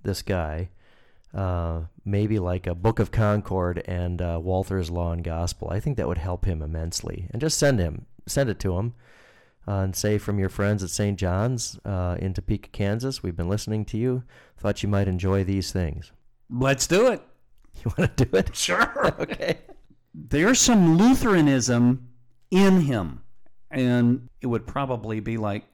this 0.03 0.23
guy, 0.23 0.69
uh, 1.35 1.83
maybe 2.05 2.39
like 2.39 2.67
a 2.67 2.75
Book 2.75 2.99
of 2.99 3.11
Concord 3.11 3.83
and 3.87 4.23
uh, 4.23 4.39
Walther's 4.43 4.91
Law 4.91 5.13
and 5.13 5.25
Gospel. 5.25 5.69
I 5.71 5.81
think 5.81 5.97
that 5.97 6.07
would 6.07 6.19
help 6.19 6.45
him 6.45 6.63
immensely, 6.63 7.27
and 7.31 7.41
just 7.41 7.59
send 7.59 7.81
him, 7.81 8.07
send 8.27 8.49
it 8.51 8.59
to 8.61 8.77
him. 8.79 8.95
Uh, 9.67 9.79
and 9.79 9.97
say 9.97 10.19
from 10.19 10.39
your 10.39 10.51
friends 10.51 10.83
at 10.83 10.91
St. 10.91 11.19
John's 11.19 11.79
uh, 11.87 12.17
in 12.19 12.35
Topeka, 12.35 12.69
Kansas, 12.69 13.23
we've 13.23 13.35
been 13.35 13.49
listening 13.49 13.87
to 13.87 13.97
you. 13.97 14.23
Thought 14.59 14.83
you 14.83 14.91
might 14.91 15.09
enjoy 15.09 15.43
these 15.43 15.73
things. 15.73 16.13
Let's 16.51 16.87
do 16.87 17.09
it. 17.09 17.23
You 17.85 17.93
want 17.99 18.17
to 18.17 18.25
do 18.25 18.37
it? 18.39 18.55
Sure. 18.57 19.15
okay. 19.21 19.59
There's 20.15 20.61
some 20.61 20.97
Lutheranism 20.97 22.09
in 22.51 22.81
him, 22.83 23.23
and 23.71 24.29
it 24.41 24.47
would 24.47 24.65
probably 24.67 25.19
be 25.21 25.37
like 25.37 25.65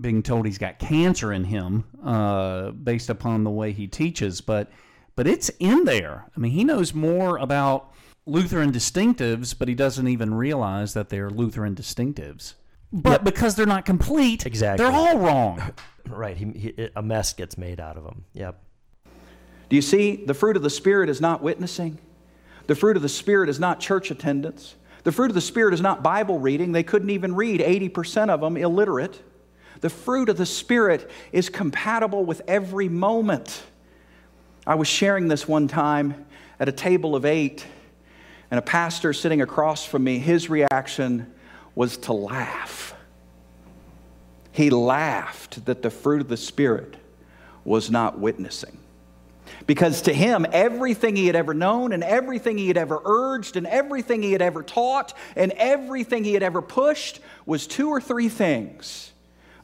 being 0.00 0.22
told 0.22 0.46
he's 0.46 0.56
got 0.58 0.78
cancer 0.78 1.32
in 1.32 1.44
him, 1.44 1.84
uh, 2.04 2.70
based 2.70 3.10
upon 3.10 3.44
the 3.44 3.50
way 3.50 3.70
he 3.72 3.86
teaches. 3.86 4.40
But 4.40 4.70
but 5.14 5.26
it's 5.28 5.50
in 5.60 5.84
there. 5.84 6.24
I 6.34 6.40
mean, 6.40 6.52
he 6.52 6.64
knows 6.64 6.94
more 6.94 7.36
about 7.36 7.92
Lutheran 8.26 8.72
distinctives, 8.72 9.54
but 9.56 9.68
he 9.68 9.74
doesn't 9.74 10.08
even 10.08 10.32
realize 10.34 10.94
that 10.94 11.10
they're 11.10 11.30
Lutheran 11.30 11.74
distinctives. 11.76 12.54
But 12.92 13.24
because 13.24 13.54
they're 13.54 13.66
not 13.66 13.84
complete, 13.84 14.46
Exactly. 14.46 14.84
they're 14.84 14.94
all 14.94 15.18
wrong. 15.18 15.62
Right. 16.08 16.36
He, 16.36 16.46
he, 16.46 16.88
a 16.96 17.02
mess 17.02 17.32
gets 17.32 17.56
made 17.56 17.78
out 17.78 17.96
of 17.96 18.02
them. 18.02 18.24
Yep. 18.34 18.60
Do 19.72 19.76
you 19.76 19.80
see? 19.80 20.16
The 20.16 20.34
fruit 20.34 20.58
of 20.58 20.62
the 20.62 20.68
Spirit 20.68 21.08
is 21.08 21.18
not 21.18 21.42
witnessing. 21.42 21.96
The 22.66 22.74
fruit 22.74 22.94
of 22.94 23.02
the 23.02 23.08
Spirit 23.08 23.48
is 23.48 23.58
not 23.58 23.80
church 23.80 24.10
attendance. 24.10 24.74
The 25.04 25.12
fruit 25.12 25.30
of 25.30 25.34
the 25.34 25.40
Spirit 25.40 25.72
is 25.72 25.80
not 25.80 26.02
Bible 26.02 26.38
reading. 26.38 26.72
They 26.72 26.82
couldn't 26.82 27.08
even 27.08 27.34
read, 27.34 27.62
80% 27.62 28.28
of 28.28 28.42
them 28.42 28.58
illiterate. 28.58 29.22
The 29.80 29.88
fruit 29.88 30.28
of 30.28 30.36
the 30.36 30.44
Spirit 30.44 31.10
is 31.32 31.48
compatible 31.48 32.22
with 32.22 32.42
every 32.46 32.90
moment. 32.90 33.62
I 34.66 34.74
was 34.74 34.88
sharing 34.88 35.28
this 35.28 35.48
one 35.48 35.68
time 35.68 36.26
at 36.60 36.68
a 36.68 36.72
table 36.72 37.16
of 37.16 37.24
eight, 37.24 37.66
and 38.50 38.58
a 38.58 38.62
pastor 38.62 39.14
sitting 39.14 39.40
across 39.40 39.86
from 39.86 40.04
me, 40.04 40.18
his 40.18 40.50
reaction 40.50 41.32
was 41.74 41.96
to 41.96 42.12
laugh. 42.12 42.94
He 44.50 44.68
laughed 44.68 45.64
that 45.64 45.80
the 45.80 45.88
fruit 45.88 46.20
of 46.20 46.28
the 46.28 46.36
Spirit 46.36 46.94
was 47.64 47.90
not 47.90 48.18
witnessing. 48.18 48.76
Because 49.66 50.02
to 50.02 50.12
him, 50.12 50.46
everything 50.52 51.16
he 51.16 51.26
had 51.26 51.36
ever 51.36 51.54
known, 51.54 51.92
and 51.92 52.02
everything 52.02 52.58
he 52.58 52.68
had 52.68 52.76
ever 52.76 53.00
urged, 53.04 53.56
and 53.56 53.66
everything 53.66 54.22
he 54.22 54.32
had 54.32 54.42
ever 54.42 54.62
taught, 54.62 55.14
and 55.36 55.52
everything 55.52 56.24
he 56.24 56.34
had 56.34 56.42
ever 56.42 56.62
pushed 56.62 57.20
was 57.46 57.66
two 57.66 57.88
or 57.88 58.00
three 58.00 58.28
things 58.28 59.12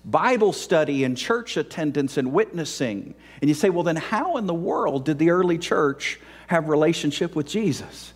Bible 0.05 0.53
study 0.53 1.05
and 1.05 1.17
church 1.17 1.57
attendance 1.57 2.17
and 2.17 2.33
witnessing. 2.33 3.15
And 3.41 3.49
you 3.49 3.55
say, 3.55 3.69
well, 3.69 3.83
then 3.83 3.97
how 3.97 4.37
in 4.37 4.47
the 4.47 4.55
world 4.55 5.05
did 5.05 5.19
the 5.19 5.31
early 5.31 5.59
church 5.59 6.19
have 6.47 6.69
relationship 6.69 7.37
with 7.37 7.47
Jesus? 7.47 8.15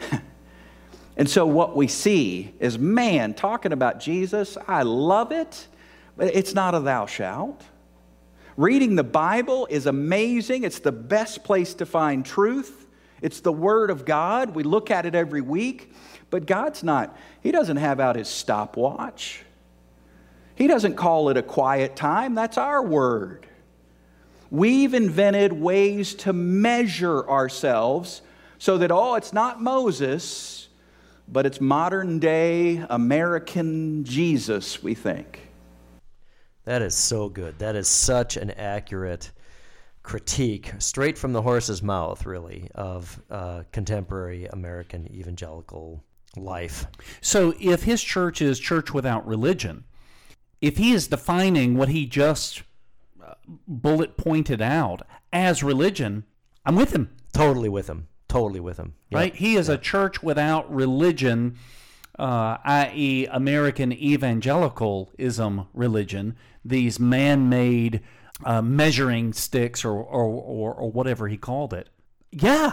and 1.16 1.28
so 1.28 1.46
what 1.46 1.76
we 1.76 1.88
see 1.88 2.54
is 2.58 2.78
man 2.78 3.34
talking 3.34 3.72
about 3.72 4.00
Jesus. 4.00 4.56
I 4.66 4.82
love 4.82 5.30
it, 5.30 5.66
but 6.16 6.34
it's 6.34 6.54
not 6.54 6.74
a 6.74 6.80
thou 6.80 7.04
shalt. 7.06 7.62
Reading 8.56 8.96
the 8.96 9.04
Bible 9.04 9.66
is 9.70 9.86
amazing. 9.86 10.64
It's 10.64 10.78
the 10.78 10.92
best 10.92 11.44
place 11.44 11.74
to 11.74 11.86
find 11.86 12.24
truth. 12.24 12.86
It's 13.20 13.40
the 13.40 13.52
Word 13.52 13.90
of 13.90 14.04
God. 14.04 14.54
We 14.54 14.62
look 14.62 14.90
at 14.90 15.04
it 15.04 15.14
every 15.14 15.42
week. 15.42 15.92
But 16.30 16.46
God's 16.46 16.82
not, 16.82 17.16
He 17.42 17.50
doesn't 17.52 17.76
have 17.76 18.00
out 18.00 18.16
His 18.16 18.28
stopwatch. 18.28 19.44
He 20.54 20.66
doesn't 20.66 20.96
call 20.96 21.28
it 21.28 21.36
a 21.36 21.42
quiet 21.42 21.96
time. 21.96 22.34
That's 22.34 22.56
our 22.56 22.82
word. 22.82 23.46
We've 24.50 24.94
invented 24.94 25.52
ways 25.52 26.14
to 26.14 26.32
measure 26.32 27.28
ourselves 27.28 28.22
so 28.58 28.78
that, 28.78 28.90
oh, 28.90 29.16
it's 29.16 29.34
not 29.34 29.60
Moses, 29.60 30.68
but 31.28 31.44
it's 31.44 31.60
modern 31.60 32.18
day 32.20 32.82
American 32.88 34.04
Jesus, 34.04 34.82
we 34.82 34.94
think. 34.94 35.45
That 36.66 36.82
is 36.82 36.94
so 36.94 37.28
good. 37.28 37.58
That 37.58 37.76
is 37.76 37.88
such 37.88 38.36
an 38.36 38.50
accurate 38.50 39.30
critique, 40.02 40.72
straight 40.78 41.16
from 41.16 41.32
the 41.32 41.42
horse's 41.42 41.82
mouth, 41.82 42.26
really, 42.26 42.70
of 42.74 43.20
uh, 43.30 43.62
contemporary 43.72 44.46
American 44.46 45.10
evangelical 45.12 46.04
life. 46.36 46.86
So 47.20 47.54
if 47.60 47.84
his 47.84 48.02
church 48.02 48.42
is 48.42 48.60
church 48.60 48.92
without 48.92 49.26
religion, 49.26 49.84
if 50.60 50.76
he 50.76 50.92
is 50.92 51.08
defining 51.08 51.76
what 51.76 51.88
he 51.88 52.04
just 52.04 52.62
uh, 53.24 53.34
bullet 53.66 54.16
pointed 54.16 54.60
out 54.60 55.02
as 55.32 55.62
religion, 55.62 56.24
I'm 56.64 56.76
with 56.76 56.92
him. 56.92 57.10
Totally 57.32 57.68
with 57.68 57.88
him. 57.88 58.08
Totally 58.28 58.60
with 58.60 58.76
him. 58.76 58.94
Yep. 59.10 59.18
Right? 59.18 59.34
He 59.34 59.56
is 59.56 59.68
a 59.68 59.78
church 59.78 60.22
without 60.22 60.72
religion, 60.72 61.58
uh, 62.18 62.56
i.e., 62.64 63.26
American 63.30 63.92
evangelicalism 63.92 65.66
religion. 65.74 66.36
These 66.64 66.98
man-made 66.98 68.00
uh, 68.44 68.60
measuring 68.62 69.32
sticks, 69.32 69.84
or, 69.84 69.92
or 69.92 70.24
or 70.24 70.74
or 70.74 70.90
whatever 70.90 71.28
he 71.28 71.36
called 71.36 71.72
it. 71.72 71.88
Yeah, 72.32 72.72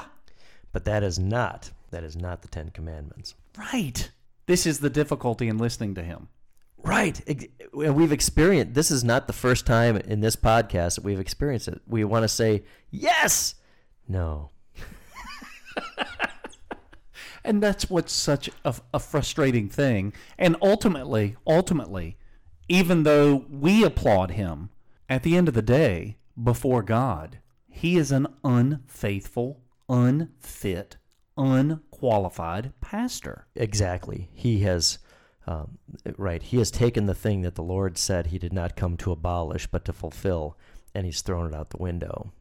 But 0.71 0.85
that 0.85 1.03
is 1.03 1.17
not. 1.19 1.71
That 1.91 2.03
is 2.03 2.15
not 2.17 2.41
the 2.41 2.47
Ten 2.47 2.69
Commandments. 2.71 3.35
right. 3.57 4.09
This 4.45 4.65
is 4.65 4.79
the 4.79 4.89
difficulty 4.89 5.47
in 5.47 5.57
listening 5.57 5.95
to 5.95 6.03
him. 6.03 6.27
Right. 6.77 7.21
Ex- 7.27 7.45
We've 7.73 8.11
experienced. 8.11 8.73
This 8.73 8.91
is 8.91 9.01
not 9.05 9.27
the 9.27 9.31
first 9.31 9.65
time 9.65 9.95
in 9.95 10.19
this 10.19 10.35
podcast 10.35 10.95
that 10.95 11.03
we've 11.05 11.19
experienced 11.19 11.69
it. 11.69 11.79
We 11.87 12.03
want 12.03 12.23
to 12.23 12.27
say 12.27 12.63
yes. 12.91 13.55
No. 14.05 14.49
And 17.43 17.61
that's 17.61 17.89
what's 17.89 18.13
such 18.13 18.49
a, 18.63 18.75
a 18.93 18.99
frustrating 18.99 19.69
thing. 19.69 20.13
And 20.37 20.55
ultimately, 20.61 21.35
ultimately, 21.45 22.17
even 22.69 23.03
though 23.03 23.45
we 23.49 23.83
applaud 23.83 24.31
him, 24.31 24.69
at 25.09 25.23
the 25.23 25.35
end 25.35 25.47
of 25.47 25.53
the 25.53 25.61
day, 25.61 26.17
before 26.41 26.81
God, 26.81 27.39
he 27.69 27.97
is 27.97 28.11
an 28.11 28.27
unfaithful, 28.43 29.61
unfit, 29.89 30.97
unqualified 31.37 32.73
pastor. 32.79 33.47
Exactly. 33.55 34.29
He 34.33 34.59
has, 34.59 34.99
um, 35.45 35.77
right. 36.17 36.41
He 36.41 36.57
has 36.57 36.71
taken 36.71 37.05
the 37.05 37.13
thing 37.13 37.41
that 37.41 37.55
the 37.55 37.63
Lord 37.63 37.97
said 37.97 38.27
he 38.27 38.39
did 38.39 38.53
not 38.53 38.75
come 38.77 38.95
to 38.97 39.11
abolish, 39.11 39.67
but 39.67 39.83
to 39.85 39.93
fulfill, 39.93 40.57
and 40.95 41.05
he's 41.05 41.21
thrown 41.21 41.47
it 41.47 41.55
out 41.55 41.71
the 41.71 41.77
window. 41.77 42.31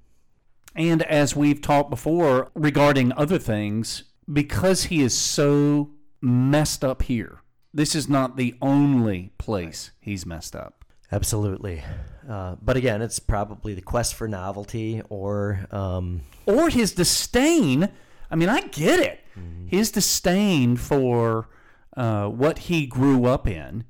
And 0.75 1.03
as 1.03 1.37
we've 1.37 1.61
talked 1.61 1.91
before 1.91 2.51
regarding 2.55 3.13
other 3.13 3.39
things, 3.39 4.05
because 4.31 4.85
he 4.85 5.03
is 5.03 5.17
so 5.17 5.91
messed 6.21 6.85
up 6.85 7.03
here, 7.03 7.43
this 7.73 7.95
is 7.95 8.09
not 8.09 8.37
the 8.37 8.55
only 8.61 9.33
place 9.39 9.93
he's 10.01 10.27
messed 10.27 10.55
up. 10.55 10.85
Absolutely. 11.11 11.83
Uh, 12.29 12.57
but 12.63 12.77
again, 12.77 13.03
it's 13.03 13.19
probably 13.19 13.75
the 13.75 13.83
quest 13.83 14.15
for 14.15 14.29
novelty 14.29 15.03
or 15.09 15.67
um, 15.71 16.23
or 16.47 16.71
his 16.71 16.93
disdain. 16.93 17.91
I 18.31 18.37
mean, 18.37 18.49
I 18.49 18.63
get 18.63 18.99
it. 19.01 19.21
His 19.67 19.91
disdain 19.91 20.77
for 20.77 21.49
uh, 21.97 22.29
what 22.29 22.59
he 22.59 22.87
grew 22.87 23.25
up 23.27 23.47
in. 23.47 23.85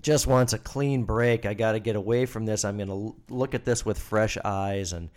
just 0.00 0.26
wants 0.26 0.52
a 0.52 0.58
clean 0.58 1.04
break. 1.04 1.46
I 1.46 1.54
got 1.54 1.72
to 1.72 1.80
get 1.80 1.96
away 1.96 2.26
from 2.26 2.46
this. 2.46 2.64
I'm 2.64 2.76
going 2.76 2.88
to 2.88 3.16
look 3.28 3.54
at 3.54 3.64
this 3.64 3.84
with 3.84 3.98
fresh 3.98 4.36
eyes 4.44 4.92
and 4.92 5.10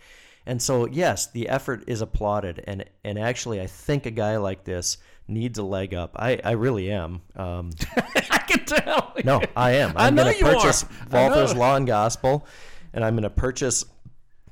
and 0.50 0.60
so 0.60 0.88
yes, 0.88 1.30
the 1.30 1.48
effort 1.48 1.84
is 1.86 2.00
applauded 2.00 2.64
and 2.66 2.84
and 3.04 3.20
actually 3.20 3.60
I 3.60 3.68
think 3.68 4.04
a 4.04 4.10
guy 4.10 4.36
like 4.38 4.64
this 4.64 4.98
needs 5.28 5.60
a 5.60 5.62
leg 5.62 5.94
up. 5.94 6.16
I 6.16 6.40
I 6.42 6.52
really 6.52 6.90
am. 6.90 7.22
Um, 7.36 7.70
I 7.96 8.38
can 8.38 8.64
tell. 8.64 9.14
no, 9.24 9.40
I 9.54 9.74
am. 9.76 9.92
I'm 9.94 10.16
going 10.16 10.34
to 10.34 10.42
purchase 10.42 10.84
know. 11.12 11.52
Law 11.54 11.76
and 11.76 11.86
Gospel 11.86 12.44
and 12.92 13.04
I'm 13.04 13.14
going 13.14 13.22
to 13.22 13.30
purchase 13.30 13.84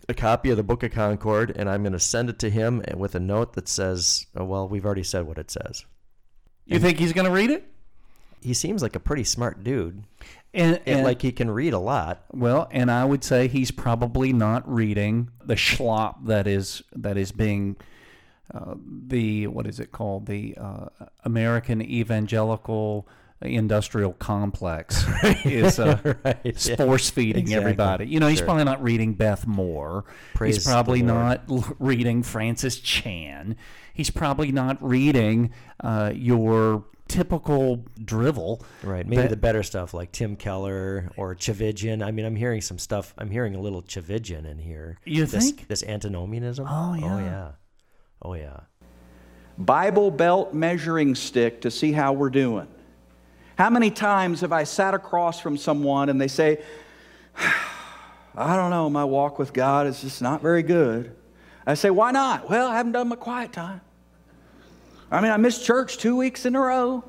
a 0.09 0.15
copy 0.15 0.51
of 0.51 0.57
the 0.57 0.63
Book 0.63 0.85
of 0.85 0.93
Concord 0.93 1.53
and 1.57 1.69
I'm 1.69 1.83
going 1.83 1.93
to 1.95 1.99
send 1.99 2.31
it 2.31 2.39
to 2.39 2.49
him 2.49 2.81
with 2.95 3.17
a 3.17 3.21
note 3.21 3.55
that 3.55 3.69
says, 3.69 4.27
oh, 4.37 4.45
well, 4.45 4.69
we've 4.69 4.87
already 4.87 5.03
said 5.03 5.27
what 5.27 5.37
it 5.37 5.51
says. 5.51 5.85
You 6.65 6.79
think 6.79 6.99
he's 6.99 7.13
going 7.13 7.27
to 7.27 7.33
read 7.33 7.51
it? 7.51 7.67
He 8.41 8.55
seems 8.55 8.83
like 8.83 8.95
a 8.95 9.01
pretty 9.01 9.25
smart 9.25 9.65
dude. 9.65 10.05
And, 10.55 10.81
And 10.87 11.05
like 11.05 11.21
he 11.23 11.31
can 11.33 11.51
read 11.51 11.73
a 11.75 11.79
lot. 11.79 12.25
well, 12.33 12.69
and 12.71 12.91
I 12.91 13.05
would 13.05 13.23
say 13.23 13.49
he's 13.49 13.71
probably 13.71 14.33
not 14.33 14.69
reading 14.73 15.31
the 15.45 15.55
schlop 15.55 16.25
that 16.27 16.47
is 16.47 16.83
that 16.97 17.17
is 17.19 17.33
being 17.33 17.77
uh, 18.55 18.75
the 19.07 19.47
what 19.49 19.67
is 19.67 19.79
it 19.79 19.93
called 19.93 20.27
the 20.27 20.57
uh, 20.59 20.87
American 21.25 21.83
evangelical 21.83 23.07
industrial 23.43 24.15
complex 24.15 25.05
is 25.45 25.79
uh, 25.79 26.15
Right, 26.25 26.59
force 26.77 27.11
feeding 27.11 27.43
Exactly. 27.43 27.61
everybody. 27.63 28.07
You 28.09 28.19
know, 28.19 28.27
he's 28.27 28.39
Sure. 28.39 28.47
probably 28.47 28.65
not 28.65 28.83
reading 28.83 29.13
Beth 29.15 29.47
Moore. 29.47 30.05
Praise 30.35 30.57
he's 30.57 30.65
probably 30.65 31.03
not 31.03 31.43
reading 31.79 32.23
Francis 32.23 32.81
Chan. 32.81 33.55
He's 33.95 34.11
probably 34.11 34.51
not 34.51 34.83
reading 34.83 35.51
uh, 35.81 36.11
your 36.15 36.85
typical 37.09 37.85
drivel. 38.05 38.63
Right. 38.83 39.07
Maybe 39.07 39.23
that- 39.23 39.31
the 39.31 39.37
better 39.37 39.63
stuff 39.63 39.95
like 39.95 40.13
Tim 40.13 40.37
Keller 40.37 41.11
or 41.17 41.35
Tchividjian. 41.35 42.05
I 42.05 42.11
mean, 42.11 42.25
I'm 42.25 42.37
hearing 42.37 42.61
some 42.61 42.79
stuff. 42.79 43.15
I'm 43.19 43.31
hearing 43.31 43.55
a 43.55 43.61
little 43.61 43.83
Tchividjian 43.83 44.45
in 44.47 44.59
here. 44.59 44.99
You 45.05 45.27
this, 45.27 45.51
think? 45.51 45.69
this 45.69 45.83
antinomianism? 45.83 46.67
Oh, 46.69 46.95
yeah. 46.95 47.05
Oh 47.05 47.19
yeah. 47.19 47.25
yeah. 47.25 47.51
Oh 48.23 48.35
yeah. 48.35 48.61
Bible 49.59 50.11
belt 50.11 50.55
measuring 50.55 51.15
stick 51.15 51.63
to 51.63 51.71
see 51.71 51.93
how 51.93 52.13
we're 52.13 52.31
doing. 52.31 52.69
How 53.59 53.71
many 53.71 53.91
times 53.91 54.43
have 54.43 54.53
I 54.53 54.63
sat 54.63 54.95
across 54.95 55.41
from 55.41 55.57
someone 55.57 56.09
and 56.11 56.21
they 56.21 56.29
say, 56.29 56.63
I 58.37 58.55
don't 58.55 58.71
know, 58.71 58.89
my 58.89 59.05
walk 59.05 59.39
with 59.41 59.53
God 59.53 59.89
is 59.89 60.01
just 60.01 60.23
not 60.23 60.43
very 60.43 60.63
good. 60.63 61.17
I 61.67 61.75
say, 61.75 61.91
why 61.91 62.13
not? 62.13 62.49
Well, 62.49 62.69
I 62.69 62.77
haven't 62.77 62.93
done 62.93 63.09
my 63.09 63.17
quiet 63.17 63.53
time. 63.53 63.81
I 65.11 65.21
mean, 65.21 65.31
I 65.31 65.37
missed 65.39 65.65
church 65.65 65.99
two 65.99 66.17
weeks 66.17 66.45
in 66.45 66.55
a 66.55 66.61
row. 66.61 67.05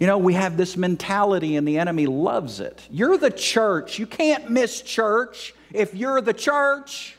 You 0.00 0.08
know, 0.08 0.18
we 0.18 0.34
have 0.34 0.56
this 0.56 0.76
mentality 0.76 1.54
and 1.54 1.66
the 1.66 1.78
enemy 1.78 2.06
loves 2.06 2.58
it. 2.58 2.82
You're 2.90 3.16
the 3.16 3.30
church. 3.30 4.00
You 4.00 4.06
can't 4.06 4.50
miss 4.50 4.82
church 4.82 5.54
if 5.72 5.94
you're 5.94 6.20
the 6.20 6.32
church. 6.32 7.16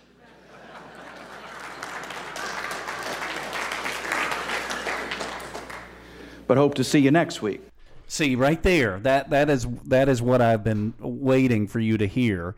But 6.46 6.58
hope 6.58 6.76
to 6.76 6.84
see 6.84 7.00
you 7.00 7.10
next 7.10 7.42
week. 7.42 7.62
See 8.08 8.36
right 8.36 8.62
there, 8.62 9.00
that 9.00 9.30
that 9.30 9.50
is 9.50 9.66
that 9.86 10.10
is 10.10 10.22
what 10.22 10.42
I've 10.42 10.64
been 10.64 10.94
waiting 11.00 11.68
for 11.68 11.80
you 11.80 11.98
to 11.98 12.06
hear. 12.06 12.56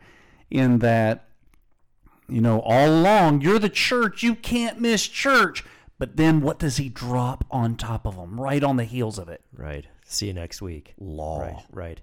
In 0.50 0.80
that, 0.80 1.28
you 2.28 2.40
know, 2.40 2.60
all 2.60 2.88
along 2.88 3.42
you're 3.42 3.60
the 3.60 3.68
church. 3.68 4.24
You 4.24 4.34
can't 4.34 4.80
miss 4.80 5.06
church. 5.06 5.64
But 5.98 6.16
then 6.16 6.40
what 6.42 6.58
does 6.58 6.76
he 6.76 6.88
drop 6.88 7.44
on 7.50 7.76
top 7.76 8.06
of 8.06 8.16
them, 8.16 8.38
right 8.40 8.62
on 8.62 8.76
the 8.76 8.84
heels 8.84 9.18
of 9.18 9.28
it? 9.28 9.42
Right. 9.56 9.86
See 10.04 10.26
you 10.26 10.34
next 10.34 10.60
week. 10.60 10.94
Law. 10.98 11.40
Right. 11.40 11.64
Right. 11.72 12.00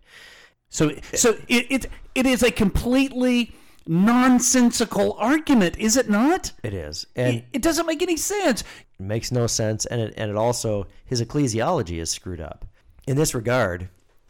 So, 0.69 0.95
so 1.13 1.37
it, 1.47 1.67
it 1.69 1.85
it 2.15 2.25
is 2.25 2.41
a 2.41 2.49
completely 2.51 3.53
nonsensical 3.85 5.13
argument, 5.19 5.77
is 5.77 5.97
it 5.97 6.09
not? 6.09 6.51
It 6.63 6.73
is, 6.73 7.05
and 7.15 7.37
It, 7.37 7.45
it 7.53 7.61
doesn't 7.61 7.85
make 7.85 8.01
any 8.01 8.17
sense. 8.17 8.61
it 8.61 9.03
makes 9.03 9.31
no 9.31 9.45
sense, 9.47 9.85
and 9.85 10.01
it 10.01 10.13
and 10.17 10.31
it 10.31 10.37
also 10.37 10.87
his 11.05 11.21
ecclesiology 11.21 11.99
is 11.99 12.09
screwed 12.09 12.41
up. 12.41 12.65
In 13.05 13.17
this 13.17 13.35
regard, 13.35 13.89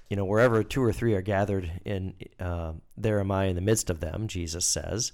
you 0.10 0.18
know, 0.18 0.26
wherever 0.26 0.64
two 0.64 0.84
or 0.84 0.92
three 0.92 1.14
are 1.14 1.22
gathered, 1.22 1.72
in 1.86 2.14
uh, 2.40 2.74
there 2.98 3.20
am 3.20 3.32
I 3.32 3.46
in 3.46 3.56
the 3.56 3.62
midst 3.62 3.90
of 3.90 4.00
them. 4.00 4.28
Jesus 4.28 4.66
says. 4.66 5.12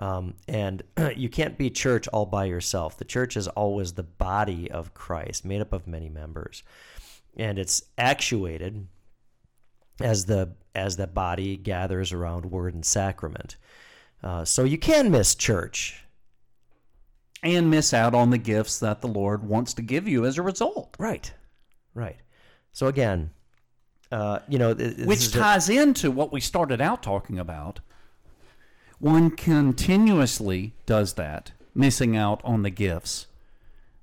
Um, 0.00 0.34
and 0.48 0.82
you 1.16 1.28
can't 1.28 1.56
be 1.56 1.70
church 1.70 2.08
all 2.08 2.26
by 2.26 2.46
yourself. 2.46 2.96
The 2.96 3.04
church 3.04 3.36
is 3.36 3.46
always 3.48 3.92
the 3.92 4.02
body 4.02 4.68
of 4.70 4.94
Christ, 4.94 5.44
made 5.44 5.60
up 5.60 5.72
of 5.72 5.86
many 5.86 6.08
members, 6.08 6.62
and 7.36 7.58
it's 7.58 7.82
actuated 7.98 8.88
as 10.00 10.24
the 10.24 10.54
as 10.74 10.96
the 10.96 11.06
body 11.06 11.56
gathers 11.56 12.12
around 12.12 12.46
word 12.46 12.74
and 12.74 12.84
sacrament. 12.84 13.56
Uh, 14.22 14.44
so 14.44 14.64
you 14.64 14.78
can 14.78 15.10
miss 15.10 15.34
church, 15.34 16.04
And 17.42 17.70
miss 17.70 17.92
out 17.94 18.14
on 18.14 18.30
the 18.30 18.38
gifts 18.38 18.78
that 18.80 19.00
the 19.00 19.08
Lord 19.08 19.42
wants 19.46 19.74
to 19.74 19.82
give 19.82 20.06
you 20.06 20.24
as 20.26 20.38
a 20.38 20.42
result. 20.42 20.94
right? 20.98 21.32
Right. 21.94 22.18
So 22.72 22.86
again, 22.86 23.30
uh, 24.12 24.40
you 24.48 24.58
know, 24.58 24.74
which 24.74 25.20
is 25.20 25.34
a- 25.34 25.38
ties 25.38 25.68
into 25.68 26.10
what 26.10 26.32
we 26.32 26.40
started 26.40 26.80
out 26.80 27.02
talking 27.02 27.38
about. 27.38 27.80
One 29.00 29.30
continuously 29.30 30.74
does 30.86 31.14
that, 31.14 31.52
missing 31.74 32.16
out 32.16 32.40
on 32.44 32.62
the 32.62 32.70
gifts. 32.70 33.26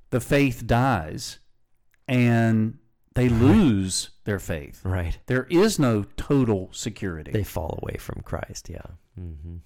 The 0.10 0.20
faith 0.20 0.66
dies, 0.66 1.38
and 2.08 2.80
they 3.14 3.30
lose 3.30 4.10
their 4.26 4.40
faith. 4.40 4.82
right. 4.84 5.18
There 5.28 5.46
is 5.50 5.80
no 5.80 6.04
total 6.18 6.70
security. 6.72 7.32
They 7.32 7.44
fall 7.44 7.80
away 7.82 7.98
from 7.98 8.22
Christ. 8.24 8.70
Yeah. 8.70 8.82
Mm-hmm. 9.20 9.58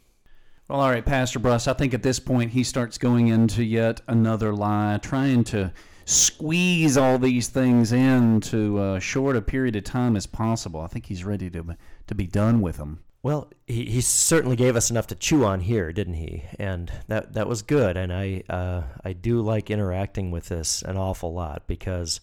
Well, 0.68 0.80
all 0.80 0.90
right, 0.90 1.06
Pastor 1.06 1.40
Bruss, 1.40 1.68
I 1.68 1.74
think 1.74 1.94
at 1.94 2.04
this 2.04 2.20
point 2.20 2.52
he 2.52 2.64
starts 2.64 2.98
going 2.98 3.28
into 3.28 3.64
yet 3.64 4.02
another 4.08 4.54
lie, 4.54 5.00
trying 5.02 5.44
to 5.46 5.74
squeeze 6.06 6.98
all 6.98 7.18
these 7.18 7.48
things 7.50 7.92
into 7.92 8.82
as 8.82 9.04
short 9.04 9.36
a 9.36 9.42
period 9.42 9.76
of 9.76 9.84
time 9.84 10.16
as 10.16 10.26
possible. 10.26 10.82
I 10.82 10.88
think 10.88 11.06
he's 11.08 11.24
ready 11.24 11.50
to, 11.52 11.78
to 12.08 12.16
be 12.16 12.26
done 12.28 12.62
with 12.62 12.78
them. 12.78 13.04
Well, 13.24 13.52
he, 13.68 13.86
he 13.86 14.02
certainly 14.02 14.56
gave 14.56 14.76
us 14.76 14.90
enough 14.90 15.08
to 15.08 15.16
chew 15.16 15.46
on 15.46 15.60
here, 15.60 15.92
didn't 15.92 16.16
he? 16.16 16.44
And 16.58 16.92
that 17.08 17.34
that 17.34 17.48
was 17.48 17.62
good. 17.62 17.96
And 17.98 18.12
I 18.12 18.44
uh, 18.50 18.84
I 19.04 19.14
do 19.14 19.42
like 19.42 19.70
interacting 19.70 20.32
with 20.32 20.50
this 20.50 20.82
an 20.82 20.98
awful 20.98 21.34
lot 21.34 21.68
because 21.68 22.20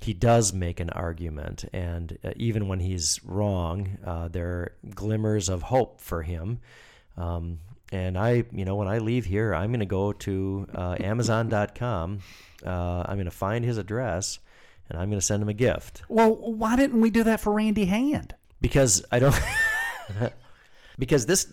he 0.00 0.12
does 0.12 0.52
make 0.52 0.78
an 0.78 0.90
argument, 0.90 1.64
and 1.72 2.18
uh, 2.22 2.30
even 2.36 2.68
when 2.68 2.80
he's 2.80 3.18
wrong, 3.24 3.96
uh, 4.04 4.28
there 4.28 4.46
are 4.48 4.72
glimmers 4.94 5.48
of 5.48 5.62
hope 5.62 6.00
for 6.00 6.22
him. 6.22 6.60
Um, 7.16 7.60
and 7.90 8.18
I, 8.18 8.44
you 8.52 8.64
know, 8.64 8.76
when 8.76 8.88
I 8.88 8.98
leave 8.98 9.24
here, 9.24 9.54
I'm 9.54 9.70
going 9.70 9.80
to 9.80 9.86
go 9.86 10.12
to 10.12 10.66
uh, 10.74 10.96
Amazon.com. 11.00 12.18
Uh, 12.64 13.04
I'm 13.06 13.16
going 13.16 13.24
to 13.24 13.30
find 13.30 13.64
his 13.64 13.78
address, 13.78 14.38
and 14.90 14.98
I'm 14.98 15.08
going 15.08 15.18
to 15.20 15.24
send 15.24 15.42
him 15.42 15.48
a 15.48 15.54
gift 15.54 16.02
Well, 16.08 16.34
why 16.34 16.76
didn't 16.76 17.00
we 17.00 17.10
do 17.10 17.24
that 17.24 17.40
for 17.40 17.52
Randy 17.52 17.86
Hand? 17.86 18.34
because 18.60 19.04
I 19.10 19.18
don't. 19.18 19.34
because 20.98 21.26
this 21.26 21.52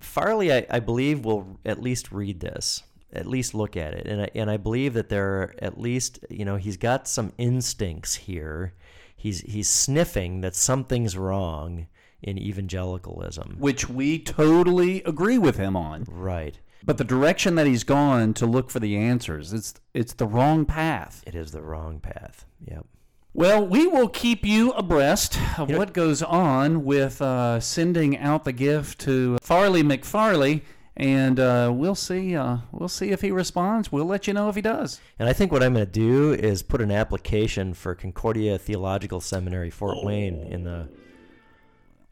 Farley, 0.00 0.52
I, 0.52 0.66
I 0.70 0.80
believe, 0.80 1.24
will 1.24 1.58
at 1.64 1.80
least 1.80 2.12
read 2.12 2.40
this, 2.40 2.82
at 3.12 3.26
least 3.26 3.54
look 3.54 3.76
at 3.76 3.94
it, 3.94 4.06
and 4.06 4.22
I, 4.22 4.30
and 4.34 4.50
I 4.50 4.56
believe 4.56 4.94
that 4.94 5.08
there 5.08 5.26
are 5.26 5.54
at 5.60 5.80
least 5.80 6.18
you 6.28 6.44
know 6.44 6.56
he's 6.56 6.76
got 6.76 7.08
some 7.08 7.32
instincts 7.38 8.14
here. 8.14 8.74
He's 9.16 9.40
he's 9.40 9.68
sniffing 9.68 10.40
that 10.42 10.54
something's 10.54 11.16
wrong 11.16 11.86
in 12.22 12.38
evangelicalism. 12.38 13.56
Which 13.58 13.88
we 13.88 14.18
totally 14.18 15.02
agree 15.04 15.38
with 15.38 15.56
him 15.56 15.76
on. 15.76 16.04
Right. 16.08 16.58
But 16.84 16.98
the 16.98 17.04
direction 17.04 17.54
that 17.54 17.66
he's 17.66 17.84
gone 17.84 18.34
to 18.34 18.46
look 18.46 18.70
for 18.70 18.80
the 18.80 18.96
answers, 18.96 19.52
it's 19.52 19.74
it's 19.94 20.14
the 20.14 20.26
wrong 20.26 20.66
path. 20.66 21.22
It 21.26 21.34
is 21.34 21.52
the 21.52 21.62
wrong 21.62 22.00
path. 22.00 22.44
Yep. 22.66 22.86
Well, 23.36 23.66
we 23.66 23.88
will 23.88 24.08
keep 24.08 24.46
you 24.46 24.70
abreast 24.74 25.36
of 25.58 25.68
what 25.68 25.92
goes 25.92 26.22
on 26.22 26.84
with 26.84 27.20
uh, 27.20 27.58
sending 27.58 28.16
out 28.16 28.44
the 28.44 28.52
gift 28.52 29.00
to 29.00 29.38
Farley 29.42 29.82
McFarley, 29.82 30.60
and 30.96 31.40
uh, 31.40 31.72
we'll 31.74 31.96
see. 31.96 32.36
Uh, 32.36 32.58
we'll 32.70 32.88
see 32.88 33.10
if 33.10 33.22
he 33.22 33.32
responds. 33.32 33.90
We'll 33.90 34.04
let 34.04 34.28
you 34.28 34.34
know 34.34 34.48
if 34.50 34.54
he 34.54 34.60
does. 34.62 35.00
And 35.18 35.28
I 35.28 35.32
think 35.32 35.50
what 35.50 35.64
I'm 35.64 35.74
going 35.74 35.84
to 35.84 35.90
do 35.90 36.32
is 36.32 36.62
put 36.62 36.80
an 36.80 36.92
application 36.92 37.74
for 37.74 37.96
Concordia 37.96 38.56
Theological 38.56 39.20
Seminary, 39.20 39.70
Fort 39.70 40.04
Wayne, 40.04 40.40
in 40.44 40.62
the. 40.62 40.88